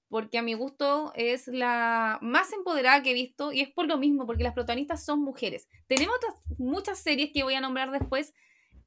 porque 0.09 0.39
a 0.39 0.41
mi 0.41 0.55
gusto 0.55 1.13
es 1.15 1.47
la 1.47 2.17
más 2.21 2.51
empoderada 2.51 3.01
que 3.03 3.11
he 3.11 3.13
visto 3.13 3.51
y 3.51 3.61
es 3.61 3.69
por 3.69 3.87
lo 3.87 3.97
mismo, 3.97 4.25
porque 4.25 4.43
las 4.43 4.53
protagonistas 4.53 5.05
son 5.05 5.21
mujeres. 5.21 5.69
Tenemos 5.87 6.15
otras, 6.15 6.35
muchas 6.57 6.99
series 6.99 7.31
que 7.31 7.43
voy 7.43 7.53
a 7.53 7.61
nombrar 7.61 7.91
después, 7.91 8.33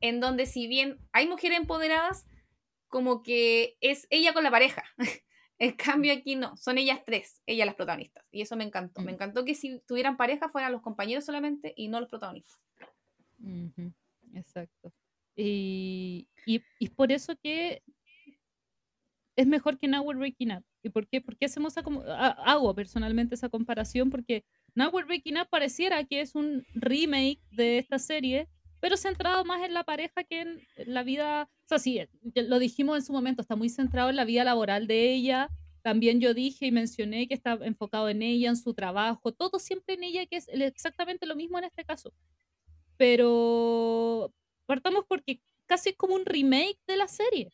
en 0.00 0.20
donde 0.20 0.46
si 0.46 0.66
bien 0.66 0.98
hay 1.12 1.28
mujeres 1.28 1.58
empoderadas, 1.58 2.26
como 2.88 3.22
que 3.22 3.76
es 3.80 4.06
ella 4.10 4.34
con 4.34 4.44
la 4.44 4.50
pareja. 4.50 4.84
En 5.58 5.76
cambio 5.76 6.12
aquí 6.12 6.34
no, 6.34 6.56
son 6.56 6.76
ellas 6.76 7.02
tres, 7.06 7.40
ellas 7.46 7.66
las 7.66 7.76
protagonistas. 7.76 8.24
Y 8.32 8.42
eso 8.42 8.56
me 8.56 8.64
encantó. 8.64 9.00
Me 9.00 9.12
mm. 9.12 9.14
encantó 9.14 9.44
que 9.44 9.54
si 9.54 9.78
tuvieran 9.86 10.16
pareja 10.16 10.48
fueran 10.48 10.72
los 10.72 10.82
compañeros 10.82 11.24
solamente 11.24 11.72
y 11.76 11.86
no 11.86 12.00
los 12.00 12.08
protagonistas. 12.08 12.58
Exacto. 14.34 14.92
Y, 15.36 16.26
y, 16.46 16.64
y, 16.80 16.88
por 16.88 17.12
eso 17.12 17.36
que 17.36 17.80
es 19.36 19.46
mejor 19.46 19.78
que 19.78 19.86
Now 19.86 20.02
We're 20.02 20.18
Breaking 20.18 20.50
Up. 20.50 20.64
¿Y 20.82 20.90
por 20.90 21.06
qué? 21.06 21.20
Porque 21.20 21.46
hacemos 21.46 21.74
hago 21.76 22.74
personalmente 22.74 23.34
esa 23.34 23.48
comparación 23.48 24.10
porque 24.10 24.44
Now 24.74 24.90
We're 24.90 25.06
Breaking 25.06 25.38
Up 25.38 25.48
pareciera 25.48 26.04
que 26.04 26.20
es 26.20 26.34
un 26.34 26.66
remake 26.74 27.40
de 27.52 27.78
esta 27.78 27.98
serie, 27.98 28.48
pero 28.80 28.96
centrado 28.96 29.44
más 29.44 29.62
en 29.62 29.74
la 29.74 29.84
pareja 29.84 30.24
que 30.24 30.40
en 30.40 30.60
la 30.86 31.04
vida, 31.04 31.44
o 31.44 31.68
sea, 31.68 31.78
sí, 31.78 32.00
lo 32.34 32.58
dijimos 32.58 32.96
en 32.96 33.04
su 33.04 33.12
momento, 33.12 33.42
está 33.42 33.54
muy 33.54 33.68
centrado 33.68 34.10
en 34.10 34.16
la 34.16 34.24
vida 34.24 34.42
laboral 34.42 34.86
de 34.88 35.12
ella. 35.12 35.48
También 35.82 36.20
yo 36.20 36.34
dije 36.34 36.66
y 36.66 36.72
mencioné 36.72 37.28
que 37.28 37.34
está 37.34 37.58
enfocado 37.62 38.08
en 38.08 38.22
ella, 38.22 38.50
en 38.50 38.56
su 38.56 38.74
trabajo, 38.74 39.32
todo 39.32 39.58
siempre 39.58 39.94
en 39.94 40.04
ella, 40.04 40.26
que 40.26 40.36
es 40.36 40.48
exactamente 40.48 41.26
lo 41.26 41.36
mismo 41.36 41.58
en 41.58 41.64
este 41.64 41.84
caso. 41.84 42.12
Pero 42.96 44.32
partamos 44.66 45.04
porque 45.08 45.40
casi 45.66 45.90
es 45.90 45.96
como 45.96 46.14
un 46.14 46.24
remake 46.24 46.78
de 46.86 46.96
la 46.96 47.08
serie. 47.08 47.52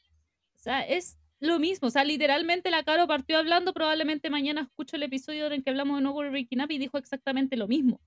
O 0.57 0.61
sea, 0.61 0.81
es 0.81 1.19
lo 1.41 1.59
mismo. 1.59 1.89
O 1.89 1.91
sea, 1.91 2.05
literalmente 2.05 2.71
la 2.71 2.83
Caro 2.83 3.07
partió 3.07 3.39
hablando, 3.39 3.73
probablemente 3.73 4.31
mañana 4.31 4.63
escucho 4.63 4.97
el 4.97 5.03
episodio 5.05 5.51
en 5.51 5.63
que 5.63 5.71
hablamos 5.71 5.99
de 5.99 6.03
No 6.03 6.15
Breaking 6.15 6.61
Up 6.63 6.71
y 6.71 6.79
dijo 6.79 6.99
exactamente 6.99 7.57
lo 7.57 7.69
mismo. 7.69 8.01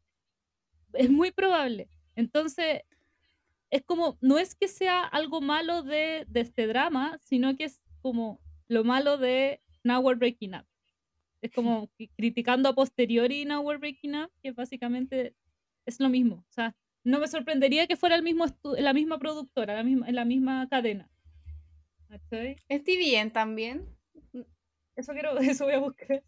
Es 0.94 1.10
muy 1.10 1.32
probable. 1.32 1.90
Entonces, 2.16 2.82
es 3.70 3.84
como, 3.84 4.18
no 4.22 4.38
es 4.38 4.54
que 4.54 4.68
sea 4.68 5.04
algo 5.04 5.42
malo 5.42 5.82
de, 5.82 6.28
este 6.34 6.68
drama, 6.68 7.18
sino 7.24 7.56
que 7.56 7.66
es 7.66 7.82
como 8.02 8.42
lo 8.68 8.84
malo 8.84 9.18
de 9.18 9.62
Now 9.84 10.02
We're 10.02 10.20
Breaking 10.20 10.56
Up. 10.56 10.66
Es 11.42 11.52
como 11.52 11.90
criticando 12.18 12.70
a 12.70 12.76
posteriori 12.76 13.46
Now 13.46 13.62
We're 13.62 13.80
Breaking 13.80 14.16
Up, 14.16 14.32
que 14.44 14.52
básicamente 14.52 15.36
es 15.86 16.00
lo 16.00 16.10
mismo. 16.10 16.46
O 16.50 16.52
sea, 16.52 16.76
no 17.04 17.20
me 17.20 17.28
sorprendería 17.28 17.88
que 17.88 17.96
fuera 17.96 18.16
el 18.16 18.24
mismo 18.24 18.46
la 18.78 18.94
misma 18.94 19.18
productora, 19.18 19.74
la 19.74 19.84
misma, 19.84 20.12
la 20.12 20.26
misma 20.26 20.68
cadena. 20.70 21.11
¿Estoy 22.68 22.98
bien 22.98 23.32
también? 23.32 23.88
Eso 24.96 25.14
quiero, 25.14 25.38
eso 25.40 25.66
voy 25.66 25.74
a 25.74 25.80
buscar. 25.80 26.24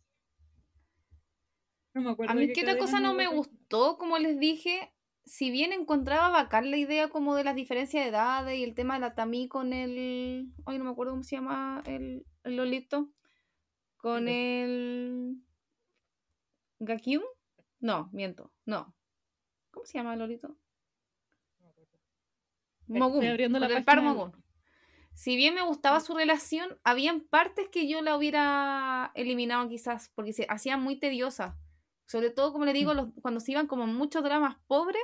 No 1.93 2.01
me 2.01 2.11
acuerdo. 2.11 2.31
A 2.31 2.35
mí 2.35 2.51
qué 2.53 2.61
otra 2.61 2.77
cosa 2.77 2.99
no 2.99 3.13
me 3.13 3.27
gustó, 3.27 3.97
como 3.97 4.17
les 4.17 4.39
dije, 4.39 4.93
si 5.25 5.51
bien 5.51 5.71
encontraba 5.73 6.29
bacán 6.29 6.71
la 6.71 6.77
idea 6.77 7.09
como 7.09 7.35
de 7.35 7.43
las 7.43 7.55
diferencias 7.55 8.03
de 8.03 8.09
edades 8.09 8.57
y 8.57 8.63
el 8.63 8.73
tema 8.73 8.95
de 8.95 9.01
la 9.01 9.15
Tami 9.15 9.47
con 9.47 9.73
el. 9.73 10.51
Ay, 10.65 10.77
no 10.77 10.85
me 10.85 10.91
acuerdo 10.91 11.13
cómo 11.13 11.23
se 11.23 11.35
llama 11.35 11.83
el, 11.85 12.25
Lolito. 12.43 13.11
Con 13.97 14.27
el. 14.27 15.37
¿Gakyun? 16.79 17.23
No, 17.79 18.09
miento, 18.11 18.51
no. 18.65 18.95
¿Cómo 19.71 19.85
se 19.85 19.97
llama 19.97 20.13
el 20.13 20.19
Lolito? 20.19 20.57
Mogun. 22.87 23.21
Con 23.21 23.63
el 23.63 23.85
par 23.85 24.01
Mogun. 24.01 24.42
Si 25.15 25.35
bien 25.35 25.55
me 25.55 25.61
gustaba 25.61 25.99
su 25.99 26.15
relación, 26.15 26.77
habían 26.83 27.21
partes 27.21 27.69
que 27.69 27.87
yo 27.87 28.01
la 28.01 28.17
hubiera 28.17 29.11
eliminado 29.15 29.69
quizás, 29.69 30.11
porque 30.15 30.33
se 30.33 30.45
hacía 30.49 30.77
muy 30.77 30.99
tediosa. 30.99 31.57
Sobre 32.05 32.29
todo, 32.29 32.51
como 32.51 32.65
le 32.65 32.73
digo, 32.73 32.93
mm. 32.93 32.97
los, 32.97 33.07
cuando 33.21 33.39
se 33.39 33.51
iban 33.51 33.67
como 33.67 33.87
muchos 33.87 34.23
dramas 34.23 34.57
pobres, 34.67 35.01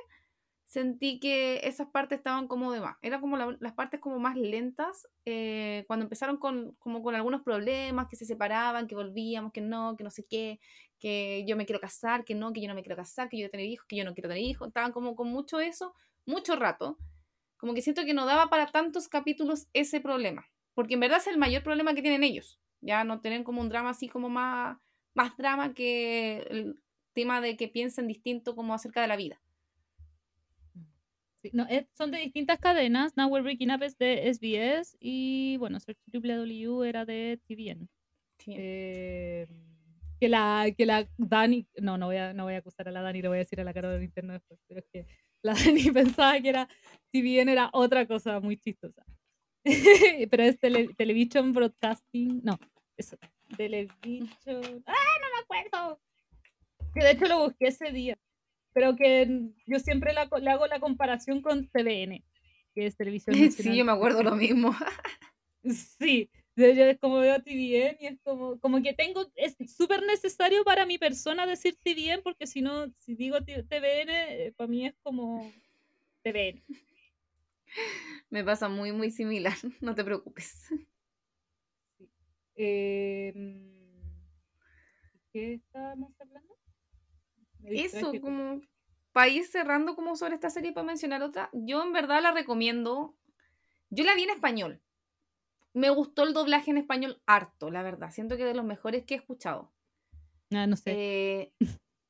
sentí 0.66 1.20
que 1.20 1.62
esas 1.64 1.88
partes 1.88 2.20
estaban 2.20 2.48
como 2.48 2.72
de 2.72 2.80
más. 2.80 2.98
Eran 3.02 3.22
como 3.22 3.38
las 3.38 3.74
partes 3.74 4.00
como 4.00 4.20
más 4.20 4.36
lentas, 4.36 5.08
eh, 5.26 5.84
cuando 5.88 6.04
empezaron 6.06 6.38
con, 6.38 6.76
como 6.80 7.02
con 7.02 7.16
algunos 7.16 7.42
problemas, 7.42 8.08
que 8.08 8.16
se 8.16 8.26
separaban, 8.26 8.88
que 8.88 8.96
volvíamos, 8.96 9.52
que 9.52 9.62
no, 9.62 9.96
que 9.98 10.04
no 10.04 10.12
sé 10.12 10.26
qué, 10.26 10.60
que 11.00 11.44
yo 11.48 11.56
me 11.56 11.66
quiero 11.66 11.80
casar, 11.80 12.24
que 12.24 12.36
no, 12.36 12.54
que 12.54 12.62
yo 12.62 12.68
no 12.68 12.76
me 12.76 12.84
quiero 12.84 12.96
casar, 12.96 13.30
que 13.30 13.38
yo 13.38 13.42
quiero 13.42 13.52
tener 13.52 13.66
hijos, 13.66 13.88
que 13.88 13.96
yo 13.96 14.06
no 14.06 14.14
quiero 14.14 14.30
tener 14.30 14.44
hijos. 14.44 14.68
Estaban 14.68 14.92
como 14.92 15.16
con 15.16 15.30
mucho 15.30 15.60
eso, 15.60 15.96
mucho 16.26 16.56
rato. 16.56 16.98
Como 17.60 17.74
que 17.74 17.82
siento 17.82 18.06
que 18.06 18.14
no 18.14 18.26
daba 18.26 18.50
para 18.50 18.72
tantos 18.72 19.08
capítulos 19.08 19.68
ese 19.74 20.02
problema. 20.02 20.48
Porque 20.74 20.96
en 20.96 21.02
verdad 21.02 21.20
es 21.20 21.28
el 21.28 21.38
mayor 21.38 21.62
problema 21.62 21.94
que 21.94 22.02
tienen 22.02 22.24
ellos. 22.24 22.60
Ya 22.82 23.04
no 23.04 23.20
tienen 23.20 23.44
como 23.44 23.62
un 23.62 23.70
drama 23.70 23.90
así 23.92 24.08
como 24.08 24.30
más, 24.30 24.78
más 25.14 25.36
drama 25.38 25.74
que 25.74 26.48
el, 26.50 26.82
tema 27.14 27.42
de 27.42 27.58
que 27.58 27.68
piensen 27.68 28.08
distinto 28.08 28.56
como 28.56 28.74
acerca 28.74 29.02
de 29.02 29.08
la 29.08 29.18
vida. 29.18 29.42
no, 31.52 31.68
son 31.94 32.12
de 32.12 32.20
distintas 32.20 32.60
cadenas. 32.60 33.18
Now 33.18 33.28
We're 33.28 33.44
Breaking 33.44 33.72
Up 33.72 33.84
es 33.84 33.98
de 33.98 34.32
SBS 34.34 34.96
y 35.02 35.58
bueno, 35.58 35.80
Search 35.80 36.00
W 36.08 36.88
era 36.88 37.04
de 37.06 37.40
TVN. 37.46 37.90
Eh, 38.48 39.48
que 40.20 40.30
la 40.30 40.68
que 40.78 40.86
la 40.86 41.10
Dani, 41.18 41.68
no, 41.82 41.98
no 41.98 42.08
voy 42.08 42.18
a 42.18 42.34
no 42.34 42.46
voy 42.46 42.54
a 42.54 42.60
acusar 42.60 42.88
a 42.88 42.92
la 42.92 43.02
Dani, 43.02 43.22
le 43.22 43.28
voy 43.28 43.38
a 43.38 43.40
decir 43.40 43.60
a 43.60 43.64
la 43.64 43.74
cara 43.74 43.90
del 43.90 44.04
interno 44.04 44.34
después, 44.34 44.60
pero 44.68 44.80
es 44.80 44.86
que 44.92 45.06
la 45.42 45.54
Dani 45.78 45.92
pensaba 45.92 46.40
que 46.40 46.50
era 46.50 46.68
TVN 47.12 47.50
era 47.50 47.70
otra 47.74 48.08
cosa 48.08 48.40
muy 48.40 48.58
chistosa. 48.58 49.04
pero 50.32 50.44
es 50.44 50.58
Television 50.60 51.54
Broadcasting, 51.54 52.42
no, 52.44 52.58
eso, 52.98 53.18
Television, 53.58 54.84
ah, 54.86 55.18
no 55.22 55.28
me 55.34 55.42
acuerdo 55.44 56.02
que 56.94 57.04
de 57.04 57.12
hecho 57.12 57.26
lo 57.26 57.40
busqué 57.44 57.68
ese 57.68 57.92
día, 57.92 58.18
pero 58.74 58.96
que 58.96 59.52
yo 59.68 59.80
siempre 59.80 60.14
le 60.14 60.50
hago 60.50 60.68
la 60.68 60.80
comparación 60.80 61.42
con 61.42 61.68
TVN, 61.68 62.24
que 62.74 62.86
es 62.86 62.96
televisión 62.96 63.36
Sí, 63.52 63.76
yo 63.76 63.86
me 63.86 63.92
acuerdo 63.92 64.24
lo 64.24 64.36
mismo. 64.36 64.76
sí, 66.00 66.30
yo 66.68 66.86
es 66.86 67.00
como 67.00 67.20
veo 67.20 67.42
TVN 67.42 67.98
y 68.00 68.08
es 68.08 68.20
como, 68.24 68.60
como 68.60 68.82
que 68.82 68.94
tengo, 68.94 69.26
es 69.36 69.56
súper 69.76 70.04
necesario 70.04 70.64
para 70.64 70.86
mi 70.86 70.98
persona 70.98 71.46
decir 71.46 71.78
TVN, 71.84 72.22
porque 72.22 72.48
si 72.48 72.62
no, 72.62 72.92
si 73.00 73.16
digo 73.16 73.38
TVN, 73.42 74.10
eh, 74.10 74.54
para 74.56 74.68
mí 74.68 74.86
es 74.86 74.96
como 75.04 75.52
TVN. 76.24 76.64
Me 78.30 78.44
pasa 78.44 78.70
muy, 78.70 78.92
muy 78.92 79.12
similar, 79.12 79.54
no 79.82 79.96
te 79.96 80.04
preocupes. 80.04 80.70
Em, 82.56 83.72
¿Qué 85.32 85.54
estábamos 85.54 86.12
hablando? 86.20 86.58
Eso, 87.64 88.12
como 88.20 88.62
para 89.12 89.30
ir 89.30 89.46
cerrando 89.46 89.96
como 89.96 90.16
sobre 90.16 90.36
esta 90.36 90.50
serie 90.50 90.72
para 90.72 90.88
mencionar 90.88 91.24
otra, 91.24 91.50
yo 91.54 91.84
en 91.84 91.94
verdad 91.94 92.22
la 92.22 92.32
recomiendo. 92.32 93.16
Yo 93.90 94.04
la 94.04 94.14
vi 94.16 94.24
en 94.24 94.30
español. 94.30 94.82
Me 95.74 95.90
gustó 95.90 96.24
el 96.24 96.34
doblaje 96.34 96.72
en 96.72 96.78
español 96.78 97.22
harto, 97.26 97.70
la 97.70 97.84
verdad. 97.84 98.12
Siento 98.12 98.38
que 98.38 98.46
de 98.46 98.54
los 98.56 98.66
mejores 98.66 99.04
que 99.06 99.14
he 99.14 99.18
escuchado. 99.18 99.72
Ah, 100.52 100.68
no 100.68 100.76
sé. 100.76 100.94
Eh, 100.96 101.54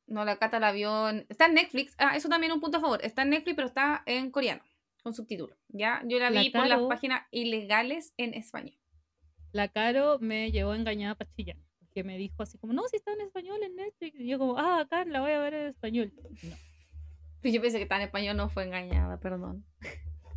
No, 0.07 0.26
la 0.26 0.38
Cata 0.38 0.60
la 0.60 0.72
vio 0.72 1.10
en... 1.10 1.26
Está 1.30 1.45
en 1.45 1.53
Netflix. 1.53 1.93
Ah, 1.99 2.16
eso 2.16 2.30
también 2.30 2.51
es 2.51 2.55
un 2.55 2.62
punto 2.62 2.78
a 2.78 2.82
favor. 2.82 2.99
Está 3.03 3.22
en 3.22 3.30
Netflix, 3.30 3.55
pero 3.55 3.68
está 3.68 4.01
en 4.07 4.32
coreano, 4.32 4.64
con 5.03 5.14
subtítulos. 5.14 5.55
¿Ya? 5.68 6.01
Yo 6.05 6.18
la 6.18 6.32
La 6.32 6.41
vi 6.41 6.49
por 6.49 6.66
las 6.66 6.82
páginas 6.84 7.28
ilegales 7.32 8.14
en 8.18 8.34
español. 8.34 8.76
La 9.51 9.68
Caro 9.68 10.18
me 10.20 10.51
llevó 10.51 10.74
engañada 10.74 11.16
para 11.16 11.30
Chillán. 11.32 11.64
Porque 11.80 12.03
me 12.03 12.18
dijo 12.18 12.41
así 12.41 12.57
como, 12.57 12.74
no, 12.74 12.88
si 12.88 12.95
está 12.97 13.14
en 13.14 13.22
español 13.22 13.62
en 13.62 13.76
Netflix. 13.76 14.20
Y 14.20 14.28
yo 14.28 14.39
como, 14.39 14.57
ah, 14.57 14.82
acá 14.82 15.05
la 15.05 15.22
voy 15.22 15.32
a 15.32 15.39
ver 15.39 15.53
en 15.53 15.68
español. 15.68 16.14
No. 16.43 16.55
Yo 17.41 17.62
pensé 17.62 17.78
que 17.78 17.84
estaba 17.84 18.01
en 18.01 18.07
español, 18.07 18.36
no 18.36 18.49
fue 18.49 18.66
engañada, 18.66 19.18
perdón. 19.18 19.66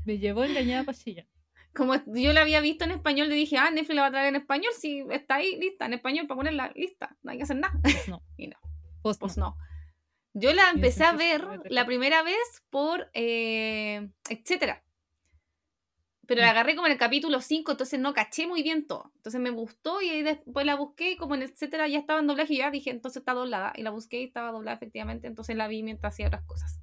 Me 0.04 0.18
llevó 0.18 0.44
engañada 0.44 0.84
para 0.84 0.96
Chillán. 0.96 1.26
Como 1.74 1.94
yo 2.06 2.32
la 2.32 2.42
había 2.42 2.60
visto 2.60 2.84
en 2.84 2.90
español, 2.90 3.28
le 3.28 3.34
dije, 3.34 3.56
ah, 3.56 3.70
Netflix 3.70 3.94
la 3.96 4.02
va 4.02 4.08
a 4.08 4.10
traer 4.10 4.28
en 4.28 4.36
español. 4.36 4.72
Si 4.78 5.04
está 5.10 5.36
ahí, 5.36 5.56
lista, 5.58 5.86
en 5.86 5.94
español, 5.94 6.26
para 6.26 6.36
ponerla 6.36 6.72
lista. 6.74 7.16
No 7.22 7.30
hay 7.30 7.38
que 7.38 7.44
hacer 7.44 7.56
nada. 7.56 7.74
Pues 7.82 8.08
no. 8.08 8.22
Y 8.36 8.48
no. 8.48 8.56
Pues 9.02 9.18
Pues 9.18 9.36
no. 9.38 9.46
no. 9.50 9.56
Yo 10.34 10.52
la 10.54 10.70
empecé 10.70 11.04
a 11.04 11.12
ver 11.12 11.46
la 11.68 11.84
primera 11.84 12.22
vez 12.22 12.36
por 12.70 13.10
eh, 13.14 14.08
etcétera. 14.28 14.82
Pero 16.26 16.40
Mm. 16.40 16.44
la 16.44 16.50
agarré 16.50 16.74
como 16.74 16.86
en 16.86 16.92
el 16.92 16.98
capítulo 16.98 17.40
5, 17.40 17.72
entonces 17.72 17.98
no 18.00 18.14
caché 18.14 18.46
muy 18.46 18.62
bien 18.62 18.86
todo. 18.86 19.10
Entonces 19.16 19.40
me 19.40 19.50
gustó 19.50 20.00
y 20.00 20.08
ahí 20.08 20.22
después 20.22 20.64
la 20.64 20.76
busqué 20.76 21.12
y 21.12 21.16
como 21.16 21.34
en 21.34 21.42
etcétera 21.42 21.88
ya 21.88 21.98
estaba 21.98 22.20
en 22.20 22.26
doblaje 22.28 22.54
y 22.54 22.58
ya 22.58 22.70
dije, 22.70 22.90
entonces 22.90 23.20
está 23.20 23.34
doblada. 23.34 23.72
Y 23.76 23.82
la 23.82 23.90
busqué 23.90 24.20
y 24.20 24.24
estaba 24.24 24.52
doblada 24.52 24.76
efectivamente, 24.76 25.26
entonces 25.26 25.56
la 25.56 25.68
vi 25.68 25.82
mientras 25.82 26.14
hacía 26.14 26.28
otras 26.28 26.44
cosas. 26.44 26.78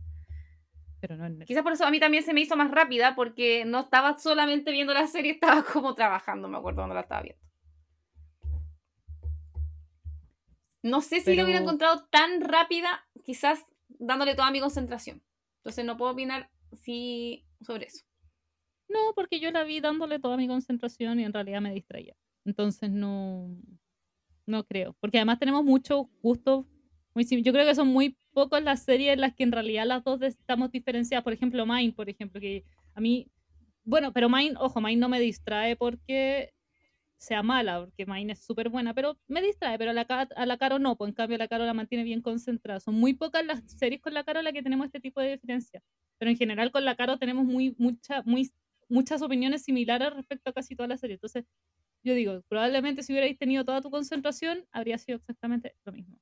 Pero 1.00 1.16
no 1.18 1.26
en. 1.26 1.40
Quizás 1.46 1.64
por 1.64 1.74
eso 1.74 1.86
a 1.86 1.92
mí 1.92 2.00
también 2.00 2.24
se 2.24 2.34
me 2.34 2.42
hizo 2.42 2.56
más 2.56 2.72
rápida 2.72 3.16
porque 3.16 3.66
no 3.66 3.82
estaba 3.82 4.18
solamente 4.18 4.72
viendo 4.72 4.94
la 4.94 5.08
serie, 5.08 5.32
estaba 5.40 5.64
como 5.64 5.96
trabajando, 5.96 6.48
me 6.48 6.58
acuerdo 6.58 6.78
cuando 6.78 6.96
la 6.96 7.02
estaba 7.02 7.22
viendo. 7.22 7.42
No 10.82 11.02
sé 11.02 11.20
si 11.20 11.36
lo 11.36 11.44
hubiera 11.44 11.60
encontrado 11.60 12.06
tan 12.10 12.40
rápida, 12.42 13.06
quizás 13.24 13.66
dándole 13.90 14.36
toda 14.36 14.50
mi 14.50 14.62
concentración. 14.62 15.22
Entonces 15.58 15.84
no 15.84 15.98
puedo 15.98 16.14
opinar 16.14 16.50
si 16.72 17.46
sobre 17.62 17.88
eso. 17.88 18.06
No, 18.88 19.14
porque 19.14 19.40
yo 19.40 19.52
la 19.52 19.64
vi 19.64 19.82
dándole 19.82 20.20
toda 20.20 20.38
mi 20.38 20.48
concentración 20.48 21.20
y 21.20 21.26
en 21.26 21.34
realidad 21.34 21.62
me 21.62 21.74
distraía. 21.74 22.16
Entonces 22.46 22.90
no, 22.90 23.56
no 24.46 24.64
creo. 24.64 24.96
Porque 25.00 25.18
además 25.18 25.40
tenemos 25.40 25.64
muchos 25.64 26.08
gustos 26.22 26.66
muy 27.28 27.44
Yo 27.44 27.52
creo 27.52 27.66
que 27.66 27.76
son 27.76 27.88
muy 27.90 28.18
pocas 28.34 28.64
las 28.64 28.84
series 28.84 29.14
en 29.14 29.22
las 29.22 29.34
que 29.34 29.44
en 29.44 29.52
realidad 29.52 29.86
las 29.86 30.04
dos 30.04 30.22
estamos 30.22 30.72
diferenciadas. 30.72 31.24
Por 31.24 31.34
ejemplo, 31.34 31.66
Mine, 31.66 31.94
por 31.94 32.10
ejemplo, 32.10 32.40
que 32.40 32.64
a 32.94 33.02
mí, 33.02 33.28
bueno, 33.84 34.14
pero 34.14 34.30
Mine, 34.30 34.56
ojo, 34.60 34.82
Mine 34.82 34.98
no 34.98 35.10
me 35.10 35.20
distrae 35.20 35.76
porque 35.76 36.54
sea 37.18 37.44
mala, 37.44 37.82
porque 37.82 38.06
Mine 38.06 38.34
es 38.34 38.40
súper 38.40 38.70
buena, 38.70 38.94
pero 38.94 39.18
me 39.28 39.42
distrae, 39.42 39.78
pero 39.78 39.92
a 39.92 39.94
la, 39.94 40.04
a 40.04 40.46
la 40.46 40.58
Caro 40.58 40.80
no, 40.80 40.96
pues 40.96 41.10
en 41.10 41.16
cambio 41.16 41.38
la 41.38 41.50
Caro 41.50 41.66
la 41.66 41.74
mantiene 41.74 42.04
bien 42.04 42.22
concentrada. 42.22 42.80
Son 42.80 42.96
muy 42.96 43.14
pocas 43.14 43.46
las 43.46 43.62
series 43.66 44.02
con 44.02 44.14
la 44.14 44.24
Caro 44.24 44.40
en 44.40 44.46
las 44.46 44.54
que 44.54 44.64
tenemos 44.64 44.86
este 44.86 45.02
tipo 45.02 45.20
de 45.20 45.32
diferencia. 45.32 45.82
Pero 46.18 46.32
en 46.32 46.38
general 46.38 46.72
con 46.72 46.86
la 46.86 46.96
Caro 46.96 47.18
tenemos 47.18 47.46
muy, 47.46 47.76
mucha, 47.78 48.24
muy, 48.24 48.52
muchas 48.88 49.22
opiniones 49.22 49.64
similares 49.64 50.14
respecto 50.14 50.50
a 50.50 50.54
casi 50.54 50.76
toda 50.76 50.88
la 50.88 50.98
serie. 50.98 51.16
Entonces, 51.16 51.46
yo 52.04 52.14
digo, 52.14 52.42
probablemente 52.48 53.04
si 53.04 53.12
hubierais 53.12 53.38
tenido 53.38 53.66
toda 53.66 53.82
tu 53.82 53.90
concentración, 53.90 54.66
habría 54.72 54.98
sido 54.98 55.18
exactamente 55.18 55.76
lo 55.84 55.92
mismo. 55.92 56.18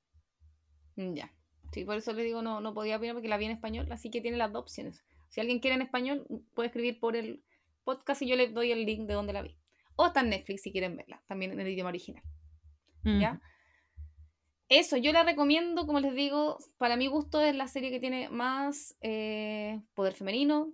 Mm, 0.97 1.13
Ya. 1.13 1.33
Sí, 1.71 1.83
por 1.83 1.97
eso 1.97 2.13
le 2.13 2.23
digo, 2.23 2.41
no, 2.41 2.61
no 2.61 2.73
podía 2.73 2.95
opinar 2.95 3.13
porque 3.15 3.27
la 3.27 3.37
vi 3.37 3.45
en 3.45 3.51
español, 3.51 3.91
así 3.91 4.09
que 4.09 4.21
tiene 4.21 4.37
las 4.37 4.51
dos 4.53 4.61
opciones. 4.63 5.03
Si 5.27 5.41
alguien 5.41 5.59
quiere 5.59 5.75
en 5.75 5.81
español, 5.81 6.25
puede 6.53 6.67
escribir 6.67 6.99
por 6.99 7.15
el 7.15 7.43
podcast 7.83 8.21
y 8.21 8.27
yo 8.27 8.37
le 8.37 8.47
doy 8.47 8.71
el 8.71 8.85
link 8.85 9.07
de 9.07 9.13
donde 9.13 9.33
la 9.33 9.41
vi. 9.41 9.57
O 9.97 10.05
está 10.07 10.21
en 10.21 10.29
Netflix 10.29 10.61
si 10.61 10.71
quieren 10.71 10.95
verla, 10.95 11.21
también 11.27 11.51
en 11.51 11.59
el 11.59 11.67
idioma 11.67 11.89
original. 11.89 12.23
¿Ya? 13.03 13.33
Ujú. 13.33 13.41
Eso, 14.69 14.97
yo 14.97 15.13
la 15.13 15.23
recomiendo, 15.23 15.85
como 15.85 15.99
les 15.99 16.13
digo, 16.13 16.57
para 16.77 16.97
mi 16.97 17.07
gusto 17.07 17.41
es 17.41 17.55
la 17.55 17.67
serie 17.67 17.89
que 17.89 17.99
tiene 17.99 18.29
más 18.29 18.97
eh, 19.01 19.81
poder 19.93 20.13
femenino, 20.13 20.73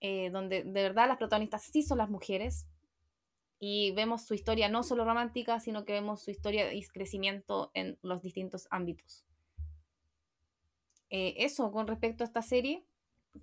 eh, 0.00 0.30
donde 0.30 0.62
de 0.64 0.82
verdad 0.82 1.08
las 1.08 1.18
protagonistas 1.18 1.62
sí 1.64 1.82
son 1.82 1.98
las 1.98 2.08
mujeres 2.08 2.66
y 3.58 3.92
vemos 3.92 4.26
su 4.26 4.34
historia 4.34 4.68
no 4.68 4.82
solo 4.82 5.04
romántica, 5.04 5.60
sino 5.60 5.84
que 5.84 5.92
vemos 5.92 6.22
su 6.22 6.30
historia 6.30 6.72
y 6.72 6.82
crecimiento 6.86 7.70
en 7.74 7.98
los 8.02 8.22
distintos 8.22 8.66
ámbitos. 8.70 9.24
Eh, 11.16 11.34
eso 11.44 11.70
con 11.70 11.86
respecto 11.86 12.24
a 12.24 12.26
esta 12.26 12.42
serie. 12.42 12.84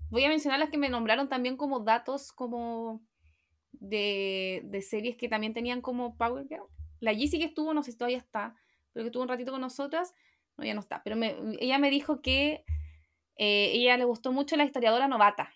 Voy 0.09 0.25
a 0.25 0.29
mencionar 0.29 0.59
las 0.59 0.69
que 0.69 0.77
me 0.77 0.89
nombraron 0.89 1.29
también 1.29 1.55
como 1.55 1.79
datos 1.79 2.33
como 2.33 3.01
de, 3.71 4.61
de 4.65 4.81
series 4.81 5.15
que 5.15 5.29
también 5.29 5.53
tenían 5.53 5.81
como 5.81 6.17
Power 6.17 6.45
Girl. 6.49 6.65
La 6.99 7.13
Yeezy 7.13 7.39
que 7.39 7.45
estuvo, 7.45 7.73
no 7.73 7.81
sé 7.81 7.93
si 7.93 7.97
todavía 7.97 8.17
está, 8.17 8.55
pero 8.91 9.05
que 9.05 9.07
estuvo 9.07 9.23
un 9.23 9.29
ratito 9.29 9.53
con 9.53 9.61
nosotras, 9.61 10.13
no, 10.57 10.65
ya 10.65 10.73
no 10.73 10.81
está. 10.81 11.01
Pero 11.03 11.15
me- 11.15 11.37
ella 11.61 11.79
me 11.79 11.89
dijo 11.91 12.21
que 12.21 12.65
eh, 13.37 13.71
ella 13.73 13.97
le 13.97 14.05
gustó 14.05 14.33
mucho 14.33 14.57
la 14.57 14.65
historiadora 14.65 15.07
novata. 15.07 15.53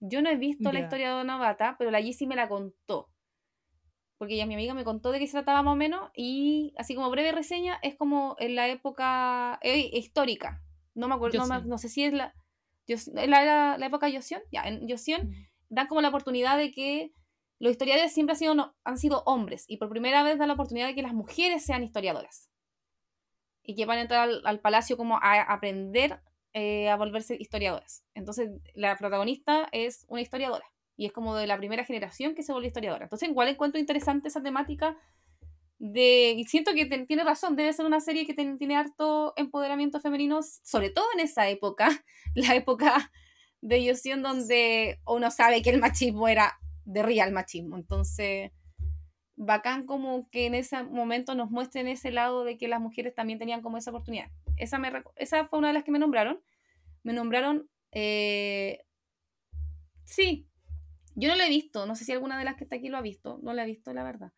Yo 0.00 0.22
no 0.22 0.30
he 0.30 0.36
visto 0.36 0.72
la 0.72 0.80
historiadora 0.80 1.24
novata, 1.24 1.76
pero 1.78 1.90
la 1.92 2.00
Yeezy 2.00 2.26
me 2.26 2.36
la 2.36 2.48
contó. 2.48 3.10
Porque 4.18 4.34
ella, 4.34 4.46
mi 4.46 4.54
amiga, 4.54 4.74
me 4.74 4.84
contó 4.84 5.10
de 5.12 5.18
qué 5.18 5.26
se 5.26 5.32
trataba 5.32 5.62
más 5.62 5.72
o 5.72 5.76
menos. 5.76 6.10
Y 6.14 6.72
así 6.78 6.94
como 6.94 7.10
breve 7.10 7.32
reseña, 7.32 7.78
es 7.82 7.96
como 7.96 8.36
en 8.38 8.54
la 8.54 8.68
época 8.68 9.58
eh, 9.62 9.90
histórica. 9.92 10.62
No 10.94 11.08
me 11.08 11.14
acuerdo, 11.14 11.38
no, 11.38 11.46
me- 11.46 11.64
no 11.66 11.78
sé 11.78 11.88
si 11.88 12.04
es 12.04 12.12
la, 12.12 12.34
la, 13.14 13.26
la, 13.44 13.76
la 13.78 13.86
época 13.86 14.10
Joseon. 14.12 14.42
Ya, 14.50 14.62
en 14.64 14.88
Joseon 14.88 15.28
Mm. 15.28 15.32
dan 15.70 15.86
como 15.86 16.00
la 16.00 16.08
oportunidad 16.08 16.58
de 16.58 16.70
que 16.70 17.12
los 17.58 17.70
historiadores 17.72 18.12
siempre 18.12 18.32
han 18.32 18.38
sido, 18.38 18.54
no- 18.54 18.74
han 18.84 18.98
sido 18.98 19.22
hombres 19.24 19.64
y 19.68 19.76
por 19.78 19.88
primera 19.88 20.22
vez 20.22 20.38
dan 20.38 20.48
la 20.48 20.54
oportunidad 20.54 20.86
de 20.88 20.94
que 20.94 21.02
las 21.02 21.14
mujeres 21.14 21.64
sean 21.64 21.82
historiadoras 21.84 22.50
y 23.62 23.74
que 23.76 23.86
van 23.86 23.98
a 23.98 24.02
entrar 24.02 24.22
al, 24.28 24.42
al 24.44 24.60
palacio 24.60 24.96
como 24.96 25.16
a 25.18 25.40
aprender 25.42 26.20
eh, 26.54 26.90
a 26.90 26.96
volverse 26.96 27.36
historiadoras. 27.38 28.04
Entonces 28.14 28.50
la 28.74 28.96
protagonista 28.96 29.68
es 29.72 30.04
una 30.08 30.20
historiadora 30.20 30.64
y 30.96 31.06
es 31.06 31.12
como 31.12 31.34
de 31.36 31.46
la 31.46 31.56
primera 31.56 31.84
generación 31.84 32.34
que 32.34 32.42
se 32.42 32.52
vuelve 32.52 32.66
historiadora. 32.68 33.04
Entonces 33.04 33.28
igual 33.28 33.48
encuentro 33.48 33.80
interesante 33.80 34.28
esa 34.28 34.42
temática 34.42 34.96
de, 35.82 36.34
y 36.38 36.44
siento 36.44 36.74
que 36.74 36.86
tiene 36.86 37.24
razón, 37.24 37.56
debe 37.56 37.72
ser 37.72 37.84
una 37.86 37.98
serie 37.98 38.24
que 38.24 38.34
tiene 38.34 38.76
harto 38.76 39.32
empoderamiento 39.36 39.98
femenino, 39.98 40.38
sobre 40.62 40.90
todo 40.90 41.04
en 41.14 41.18
esa 41.18 41.48
época, 41.48 41.88
la 42.36 42.54
época 42.54 43.10
de 43.60 43.82
Yosion 43.84 44.22
donde 44.22 45.00
uno 45.04 45.32
sabe 45.32 45.60
que 45.60 45.70
el 45.70 45.80
machismo 45.80 46.28
era 46.28 46.56
de 46.84 47.02
real 47.02 47.32
machismo. 47.32 47.76
Entonces, 47.76 48.52
bacán 49.34 49.84
como 49.84 50.28
que 50.30 50.46
en 50.46 50.54
ese 50.54 50.84
momento 50.84 51.34
nos 51.34 51.50
muestren 51.50 51.88
ese 51.88 52.12
lado 52.12 52.44
de 52.44 52.56
que 52.58 52.68
las 52.68 52.80
mujeres 52.80 53.12
también 53.12 53.40
tenían 53.40 53.60
como 53.60 53.76
esa 53.76 53.90
oportunidad. 53.90 54.30
Esa, 54.56 54.78
me, 54.78 54.92
esa 55.16 55.48
fue 55.48 55.58
una 55.58 55.68
de 55.68 55.74
las 55.74 55.82
que 55.82 55.90
me 55.90 55.98
nombraron. 55.98 56.40
Me 57.02 57.12
nombraron... 57.12 57.68
eh, 57.90 58.84
sí, 60.04 60.46
yo 61.16 61.28
no 61.28 61.34
la 61.34 61.46
he 61.46 61.50
visto, 61.50 61.86
no 61.86 61.96
sé 61.96 62.04
si 62.04 62.12
alguna 62.12 62.38
de 62.38 62.44
las 62.44 62.54
que 62.54 62.62
está 62.62 62.76
aquí 62.76 62.88
lo 62.88 62.98
ha 62.98 63.02
visto, 63.02 63.40
no 63.42 63.52
la 63.52 63.64
he 63.64 63.66
visto, 63.66 63.92
la 63.92 64.04
verdad. 64.04 64.32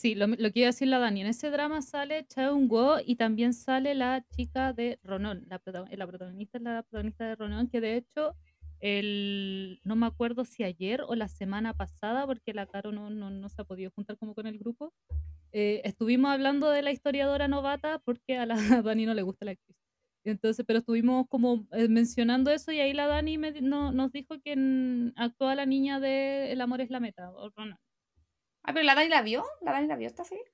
Sí, 0.00 0.14
lo, 0.14 0.28
lo 0.28 0.52
que 0.52 0.60
iba 0.60 0.68
a 0.68 0.70
decir 0.70 0.86
la 0.86 1.00
Dani. 1.00 1.22
En 1.22 1.26
ese 1.26 1.50
drama 1.50 1.82
sale 1.82 2.24
Chaeun-go 2.28 2.98
y 3.04 3.16
también 3.16 3.52
sale 3.52 3.96
la 3.96 4.24
chica 4.30 4.72
de 4.72 5.00
Ronon. 5.02 5.44
La, 5.48 5.58
prota- 5.58 5.86
la 5.90 6.06
protagonista 6.06 6.58
es 6.58 6.62
la 6.62 6.82
protagonista 6.84 7.24
de 7.26 7.34
Ronon, 7.34 7.66
que 7.68 7.80
de 7.80 7.96
hecho, 7.96 8.36
el, 8.78 9.80
no 9.82 9.96
me 9.96 10.06
acuerdo 10.06 10.44
si 10.44 10.62
ayer 10.62 11.02
o 11.02 11.16
la 11.16 11.26
semana 11.26 11.74
pasada, 11.74 12.26
porque 12.26 12.54
la 12.54 12.66
Caro 12.66 12.92
no, 12.92 13.10
no, 13.10 13.30
no 13.30 13.48
se 13.48 13.60
ha 13.60 13.64
podido 13.64 13.90
juntar 13.90 14.16
como 14.18 14.36
con 14.36 14.46
el 14.46 14.56
grupo, 14.60 14.94
eh, 15.52 15.80
estuvimos 15.84 16.30
hablando 16.30 16.70
de 16.70 16.82
la 16.82 16.92
historiadora 16.92 17.48
novata 17.48 17.98
porque 18.04 18.38
a 18.38 18.46
la 18.46 18.54
Dani 18.84 19.04
no 19.06 19.14
le 19.14 19.22
gusta 19.22 19.46
la 19.46 19.52
actriz. 19.52 19.76
Entonces, 20.24 20.64
pero 20.64 20.80
estuvimos 20.80 21.26
como 21.28 21.66
eh, 21.72 21.88
mencionando 21.88 22.52
eso 22.52 22.70
y 22.70 22.78
ahí 22.80 22.92
la 22.92 23.08
Dani 23.08 23.38
me 23.38 23.52
no- 23.62 23.90
nos 23.92 24.12
dijo 24.12 24.36
que 24.44 24.54
actúa 25.16 25.56
la 25.56 25.66
niña 25.66 25.98
de 26.00 26.52
El 26.52 26.60
amor 26.60 26.80
es 26.82 26.90
la 26.90 27.00
meta, 27.00 27.32
o 27.32 27.50
Ronan. 27.50 27.78
Ah, 28.68 28.72
pero 28.74 28.84
la 28.84 28.94
Dani 28.94 29.08
la 29.08 29.22
vio, 29.22 29.46
la 29.62 29.72
Dani 29.72 29.86
la 29.88 29.96
vio 29.96 30.06
esta 30.06 30.24
serie. 30.24 30.44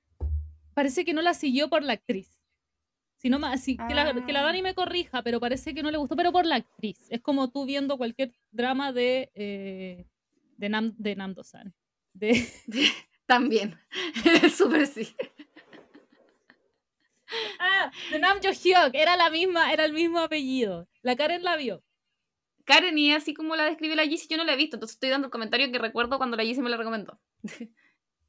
parece 0.73 1.03
que 1.03 1.13
no 1.13 1.21
la 1.21 1.33
siguió 1.33 1.69
por 1.69 1.83
la 1.83 1.91
actriz. 1.93 2.41
Sino 3.17 3.39
más, 3.39 3.65
que, 3.65 3.75
la, 3.93 4.13
que 4.25 4.31
la 4.31 4.39
Ah. 4.39 4.43
Dani 4.43 4.61
me 4.61 4.73
corrija, 4.73 5.21
pero 5.21 5.41
parece 5.41 5.73
que 5.73 5.83
no 5.83 5.91
le 5.91 5.97
gustó, 5.97 6.15
pero 6.15 6.31
por 6.31 6.45
la 6.45 6.55
actriz. 6.55 7.07
Es 7.09 7.19
como 7.21 7.49
tú 7.51 7.65
viendo 7.65 7.97
cualquier 7.97 8.31
drama 8.51 8.93
de, 8.93 9.31
eh, 9.35 10.05
de, 10.55 10.69
Nam, 10.69 10.93
de. 10.97 11.15
De, 12.13 12.47
También, 13.25 13.77
súper 14.55 14.87
sí. 14.87 15.13
ah, 17.59 17.91
de 18.11 18.19
Nam 18.19 18.37
Jo 18.41 18.51
Hyuk, 18.53 18.91
era 18.93 19.17
la 19.17 19.29
misma, 19.29 19.73
era 19.73 19.83
el 19.83 19.91
mismo 19.91 20.19
apellido. 20.19 20.87
La 21.01 21.17
Karen 21.17 21.43
la 21.43 21.57
vio. 21.57 21.83
Karen, 22.63 22.97
y 22.97 23.11
así 23.11 23.33
como 23.33 23.57
la 23.57 23.65
describe 23.65 23.95
la 23.97 24.05
Yeezy, 24.05 24.27
yo 24.29 24.37
no 24.37 24.45
la 24.45 24.53
he 24.53 24.57
visto, 24.57 24.77
entonces 24.77 24.95
estoy 24.95 25.09
dando 25.09 25.27
el 25.27 25.31
comentario 25.31 25.69
que 25.69 25.79
recuerdo 25.79 26.17
cuando 26.17 26.37
la 26.37 26.43
Yeezy 26.45 26.61
me 26.61 26.69
la 26.69 26.77
recomendó. 26.77 27.19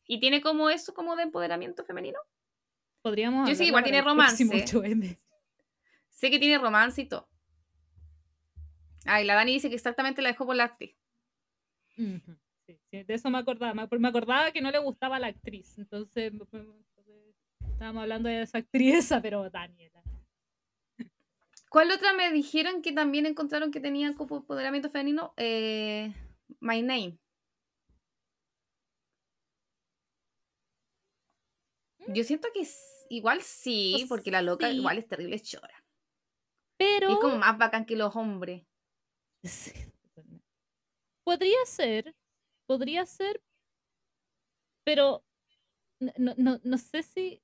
y 0.06 0.20
tiene 0.20 0.40
como 0.40 0.70
eso, 0.70 0.94
como 0.94 1.16
de 1.16 1.24
empoderamiento 1.24 1.84
femenino. 1.84 2.18
Podríamos 3.02 3.48
Yo 3.48 3.54
sé 3.54 3.62
que 3.62 3.68
igual 3.68 3.84
tiene 3.84 4.02
romance. 4.02 4.44
8M. 4.44 5.18
Sé 6.10 6.30
que 6.30 6.38
tiene 6.38 6.58
romance 6.58 7.02
y 7.02 7.06
todo. 7.06 7.28
Ay, 9.04 9.24
la 9.24 9.34
Dani 9.34 9.52
dice 9.52 9.68
que 9.68 9.76
exactamente 9.76 10.22
la 10.22 10.30
dejó 10.30 10.46
por 10.46 10.56
la 10.56 10.64
actriz. 10.64 10.96
Ujú, 11.98 12.36
sí, 12.66 12.78
sí, 12.90 13.02
de 13.04 13.14
eso 13.14 13.30
me 13.30 13.38
acordaba. 13.38 13.72
Me 13.74 13.82
ac- 13.82 13.98
me 13.98 14.08
acordaba 14.08 14.50
que 14.50 14.60
no 14.60 14.70
le 14.70 14.78
gustaba 14.78 15.18
la 15.18 15.28
actriz. 15.28 15.78
Entonces, 15.78 16.32
estábamos 17.72 18.02
hablando 18.02 18.28
de 18.28 18.42
esa 18.42 18.58
actriz, 18.58 18.94
esa, 18.96 19.22
pero 19.22 19.48
Daniela. 19.50 20.02
¿Cuál 21.68 21.90
otra 21.90 22.12
me 22.14 22.32
dijeron 22.32 22.80
que 22.80 22.92
también 22.92 23.26
encontraron 23.26 23.70
que 23.70 23.80
tenían 23.80 24.14
como 24.14 24.38
empoderamiento 24.38 24.88
femenino? 24.88 25.34
Eh, 25.36 26.12
My 26.60 26.80
Name. 26.82 27.18
Yo 32.08 32.24
siento 32.24 32.48
que 32.52 32.66
igual 33.10 33.42
sí, 33.42 33.94
Pues 33.98 34.08
porque 34.08 34.30
la 34.30 34.42
loca 34.42 34.70
sí. 34.70 34.76
igual 34.76 34.98
es 34.98 35.06
terrible 35.08 35.40
chora. 35.40 35.84
Pero. 36.78 37.10
Y 37.10 37.12
es 37.14 37.18
como 37.18 37.38
más 37.38 37.58
bacán 37.58 37.86
que 37.86 37.96
los 37.96 38.14
hombres. 38.16 38.66
Sí. 39.44 39.72
Podría 41.24 41.58
ser, 41.66 42.14
podría 42.66 43.04
ser, 43.04 43.42
pero 44.84 45.24
no, 45.98 46.34
no, 46.36 46.60
no 46.62 46.78
sé 46.78 47.02
si... 47.02 47.42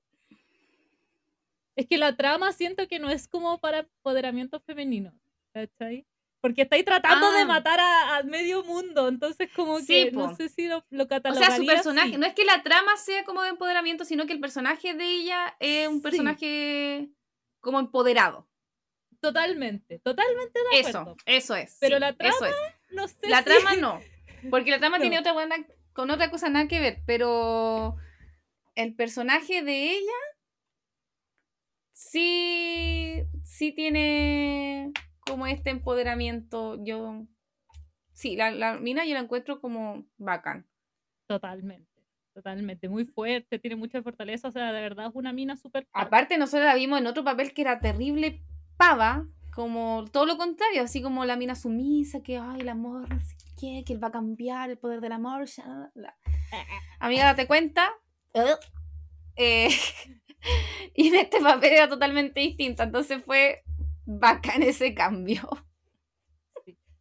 Es 1.77 1.87
que 1.87 1.99
la 1.99 2.17
trama 2.17 2.53
siento 2.53 2.87
que 2.87 2.99
no 2.99 3.11
es 3.11 3.27
como 3.29 3.59
para 3.59 3.81
empoderamiento 3.81 4.61
femenino, 4.61 5.13
¿cachai? 5.53 6.07
Porque 6.43 6.63
estáis 6.63 6.85
tratando 6.85 7.31
de 7.33 7.43
Ah. 7.43 7.47
matar 7.47 7.79
a, 7.81 8.17
a 8.17 8.23
medio 8.25 8.63
mundo, 8.65 9.07
entonces 9.09 9.49
como 9.57 9.79
que 9.87 10.11
no 10.11 10.35
sé 10.37 10.49
si 10.51 10.67
lo, 10.67 10.85
lo 10.91 11.05
O 11.05 11.35
sea, 11.35 11.57
su 11.57 11.65
personaje, 11.65 12.19
no 12.19 12.27
es 12.27 12.35
que 12.35 12.45
la 12.45 12.63
trama 12.65 12.97
sea 12.97 13.25
como 13.25 13.43
de 13.43 13.51
empoderamiento, 13.51 14.05
sino 14.05 14.27
que 14.27 14.33
el 14.35 14.41
personaje 14.41 14.93
de 14.93 15.05
ella 15.05 15.57
es 15.61 15.87
un 15.89 15.97
Sí. 15.97 16.03
personaje 16.03 17.09
como 17.61 17.79
empoderado. 17.79 18.49
Totalmente, 19.21 20.01
totalmente 20.01 20.59
de 20.73 20.81
Eso, 20.81 20.99
acuerdo. 20.99 21.17
eso 21.27 21.55
es. 21.55 21.77
Pero 21.81 22.01
la 22.01 22.13
trama 22.13 22.35
eso 22.35 22.45
es. 22.47 22.55
No 22.91 23.07
sé 23.07 23.29
La 23.29 23.39
si- 23.39 23.45
trama 23.45 23.77
no. 23.81 24.01
Porque 24.51 24.73
la 24.73 24.81
trama 24.81 24.99
No. 24.99 25.03
tiene 25.03 25.21
otra 25.21 25.33
buena, 25.33 25.55
con 25.93 26.11
otra 26.11 26.29
cosa 26.29 26.49
nada 26.49 26.67
que 26.67 26.81
ver, 26.81 26.99
pero 27.07 27.95
el 28.75 28.97
personaje 28.97 29.63
de 29.63 29.93
ella 29.93 30.19
sí, 31.93 33.23
sí 33.45 33.71
tiene 33.73 34.93
como 35.33 35.47
este 35.47 35.71
empoderamiento. 35.71 36.83
Yo, 36.85 37.27
sí, 38.13 38.37
la, 38.37 38.51
la 38.51 38.79
mina 38.79 39.05
yo 39.05 39.15
la 39.15 39.21
encuentro 39.21 39.61
como 39.61 40.05
bacán. 40.19 40.67
Totalmente, 41.27 41.91
totalmente, 42.35 42.89
muy 42.89 43.07
fuerte, 43.07 43.59
tiene 43.59 43.77
mucha 43.77 44.03
fortaleza, 44.03 44.49
o 44.49 44.53
sea, 44.53 44.73
de 44.73 44.81
verdad 44.83 45.07
es 45.07 45.15
una 45.15 45.33
mina 45.33 45.57
súper... 45.57 45.89
Aparte, 45.93 46.37
nosotros 46.37 46.67
la 46.67 46.75
vimos 46.75 47.01
en 47.01 47.07
otro 47.07 47.25
papel 47.25 47.55
que 47.55 47.63
era 47.63 47.81
terrible 47.81 48.43
pava, 48.77 49.27
como 49.55 50.05
todo 50.13 50.27
lo 50.27 50.37
contrario, 50.37 50.83
así 50.83 51.01
como 51.01 51.25
la 51.25 51.37
mina 51.37 51.55
sumisa, 51.55 52.23
que 52.23 52.37
ay, 52.37 52.61
el 52.61 52.69
amor, 52.69 53.09
no 53.09 53.21
sé 53.21 53.35
qué, 53.59 53.83
que 53.87 53.95
él 53.95 54.03
va 54.03 54.09
a 54.09 54.13
cambiar 54.13 54.71
el 54.71 54.79
poder 54.79 55.01
del 55.01 55.13
amor. 55.13 55.47
la, 55.57 55.91
la. 55.95 56.17
Amiga, 57.01 57.25
date 57.25 57.47
cuenta. 57.47 57.91
Eh, 59.37 59.69
y 60.95 61.09
en 61.09 61.15
este 61.15 61.41
papel 61.41 61.73
era 61.73 61.89
totalmente 61.89 62.41
distinta, 62.41 62.85
entonces 62.85 63.23
fue 63.25 63.63
bacán 64.05 64.63
ese 64.63 64.95
cambio. 64.95 65.49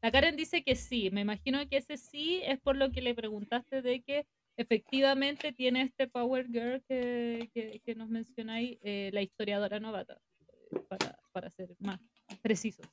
La 0.01 0.11
Karen 0.11 0.35
dice 0.35 0.63
que 0.63 0.75
sí, 0.75 1.11
me 1.11 1.21
imagino 1.21 1.59
que 1.69 1.77
ese 1.77 1.97
sí 1.97 2.41
es 2.43 2.59
por 2.59 2.75
lo 2.75 2.91
que 2.91 3.01
le 3.01 3.13
preguntaste 3.13 3.83
de 3.83 4.01
que 4.01 4.25
efectivamente 4.57 5.53
tiene 5.53 5.83
este 5.83 6.07
Power 6.07 6.47
Girl 6.47 6.83
que, 6.87 7.49
que, 7.53 7.81
que 7.85 7.95
nos 7.95 8.09
mencionáis, 8.09 8.79
eh, 8.81 9.11
la 9.13 9.21
historiadora 9.21 9.79
novata, 9.79 10.19
eh, 10.71 10.79
para, 10.89 11.19
para 11.31 11.51
ser 11.51 11.75
más 11.79 11.99
precisos. 12.41 12.87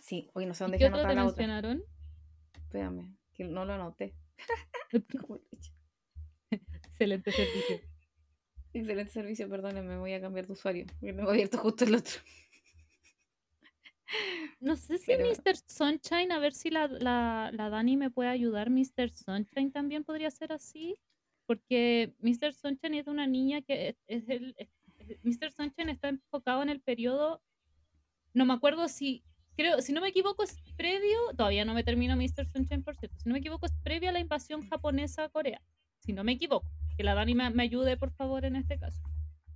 Sí, 0.00 0.28
hoy 0.32 0.46
no 0.46 0.54
sé 0.54 0.64
¿Y 0.64 0.66
dónde 0.66 0.78
¿Qué 0.78 0.86
otro 0.86 1.00
te 1.00 1.06
otra. 1.06 1.24
mencionaron? 1.24 1.84
Espérame, 2.54 3.16
que 3.34 3.44
no 3.44 3.64
lo 3.64 3.74
anoté. 3.74 4.14
Excelente 6.50 7.30
servicio. 7.30 7.80
Excelente 8.80 9.12
servicio, 9.12 9.48
perdónenme, 9.48 9.96
voy 9.98 10.12
a 10.12 10.20
cambiar 10.20 10.46
de 10.46 10.52
usuario, 10.52 10.86
porque 10.86 11.12
tengo 11.12 11.30
abierto 11.30 11.58
justo 11.58 11.84
el 11.84 11.94
otro. 11.96 12.12
No 14.60 14.76
sé 14.76 14.98
si 14.98 15.06
Pero- 15.06 15.28
Mr. 15.28 15.56
Sunshine, 15.66 16.32
a 16.32 16.38
ver 16.38 16.54
si 16.54 16.70
la, 16.70 16.88
la, 16.88 17.50
la 17.52 17.68
Dani 17.68 17.96
me 17.96 18.10
puede 18.10 18.30
ayudar. 18.30 18.70
Mr. 18.70 19.10
Sunshine 19.10 19.70
también 19.70 20.02
podría 20.04 20.30
ser 20.30 20.52
así. 20.52 20.96
Porque 21.46 22.14
Mr. 22.20 22.52
Sunshine 22.54 22.94
es 22.94 23.06
una 23.06 23.26
niña 23.26 23.62
que 23.62 23.88
es, 23.90 23.96
es 24.06 24.28
el. 24.28 24.54
es- 24.58 24.68
Mr. 25.22 25.52
Sunshine 25.52 25.90
está 25.90 26.08
enfocado 26.08 26.62
en 26.62 26.68
el 26.70 26.80
periodo. 26.80 27.42
No 28.34 28.44
me 28.46 28.54
acuerdo 28.54 28.88
si. 28.88 29.22
Creo, 29.56 29.80
si 29.82 29.92
no 29.92 30.00
me 30.00 30.08
equivoco, 30.08 30.42
es 30.42 30.56
previo. 30.76 31.18
Todavía 31.36 31.64
no 31.64 31.74
me 31.74 31.84
termino 31.84 32.16
Mr. 32.16 32.46
Sunshine, 32.52 32.82
por 32.82 32.96
cierto. 32.96 33.16
Si 33.18 33.28
no 33.28 33.32
me 33.34 33.38
equivoco, 33.40 33.66
es 33.66 33.72
previo 33.82 34.08
a 34.08 34.12
la 34.12 34.20
invasión 34.20 34.68
japonesa 34.68 35.24
a 35.24 35.28
Corea. 35.28 35.60
Si 35.98 36.12
no 36.12 36.22
me 36.24 36.32
equivoco. 36.32 36.68
Que 36.98 37.04
la 37.04 37.14
Dani 37.14 37.36
me, 37.36 37.62
ayude, 37.62 37.96
por 37.96 38.10
favor, 38.10 38.44
en 38.44 38.56
este 38.56 38.76
caso. 38.76 39.00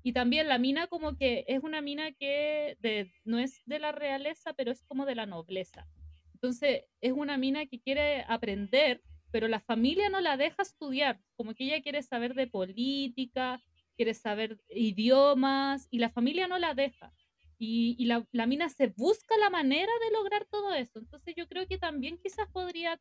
Y 0.05 0.13
también 0.13 0.47
la 0.47 0.59
mina 0.59 0.87
como 0.87 1.17
que 1.17 1.45
es 1.49 1.61
una 1.65 1.81
mina 1.81 2.13
que 2.13 2.77
de- 2.79 3.11
no 3.25 3.41
es 3.41 3.63
de 3.67 3.81
la 3.81 3.91
realeza, 3.91 4.53
pero 4.53 4.71
es 4.71 4.85
como 4.85 5.07
de 5.07 5.17
la 5.17 5.27
nobleza. 5.27 5.89
Entonces 6.35 6.85
es 7.01 7.11
una 7.11 7.37
mina 7.39 7.67
que 7.67 7.81
quiere 7.81 8.25
aprender, 8.29 9.03
pero 9.33 9.49
la 9.49 9.59
familia 9.59 10.09
no 10.09 10.21
la 10.21 10.37
deja 10.37 10.63
estudiar. 10.63 11.21
Como 11.35 11.53
que 11.53 11.65
ella 11.65 11.83
quiere 11.83 12.05
saber 12.05 12.35
de 12.35 12.47
política, 12.47 13.61
quiere 13.97 14.15
saber 14.15 14.61
idiomas, 14.69 15.89
y 15.91 15.99
la 15.99 16.11
familia 16.11 16.47
no 16.47 16.59
la 16.59 16.75
deja. 16.75 17.13
Y, 17.59 18.07
la, 18.07 18.47
mina 18.47 18.69
se 18.69 18.87
busca 18.89 19.37
la 19.39 19.51
manera 19.51 19.93
de 20.05 20.13
lograr 20.13 20.45
todo 20.47 20.75
eso. 20.75 21.01
Entonces 21.01 21.35
yo 21.37 21.49
creo 21.49 21.67
que 21.67 21.79
también 21.79 22.19
quizás 22.19 22.49
podría 22.53 22.97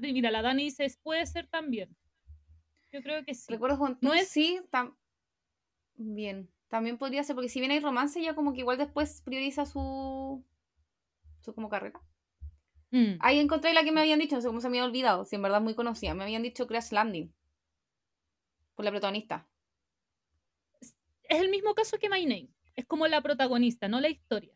Mira, 0.00 0.30
la 0.30 0.42
Dani 0.42 0.64
dice, 0.64 0.86
puede 1.02 1.26
ser 1.26 1.48
también. 1.48 1.96
Yo 2.92 3.02
creo 3.02 3.24
que 3.24 3.34
sí. 3.34 3.52
Recuerdo 3.52 3.78
con 3.78 3.98
No 4.00 4.14
es- 4.14 4.28
sí, 4.28 4.60
tam- 4.70 4.94
bien. 5.96 6.50
También 6.68 6.98
podría 6.98 7.24
ser, 7.24 7.34
porque 7.34 7.48
si 7.48 7.60
bien 7.60 7.72
hay 7.72 7.80
romance, 7.80 8.20
ella 8.20 8.34
como 8.34 8.52
que 8.52 8.60
igual 8.60 8.76
después 8.78 9.22
prioriza 9.22 9.64
su, 9.66 10.44
su 11.40 11.54
como 11.54 11.68
carrera. 11.68 12.00
Mm. 12.90 13.16
Ahí 13.20 13.38
encontré 13.38 13.72
la 13.72 13.84
que 13.84 13.92
me 13.92 14.00
habían 14.00 14.18
dicho, 14.18 14.34
no 14.36 14.42
sé 14.42 14.48
cómo 14.48 14.60
se 14.60 14.68
me 14.68 14.78
había 14.78 14.88
olvidado, 14.88 15.24
si 15.24 15.36
en 15.36 15.42
verdad 15.42 15.58
es 15.58 15.64
muy 15.64 15.74
conocida. 15.74 16.14
Me 16.14 16.24
habían 16.24 16.42
dicho 16.42 16.66
Crash 16.66 16.90
Landing. 16.92 17.32
Por 18.74 18.84
la 18.84 18.90
protagonista. 18.90 19.46
es 20.80 21.40
el 21.40 21.50
mismo 21.50 21.74
caso 21.74 21.98
que 21.98 22.08
My 22.08 22.24
Name. 22.24 22.48
Es 22.74 22.86
como 22.86 23.06
la 23.06 23.20
protagonista, 23.20 23.88
no 23.88 24.00
la 24.00 24.08
historia. 24.08 24.52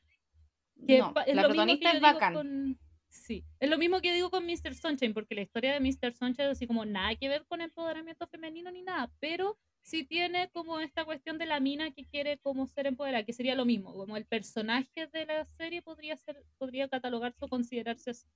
Que 0.87 0.99
no, 0.99 1.12
es 1.26 1.35
la 1.37 1.43
protagonista 1.43 1.93
es 1.93 2.01
bacán. 2.01 2.35
con- 2.35 2.78
Sí, 3.13 3.45
es 3.61 3.69
lo 3.69 3.77
mismo 3.77 4.01
que 4.01 4.15
digo 4.15 4.31
con 4.31 4.47
Mr. 4.47 4.75
Sunshine, 4.75 5.13
porque 5.13 5.35
la 5.35 5.43
historia 5.43 5.75
de 5.75 5.81
Mr. 5.81 6.15
Sunshine 6.15 6.49
así 6.49 6.67
como 6.67 6.87
nada 6.87 7.15
que 7.15 7.29
ver 7.29 7.45
con 7.47 7.61
empoderamiento 7.61 8.27
femenino 8.27 8.71
ni 8.71 8.83
nada, 8.83 9.13
pero 9.21 9.59
sí 9.83 10.05
tiene 10.05 10.49
como 10.51 10.81
esta 10.81 11.05
cuestión 11.05 11.37
de 11.37 11.45
la 11.45 11.61
mina 11.61 11.91
que 11.91 12.07
quiere 12.07 12.39
como 12.39 12.67
ser 12.67 12.87
empoderada, 12.87 13.25
que 13.25 13.35
sería 13.35 13.55
lo 13.55 13.67
mismo, 13.67 13.93
como 13.93 14.17
el 14.17 14.25
personaje 14.25 15.09
de 15.13 15.27
la 15.27 15.45
serie 15.45 15.83
podría 15.83 16.17
ser, 16.17 16.43
podría 16.57 16.89
catalogarse 16.89 17.45
o 17.45 17.49
considerarse 17.49 18.11
así. 18.11 18.27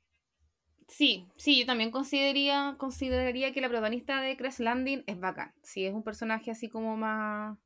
Sí, 0.88 1.26
sí, 1.36 1.60
yo 1.60 1.66
también 1.66 1.90
consideraría, 1.90 2.76
consideraría 2.78 3.54
que 3.54 3.62
la 3.62 3.68
protagonista 3.68 4.20
de 4.20 4.36
Crash 4.36 4.58
Landing 4.58 5.04
es 5.06 5.18
bacán. 5.18 5.54
Sí, 5.62 5.86
es 5.86 5.94
un 5.94 6.04
personaje 6.04 6.50
así 6.50 6.68
como 6.68 6.98
más, 6.98 7.58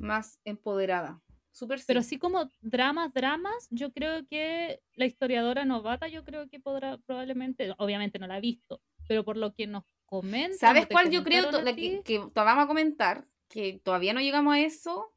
más 0.00 0.40
empoderada. 0.44 1.20
Súper 1.58 1.80
sí. 1.80 1.86
Pero 1.88 1.98
así 1.98 2.18
como 2.18 2.48
dramas, 2.60 3.12
dramas, 3.12 3.66
yo 3.70 3.92
creo 3.92 4.24
que 4.28 4.80
la 4.94 5.06
historiadora 5.06 5.64
novata, 5.64 6.06
yo 6.06 6.24
creo 6.24 6.48
que 6.48 6.60
podrá 6.60 6.98
probablemente, 6.98 7.74
obviamente 7.78 8.20
no 8.20 8.28
la 8.28 8.38
he 8.38 8.40
visto, 8.40 8.80
pero 9.08 9.24
por 9.24 9.36
lo 9.36 9.52
que 9.52 9.66
nos 9.66 9.82
comenta. 10.06 10.56
¿Sabes 10.56 10.86
cuál 10.86 11.10
yo 11.10 11.24
creo 11.24 11.50
la 11.50 11.74
que, 11.74 12.00
que 12.04 12.18
vamos 12.32 12.64
a 12.64 12.68
comentar? 12.68 13.26
Que 13.48 13.80
todavía 13.82 14.12
no 14.12 14.20
llegamos 14.20 14.54
a 14.54 14.60
eso, 14.60 15.12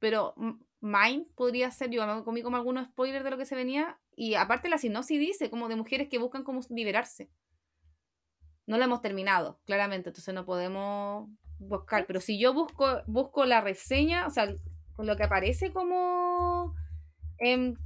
pero 0.00 0.34
M- 0.36 0.58
Mine 0.80 1.26
podría 1.36 1.70
ser, 1.70 1.90
yo 1.90 2.04
me 2.04 2.24
comí 2.24 2.42
como 2.42 2.56
algunos 2.56 2.88
spoilers 2.88 3.22
de 3.22 3.30
lo 3.30 3.38
que 3.38 3.46
se 3.46 3.54
venía, 3.54 4.00
y 4.16 4.34
aparte 4.34 4.68
la 4.68 4.78
sinopsis 4.78 5.20
dice 5.20 5.48
como 5.48 5.68
de 5.68 5.76
mujeres 5.76 6.08
que 6.08 6.18
buscan 6.18 6.42
como 6.42 6.60
liberarse. 6.70 7.30
No 8.66 8.78
la 8.78 8.86
hemos 8.86 9.00
terminado, 9.00 9.60
claramente, 9.64 10.08
entonces 10.08 10.34
no 10.34 10.44
podemos 10.44 11.28
buscar, 11.60 12.04
pero 12.06 12.20
si 12.20 12.36
yo 12.36 12.52
busco, 12.52 13.00
busco 13.06 13.44
la 13.44 13.60
reseña, 13.60 14.26
o 14.26 14.30
sea, 14.30 14.52
con 14.98 15.06
lo 15.06 15.16
que 15.16 15.22
aparece 15.22 15.72
como 15.72 16.74
em, 17.38 17.76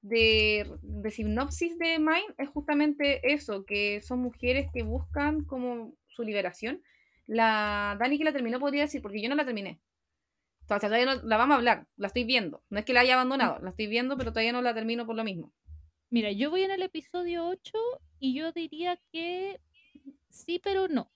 de, 0.00 0.66
de 0.80 1.10
sinopsis 1.10 1.78
de 1.78 1.98
Mine 1.98 2.34
es 2.38 2.48
justamente 2.48 3.34
eso, 3.34 3.66
que 3.66 4.00
son 4.00 4.20
mujeres 4.20 4.70
que 4.72 4.84
buscan 4.84 5.44
como 5.44 5.92
su 6.08 6.22
liberación. 6.22 6.80
La 7.26 7.98
Dani 8.00 8.16
que 8.16 8.24
la 8.24 8.32
terminó 8.32 8.58
podría 8.58 8.84
decir, 8.84 9.02
porque 9.02 9.20
yo 9.20 9.28
no 9.28 9.34
la 9.34 9.44
terminé. 9.44 9.82
O 10.62 10.68
sea, 10.68 10.78
todavía 10.78 11.04
no 11.04 11.22
la 11.24 11.36
vamos 11.36 11.56
a 11.56 11.58
hablar, 11.58 11.86
la 11.98 12.06
estoy 12.06 12.24
viendo. 12.24 12.64
No 12.70 12.78
es 12.78 12.86
que 12.86 12.94
la 12.94 13.00
haya 13.00 13.16
abandonado, 13.16 13.58
la 13.58 13.68
estoy 13.68 13.86
viendo, 13.86 14.16
pero 14.16 14.30
todavía 14.32 14.52
no 14.52 14.62
la 14.62 14.72
termino 14.72 15.04
por 15.04 15.16
lo 15.16 15.24
mismo. 15.24 15.52
Mira, 16.08 16.32
yo 16.32 16.48
voy 16.48 16.62
en 16.62 16.70
el 16.70 16.80
episodio 16.80 17.46
8 17.48 17.72
y 18.18 18.34
yo 18.34 18.50
diría 18.52 18.98
que 19.12 19.60
sí, 20.30 20.58
pero 20.58 20.88
no. 20.88 21.12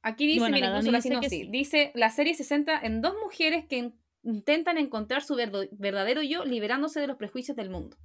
Aquí 0.00 0.26
dice, 0.26 0.40
Bueno, 0.40 0.54
mira, 0.54 0.70
la 0.70 0.76
incluso 0.78 0.90
la 0.90 1.02
sinopsis, 1.02 1.30
sí. 1.30 1.48
dice, 1.50 1.92
la 1.94 2.08
serie 2.08 2.32
se 2.32 2.44
centra 2.44 2.80
en 2.82 3.02
dos 3.02 3.14
mujeres 3.22 3.66
que 3.66 3.92
intentan 4.22 4.78
encontrar 4.78 5.22
su 5.22 5.34
verdadero 5.72 6.22
yo 6.22 6.44
liberándose 6.44 7.00
de 7.00 7.06
los 7.06 7.16
prejuicios 7.16 7.56
del 7.56 7.70
mundo. 7.70 7.96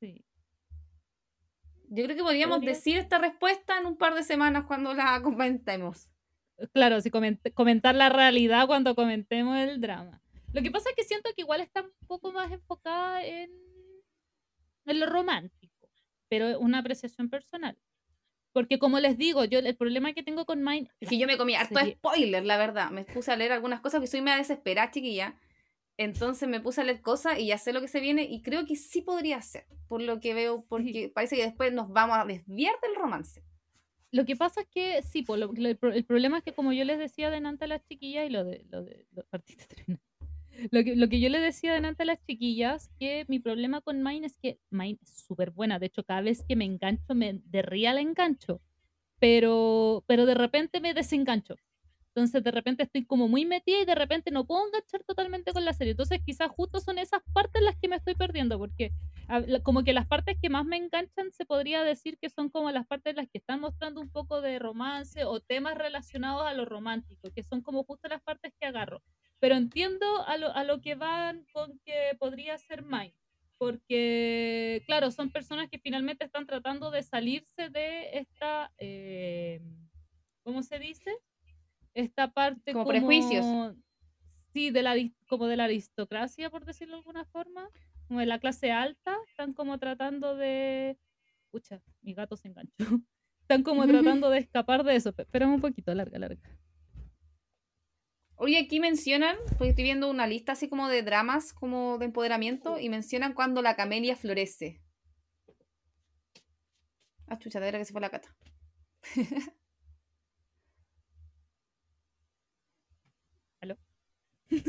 Sí. 0.00 0.24
Yo 1.88 2.04
creo 2.04 2.16
que 2.16 2.22
podríamos 2.22 2.56
Podría- 2.58 2.74
decir 2.74 2.96
esta 2.96 3.18
respuesta 3.18 3.78
en 3.78 3.86
un 3.86 3.96
par 3.96 4.14
de 4.14 4.22
semanas 4.24 4.64
cuando 4.66 4.94
la 4.94 5.20
comentemos. 5.22 6.10
Claro, 6.72 7.00
si 7.00 7.10
coment- 7.10 7.52
comentar 7.54 7.94
la 7.94 8.08
realidad 8.08 8.66
cuando 8.66 8.94
comentemos 8.94 9.56
el 9.58 9.80
drama. 9.80 10.20
Lo 10.52 10.62
que 10.62 10.70
pasa 10.70 10.88
es 10.90 10.96
que 10.96 11.04
siento 11.04 11.30
que 11.34 11.42
igual 11.42 11.60
está 11.60 11.82
un 11.82 11.90
poco 12.06 12.32
más 12.32 12.50
enfocada 12.52 13.24
en, 13.24 13.50
en 14.86 15.00
lo 15.00 15.06
romántico, 15.06 15.90
pero 16.28 16.48
es 16.48 16.56
una 16.56 16.78
apreciación 16.78 17.28
personal. 17.28 17.76
Porque 18.54 18.78
como 18.78 19.00
les 19.00 19.18
digo, 19.18 19.44
yo 19.44 19.58
el 19.58 19.76
problema 19.76 20.12
que 20.14 20.22
tengo 20.22 20.46
con 20.46 20.62
Mine... 20.64 20.88
Es 21.00 21.08
que 21.10 21.18
yo 21.18 21.26
me 21.26 21.36
comí 21.36 21.56
harto 21.56 21.78
spoiler, 21.80 22.44
la 22.46 22.56
verdad. 22.56 22.90
Me 22.90 23.04
puse 23.04 23.32
a 23.32 23.36
leer 23.36 23.50
algunas 23.52 23.80
cosas 23.80 24.00
que 24.00 24.06
soy 24.06 24.22
media 24.22 24.38
desesperada, 24.38 24.90
chiquilla. 24.92 25.34
Entonces 25.96 26.48
me 26.48 26.60
puse 26.60 26.80
a 26.80 26.84
leer 26.84 27.02
cosas 27.02 27.38
y 27.38 27.46
ya 27.46 27.58
sé 27.58 27.72
lo 27.72 27.80
que 27.80 27.88
se 27.88 28.00
viene 28.00 28.22
y 28.22 28.42
creo 28.42 28.64
que 28.64 28.76
sí 28.76 29.02
podría 29.02 29.42
ser, 29.42 29.66
por 29.88 30.00
lo 30.00 30.20
que 30.20 30.34
veo, 30.34 30.64
porque 30.68 31.10
parece 31.14 31.36
que 31.36 31.42
después 31.42 31.72
nos 31.72 31.88
vamos 31.92 32.16
a 32.16 32.24
desviar 32.24 32.74
del 32.80 32.94
romance. 32.94 33.42
Lo 34.12 34.24
que 34.24 34.36
pasa 34.36 34.60
es 34.60 34.68
que 34.68 35.02
sí, 35.02 35.24
lo- 35.26 35.36
lo- 35.36 35.68
el, 35.68 35.76
pro- 35.76 35.92
el 35.92 36.04
problema 36.04 36.38
es 36.38 36.44
que 36.44 36.52
como 36.52 36.72
yo 36.72 36.84
les 36.84 36.98
decía 36.98 37.30
delante 37.30 37.64
a 37.64 37.68
las 37.68 37.84
chiquillas 37.84 38.26
y 38.26 38.30
lo 38.30 38.44
de... 38.44 38.64
Lo 38.70 38.82
de 38.84 39.06
lo, 39.12 39.24
partiste. 39.26 39.84
Lo 40.70 40.84
que, 40.84 40.96
lo 40.96 41.08
que 41.08 41.20
yo 41.20 41.28
les 41.28 41.42
decía 41.42 41.74
delante 41.74 42.02
a 42.04 42.06
las 42.06 42.24
chiquillas, 42.26 42.90
que 42.98 43.24
mi 43.28 43.38
problema 43.38 43.80
con 43.80 44.02
Mine 44.02 44.26
es 44.26 44.36
que 44.36 44.58
Mine 44.70 44.98
es 45.02 45.24
súper 45.26 45.50
buena. 45.50 45.78
De 45.78 45.86
hecho, 45.86 46.04
cada 46.04 46.20
vez 46.20 46.44
que 46.48 46.56
me 46.56 46.64
engancho, 46.64 47.14
me 47.14 47.40
de 47.44 47.62
real 47.62 47.98
engancho. 47.98 48.60
Pero, 49.20 50.04
pero 50.06 50.26
de 50.26 50.34
repente 50.34 50.80
me 50.80 50.94
desengancho. 50.94 51.56
Entonces, 52.14 52.44
de 52.44 52.50
repente 52.52 52.84
estoy 52.84 53.04
como 53.06 53.28
muy 53.28 53.44
metida 53.44 53.80
y 53.80 53.84
de 53.86 53.94
repente 53.96 54.30
no 54.30 54.46
puedo 54.46 54.66
enganchar 54.66 55.02
totalmente 55.04 55.52
con 55.52 55.64
la 55.64 55.72
serie. 55.72 55.92
Entonces, 55.92 56.20
quizás 56.24 56.48
justo 56.50 56.80
son 56.80 56.98
esas 56.98 57.22
partes 57.32 57.62
las 57.62 57.76
que 57.76 57.88
me 57.88 57.96
estoy 57.96 58.14
perdiendo, 58.14 58.58
porque 58.58 58.92
como 59.64 59.82
que 59.84 59.92
las 59.92 60.06
partes 60.06 60.36
que 60.40 60.48
más 60.50 60.64
me 60.64 60.76
enganchan 60.76 61.32
se 61.32 61.44
podría 61.46 61.82
decir 61.82 62.18
que 62.18 62.30
son 62.30 62.50
como 62.50 62.70
las 62.70 62.86
partes 62.86 63.16
las 63.16 63.28
que 63.28 63.38
están 63.38 63.60
mostrando 63.60 64.00
un 64.00 64.10
poco 64.10 64.40
de 64.42 64.58
romance 64.60 65.24
o 65.24 65.40
temas 65.40 65.76
relacionados 65.76 66.46
a 66.46 66.54
lo 66.54 66.64
romántico, 66.64 67.30
que 67.34 67.42
son 67.42 67.62
como 67.62 67.84
justo 67.84 68.08
las 68.08 68.22
partes 68.22 68.52
que 68.60 68.66
agarro. 68.66 69.02
Pero 69.44 69.56
entiendo 69.56 70.06
a 70.26 70.38
lo, 70.38 70.54
a 70.54 70.64
lo 70.64 70.80
que 70.80 70.94
van 70.94 71.44
con 71.52 71.78
que 71.80 72.16
podría 72.18 72.56
ser 72.56 72.82
Mine, 72.82 73.14
porque 73.58 74.82
claro, 74.86 75.10
son 75.10 75.28
personas 75.28 75.68
que 75.68 75.78
finalmente 75.78 76.24
están 76.24 76.46
tratando 76.46 76.90
de 76.90 77.02
salirse 77.02 77.68
de 77.68 78.20
esta, 78.20 78.72
eh, 78.78 79.60
¿cómo 80.44 80.62
se 80.62 80.78
dice? 80.78 81.14
Esta 81.92 82.32
parte 82.32 82.72
Como 82.72 82.86
prejuicios. 82.86 83.44
Sí, 84.54 84.70
de 84.70 84.82
la, 84.82 84.94
como 85.28 85.46
de 85.46 85.58
la 85.58 85.64
aristocracia, 85.64 86.48
por 86.48 86.64
decirlo 86.64 86.94
de 86.94 87.00
alguna 87.00 87.26
forma, 87.26 87.68
como 88.08 88.20
de 88.20 88.26
la 88.26 88.38
clase 88.38 88.72
alta, 88.72 89.14
están 89.28 89.52
como 89.52 89.78
tratando 89.78 90.36
de... 90.36 90.96
Pucha, 91.50 91.82
mi 92.00 92.14
gato 92.14 92.38
se 92.38 92.48
enganchó. 92.48 92.72
Están 93.42 93.62
como 93.62 93.86
tratando 93.86 94.30
de 94.30 94.38
escapar 94.38 94.84
de 94.84 94.96
eso. 94.96 95.12
Espérame 95.14 95.52
un 95.52 95.60
poquito, 95.60 95.94
larga, 95.94 96.18
larga. 96.18 96.40
Oye, 98.36 98.58
aquí 98.58 98.80
mencionan, 98.80 99.36
porque 99.58 99.70
estoy 99.70 99.84
viendo 99.84 100.10
una 100.10 100.26
lista 100.26 100.52
así 100.52 100.68
como 100.68 100.88
de 100.88 101.02
dramas, 101.02 101.52
como 101.52 101.98
de 101.98 102.06
empoderamiento, 102.06 102.78
y 102.78 102.88
mencionan 102.88 103.32
cuando 103.32 103.62
la 103.62 103.76
camelia 103.76 104.16
florece. 104.16 104.80
Ah, 107.28 107.38
chucha, 107.38 107.60
de 107.60 107.66
verdad 107.66 107.80
que 107.80 107.84
se 107.84 107.92
fue 107.92 108.00
la 108.00 108.10
cata. 108.10 108.34
¿Aló? 113.60 113.76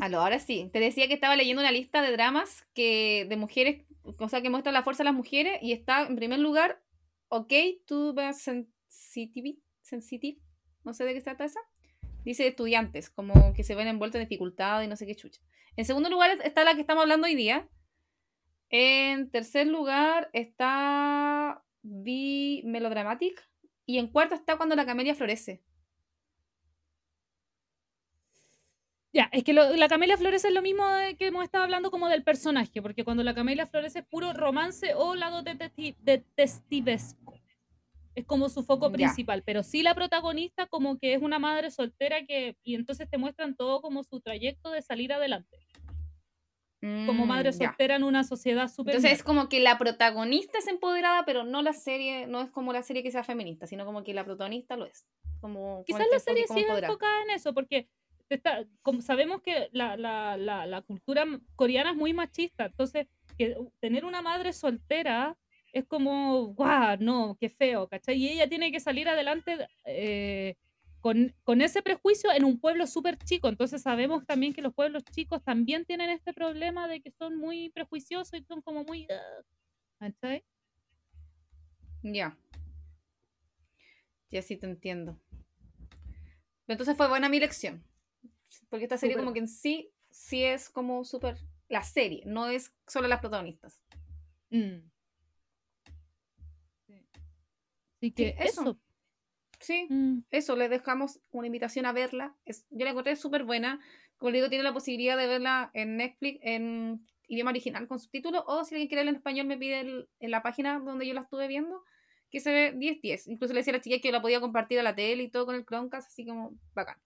Aló, 0.02 0.22
ahora 0.22 0.40
sí. 0.40 0.70
Te 0.74 0.80
decía 0.80 1.08
que 1.08 1.16
estaba 1.16 1.36
leyendo 1.36 1.62
una 1.62 1.72
lista 1.72 2.02
de 2.02 2.12
dramas 2.12 2.66
que 2.74 3.26
de 3.30 3.38
mujeres, 3.38 3.86
o 4.04 4.30
sea, 4.30 4.42
que 4.42 4.50
muestra 4.50 4.72
la 4.72 4.84
fuerza 4.84 5.04
de 5.04 5.06
las 5.10 5.16
mujeres, 5.16 5.60
y 5.62 5.74
está 5.74 6.04
en 6.08 6.16
primer 6.16 6.40
lugar, 6.40 6.82
OK 7.30 7.54
to 7.86 8.14
be 8.14 8.34
sensitive, 8.34 9.58
sensitive, 9.82 10.40
no 10.84 10.94
sé 10.94 11.06
de 11.06 11.14
qué 11.14 11.22
se 11.22 11.26
trata 11.26 11.46
esa. 11.46 11.60
Dice 12.26 12.48
estudiantes, 12.48 13.10
como 13.10 13.54
que 13.54 13.64
se 13.64 13.76
ven 13.76 13.88
envueltos 13.88 14.20
en 14.20 14.28
dificultad 14.28 14.82
y 14.82 14.88
no 14.88 14.96
sé 14.98 15.06
qué 15.06 15.16
chucha. 15.16 15.42
En 15.78 15.86
segundo 15.86 16.10
lugar 16.10 16.38
está 16.44 16.66
la 16.66 16.74
que 16.76 16.82
estamos 16.82 17.04
hablando 17.04 17.28
hoy 17.28 17.36
día. 17.36 17.70
En 18.70 19.30
tercer 19.30 19.68
lugar 19.68 20.30
está 20.34 21.64
Be 21.84 22.64
Melodramatic. 22.66 23.48
Y 23.86 24.00
en 24.00 24.08
cuarto 24.08 24.34
está 24.36 24.58
cuando 24.58 24.76
la 24.76 24.86
camelia 24.88 25.14
florece. 25.14 25.62
Ya, 29.14 29.30
es 29.32 29.46
que 29.46 29.54
la 29.54 29.88
Camelia 29.88 30.18
Flores 30.18 30.44
es 30.44 30.52
lo 30.52 30.62
mismo 30.62 30.86
de 30.88 31.16
que 31.16 31.28
hemos 31.28 31.46
estado 31.46 31.64
hablando 31.64 31.90
como 31.90 32.10
del 32.10 32.24
personaje, 32.24 32.82
porque 32.82 33.06
cuando 33.06 33.24
la 33.24 33.34
Camelia 33.34 33.66
Flores 33.66 33.96
es 33.96 34.04
puro 34.04 34.34
romance 34.34 34.94
o 34.94 35.16
lado 35.16 35.42
detecti- 35.42 35.96
detectivesco. 36.02 37.34
Es 38.16 38.26
como 38.26 38.48
su 38.50 38.64
foco 38.64 38.88
Ya. 38.88 38.94
principal, 38.94 39.44
pero 39.44 39.62
sí 39.62 39.84
la 39.84 39.94
protagonista 39.94 40.68
como 40.68 40.98
que 40.98 41.14
es 41.14 41.22
una 41.22 41.38
madre 41.38 41.70
soltera 41.70 42.26
que 42.26 42.56
y 42.64 42.76
entonces 42.76 43.10
te 43.10 43.18
muestran 43.18 43.56
todo 43.56 43.82
como 43.82 44.04
su 44.04 44.22
trayecto 44.22 44.72
de 44.72 44.82
salir 44.82 45.12
adelante, 45.12 45.60
como 47.06 47.26
Mm, 47.26 47.28
madre 47.28 47.52
ya. 47.52 47.68
soltera 47.68 47.96
en 47.96 48.04
una 48.04 48.24
sociedad 48.24 48.68
súper 48.70 48.96
Entonces 48.96 49.20
es 49.20 49.24
como 49.24 49.50
que 49.50 49.60
la 49.60 49.78
protagonista 49.78 50.60
es 50.60 50.68
empoderada, 50.68 51.26
pero 51.26 51.44
no 51.44 51.62
la 51.62 51.74
serie, 51.74 52.28
no 52.28 52.42
es 52.42 52.50
como 52.52 52.72
la 52.74 52.84
serie 52.84 53.04
que 53.04 53.12
sea 53.12 53.24
feminista, 53.24 53.68
sino 53.68 53.86
como 53.86 54.04
que 54.04 54.14
la 54.14 54.24
protagonista 54.24 54.78
lo 54.78 54.86
es. 54.86 55.06
Como, 55.42 55.84
Quizás 55.86 56.08
la 56.12 56.20
serie 56.20 56.44
es 56.44 56.50
empoderada. 56.52 56.88
enfocada 56.88 57.24
en 57.24 57.30
eso, 57.32 57.54
porque 57.54 57.90
está- 58.30 58.66
como 58.82 59.02
sabemos 59.02 59.42
que 59.42 59.70
la, 59.72 59.98
la- 59.98 60.38
la- 60.38 60.66
la 60.66 60.82
cultura 60.84 61.26
coreana 61.56 61.92
es 61.92 61.96
muy 61.98 62.14
machista, 62.14 62.66
entonces 62.68 63.08
que 63.38 63.56
tener 63.82 64.06
una 64.06 64.22
madre 64.22 64.54
soltera 64.54 65.36
es 65.76 65.86
como, 65.86 66.54
guau, 66.54 66.96
no, 67.02 67.36
qué 67.38 67.50
feo, 67.50 67.90
¿cachai? 67.90 68.16
Y 68.16 68.30
ella 68.30 68.48
tiene 68.48 68.72
que 68.72 68.80
salir 68.80 69.10
adelante 69.10 69.68
eh, 69.84 70.56
con, 71.02 71.36
con 71.44 71.62
ese 71.62 71.82
prejuicio 71.82 72.32
en 72.32 72.46
un 72.46 72.62
pueblo 72.62 72.88
súper 72.88 73.18
chico, 73.18 73.50
entonces 73.50 73.82
sabemos 73.82 74.26
también 74.26 74.54
que 74.54 74.62
los 74.62 74.74
pueblos 74.74 75.04
chicos 75.04 75.44
también 75.44 75.84
tienen 75.84 76.10
este 76.10 76.34
problema 76.34 76.88
de 76.88 77.02
que 77.02 77.12
son 77.12 77.38
muy 77.38 77.72
prejuiciosos 77.72 78.40
y 78.40 78.44
son 78.46 78.62
como 78.62 78.86
muy... 78.86 79.06
"Ah", 79.12 79.44
¿cachai? 80.00 80.46
Ya. 82.04 82.38
Ya 84.32 84.42
sí 84.42 84.56
te 84.56 84.68
entiendo. 84.68 85.20
Entonces 86.68 86.96
fue 86.96 87.10
buena 87.10 87.28
mi 87.28 87.42
lección. 87.42 87.84
Porque 88.70 88.86
esta 88.86 88.98
serie 88.98 89.16
Súper 89.16 89.26
como 89.26 89.34
que 89.34 89.40
en 89.40 89.50
sí, 89.50 89.92
sí 90.10 90.42
es 90.46 90.70
como 90.70 91.04
súper... 91.04 91.38
La 91.68 91.84
serie, 91.84 92.24
no 92.26 92.48
es 92.48 92.74
solo 92.88 93.10
las 93.10 93.20
protagonistas. 93.20 93.84
Mm. 94.52 94.95
Así 98.14 98.14
que 98.14 98.36
eso. 98.40 98.62
eso. 98.62 98.80
Sí, 99.60 99.88
mm. 99.90 100.20
eso, 100.32 100.56
les 100.56 100.70
dejamos 100.70 101.22
una 101.32 101.48
invitación 101.48 101.86
a 101.86 101.94
verla. 101.94 102.36
Es, 102.46 102.66
yo 102.70 102.84
la 102.86 102.92
encontré 102.92 103.16
súper 103.16 103.44
buena. 103.44 103.80
Como 104.18 104.32
les 104.32 104.40
digo, 104.40 104.50
tiene 104.50 104.64
la 104.64 104.74
posibilidad 104.74 105.18
de 105.18 105.28
verla 105.28 105.72
en 105.74 105.98
Netflix 105.98 106.40
en 106.44 107.06
idioma 107.28 107.52
original 107.52 107.88
con 107.88 108.00
subtítulos. 108.00 108.44
O 108.48 108.64
si 108.64 108.76
alguien 108.76 108.88
quiere 108.88 109.00
verla 109.00 109.12
en 109.12 109.16
español, 109.18 109.48
me 109.48 109.58
pide 109.58 109.80
el- 109.82 110.10
en 110.20 110.32
la 110.32 110.44
página 110.44 110.80
donde 110.80 111.08
yo 111.08 111.14
la 111.14 111.22
estuve 111.22 111.48
viendo, 111.48 111.84
que 112.30 112.40
se 112.40 112.52
ve 112.52 112.74
10-10. 112.78 113.28
Incluso 113.28 113.54
le 113.54 113.62
decía 113.62 113.74
a 113.74 113.78
la 113.78 113.82
chica 113.82 113.98
que 114.00 114.10
yo 114.10 114.12
la 114.12 114.22
podía 114.22 114.42
compartir 114.42 114.80
a 114.80 114.84
la 114.84 114.96
tele 114.96 115.24
y 115.24 115.30
todo 115.32 115.46
con 115.46 115.56
el 115.56 115.66
Chromecast, 115.66 116.08
así 116.10 116.26
como 116.26 116.54
bacán. 116.74 116.98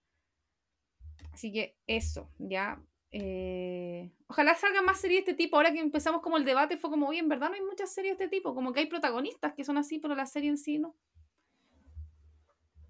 Así 1.32 1.52
que 1.52 1.76
eso, 1.86 2.30
ya. 2.38 2.82
Eh, 3.12 4.12
Ojalá 4.26 4.54
salgan 4.54 4.84
más 4.84 5.00
series 5.00 5.24
de 5.24 5.32
este 5.32 5.42
tipo. 5.42 5.56
Ahora 5.56 5.72
que 5.72 5.80
empezamos 5.80 6.22
como 6.22 6.36
el 6.36 6.44
debate, 6.44 6.76
fue 6.76 6.90
como, 6.90 7.08
oye, 7.08 7.18
en 7.18 7.28
verdad 7.28 7.48
no 7.48 7.54
hay 7.54 7.62
muchas 7.62 7.92
series 7.92 8.16
de 8.16 8.24
este 8.24 8.36
tipo. 8.36 8.54
Como 8.54 8.72
que 8.72 8.80
hay 8.80 8.86
protagonistas 8.86 9.54
que 9.54 9.64
son 9.64 9.78
así, 9.78 9.98
pero 9.98 10.14
la 10.14 10.26
serie 10.26 10.50
en 10.50 10.58
sí 10.58 10.78
no. 10.78 10.96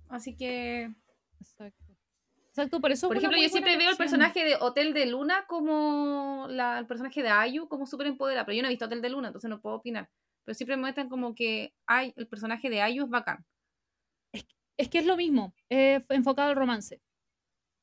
Así 0.08 0.36
que 0.36 0.92
Exacto. 1.40 1.96
Exacto, 2.48 2.80
por 2.80 2.90
eso. 2.90 3.06
por 3.06 3.16
es 3.16 3.22
ejemplo, 3.22 3.40
yo 3.40 3.48
siempre 3.48 3.76
veo 3.76 3.90
el 3.90 3.96
personaje 3.96 4.44
de 4.44 4.56
Hotel 4.56 4.92
de 4.92 5.06
Luna 5.06 5.44
como 5.46 6.46
la, 6.50 6.80
el 6.80 6.86
personaje 6.86 7.22
de 7.22 7.28
Ayu 7.28 7.68
como 7.68 7.86
súper 7.86 8.08
empoderado, 8.08 8.44
pero 8.44 8.56
yo 8.56 8.62
no 8.62 8.68
he 8.68 8.70
visto 8.70 8.86
Hotel 8.86 9.00
de 9.00 9.08
Luna, 9.08 9.28
entonces 9.28 9.48
no 9.48 9.60
puedo 9.60 9.76
opinar. 9.76 10.10
Pero 10.44 10.54
siempre 10.54 10.76
me 10.76 10.80
muestran 10.80 11.08
como 11.08 11.34
que 11.34 11.72
ay, 11.86 12.12
el 12.16 12.26
personaje 12.26 12.68
de 12.68 12.82
Ayu 12.82 13.04
es 13.04 13.10
bacán. 13.10 13.46
Es 14.76 14.88
que 14.88 14.98
es 14.98 15.06
lo 15.06 15.16
mismo, 15.16 15.54
eh, 15.68 16.04
enfocado 16.08 16.48
al 16.48 16.56
romance. 16.56 17.00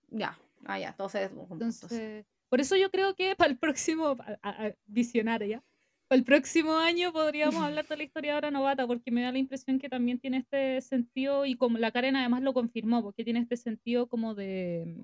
Ya, 0.10 0.38
ah, 0.68 0.80
ya, 0.80 0.94
todo 0.96 1.10
se 1.10 1.24
entonces. 1.24 2.26
Por 2.50 2.62
eso 2.62 2.76
yo 2.76 2.90
creo 2.92 3.16
que 3.16 3.36
para 3.38 3.50
el 3.52 3.58
próximo, 3.58 4.08
a- 4.20 4.38
a- 4.42 4.66
a- 4.68 4.74
visionaria, 4.86 5.64
para 6.08 6.18
el 6.20 6.24
próximo 6.24 6.78
año 6.78 7.12
podríamos 7.12 7.56
hablar 7.64 7.86
de 7.88 7.98
la 7.98 8.04
historiadora 8.04 8.52
novata, 8.52 8.88
porque 8.88 9.12
me 9.12 9.22
da 9.24 9.32
la 9.32 9.40
impresión 9.40 9.80
que 9.80 9.90
también 9.90 10.20
tiene 10.20 10.38
este 10.38 10.80
sentido, 10.82 11.46
y 11.46 11.56
como 11.56 11.78
la 11.78 11.92
Karen 11.92 12.16
además 12.16 12.42
lo 12.42 12.54
confirmó, 12.54 13.02
porque 13.04 13.24
tiene 13.24 13.40
este 13.40 13.58
sentido 13.58 14.08
como 14.08 14.34
de, 14.36 14.96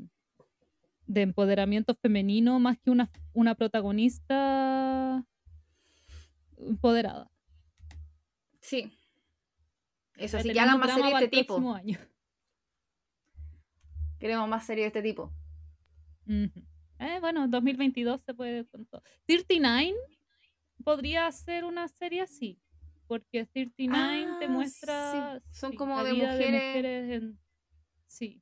de 1.07 1.22
empoderamiento 1.22 1.95
femenino 1.95 2.60
más 2.60 2.77
que 2.80 2.90
una, 2.91 3.10
una 3.34 3.56
protagonista 3.56 5.26
empoderada. 6.57 7.30
Sí. 8.61 8.98
Eso, 10.15 10.40
sí, 10.40 10.53
que 10.53 10.60
hagan 10.60 10.80
más 10.80 10.94
series 10.94 11.19
de 11.19 11.26
este 11.26 11.38
tipo. 11.38 11.73
año. 11.73 11.98
Queremos 14.19 14.48
más 14.48 14.65
series 14.65 14.85
de 14.85 14.88
este 14.99 15.02
tipo. 15.02 15.34
Eh, 16.27 17.19
bueno, 17.19 17.47
2022 17.47 18.21
se 18.23 18.33
puede 18.33 18.65
con 18.65 18.85
todo. 18.85 19.03
39 19.25 19.93
podría 20.83 21.31
ser 21.31 21.65
una 21.65 21.87
serie 21.87 22.21
así, 22.21 22.59
porque 23.07 23.45
39 23.45 24.35
te 24.39 24.45
Ah, 24.45 24.49
muestra 24.49 25.39
sí. 25.39 25.45
Son 25.59 25.71
sí, 25.71 25.77
como 25.77 25.95
la 25.97 26.03
de 26.03 26.13
vida 26.13 26.31
mujeres- 26.33 26.53
mujeres 26.67 27.11
en- 27.23 27.39
Sí, 28.07 28.41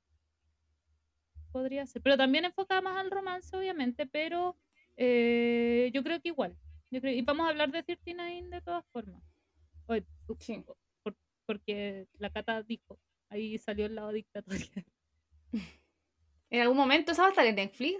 podría 1.52 1.86
ser. 1.86 2.02
Pero 2.02 2.18
también 2.18 2.46
enfocada 2.46 2.82
más 2.82 2.98
al 2.98 3.10
romance, 3.12 3.56
obviamente, 3.56 4.06
pero 4.06 4.58
eh, 4.98 5.90
yo 5.94 6.04
creo 6.04 6.22
que 6.22 6.30
igual. 6.30 6.56
Yo 6.92 7.00
creo, 7.02 7.14
y 7.16 7.22
vamos 7.22 7.46
a 7.46 7.50
hablar 7.50 7.72
de 7.72 7.82
39 7.84 8.50
de 8.50 8.62
todas 8.62 8.86
formas. 8.92 9.24
Hoy, 9.88 10.06
Sí. 10.40 10.64
por- 11.04 11.16
porque 11.46 12.08
la 12.20 12.30
Cata 12.30 12.62
dijo, 12.64 13.00
ahí 13.30 13.58
salió 13.58 13.86
el 13.88 13.96
lado 13.96 14.12
dictatorial. 14.12 14.86
En 16.52 16.62
algún 16.62 16.78
momento, 16.78 17.12
¿esa 17.14 17.24
va 17.24 17.30
a 17.30 17.32
estar 17.32 17.46
en 17.48 17.56
Netflix? 17.56 18.00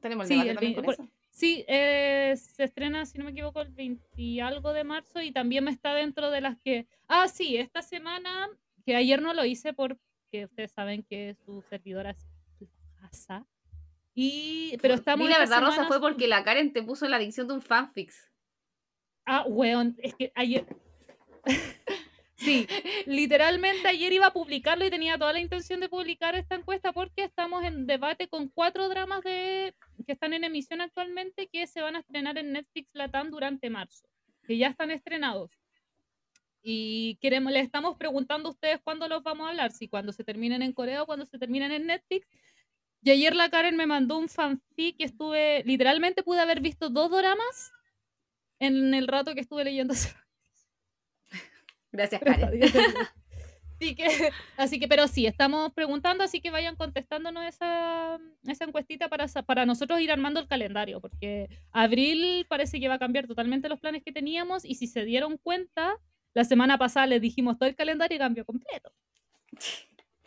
Tenemos 0.00 0.28
el 0.30 0.40
Sí, 0.42 0.48
el 0.48 0.56
vein- 0.56 0.74
con 0.74 0.84
por- 0.84 0.94
eso. 0.94 1.08
Sí, 1.30 1.64
eh, 1.66 2.34
se 2.36 2.64
estrena, 2.64 3.06
si 3.06 3.16
no 3.18 3.24
me 3.24 3.30
equivoco, 3.30 3.60
el 3.62 3.70
20 3.70 4.04
y 4.16 4.40
algo 4.40 4.72
de 4.74 4.84
marzo 4.84 5.20
y 5.22 5.32
también 5.32 5.64
me 5.64 5.70
está 5.70 5.94
dentro 5.94 6.30
de 6.30 6.40
las 6.42 6.58
que... 6.58 6.86
Ah, 7.08 7.26
sí, 7.28 7.56
esta 7.56 7.80
semana, 7.80 8.50
que 8.84 8.94
ayer 8.96 9.22
no 9.22 9.32
lo 9.32 9.44
hice 9.46 9.72
porque 9.72 10.44
ustedes 10.44 10.72
saben 10.72 11.02
que 11.04 11.34
su 11.46 11.62
servidora 11.62 12.10
es 12.10 12.18
flojaza. 12.58 13.46
Y, 14.14 14.76
pero 14.82 14.92
estamos... 14.94 15.26
Di 15.26 15.32
la 15.32 15.38
verdad, 15.38 15.62
Rosa, 15.62 15.86
fue 15.86 16.00
porque 16.00 16.28
la 16.28 16.44
Karen 16.44 16.72
te 16.74 16.82
puso 16.82 17.08
la 17.08 17.16
adicción 17.16 17.48
de 17.48 17.54
un 17.54 17.62
fanfics. 17.62 18.30
Ah, 19.24 19.44
weón, 19.48 19.96
es 20.02 20.14
que 20.14 20.32
ayer... 20.34 20.66
sí, 22.42 22.66
literalmente 23.06 23.88
ayer 23.88 24.12
iba 24.12 24.26
a 24.26 24.32
publicarlo 24.32 24.84
y 24.84 24.90
tenía 24.90 25.18
toda 25.18 25.32
la 25.32 25.40
intención 25.40 25.80
de 25.80 25.88
publicar 25.88 26.34
esta 26.34 26.56
encuesta 26.56 26.92
porque 26.92 27.24
estamos 27.24 27.64
en 27.64 27.86
debate 27.86 28.28
con 28.28 28.48
cuatro 28.48 28.88
dramas 28.88 29.22
de 29.22 29.74
que 30.06 30.12
están 30.12 30.32
en 30.32 30.44
emisión 30.44 30.80
actualmente 30.80 31.48
que 31.48 31.66
se 31.66 31.80
van 31.80 31.96
a 31.96 32.00
estrenar 32.00 32.38
en 32.38 32.52
Netflix 32.52 32.90
Latam 32.94 33.30
durante 33.30 33.70
marzo, 33.70 34.06
que 34.46 34.58
ya 34.58 34.68
están 34.68 34.90
estrenados. 34.90 35.50
Y 36.62 37.16
queremos, 37.20 37.52
le 37.52 37.60
estamos 37.60 37.96
preguntando 37.96 38.48
a 38.48 38.52
ustedes 38.52 38.80
cuándo 38.82 39.08
los 39.08 39.22
vamos 39.22 39.46
a 39.46 39.50
hablar, 39.50 39.72
si 39.72 39.88
cuando 39.88 40.12
se 40.12 40.24
terminen 40.24 40.62
en 40.62 40.72
Corea 40.72 41.02
o 41.02 41.06
cuando 41.06 41.26
se 41.26 41.38
terminen 41.38 41.72
en 41.72 41.86
Netflix. 41.86 42.26
Y 43.02 43.10
ayer 43.10 43.34
la 43.34 43.50
Karen 43.50 43.76
me 43.76 43.86
mandó 43.86 44.16
un 44.16 44.28
fanfic 44.28 44.96
que 44.96 45.04
estuve, 45.04 45.64
literalmente 45.64 46.22
pude 46.22 46.40
haber 46.40 46.60
visto 46.60 46.88
dos 46.88 47.10
dramas 47.10 47.72
en 48.60 48.94
el 48.94 49.08
rato 49.08 49.34
que 49.34 49.40
estuve 49.40 49.64
leyendo 49.64 49.92
ese 49.94 50.14
Gracias, 51.92 52.20
Karen. 52.22 52.60
Así 53.82 53.96
que, 53.96 54.30
así 54.56 54.78
que, 54.78 54.86
pero 54.86 55.08
sí, 55.08 55.26
estamos 55.26 55.72
preguntando, 55.72 56.22
así 56.22 56.40
que 56.40 56.52
vayan 56.52 56.76
contestándonos 56.76 57.44
esa, 57.44 58.20
esa 58.46 58.64
encuestita 58.64 59.08
para, 59.08 59.26
para 59.26 59.66
nosotros 59.66 60.00
ir 60.00 60.12
armando 60.12 60.38
el 60.38 60.46
calendario, 60.46 61.00
porque 61.00 61.48
abril 61.72 62.46
parece 62.48 62.78
que 62.78 62.86
va 62.86 62.94
a 62.94 62.98
cambiar 63.00 63.26
totalmente 63.26 63.68
los 63.68 63.80
planes 63.80 64.04
que 64.04 64.12
teníamos 64.12 64.64
y 64.64 64.76
si 64.76 64.86
se 64.86 65.04
dieron 65.04 65.36
cuenta, 65.36 65.98
la 66.32 66.44
semana 66.44 66.78
pasada 66.78 67.08
les 67.08 67.20
dijimos 67.20 67.58
todo 67.58 67.68
el 67.68 67.74
calendario 67.74 68.14
y 68.14 68.20
cambió 68.20 68.44
completo. 68.44 68.92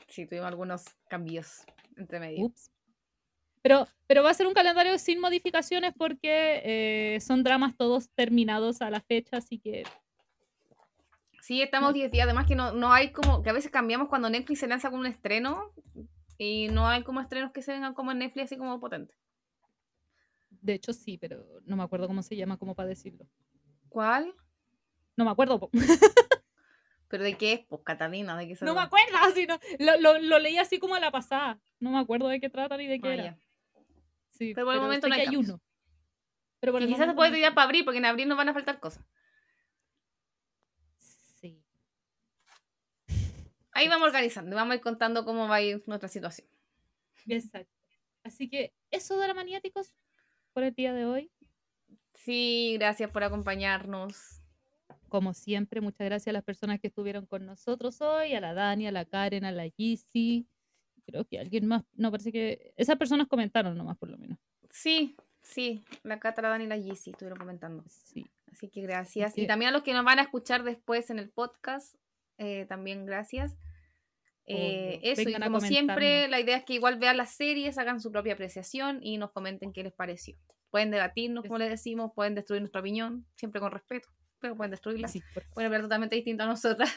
Sí, 0.10 0.26
tuvimos 0.26 0.48
algunos 0.48 0.84
cambios 1.08 1.64
entre 1.96 2.20
medio. 2.20 2.44
Ups. 2.44 2.70
Pero, 3.62 3.88
pero 4.06 4.22
va 4.22 4.32
a 4.32 4.34
ser 4.34 4.48
un 4.48 4.54
calendario 4.54 4.98
sin 5.00 5.22
modificaciones 5.22 5.94
porque 5.98 6.62
eh, 6.64 7.20
son 7.22 7.42
dramas 7.42 7.78
todos 7.78 8.10
terminados 8.10 8.82
a 8.82 8.90
la 8.90 9.00
fecha, 9.00 9.38
así 9.38 9.60
que 9.60 9.84
Sí, 11.46 11.62
estamos 11.62 11.94
10 11.94 12.10
días. 12.12 12.26
Además 12.26 12.48
que 12.48 12.56
no, 12.56 12.72
no 12.72 12.92
hay 12.92 13.12
como... 13.12 13.44
Que 13.44 13.52
a 13.52 13.54
veces 13.54 13.70
cambiamos 13.70 14.08
cuando 14.10 14.32
Netflix 14.32 14.62
se 14.62 14.68
lanza 14.68 14.90
con 14.90 15.02
un 15.02 15.06
estreno 15.06 15.72
y 16.40 16.70
no 16.70 16.88
hay 16.88 17.04
como 17.04 17.22
estrenos 17.22 17.52
que 17.52 17.62
se 17.62 17.72
vengan 17.72 17.94
como 17.94 18.12
en 18.12 18.18
Netflix 18.18 18.46
así 18.46 18.58
como 18.58 18.80
potentes. 18.80 19.16
de 20.50 20.74
hecho 20.74 20.92
sí, 20.92 21.20
pero 21.20 21.46
no 21.66 21.76
me 21.76 21.84
acuerdo 21.84 22.08
cómo 22.08 22.24
se 22.24 22.36
llama, 22.36 22.58
como 22.58 22.74
para 22.74 22.90
decirlo. 22.90 23.28
¿Cuál? 23.90 24.34
No 25.16 25.24
me 25.24 25.30
acuerdo. 25.30 25.70
¿Pero 27.10 27.24
de 27.24 27.38
qué 27.38 27.54
es? 27.54 27.60
Pues 27.68 27.84
Catalina, 27.86 28.36
¿de 28.40 28.48
qué 28.48 28.56
se 28.56 28.66
No 28.66 28.74
me 28.74 28.82
acuerdo, 28.82 29.16
así 29.22 29.46
no- 29.46 29.60
lo, 29.78 30.00
lo, 30.02 30.20
lo 30.20 30.40
leí 30.40 30.58
así 30.58 30.80
como 30.80 30.96
a 30.96 31.00
la 31.00 31.12
pasada. 31.12 31.60
No 31.80 31.92
me 31.92 32.00
acuerdo 32.00 32.28
de 32.28 32.40
qué 32.40 32.50
trata 32.50 32.76
ni 32.76 32.88
de 32.88 33.00
qué 33.00 33.08
Ah, 33.08 33.14
era. 33.14 33.24
ya. 33.24 33.40
Sí, 34.32 34.54
Pero 34.56 34.66
por 34.66 34.74
el 34.74 34.82
momento 34.82 35.08
no 35.08 35.14
hay 35.14 35.22
hay 35.22 35.36
uno. 35.36 35.62
Pero 36.60 36.72
por 36.72 36.82
Y 36.82 36.86
el 36.86 36.90
quizás 36.92 37.08
se 37.08 37.14
puede 37.14 37.32
tirar 37.34 37.54
para 37.54 37.66
abril, 37.66 37.86
porque 37.86 38.00
en 38.00 38.06
abril 38.06 38.28
nos 38.28 38.36
van 38.40 38.50
a 38.50 38.54
faltar 38.54 38.80
cosas. 38.80 39.06
Sí. 41.40 41.62
Ahí 43.76 43.90
vamos 43.90 44.08
organizando, 44.08 44.56
vamos 44.56 44.72
a 44.72 44.76
ir 44.76 44.82
contando 44.82 45.26
cómo 45.26 45.50
va 45.50 45.56
a 45.56 45.62
ir 45.62 45.84
nuestra 45.86 46.08
situación. 46.08 46.48
Exacto. 47.28 47.70
Así 48.24 48.50
que 48.50 48.74
eso 48.90 49.20
de 49.20 49.28
la 49.28 49.34
maniáticos 49.34 49.94
por 50.54 50.64
el 50.64 50.74
día 50.74 50.94
de 50.94 51.06
hoy. 51.06 51.30
Sí, 52.14 52.78
gracias 52.80 53.12
por 53.12 53.26
acompañarnos. 53.26 54.42
Como 55.10 55.34
siempre, 55.34 55.82
muchas 55.82 56.06
gracias 56.06 56.30
a 56.30 56.32
las 56.32 56.44
personas 56.46 56.80
que 56.80 56.88
estuvieron 56.88 57.26
con 57.26 57.46
nosotros 57.46 58.00
hoy, 58.00 58.34
a 58.34 58.40
la 58.40 58.54
Dani, 58.54 58.88
a 58.88 58.94
la 58.94 59.04
Karen, 59.04 59.44
a 59.44 59.52
la 59.52 59.68
Yeezy. 59.68 60.48
Creo 61.06 61.26
que 61.26 61.38
alguien 61.38 61.68
más, 61.68 61.84
no, 61.96 62.12
parece 62.12 62.32
que 62.32 62.74
esas 62.78 62.96
personas 62.96 63.28
comentaron 63.28 63.78
nomás 63.78 63.98
por 63.98 64.10
lo 64.10 64.18
menos. 64.18 64.40
Sí, 64.72 65.18
sí, 65.42 65.84
la 66.04 66.22
Cata, 66.22 66.42
la 66.42 66.48
Dani 66.48 66.64
y 66.64 66.68
la 66.68 66.78
Yeezy 66.78 67.12
estuvieron 67.12 67.38
comentando. 67.38 67.84
Sí. 67.90 68.26
Así 68.50 68.70
que 68.70 68.82
gracias. 68.84 69.34
Así 69.34 69.42
Y 69.42 69.48
también 69.48 69.70
a 69.70 69.72
los 69.74 69.84
que 69.84 69.92
nos 69.92 70.06
van 70.06 70.20
a 70.20 70.22
escuchar 70.22 70.64
después 70.64 71.10
en 71.10 71.20
el 71.20 71.30
podcast, 71.30 71.96
eh, 72.38 72.66
también 72.70 73.06
gracias. 73.06 73.58
Eh, 74.48 75.00
eso, 75.02 75.22
y 75.22 75.26
Vengan 75.26 75.44
como 75.44 75.60
siempre, 75.60 76.28
la 76.28 76.40
idea 76.40 76.58
es 76.58 76.66
que 76.66 76.74
igual 76.74 77.00
vean 77.00 77.18
las 77.18 77.36
series, 77.36 77.78
hagan 77.78 78.00
su 78.00 78.12
propia 78.12 78.34
apreciación 78.34 79.00
y 79.02 79.18
nos 79.18 79.32
comenten 79.32 79.74
qué 79.74 79.84
les 79.84 79.94
pareció. 79.94 80.38
Pueden 80.70 80.92
debatirnos, 80.92 81.46
como 81.46 81.58
les 81.58 81.70
decimos, 81.70 82.12
pueden 82.14 82.36
destruir 82.36 82.62
nuestra 82.62 82.82
opinión, 82.82 83.26
siempre 83.36 83.60
con 83.62 83.72
respeto, 83.72 84.10
pero 84.40 84.56
pueden 84.56 84.72
destruirla. 84.72 85.08
Sí. 85.08 85.24
Pueden 85.54 85.68
hablar 85.68 85.82
totalmente 85.82 86.16
distinto 86.16 86.44
a 86.44 86.48
nosotras. 86.48 86.90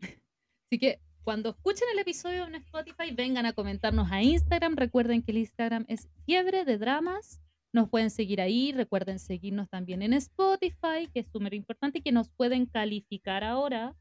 Así 0.66 0.78
que 0.78 1.00
cuando 1.22 1.50
escuchen 1.50 1.86
el 1.92 1.98
episodio 1.98 2.46
en 2.46 2.54
Spotify, 2.56 3.14
vengan 3.14 3.46
a 3.46 3.52
comentarnos 3.52 4.10
a 4.10 4.22
Instagram. 4.22 4.76
Recuerden 4.76 5.22
que 5.22 5.32
el 5.32 5.38
Instagram 5.38 5.84
es 5.86 6.08
Fiebre 6.24 6.64
de 6.64 6.78
Dramas. 6.78 7.40
Nos 7.72 7.90
pueden 7.90 8.10
seguir 8.10 8.40
ahí. 8.40 8.72
Recuerden 8.72 9.18
seguirnos 9.18 9.68
también 9.68 10.02
en 10.02 10.14
Spotify, 10.14 11.06
que 11.12 11.20
es 11.20 11.26
súper 11.30 11.54
importante, 11.54 11.98
y 11.98 12.02
que 12.02 12.12
nos 12.12 12.30
pueden 12.30 12.66
calificar 12.66 13.44
ahora. 13.44 13.94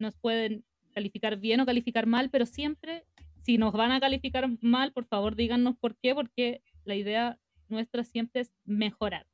Nos 0.00 0.16
pueden 0.16 0.64
calificar 0.94 1.36
bien 1.36 1.60
o 1.60 1.66
calificar 1.66 2.06
mal, 2.06 2.30
pero 2.30 2.46
siempre, 2.46 3.04
si 3.42 3.58
nos 3.58 3.72
van 3.72 3.92
a 3.92 4.00
calificar 4.00 4.48
mal, 4.62 4.92
por 4.92 5.04
favor 5.04 5.36
díganos 5.36 5.76
por 5.76 5.96
qué, 5.96 6.14
porque 6.14 6.62
la 6.84 6.94
idea 6.94 7.38
nuestra 7.68 8.04
siempre 8.04 8.42
es 8.42 8.52
mejorar. 8.64 9.26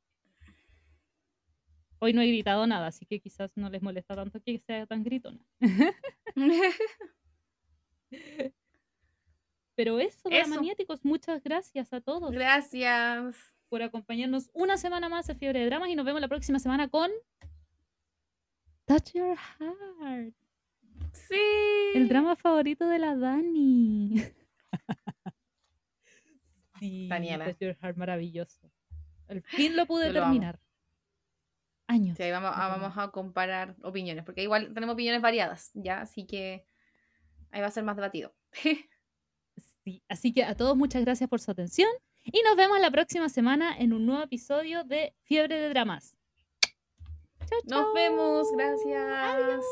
Hoy 1.99 2.13
no 2.13 2.21
he 2.21 2.27
gritado 2.27 2.65
nada, 2.65 2.87
así 2.87 3.05
que 3.05 3.19
quizás 3.19 3.51
no 3.55 3.69
les 3.69 3.83
molesta 3.83 4.15
tanto 4.15 4.41
que 4.41 4.57
sea 4.59 4.87
tan 4.87 5.03
gritona. 5.03 5.45
Pero 9.75 9.99
eso, 9.99 10.29
Eso. 10.29 10.49
maniáticos, 10.49 11.05
muchas 11.05 11.43
gracias 11.43 11.93
a 11.93 12.01
todos 12.01 12.31
gracias. 12.31 13.35
por 13.69 13.81
acompañarnos 13.83 14.49
una 14.53 14.77
semana 14.77 15.09
más 15.09 15.27
de 15.27 15.35
Fiebre 15.35 15.59
de 15.59 15.67
Dramas 15.67 15.89
y 15.89 15.95
nos 15.95 16.05
vemos 16.05 16.21
la 16.21 16.27
próxima 16.27 16.59
semana 16.59 16.89
con 16.89 17.09
Touch 18.85 19.13
Your 19.13 19.37
Heart, 19.37 20.35
Sí. 21.13 21.35
el 21.95 22.07
drama 22.07 22.35
favorito 22.35 22.87
de 22.87 22.99
la 22.99 23.15
Dani. 23.15 24.21
sí, 26.79 27.07
Daniela. 27.07 27.55
Your 27.59 27.77
Heart, 27.81 27.97
maravilloso. 27.97 28.71
Al 29.27 29.41
fin 29.43 29.75
lo 29.75 29.85
pude 29.85 30.07
Yo 30.07 30.13
lo 30.13 30.23
amo. 30.23 30.31
terminar. 30.33 30.59
Años. 31.87 32.17
Sí, 32.17 32.23
ahí 32.23 32.31
vamos, 32.31 32.51
ah, 32.53 32.67
vamos 32.69 32.97
a 32.97 33.11
comparar 33.11 33.75
opiniones, 33.83 34.23
porque 34.23 34.43
igual 34.43 34.73
tenemos 34.73 34.93
opiniones 34.93 35.21
variadas, 35.21 35.71
¿ya? 35.73 36.01
Así 36.01 36.25
que 36.25 36.65
ahí 37.51 37.61
va 37.61 37.67
a 37.67 37.71
ser 37.71 37.83
más 37.83 37.95
debatido. 37.95 38.33
Sí, 39.83 40.03
así 40.07 40.31
que 40.31 40.43
a 40.43 40.55
todos 40.55 40.77
muchas 40.77 41.03
gracias 41.03 41.27
por 41.27 41.39
su 41.39 41.49
atención 41.49 41.89
y 42.23 42.43
nos 42.43 42.55
vemos 42.55 42.79
la 42.79 42.91
próxima 42.91 43.29
semana 43.29 43.75
en 43.75 43.93
un 43.93 44.05
nuevo 44.05 44.21
episodio 44.21 44.83
de 44.83 45.15
Fiebre 45.23 45.57
de 45.57 45.69
Dramas. 45.69 46.15
Chao, 47.49 47.59
Nos 47.85 47.93
vemos, 47.95 48.47
gracias. 48.55 49.01
Adiós. 49.11 49.65